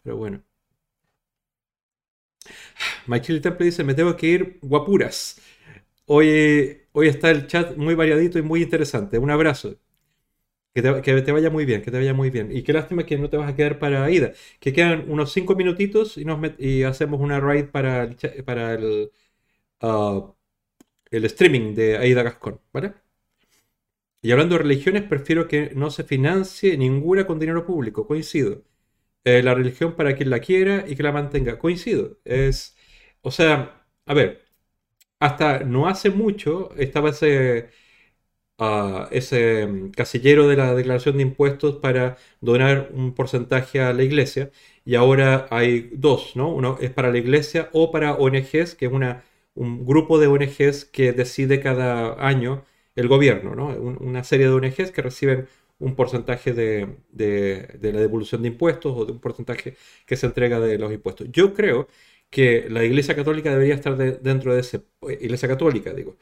Pero 0.03 0.17
bueno. 0.17 0.43
Michael 3.07 3.41
Temple 3.41 3.65
dice, 3.65 3.83
me 3.83 3.93
tengo 3.93 4.15
que 4.17 4.27
ir 4.27 4.59
guapuras. 4.61 5.39
Hoy, 6.05 6.81
hoy 6.93 7.07
está 7.07 7.31
el 7.31 7.47
chat 7.47 7.77
muy 7.77 7.95
variadito 7.95 8.39
y 8.39 8.41
muy 8.43 8.63
interesante. 8.63 9.17
Un 9.19 9.31
abrazo. 9.31 9.77
Que 10.73 10.81
te, 10.81 11.31
vaya 11.31 11.49
muy 11.51 11.65
bien, 11.65 11.81
que 11.83 11.91
te 11.91 11.97
vaya 11.97 12.13
muy 12.13 12.29
bien. 12.31 12.49
Y 12.51 12.63
qué 12.63 12.73
lástima 12.73 13.05
que 13.05 13.17
no 13.17 13.29
te 13.29 13.37
vas 13.37 13.49
a 13.49 13.55
quedar 13.55 13.77
para 13.79 14.09
ida. 14.09 14.33
Que 14.59 14.73
quedan 14.73 15.09
unos 15.09 15.31
5 15.31 15.55
minutitos 15.55 16.17
y, 16.17 16.83
hacemos 16.83 17.21
una 17.21 17.39
raid 17.39 17.67
para 17.67 18.09
para 18.45 18.73
el, 18.73 19.11
uh, 19.81 20.33
el 21.11 21.25
streaming 21.25 21.75
de 21.75 21.97
Aida 21.97 22.23
Gascón, 22.23 22.61
¿vale? 22.73 22.93
Y 24.21 24.31
hablando 24.31 24.55
de 24.55 24.63
religiones, 24.63 25.03
prefiero 25.03 25.47
que 25.47 25.71
no 25.75 25.91
se 25.91 26.03
financie 26.03 26.77
ninguna 26.77 27.27
con 27.27 27.39
dinero 27.39 27.65
público, 27.65 28.07
coincido. 28.07 28.63
Eh, 29.25 29.43
la 29.43 29.55
religión 29.55 29.95
para 29.95 30.15
quien 30.15 30.29
la 30.29 30.39
quiera 30.39 30.85
y 30.87 30.95
que 30.95 31.03
la 31.03 31.11
mantenga, 31.11 31.59
coincido. 31.59 32.19
Es, 32.25 32.77
o 33.21 33.31
sea, 33.31 33.85
a 34.05 34.13
ver, 34.13 34.45
hasta 35.19 35.61
no 35.61 35.87
hace 35.87 36.09
mucho 36.11 36.73
estaba 36.77 37.11
ese 37.11 37.69
ese 39.11 39.67
mm, 39.67 39.91
casillero 39.91 40.47
de 40.47 40.55
la 40.57 40.73
declaración 40.75 41.17
de 41.17 41.23
impuestos 41.23 41.77
para 41.77 42.17
donar 42.41 42.89
un 42.93 43.13
porcentaje 43.13 43.81
a 43.81 43.93
la 43.93 44.03
iglesia. 44.03 44.51
Y 44.85 44.95
ahora 44.95 45.47
hay 45.51 45.89
dos, 45.93 46.35
¿no? 46.35 46.49
Uno 46.53 46.77
es 46.81 46.91
para 46.91 47.11
la 47.11 47.17
iglesia 47.17 47.69
o 47.73 47.91
para 47.91 48.15
ONGs, 48.15 48.75
que 48.75 48.85
es 48.87 48.91
una, 48.91 49.23
un 49.55 49.85
grupo 49.85 50.19
de 50.19 50.27
ONGs 50.27 50.85
que 50.85 51.13
decide 51.13 51.59
cada 51.61 52.25
año 52.25 52.65
el 52.95 53.07
gobierno, 53.07 53.55
¿no? 53.55 53.67
una 53.69 54.23
serie 54.23 54.47
de 54.47 54.53
ONGs 54.53 54.91
que 54.91 55.01
reciben 55.01 55.47
un 55.79 55.95
porcentaje 55.95 56.53
de, 56.53 56.97
de, 57.11 57.91
la 57.93 57.99
devolución 57.99 58.41
de 58.41 58.49
impuestos 58.49 58.93
o 58.95 59.05
de 59.05 59.11
un 59.13 59.19
porcentaje 59.19 59.75
que 60.05 60.15
se 60.15 60.25
entrega 60.27 60.59
de 60.59 60.77
los 60.77 60.91
impuestos. 60.93 61.27
Yo 61.31 61.53
creo 61.53 61.87
que 62.29 62.67
la 62.69 62.83
Iglesia 62.83 63.15
Católica 63.15 63.51
debería 63.51 63.75
estar 63.75 63.95
dentro 63.97 64.53
de 64.55 64.61
ese, 64.61 64.77
eh, 65.07 65.19
Iglesia 65.21 65.47
Católica, 65.47 65.93
digo, 65.93 66.17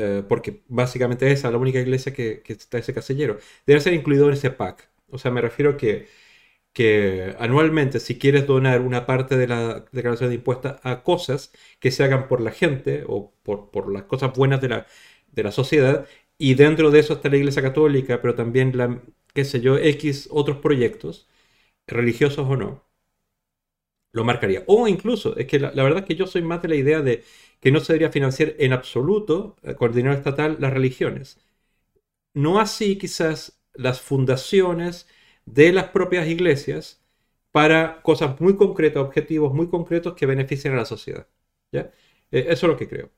eh, 0.00 0.24
porque 0.28 0.62
básicamente 0.68 1.30
esa 1.30 1.48
es 1.48 1.52
la 1.52 1.58
única 1.58 1.80
iglesia 1.80 2.12
que, 2.12 2.42
está 2.46 2.78
ese 2.78 2.94
casillero, 2.94 3.38
debe 3.66 3.80
ser 3.80 3.94
incluido 3.94 4.26
en 4.28 4.34
ese 4.34 4.50
pack. 4.50 4.90
O 5.08 5.18
sea, 5.18 5.30
me 5.30 5.40
refiero 5.40 5.76
que 5.76 6.08
que 6.72 7.34
anualmente, 7.38 8.00
si 8.00 8.18
quieres 8.18 8.46
donar 8.46 8.80
una 8.82 9.06
parte 9.06 9.36
de 9.36 9.48
la 9.48 9.86
declaración 9.92 10.30
de 10.30 10.36
impuestos 10.36 10.76
a 10.82 11.02
cosas 11.02 11.52
que 11.80 11.90
se 11.90 12.04
hagan 12.04 12.28
por 12.28 12.40
la 12.40 12.52
gente 12.52 13.04
o 13.08 13.32
por, 13.42 13.92
las 13.92 14.04
cosas 14.04 14.32
buenas 14.34 14.60
de 14.60 14.68
la, 14.68 14.86
de 15.32 15.42
la 15.42 15.52
sociedad, 15.52 16.06
y 16.38 16.54
dentro 16.54 16.90
de 16.90 17.00
eso 17.00 17.14
está 17.14 17.28
la 17.28 17.36
Iglesia 17.36 17.62
Católica, 17.62 18.20
pero 18.22 18.34
también 18.34 18.76
la, 18.76 19.02
qué 19.34 19.44
sé 19.44 19.60
yo, 19.60 19.78
X 19.78 20.28
otros 20.30 20.58
proyectos, 20.58 21.28
religiosos 21.86 22.46
o 22.48 22.56
no, 22.56 22.84
lo 24.12 24.24
marcaría. 24.24 24.64
O 24.66 24.88
incluso, 24.88 25.36
es 25.36 25.46
que 25.46 25.58
la, 25.60 25.70
verdad 25.70 26.00
es 26.00 26.04
que 26.06 26.16
yo 26.16 26.26
soy 26.26 26.42
más 26.42 26.62
de 26.62 26.68
la 26.68 26.74
idea 26.76 27.00
de 27.02 27.24
que 27.60 27.70
no 27.72 27.80
se 27.80 27.92
debería 27.92 28.10
financiar 28.12 28.54
en 28.58 28.72
absoluto 28.72 29.56
eh, 29.62 29.74
con 29.74 29.92
dinero 29.92 30.14
estatal 30.14 30.56
las 30.60 30.72
religiones. 30.72 31.38
No 32.34 32.60
así 32.60 32.98
quizás 32.98 33.60
las 33.74 34.00
fundaciones 34.00 35.08
de 35.46 35.72
las 35.72 35.86
propias 35.90 36.28
iglesias 36.28 37.02
para 37.52 38.02
cosas 38.02 38.40
muy 38.40 38.56
concretas, 38.56 39.02
objetivos 39.02 39.52
muy 39.54 39.68
concretos 39.68 40.14
que 40.14 40.26
beneficien 40.26 40.74
a 40.74 40.76
la 40.78 40.84
sociedad. 40.86 41.28
¿ya? 41.72 41.82
Eh, 42.30 42.46
eso 42.48 42.66
es 42.66 42.72
lo 42.72 42.76
que 42.76 42.88
creo. 42.88 43.10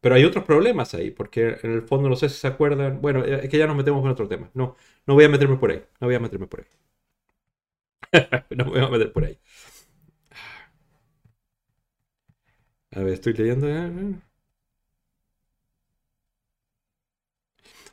pero 0.00 0.14
hay 0.16 0.24
otros 0.24 0.44
problemas 0.44 0.94
ahí, 0.94 1.10
porque 1.10 1.56
en 1.62 1.72
el 1.72 1.82
fondo 1.82 2.08
no 2.08 2.16
sé 2.16 2.28
si 2.28 2.36
se 2.36 2.46
acuerdan. 2.46 3.00
Bueno, 3.00 3.24
eh, 3.24 3.40
es 3.44 3.50
que 3.50 3.58
ya 3.58 3.66
nos 3.66 3.76
metemos 3.76 4.04
en 4.04 4.10
otro 4.10 4.28
tema. 4.28 4.50
No, 4.54 4.76
no 5.06 5.14
voy 5.14 5.24
a 5.24 5.28
meterme 5.28 5.56
por 5.56 5.70
ahí. 5.70 5.82
No 6.00 6.06
voy 6.08 6.14
a 6.16 6.20
meterme 6.20 6.46
por 6.46 6.60
ahí. 6.60 6.83
no 8.50 8.64
me 8.66 8.70
voy 8.70 8.80
a 8.80 8.88
meter 8.88 9.12
por 9.12 9.24
ahí. 9.24 9.38
A 12.92 13.00
ver, 13.00 13.12
estoy 13.14 13.34
leyendo. 13.34 13.66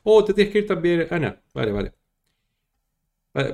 Oh, 0.04 0.24
te 0.24 0.32
tienes 0.34 0.52
que 0.52 0.58
ir 0.60 0.66
también, 0.66 1.06
Ana. 1.10 1.40
Vale, 1.54 1.72
vale. 1.72 1.94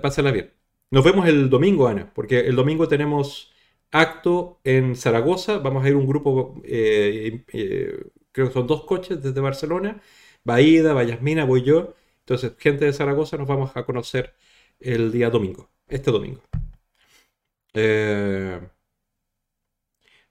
Pásala 0.02 0.32
bien. 0.32 0.52
Nos 0.90 1.04
vemos 1.04 1.28
el 1.28 1.50
domingo, 1.50 1.86
Ana, 1.88 2.12
porque 2.14 2.40
el 2.40 2.56
domingo 2.56 2.88
tenemos 2.88 3.52
acto 3.90 4.60
en 4.64 4.96
Zaragoza. 4.96 5.58
Vamos 5.58 5.84
a 5.84 5.88
ir 5.88 5.96
un 5.96 6.06
grupo, 6.06 6.60
eh, 6.64 7.44
eh, 7.52 8.04
creo 8.32 8.48
que 8.48 8.52
son 8.54 8.66
dos 8.66 8.84
coches 8.84 9.22
desde 9.22 9.40
Barcelona. 9.40 10.02
Va 10.48 10.60
Ida, 10.60 10.94
va 10.94 11.04
Yasmina, 11.04 11.44
voy 11.44 11.62
yo. 11.62 11.94
Entonces, 12.20 12.54
gente 12.58 12.84
de 12.86 12.92
Zaragoza 12.92 13.36
nos 13.36 13.46
vamos 13.48 13.76
a 13.76 13.84
conocer 13.84 14.34
el 14.80 15.12
día 15.12 15.30
domingo, 15.30 15.70
este 15.88 16.10
domingo. 16.10 16.42
Eh, 17.74 18.58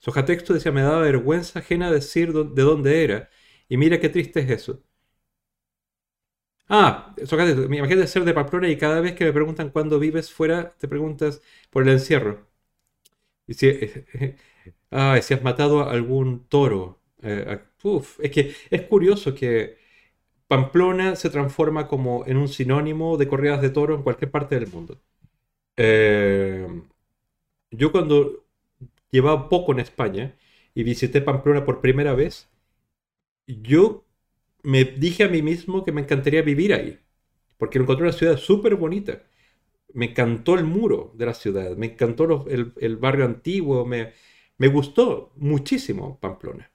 Sojatexto 0.00 0.54
decía, 0.54 0.72
me 0.72 0.82
daba 0.82 1.02
vergüenza 1.02 1.60
ajena 1.60 1.90
decir 1.92 2.32
de 2.32 2.62
dónde 2.62 3.04
era. 3.04 3.30
Y 3.68 3.76
mira 3.76 4.00
qué 4.00 4.08
triste 4.08 4.40
es 4.40 4.50
eso. 4.50 4.82
Ah, 6.70 7.14
Sojatexto, 7.24 7.68
me 7.68 7.78
imagino 7.78 8.06
ser 8.06 8.24
de 8.24 8.34
Pamplona 8.34 8.68
y 8.68 8.76
cada 8.78 9.00
vez 9.00 9.14
que 9.14 9.24
me 9.24 9.32
preguntan 9.32 9.70
cuándo 9.70 9.98
vives 9.98 10.30
fuera, 10.32 10.70
te 10.78 10.86
preguntas 10.88 11.40
por 11.70 11.82
el 11.82 11.88
encierro. 11.90 12.46
Y 13.46 13.54
si, 13.54 13.68
ah, 14.90 15.18
si 15.22 15.34
has 15.34 15.42
matado 15.42 15.82
a 15.82 15.92
algún 15.92 16.46
toro. 16.48 17.00
Eh, 17.22 17.60
es 18.20 18.30
que 18.30 18.54
es 18.70 18.82
curioso 18.82 19.34
que 19.34 19.78
Pamplona 20.48 21.16
se 21.16 21.30
transforma 21.30 21.88
como 21.88 22.26
en 22.26 22.36
un 22.38 22.48
sinónimo 22.48 23.16
de 23.18 23.28
corridas 23.28 23.62
de 23.62 23.70
toro 23.70 23.94
en 23.96 24.02
cualquier 24.04 24.30
parte 24.32 24.56
del 24.60 24.68
mundo. 24.72 25.00
Eh, 25.78 26.66
yo 27.70 27.92
cuando 27.92 28.44
llevaba 29.10 29.48
poco 29.48 29.72
en 29.72 29.80
España 29.80 30.36
y 30.74 30.82
visité 30.84 31.20
Pamplona 31.22 31.64
por 31.64 31.80
primera 31.80 32.14
vez, 32.14 32.48
yo 33.46 34.04
me 34.62 34.84
dije 34.84 35.24
a 35.24 35.28
mí 35.28 35.42
mismo 35.42 35.84
que 35.84 35.92
me 35.92 36.02
encantaría 36.02 36.42
vivir 36.42 36.74
ahí, 36.74 36.98
porque 37.58 37.78
encontré 37.78 38.04
una 38.04 38.12
ciudad 38.12 38.36
súper 38.38 38.76
bonita. 38.76 39.22
Me 39.94 40.06
encantó 40.06 40.54
el 40.56 40.64
muro 40.64 41.12
de 41.16 41.26
la 41.26 41.34
ciudad, 41.34 41.76
me 41.76 41.86
encantó 41.86 42.46
el, 42.48 42.96
barrio 42.98 43.24
antiguo, 43.26 43.86
me, 43.86 44.12
me 44.58 44.68
gustó 44.68 45.32
muchísimo 45.36 46.18
Pamplona. 46.20 46.72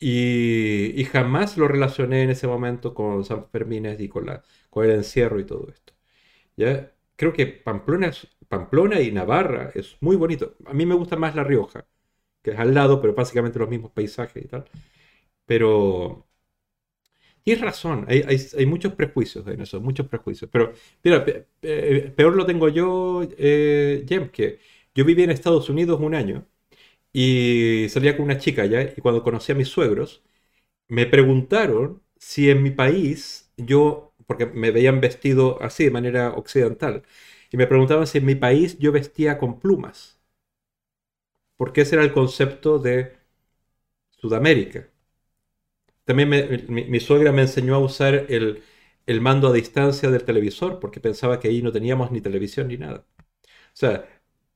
Y, 0.00 1.04
jamás 1.12 1.56
lo 1.56 1.66
relacioné 1.68 2.22
en 2.22 2.30
ese 2.30 2.46
momento 2.46 2.94
con 2.94 3.24
San 3.24 3.48
Fermín 3.50 3.86
y 3.98 4.08
con, 4.08 4.26
la, 4.26 4.42
con 4.70 4.84
el 4.84 4.92
encierro 4.92 5.40
y 5.40 5.44
todo 5.46 5.68
esto. 5.70 5.92
¿Ya? 6.56 6.92
Creo 7.18 7.32
que 7.34 7.46
Pamplona, 7.46 8.12
Pamplona 8.48 9.00
y 9.00 9.12
Navarra 9.12 9.72
es 9.74 9.96
muy 10.00 10.16
bonito. 10.16 10.56
A 10.66 10.74
mí 10.74 10.86
me 10.86 10.94
gusta 10.94 11.16
más 11.16 11.34
La 11.34 11.44
Rioja, 11.44 11.86
que 12.42 12.52
es 12.52 12.58
al 12.58 12.74
lado, 12.74 13.00
pero 13.00 13.14
básicamente 13.14 13.58
los 13.58 13.68
mismos 13.70 13.92
paisajes 13.92 14.44
y 14.44 14.48
tal. 14.48 14.64
Pero 15.46 16.28
tienes 17.42 17.62
razón, 17.64 18.04
hay, 18.08 18.22
hay, 18.56 18.66
muchos 18.66 18.94
prejuicios 18.94 19.46
en 19.48 19.62
eso, 19.62 19.80
muchos 19.80 20.06
prejuicios. 20.08 20.50
Pero 20.50 20.72
mira, 21.02 21.24
peor 21.24 22.36
lo 22.36 22.46
tengo 22.46 22.68
yo, 22.68 23.22
eh, 23.38 24.04
que 24.32 24.60
yo 24.94 25.04
viví 25.04 25.22
en 25.22 25.30
Estados 25.30 25.68
Unidos 25.70 26.00
un 26.00 26.14
año 26.14 26.46
y 27.12 27.86
salía 27.90 28.16
con 28.16 28.26
una 28.26 28.38
chica 28.38 28.66
ya, 28.66 28.82
y 28.82 29.00
cuando 29.02 29.22
conocí 29.22 29.52
a 29.52 29.54
mis 29.56 29.68
suegros, 29.68 30.22
me 30.88 31.06
preguntaron 31.06 32.02
si 32.18 32.50
en 32.50 32.62
mi 32.62 32.70
país 32.72 33.52
yo, 33.56 34.07
porque 34.28 34.46
me 34.46 34.70
veían 34.72 35.00
vestido 35.00 35.60
así 35.62 35.84
de 35.86 35.92
manera 35.92 36.34
occidental, 36.34 37.04
y 37.52 37.56
me 37.58 37.66
preguntaban 37.66 38.06
si 38.06 38.18
en 38.18 38.26
mi 38.26 38.36
país 38.36 38.78
yo 38.78 38.92
vestía 38.92 39.38
con 39.38 39.60
plumas, 39.60 40.20
porque 41.56 41.82
ese 41.82 41.96
era 41.96 42.04
el 42.04 42.12
concepto 42.12 42.78
de 42.78 43.18
Sudamérica. 44.10 44.88
También 46.04 46.30
mi, 46.68 47.00
suegra 47.00 47.32
me 47.32 47.42
enseñó 47.42 47.74
a 47.74 47.78
usar 47.80 48.26
el, 48.28 48.62
el 49.06 49.20
mando 49.20 49.48
a 49.48 49.52
distancia 49.52 50.10
del 50.10 50.24
televisor, 50.24 50.80
porque 50.80 51.00
pensaba 51.00 51.38
que 51.38 51.48
ahí 51.48 51.62
no 51.62 51.72
teníamos 51.72 52.10
ni 52.10 52.20
televisión 52.20 52.68
ni 52.68 52.78
nada. 52.78 53.04
O 53.50 53.76
sea, 53.76 54.08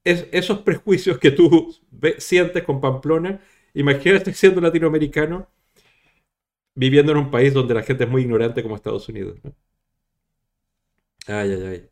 esos 0.05 0.61
prejuicios 0.61 1.19
que 1.19 1.31
tú 1.33 1.75
sientes 2.19 2.65
con 2.65 2.81
Pamplona, 2.81 3.41
imagínate 3.75 4.35
siendo 4.35 4.61
latinoamericano 4.61 5.49
viviendo 6.75 7.13
en 7.13 7.19
un 7.19 7.31
país 7.31 7.55
donde 7.55 7.75
la 7.75 7.83
gente 7.83 8.05
es 8.05 8.11
muy 8.11 8.23
ignorante 8.23 8.63
como 8.63 8.77
Estados 8.77 9.09
Unidos. 9.09 9.39
Ay, 11.27 11.53
ay, 11.55 11.63
ay. 11.67 11.89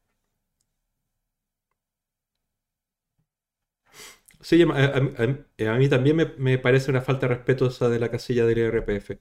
Sí, 4.40 4.62
a, 4.62 5.74
mí 5.78 5.88
también 5.88 6.16
me, 6.38 6.58
parece 6.58 6.90
una 6.90 7.02
falta 7.02 7.26
esa 7.26 7.88
de 7.90 7.98
la 7.98 8.10
casilla 8.10 8.46
del 8.46 8.58
IRPF. 8.58 9.20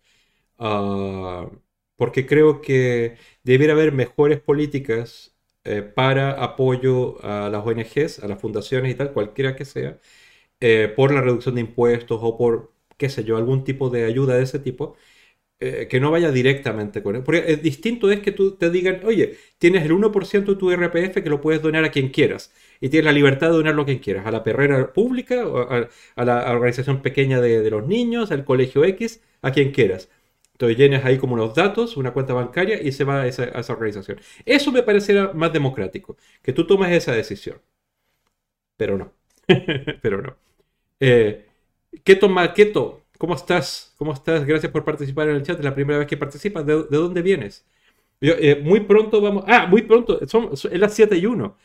Ah, 0.57 1.49
porque 1.97 2.25
creo 2.25 2.61
que 2.61 3.17
debiera 3.43 3.73
haber 3.73 3.91
mejores 3.91 4.39
políticas 4.41 5.35
eh, 5.65 5.81
para 5.81 6.31
apoyo 6.43 7.23
a 7.23 7.49
las 7.49 7.65
ONGs, 7.65 8.19
a 8.19 8.27
las 8.27 8.39
fundaciones 8.41 8.91
y 8.93 8.95
tal, 8.95 9.11
cualquiera 9.13 9.55
que 9.55 9.65
sea, 9.65 9.99
eh, 10.61 10.93
por 10.95 11.13
la 11.13 11.21
reducción 11.21 11.55
de 11.55 11.61
impuestos 11.61 12.19
o 12.23 12.37
por, 12.37 12.73
qué 12.97 13.09
sé 13.09 13.23
yo, 13.25 13.37
algún 13.37 13.63
tipo 13.65 13.89
de 13.89 14.05
ayuda 14.05 14.35
de 14.37 14.43
ese 14.43 14.59
tipo, 14.59 14.95
eh, 15.61 15.87
que 15.89 15.99
no 15.99 16.11
vaya 16.11 16.31
directamente 16.31 17.03
con 17.03 17.15
él. 17.15 17.23
Porque 17.23 17.43
es 17.47 17.61
distinto 17.61 18.11
es 18.11 18.21
que 18.21 18.31
tú 18.31 18.55
te 18.55 18.69
digan, 18.69 19.01
oye, 19.05 19.37
tienes 19.57 19.83
el 19.85 19.91
1% 19.91 20.45
de 20.45 20.55
tu 20.55 20.71
RPF 20.71 21.21
que 21.21 21.29
lo 21.29 21.41
puedes 21.41 21.61
donar 21.61 21.83
a 21.83 21.91
quien 21.91 22.09
quieras. 22.09 22.53
Y 22.79 22.89
tienes 22.89 23.05
la 23.05 23.11
libertad 23.11 23.47
de 23.47 23.57
donarlo 23.57 23.81
a 23.83 23.85
quien 23.85 23.99
quieras. 23.99 24.25
A 24.25 24.31
la 24.31 24.43
perrera 24.43 24.93
pública, 24.93 25.43
a, 26.15 26.25
la 26.25 26.51
organización 26.51 27.01
pequeña 27.01 27.41
de, 27.41 27.61
de, 27.61 27.69
los 27.69 27.85
niños, 27.87 28.31
al 28.31 28.45
colegio 28.45 28.85
X, 28.85 29.21
a 29.41 29.51
quien 29.51 29.71
quieras. 29.71 30.09
Entonces 30.59 30.77
llenas 30.77 31.05
ahí 31.05 31.17
como 31.17 31.37
los 31.37 31.55
datos, 31.55 31.95
una 31.95 32.11
cuenta 32.11 32.33
bancaria 32.33 32.81
y 32.81 32.91
se 32.91 33.05
va 33.05 33.21
a 33.21 33.27
esa, 33.27 33.73
organización. 33.73 34.19
Eso 34.45 34.73
me 34.73 34.83
pareciera 34.83 35.31
más 35.33 35.53
democrático, 35.53 36.17
que 36.41 36.51
tú 36.51 36.67
tomes 36.67 36.91
esa 36.91 37.13
decisión. 37.13 37.61
Pero 38.77 38.97
no. 38.97 39.13
Pero 40.01 40.21
no. 40.21 40.37
Eh, 40.99 41.47
Keto 42.03 42.29
Maqueto, 42.29 43.03
¿cómo 43.19 43.35
estás? 43.35 43.93
¿Cómo 43.97 44.13
estás? 44.13 44.45
Gracias 44.45 44.71
por 44.71 44.83
participar 44.85 45.29
en 45.29 45.35
el 45.37 45.43
chat. 45.43 45.59
Es 45.59 45.65
la 45.65 45.75
primera 45.75 45.99
vez 45.99 46.07
que 46.07 46.17
participas. 46.17 46.65
¿De, 46.65 46.73
dónde 46.89 47.21
vienes? 47.21 47.65
Eh, 48.21 48.61
muy 48.63 48.81
pronto 48.81 49.21
vamos. 49.21 49.45
Ah, 49.47 49.67
muy 49.67 49.83
pronto. 49.83 50.19
Son, 50.27 50.51
es 50.53 50.65
las 50.79 50.93
7 50.95 51.17
y 51.17 51.25
1. 51.27 51.57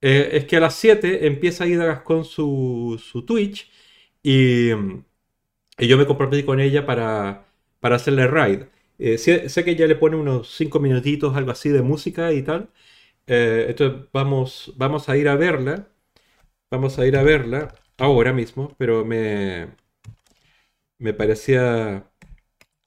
Eh, 0.00 0.30
es 0.34 0.44
que 0.46 0.56
a 0.56 0.60
las 0.60 0.74
7 0.76 1.26
empieza 1.26 1.66
Ida 1.66 1.84
Gascón 1.86 2.24
su, 2.24 3.02
su 3.04 3.24
Twitch 3.24 3.70
y, 4.22 4.70
y 5.78 5.86
yo 5.88 5.98
me 5.98 6.06
comprometí 6.06 6.44
con 6.44 6.60
ella 6.60 6.86
para 6.86 7.48
para 7.80 7.96
hacerle 7.96 8.26
raid. 8.26 8.62
Eh, 8.98 9.18
sé, 9.18 9.64
que 9.64 9.76
ya 9.76 9.86
le 9.86 9.96
pone 9.96 10.16
unos 10.16 10.54
5 10.56 10.80
minutitos, 10.80 11.36
algo 11.36 11.52
así 11.52 11.68
de 11.70 11.82
música 11.82 12.32
y 12.32 12.42
tal. 12.42 12.70
Eh, 13.26 13.66
entonces 13.70 14.08
vamos, 14.12 14.74
vamos 14.76 15.08
a 15.08 15.16
ir 15.16 15.28
a 15.28 15.36
verla. 15.36 15.88
Vamos 16.70 16.98
a 16.98 17.06
ir 17.06 17.16
a 17.16 17.22
verla 17.22 17.74
ahora 17.98 18.32
mismo, 18.32 18.74
pero 18.78 19.04
me, 19.04 19.68
me 20.98 21.12
parecía 21.14 22.10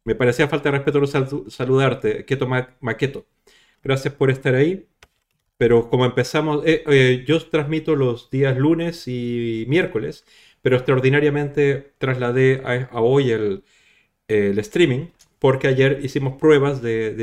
me 0.03 0.15
parecía 0.15 0.47
falta 0.47 0.71
de 0.71 0.77
respeto 0.79 1.05
saludarte, 1.49 2.25
Keto 2.25 2.47
Maqueto. 2.79 3.27
Gracias 3.83 4.13
por 4.15 4.31
estar 4.31 4.55
ahí. 4.55 4.87
Pero 5.57 5.89
como 5.89 6.05
empezamos, 6.05 6.63
eh, 6.65 7.23
yo 7.27 7.39
transmito 7.49 7.95
los 7.95 8.31
días 8.31 8.57
lunes 8.57 9.07
y 9.07 9.65
miércoles, 9.67 10.25
pero 10.61 10.77
extraordinariamente 10.77 11.93
trasladé 11.99 12.61
a 12.65 13.01
hoy 13.01 13.31
el, 13.31 13.63
streaming, 14.27 15.07
porque 15.39 15.67
ayer 15.67 15.99
hicimos 16.03 16.37
pruebas 16.39 16.81
de, 16.81 17.13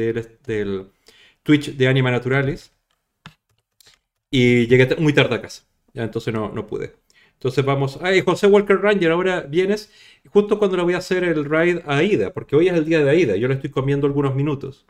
del 0.47 0.91
Twitch 1.43 1.77
de 1.77 1.89
Anima 1.89 2.11
Naturalis 2.11 2.73
y 4.31 4.67
llegué 4.67 4.95
muy 4.97 5.13
tarde 5.13 5.37
a 5.37 5.43
casa. 5.43 5.65
Ya, 5.95 6.05
entonces 6.05 6.33
no, 6.35 6.51
no 6.53 6.67
pude. 6.67 6.95
Entonces 7.39 7.65
vamos, 7.65 7.99
ay, 8.03 8.21
José 8.23 8.47
Walker 8.49 8.79
Ranger, 8.81 9.13
ahora 9.13 9.43
vienes 9.43 9.93
justo 10.31 10.59
cuando 10.59 10.77
le 10.77 10.83
voy 10.83 10.95
a 10.95 10.99
hacer 10.99 11.25
el 11.25 11.45
ride 11.45 11.83
a 11.87 11.99
Aida, 11.99 12.33
porque 12.35 12.57
hoy 12.57 12.69
es 12.69 12.75
el 12.75 12.85
día 12.85 13.03
de 13.05 13.11
Aida, 13.11 13.37
yo 13.37 13.49
le 13.49 13.55
estoy 13.55 13.71
comiendo 13.71 14.07
algunos 14.07 14.35
minutos. 14.35 14.87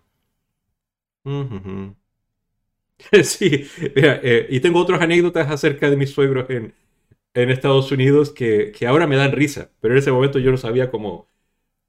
Sí, 3.24 3.68
eh, 3.80 4.46
y 4.50 4.60
tengo 4.60 4.80
otras 4.80 5.00
anécdotas 5.00 5.50
acerca 5.50 5.88
de 5.90 5.96
mis 5.96 6.10
suegros 6.10 6.50
en, 6.50 6.74
en 7.34 7.50
Estados 7.50 7.92
Unidos 7.92 8.30
que, 8.30 8.72
que, 8.72 8.86
ahora 8.86 9.06
me 9.06 9.16
dan 9.16 9.32
risa, 9.32 9.70
pero 9.80 9.94
en 9.94 9.98
ese 9.98 10.12
momento 10.12 10.38
yo 10.38 10.50
no 10.50 10.56
sabía 10.58 10.90
cómo, 10.90 11.30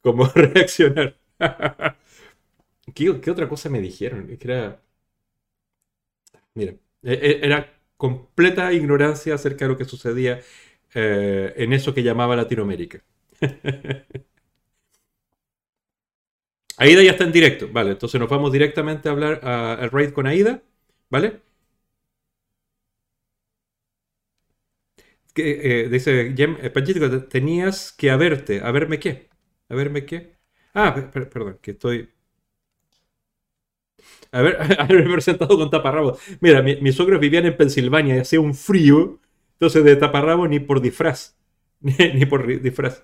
cómo 0.02 0.26
reaccionar. 0.36 1.18
¿Qué, 2.96 3.22
¿Qué, 3.22 3.32
otra 3.32 3.48
cosa 3.50 3.70
me 3.70 3.82
dijeron? 3.82 4.28
Que 4.38 4.48
era... 4.48 4.82
Mira, 6.56 6.74
e, 7.04 7.14
e, 7.14 7.32
era 7.48 7.60
completa 8.00 8.74
ignorancia 8.74 9.36
acerca 9.36 9.66
de 9.66 9.70
lo 9.74 9.78
que 9.78 9.86
sucedía 9.86 10.42
eh, 10.96 11.54
en 11.58 11.74
eso 11.74 11.94
que 11.94 12.04
llamaba 12.04 12.36
Latinoamérica. 12.38 13.04
Aida 16.78 17.04
ya 17.04 17.12
está 17.12 17.26
en 17.26 17.32
directo, 17.32 17.68
vale, 17.72 17.92
entonces 17.92 18.20
nos 18.20 18.30
vamos 18.30 18.52
directamente 18.52 19.08
a 19.08 19.12
hablar 19.12 19.42
al 19.46 19.92
raid 19.92 20.12
con 20.14 20.26
Aida, 20.28 20.64
¿vale? 21.10 21.42
Que, 25.34 25.84
eh, 25.84 25.90
dice 25.90 26.34
Jem, 26.36 26.58
eh, 26.62 26.70
tenías 27.30 27.92
que 27.92 28.10
haberte, 28.12 28.62
a 28.62 28.72
verme 28.72 29.00
qué, 29.00 29.30
a 29.70 29.76
verme 29.76 30.06
qué. 30.06 30.38
Ah, 30.74 30.96
perdón, 31.14 31.60
que 31.62 31.72
estoy 31.72 32.10
a 34.32 34.42
ver, 34.42 34.58
haberme 34.80 35.14
presentado 35.14 35.58
con 35.58 35.70
taparrabos. 35.70 36.20
Mira, 36.40 36.62
mis 36.62 36.96
suegros 36.96 37.20
vivían 37.20 37.46
en 37.46 37.58
Pensilvania 37.58 38.16
y 38.16 38.20
hacía 38.20 38.40
un 38.40 38.54
frío, 38.54 39.20
entonces 39.54 39.84
de 39.84 39.96
taparrabo 39.96 40.48
ni 40.48 40.60
por 40.60 40.82
disfraz, 40.82 41.38
ni, 41.82 42.26
por 42.26 42.62
disfraz. 42.62 43.04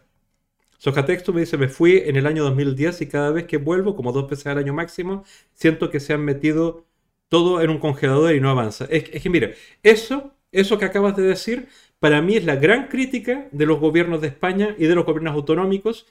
Sojatexto 0.77 1.33
me 1.33 1.41
dice, 1.41 1.57
me 1.57 1.67
fui 1.67 1.97
en 2.05 2.15
el 2.15 2.27
año 2.27 2.43
2010 2.43 3.01
y 3.01 3.07
cada 3.07 3.31
vez 3.31 3.45
que 3.45 3.57
vuelvo, 3.57 3.95
como 3.95 4.11
dos 4.11 4.29
veces 4.29 4.47
al 4.47 4.57
año 4.57 4.73
máximo, 4.73 5.23
siento 5.53 5.89
que 5.89 5.99
se 5.99 6.13
han 6.13 6.23
metido 6.23 6.85
todo 7.29 7.61
en 7.61 7.69
un 7.69 7.79
congelador 7.79 8.35
y 8.35 8.41
no 8.41 8.49
avanza. 8.49 8.85
Es, 8.89 9.09
que 9.09 9.29
mira, 9.29 9.51
eso, 9.83 10.33
eso 10.51 10.77
que 10.77 10.85
acabas 10.85 11.15
de 11.15 11.23
decir, 11.23 11.69
para 11.99 12.21
mí 12.21 12.35
es 12.35 12.45
la 12.45 12.57
gran 12.57 12.87
crítica 12.87 13.47
de 13.51 13.65
los 13.65 13.79
gobiernos 13.79 14.21
de 14.21 14.27
España 14.27 14.75
y 14.77 14.85
de 14.85 14.95
los 14.95 15.05
gobiernos 15.05 15.33
autonómicos 15.33 16.05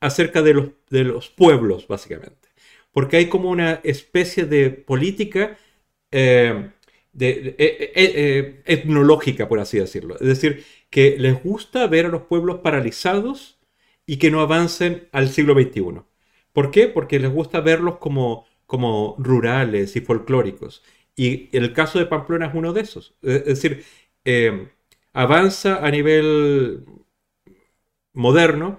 acerca 0.00 0.42
de 0.42 0.54
los, 0.54 0.68
de 0.90 1.04
los 1.04 1.30
pueblos, 1.30 1.88
básicamente 1.88 2.49
porque 2.92 3.16
hay 3.18 3.28
como 3.28 3.50
una 3.50 3.80
especie 3.84 4.44
de 4.44 4.70
política 4.70 5.58
eh, 6.10 6.70
eh, 7.18 7.56
eh, 7.58 8.62
etnológica, 8.66 9.48
por 9.48 9.60
así 9.60 9.78
decirlo. 9.78 10.16
Es 10.20 10.26
decir, 10.26 10.64
que 10.90 11.16
les 11.18 11.42
gusta 11.42 11.86
ver 11.86 12.06
a 12.06 12.08
los 12.08 12.22
pueblos 12.22 12.60
paralizados 12.60 13.58
y 14.06 14.18
que 14.18 14.30
no 14.30 14.40
avancen 14.40 15.08
al 15.12 15.28
siglo 15.30 15.54
XXI. 15.54 16.02
¿Por 16.52 16.70
qué? 16.70 16.88
Porque 16.88 17.18
les 17.20 17.30
gusta 17.30 17.60
verlos 17.60 17.98
como, 17.98 18.46
como 18.66 19.16
rurales 19.18 19.96
y 19.96 20.00
folclóricos. 20.00 20.82
Y 21.16 21.54
el 21.56 21.72
caso 21.72 21.98
de 21.98 22.06
Pamplona 22.06 22.46
es 22.46 22.54
uno 22.54 22.72
de 22.72 22.80
esos. 22.82 23.14
Es 23.22 23.44
decir, 23.44 23.84
avanza 25.12 25.84
a 25.84 25.90
nivel 25.90 26.84
moderno, 28.12 28.78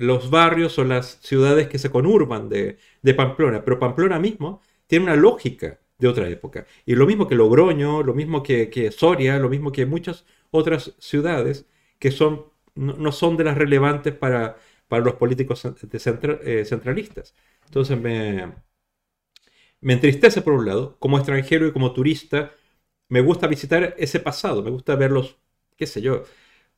los 0.00 0.30
barrios 0.30 0.78
o 0.78 0.84
las 0.84 1.18
ciudades 1.22 1.68
que 1.68 1.78
se 1.78 1.90
conurban 1.90 2.48
de, 2.48 2.78
de 3.02 3.14
Pamplona, 3.14 3.64
pero 3.64 3.78
Pamplona 3.78 4.18
mismo 4.18 4.60
tiene 4.86 5.04
una 5.06 5.16
lógica 5.16 5.80
de 5.98 6.08
otra 6.08 6.28
época. 6.28 6.66
Y 6.86 6.94
lo 6.94 7.06
mismo 7.06 7.26
que 7.28 7.34
Logroño, 7.34 8.02
lo 8.02 8.14
mismo 8.14 8.42
que, 8.42 8.90
Soria, 8.92 9.38
lo 9.38 9.48
mismo 9.48 9.72
que 9.72 9.86
muchas 9.86 10.24
otras 10.50 10.94
ciudades 10.98 11.66
que 11.98 12.10
son, 12.10 12.46
no, 12.74 13.12
son 13.12 13.36
de 13.36 13.44
las 13.44 13.58
relevantes 13.58 14.14
para, 14.14 14.56
para 14.88 15.04
los 15.04 15.14
políticos 15.14 15.64
eh, 15.64 16.64
centralistas. 16.64 17.34
Entonces 17.66 17.98
me, 18.00 18.52
me 19.80 19.94
entristece 19.94 20.42
por 20.42 20.54
un 20.54 20.66
lado, 20.66 20.96
como 20.98 21.18
extranjero 21.18 21.66
y 21.66 21.72
como 21.72 21.92
turista, 21.92 22.52
me 23.08 23.20
gusta 23.22 23.46
visitar 23.46 23.94
ese 23.98 24.20
pasado, 24.20 24.62
me 24.62 24.70
gusta 24.70 24.96
ver 24.96 25.12
los, 25.12 25.38
qué 25.76 25.86
sé 25.86 26.02
yo, 26.02 26.24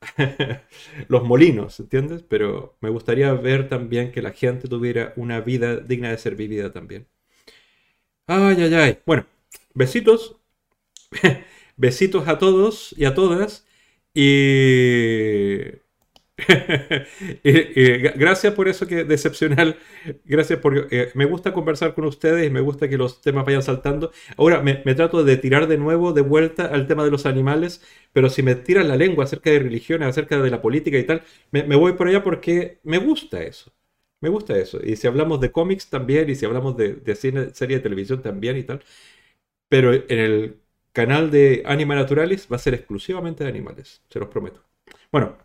los 1.07 1.23
molinos, 1.23 1.79
¿entiendes? 1.79 2.23
Pero 2.23 2.77
me 2.81 2.89
gustaría 2.89 3.33
ver 3.33 3.69
también 3.69 4.11
que 4.11 4.21
la 4.21 4.31
gente 4.31 4.67
tuviera 4.67 5.13
una 5.15 5.41
vida 5.41 5.77
digna 5.77 6.09
de 6.09 6.17
ser 6.17 6.35
vivida 6.35 6.71
también. 6.71 7.07
Ay, 8.27 8.55
ay, 8.61 8.73
ay. 8.75 8.99
Bueno, 9.05 9.25
besitos. 9.73 10.37
besitos 11.77 12.27
a 12.27 12.39
todos 12.39 12.95
y 12.97 13.05
a 13.05 13.15
todas. 13.15 13.67
Y 14.13 15.59
gracias 18.15 18.53
por 18.53 18.67
eso 18.67 18.87
que 18.87 19.03
decepcional. 19.03 19.77
Gracias 20.25 20.59
por... 20.59 20.87
Eh, 20.91 21.11
me 21.15 21.25
gusta 21.25 21.53
conversar 21.53 21.93
con 21.93 22.05
ustedes 22.05 22.51
me 22.51 22.61
gusta 22.61 22.89
que 22.89 22.97
los 22.97 23.21
temas 23.21 23.45
vayan 23.45 23.63
saltando. 23.63 24.11
Ahora 24.37 24.61
me, 24.61 24.75
trato 24.95 25.23
de 25.23 25.37
tirar 25.37 25.67
de 25.67 25.77
nuevo, 25.77 26.13
de 26.13 26.21
vuelta 26.21 26.65
al 26.65 26.87
tema 26.87 27.03
de 27.03 27.11
los 27.11 27.25
animales, 27.25 27.81
pero 28.13 28.29
si 28.29 28.43
me 28.43 28.55
tiran 28.55 28.87
la 28.87 28.95
lengua 28.95 29.25
acerca 29.25 29.49
de 29.49 29.59
religiones, 29.59 30.07
acerca 30.07 30.39
de 30.41 30.49
la 30.49 30.61
política 30.61 30.97
y 30.97 31.03
tal, 31.03 31.23
me, 31.51 31.63
voy 31.75 31.93
por 31.93 32.07
allá 32.07 32.23
porque 32.23 32.79
me 32.83 32.97
gusta 32.97 33.43
eso. 33.43 33.71
Me 34.21 34.29
gusta 34.29 34.57
eso. 34.57 34.79
Y 34.83 34.95
si 34.97 35.07
hablamos 35.07 35.39
de 35.41 35.51
cómics 35.51 35.89
también, 35.89 36.29
y 36.29 36.35
si 36.35 36.45
hablamos 36.45 36.77
de, 36.77 36.93
de 36.95 37.15
cine, 37.15 37.49
serie 37.53 37.77
de 37.77 37.83
televisión 37.83 38.21
también 38.21 38.57
y 38.57 38.63
tal. 38.63 38.83
Pero 39.69 39.93
en 39.93 40.03
el 40.19 40.57
canal 40.93 41.31
de 41.31 41.63
Anima 41.65 41.95
Naturalis 41.95 42.47
va 42.51 42.57
a 42.57 42.59
ser 42.59 42.73
exclusivamente 42.73 43.43
de 43.43 43.49
animales, 43.49 44.03
se 44.09 44.19
los 44.19 44.29
prometo. 44.29 44.61
Bueno, 45.11 45.37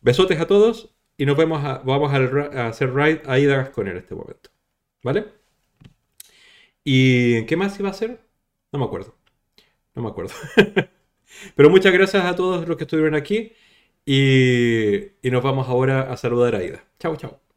Besotes 0.00 0.40
a 0.40 0.46
todos 0.46 0.94
y 1.16 1.26
nos 1.26 1.36
vemos 1.36 1.62
vamos 1.84 2.12
a, 2.12 2.68
hacer 2.68 2.94
ride 2.94 3.22
a 3.26 3.38
Ida 3.38 3.72
con 3.72 3.86
él 3.86 3.92
en 3.92 3.98
este 3.98 4.14
momento. 4.14 4.50
¿Vale? 5.02 5.26
¿Y 6.84 7.44
qué 7.46 7.56
más 7.56 7.78
iba 7.78 7.88
a 7.88 7.92
hacer? 7.92 8.20
No 8.72 8.78
me 8.78 8.84
acuerdo. 8.86 9.14
No 9.94 10.02
me 10.02 10.08
acuerdo. 10.08 10.32
Pero 11.56 11.70
muchas 11.70 11.92
gracias 11.92 12.24
a 12.24 12.34
todos 12.36 12.66
los 12.66 12.76
que 12.76 12.84
estuvieron 12.84 13.14
aquí 13.14 13.52
y, 14.04 14.96
y 15.22 15.30
nos 15.30 15.42
vamos 15.42 15.68
ahora 15.68 16.12
a 16.12 16.16
saludar 16.16 16.54
a 16.56 16.64
Ida. 16.64 16.84
Chao, 16.98 17.16
chao. 17.16 17.49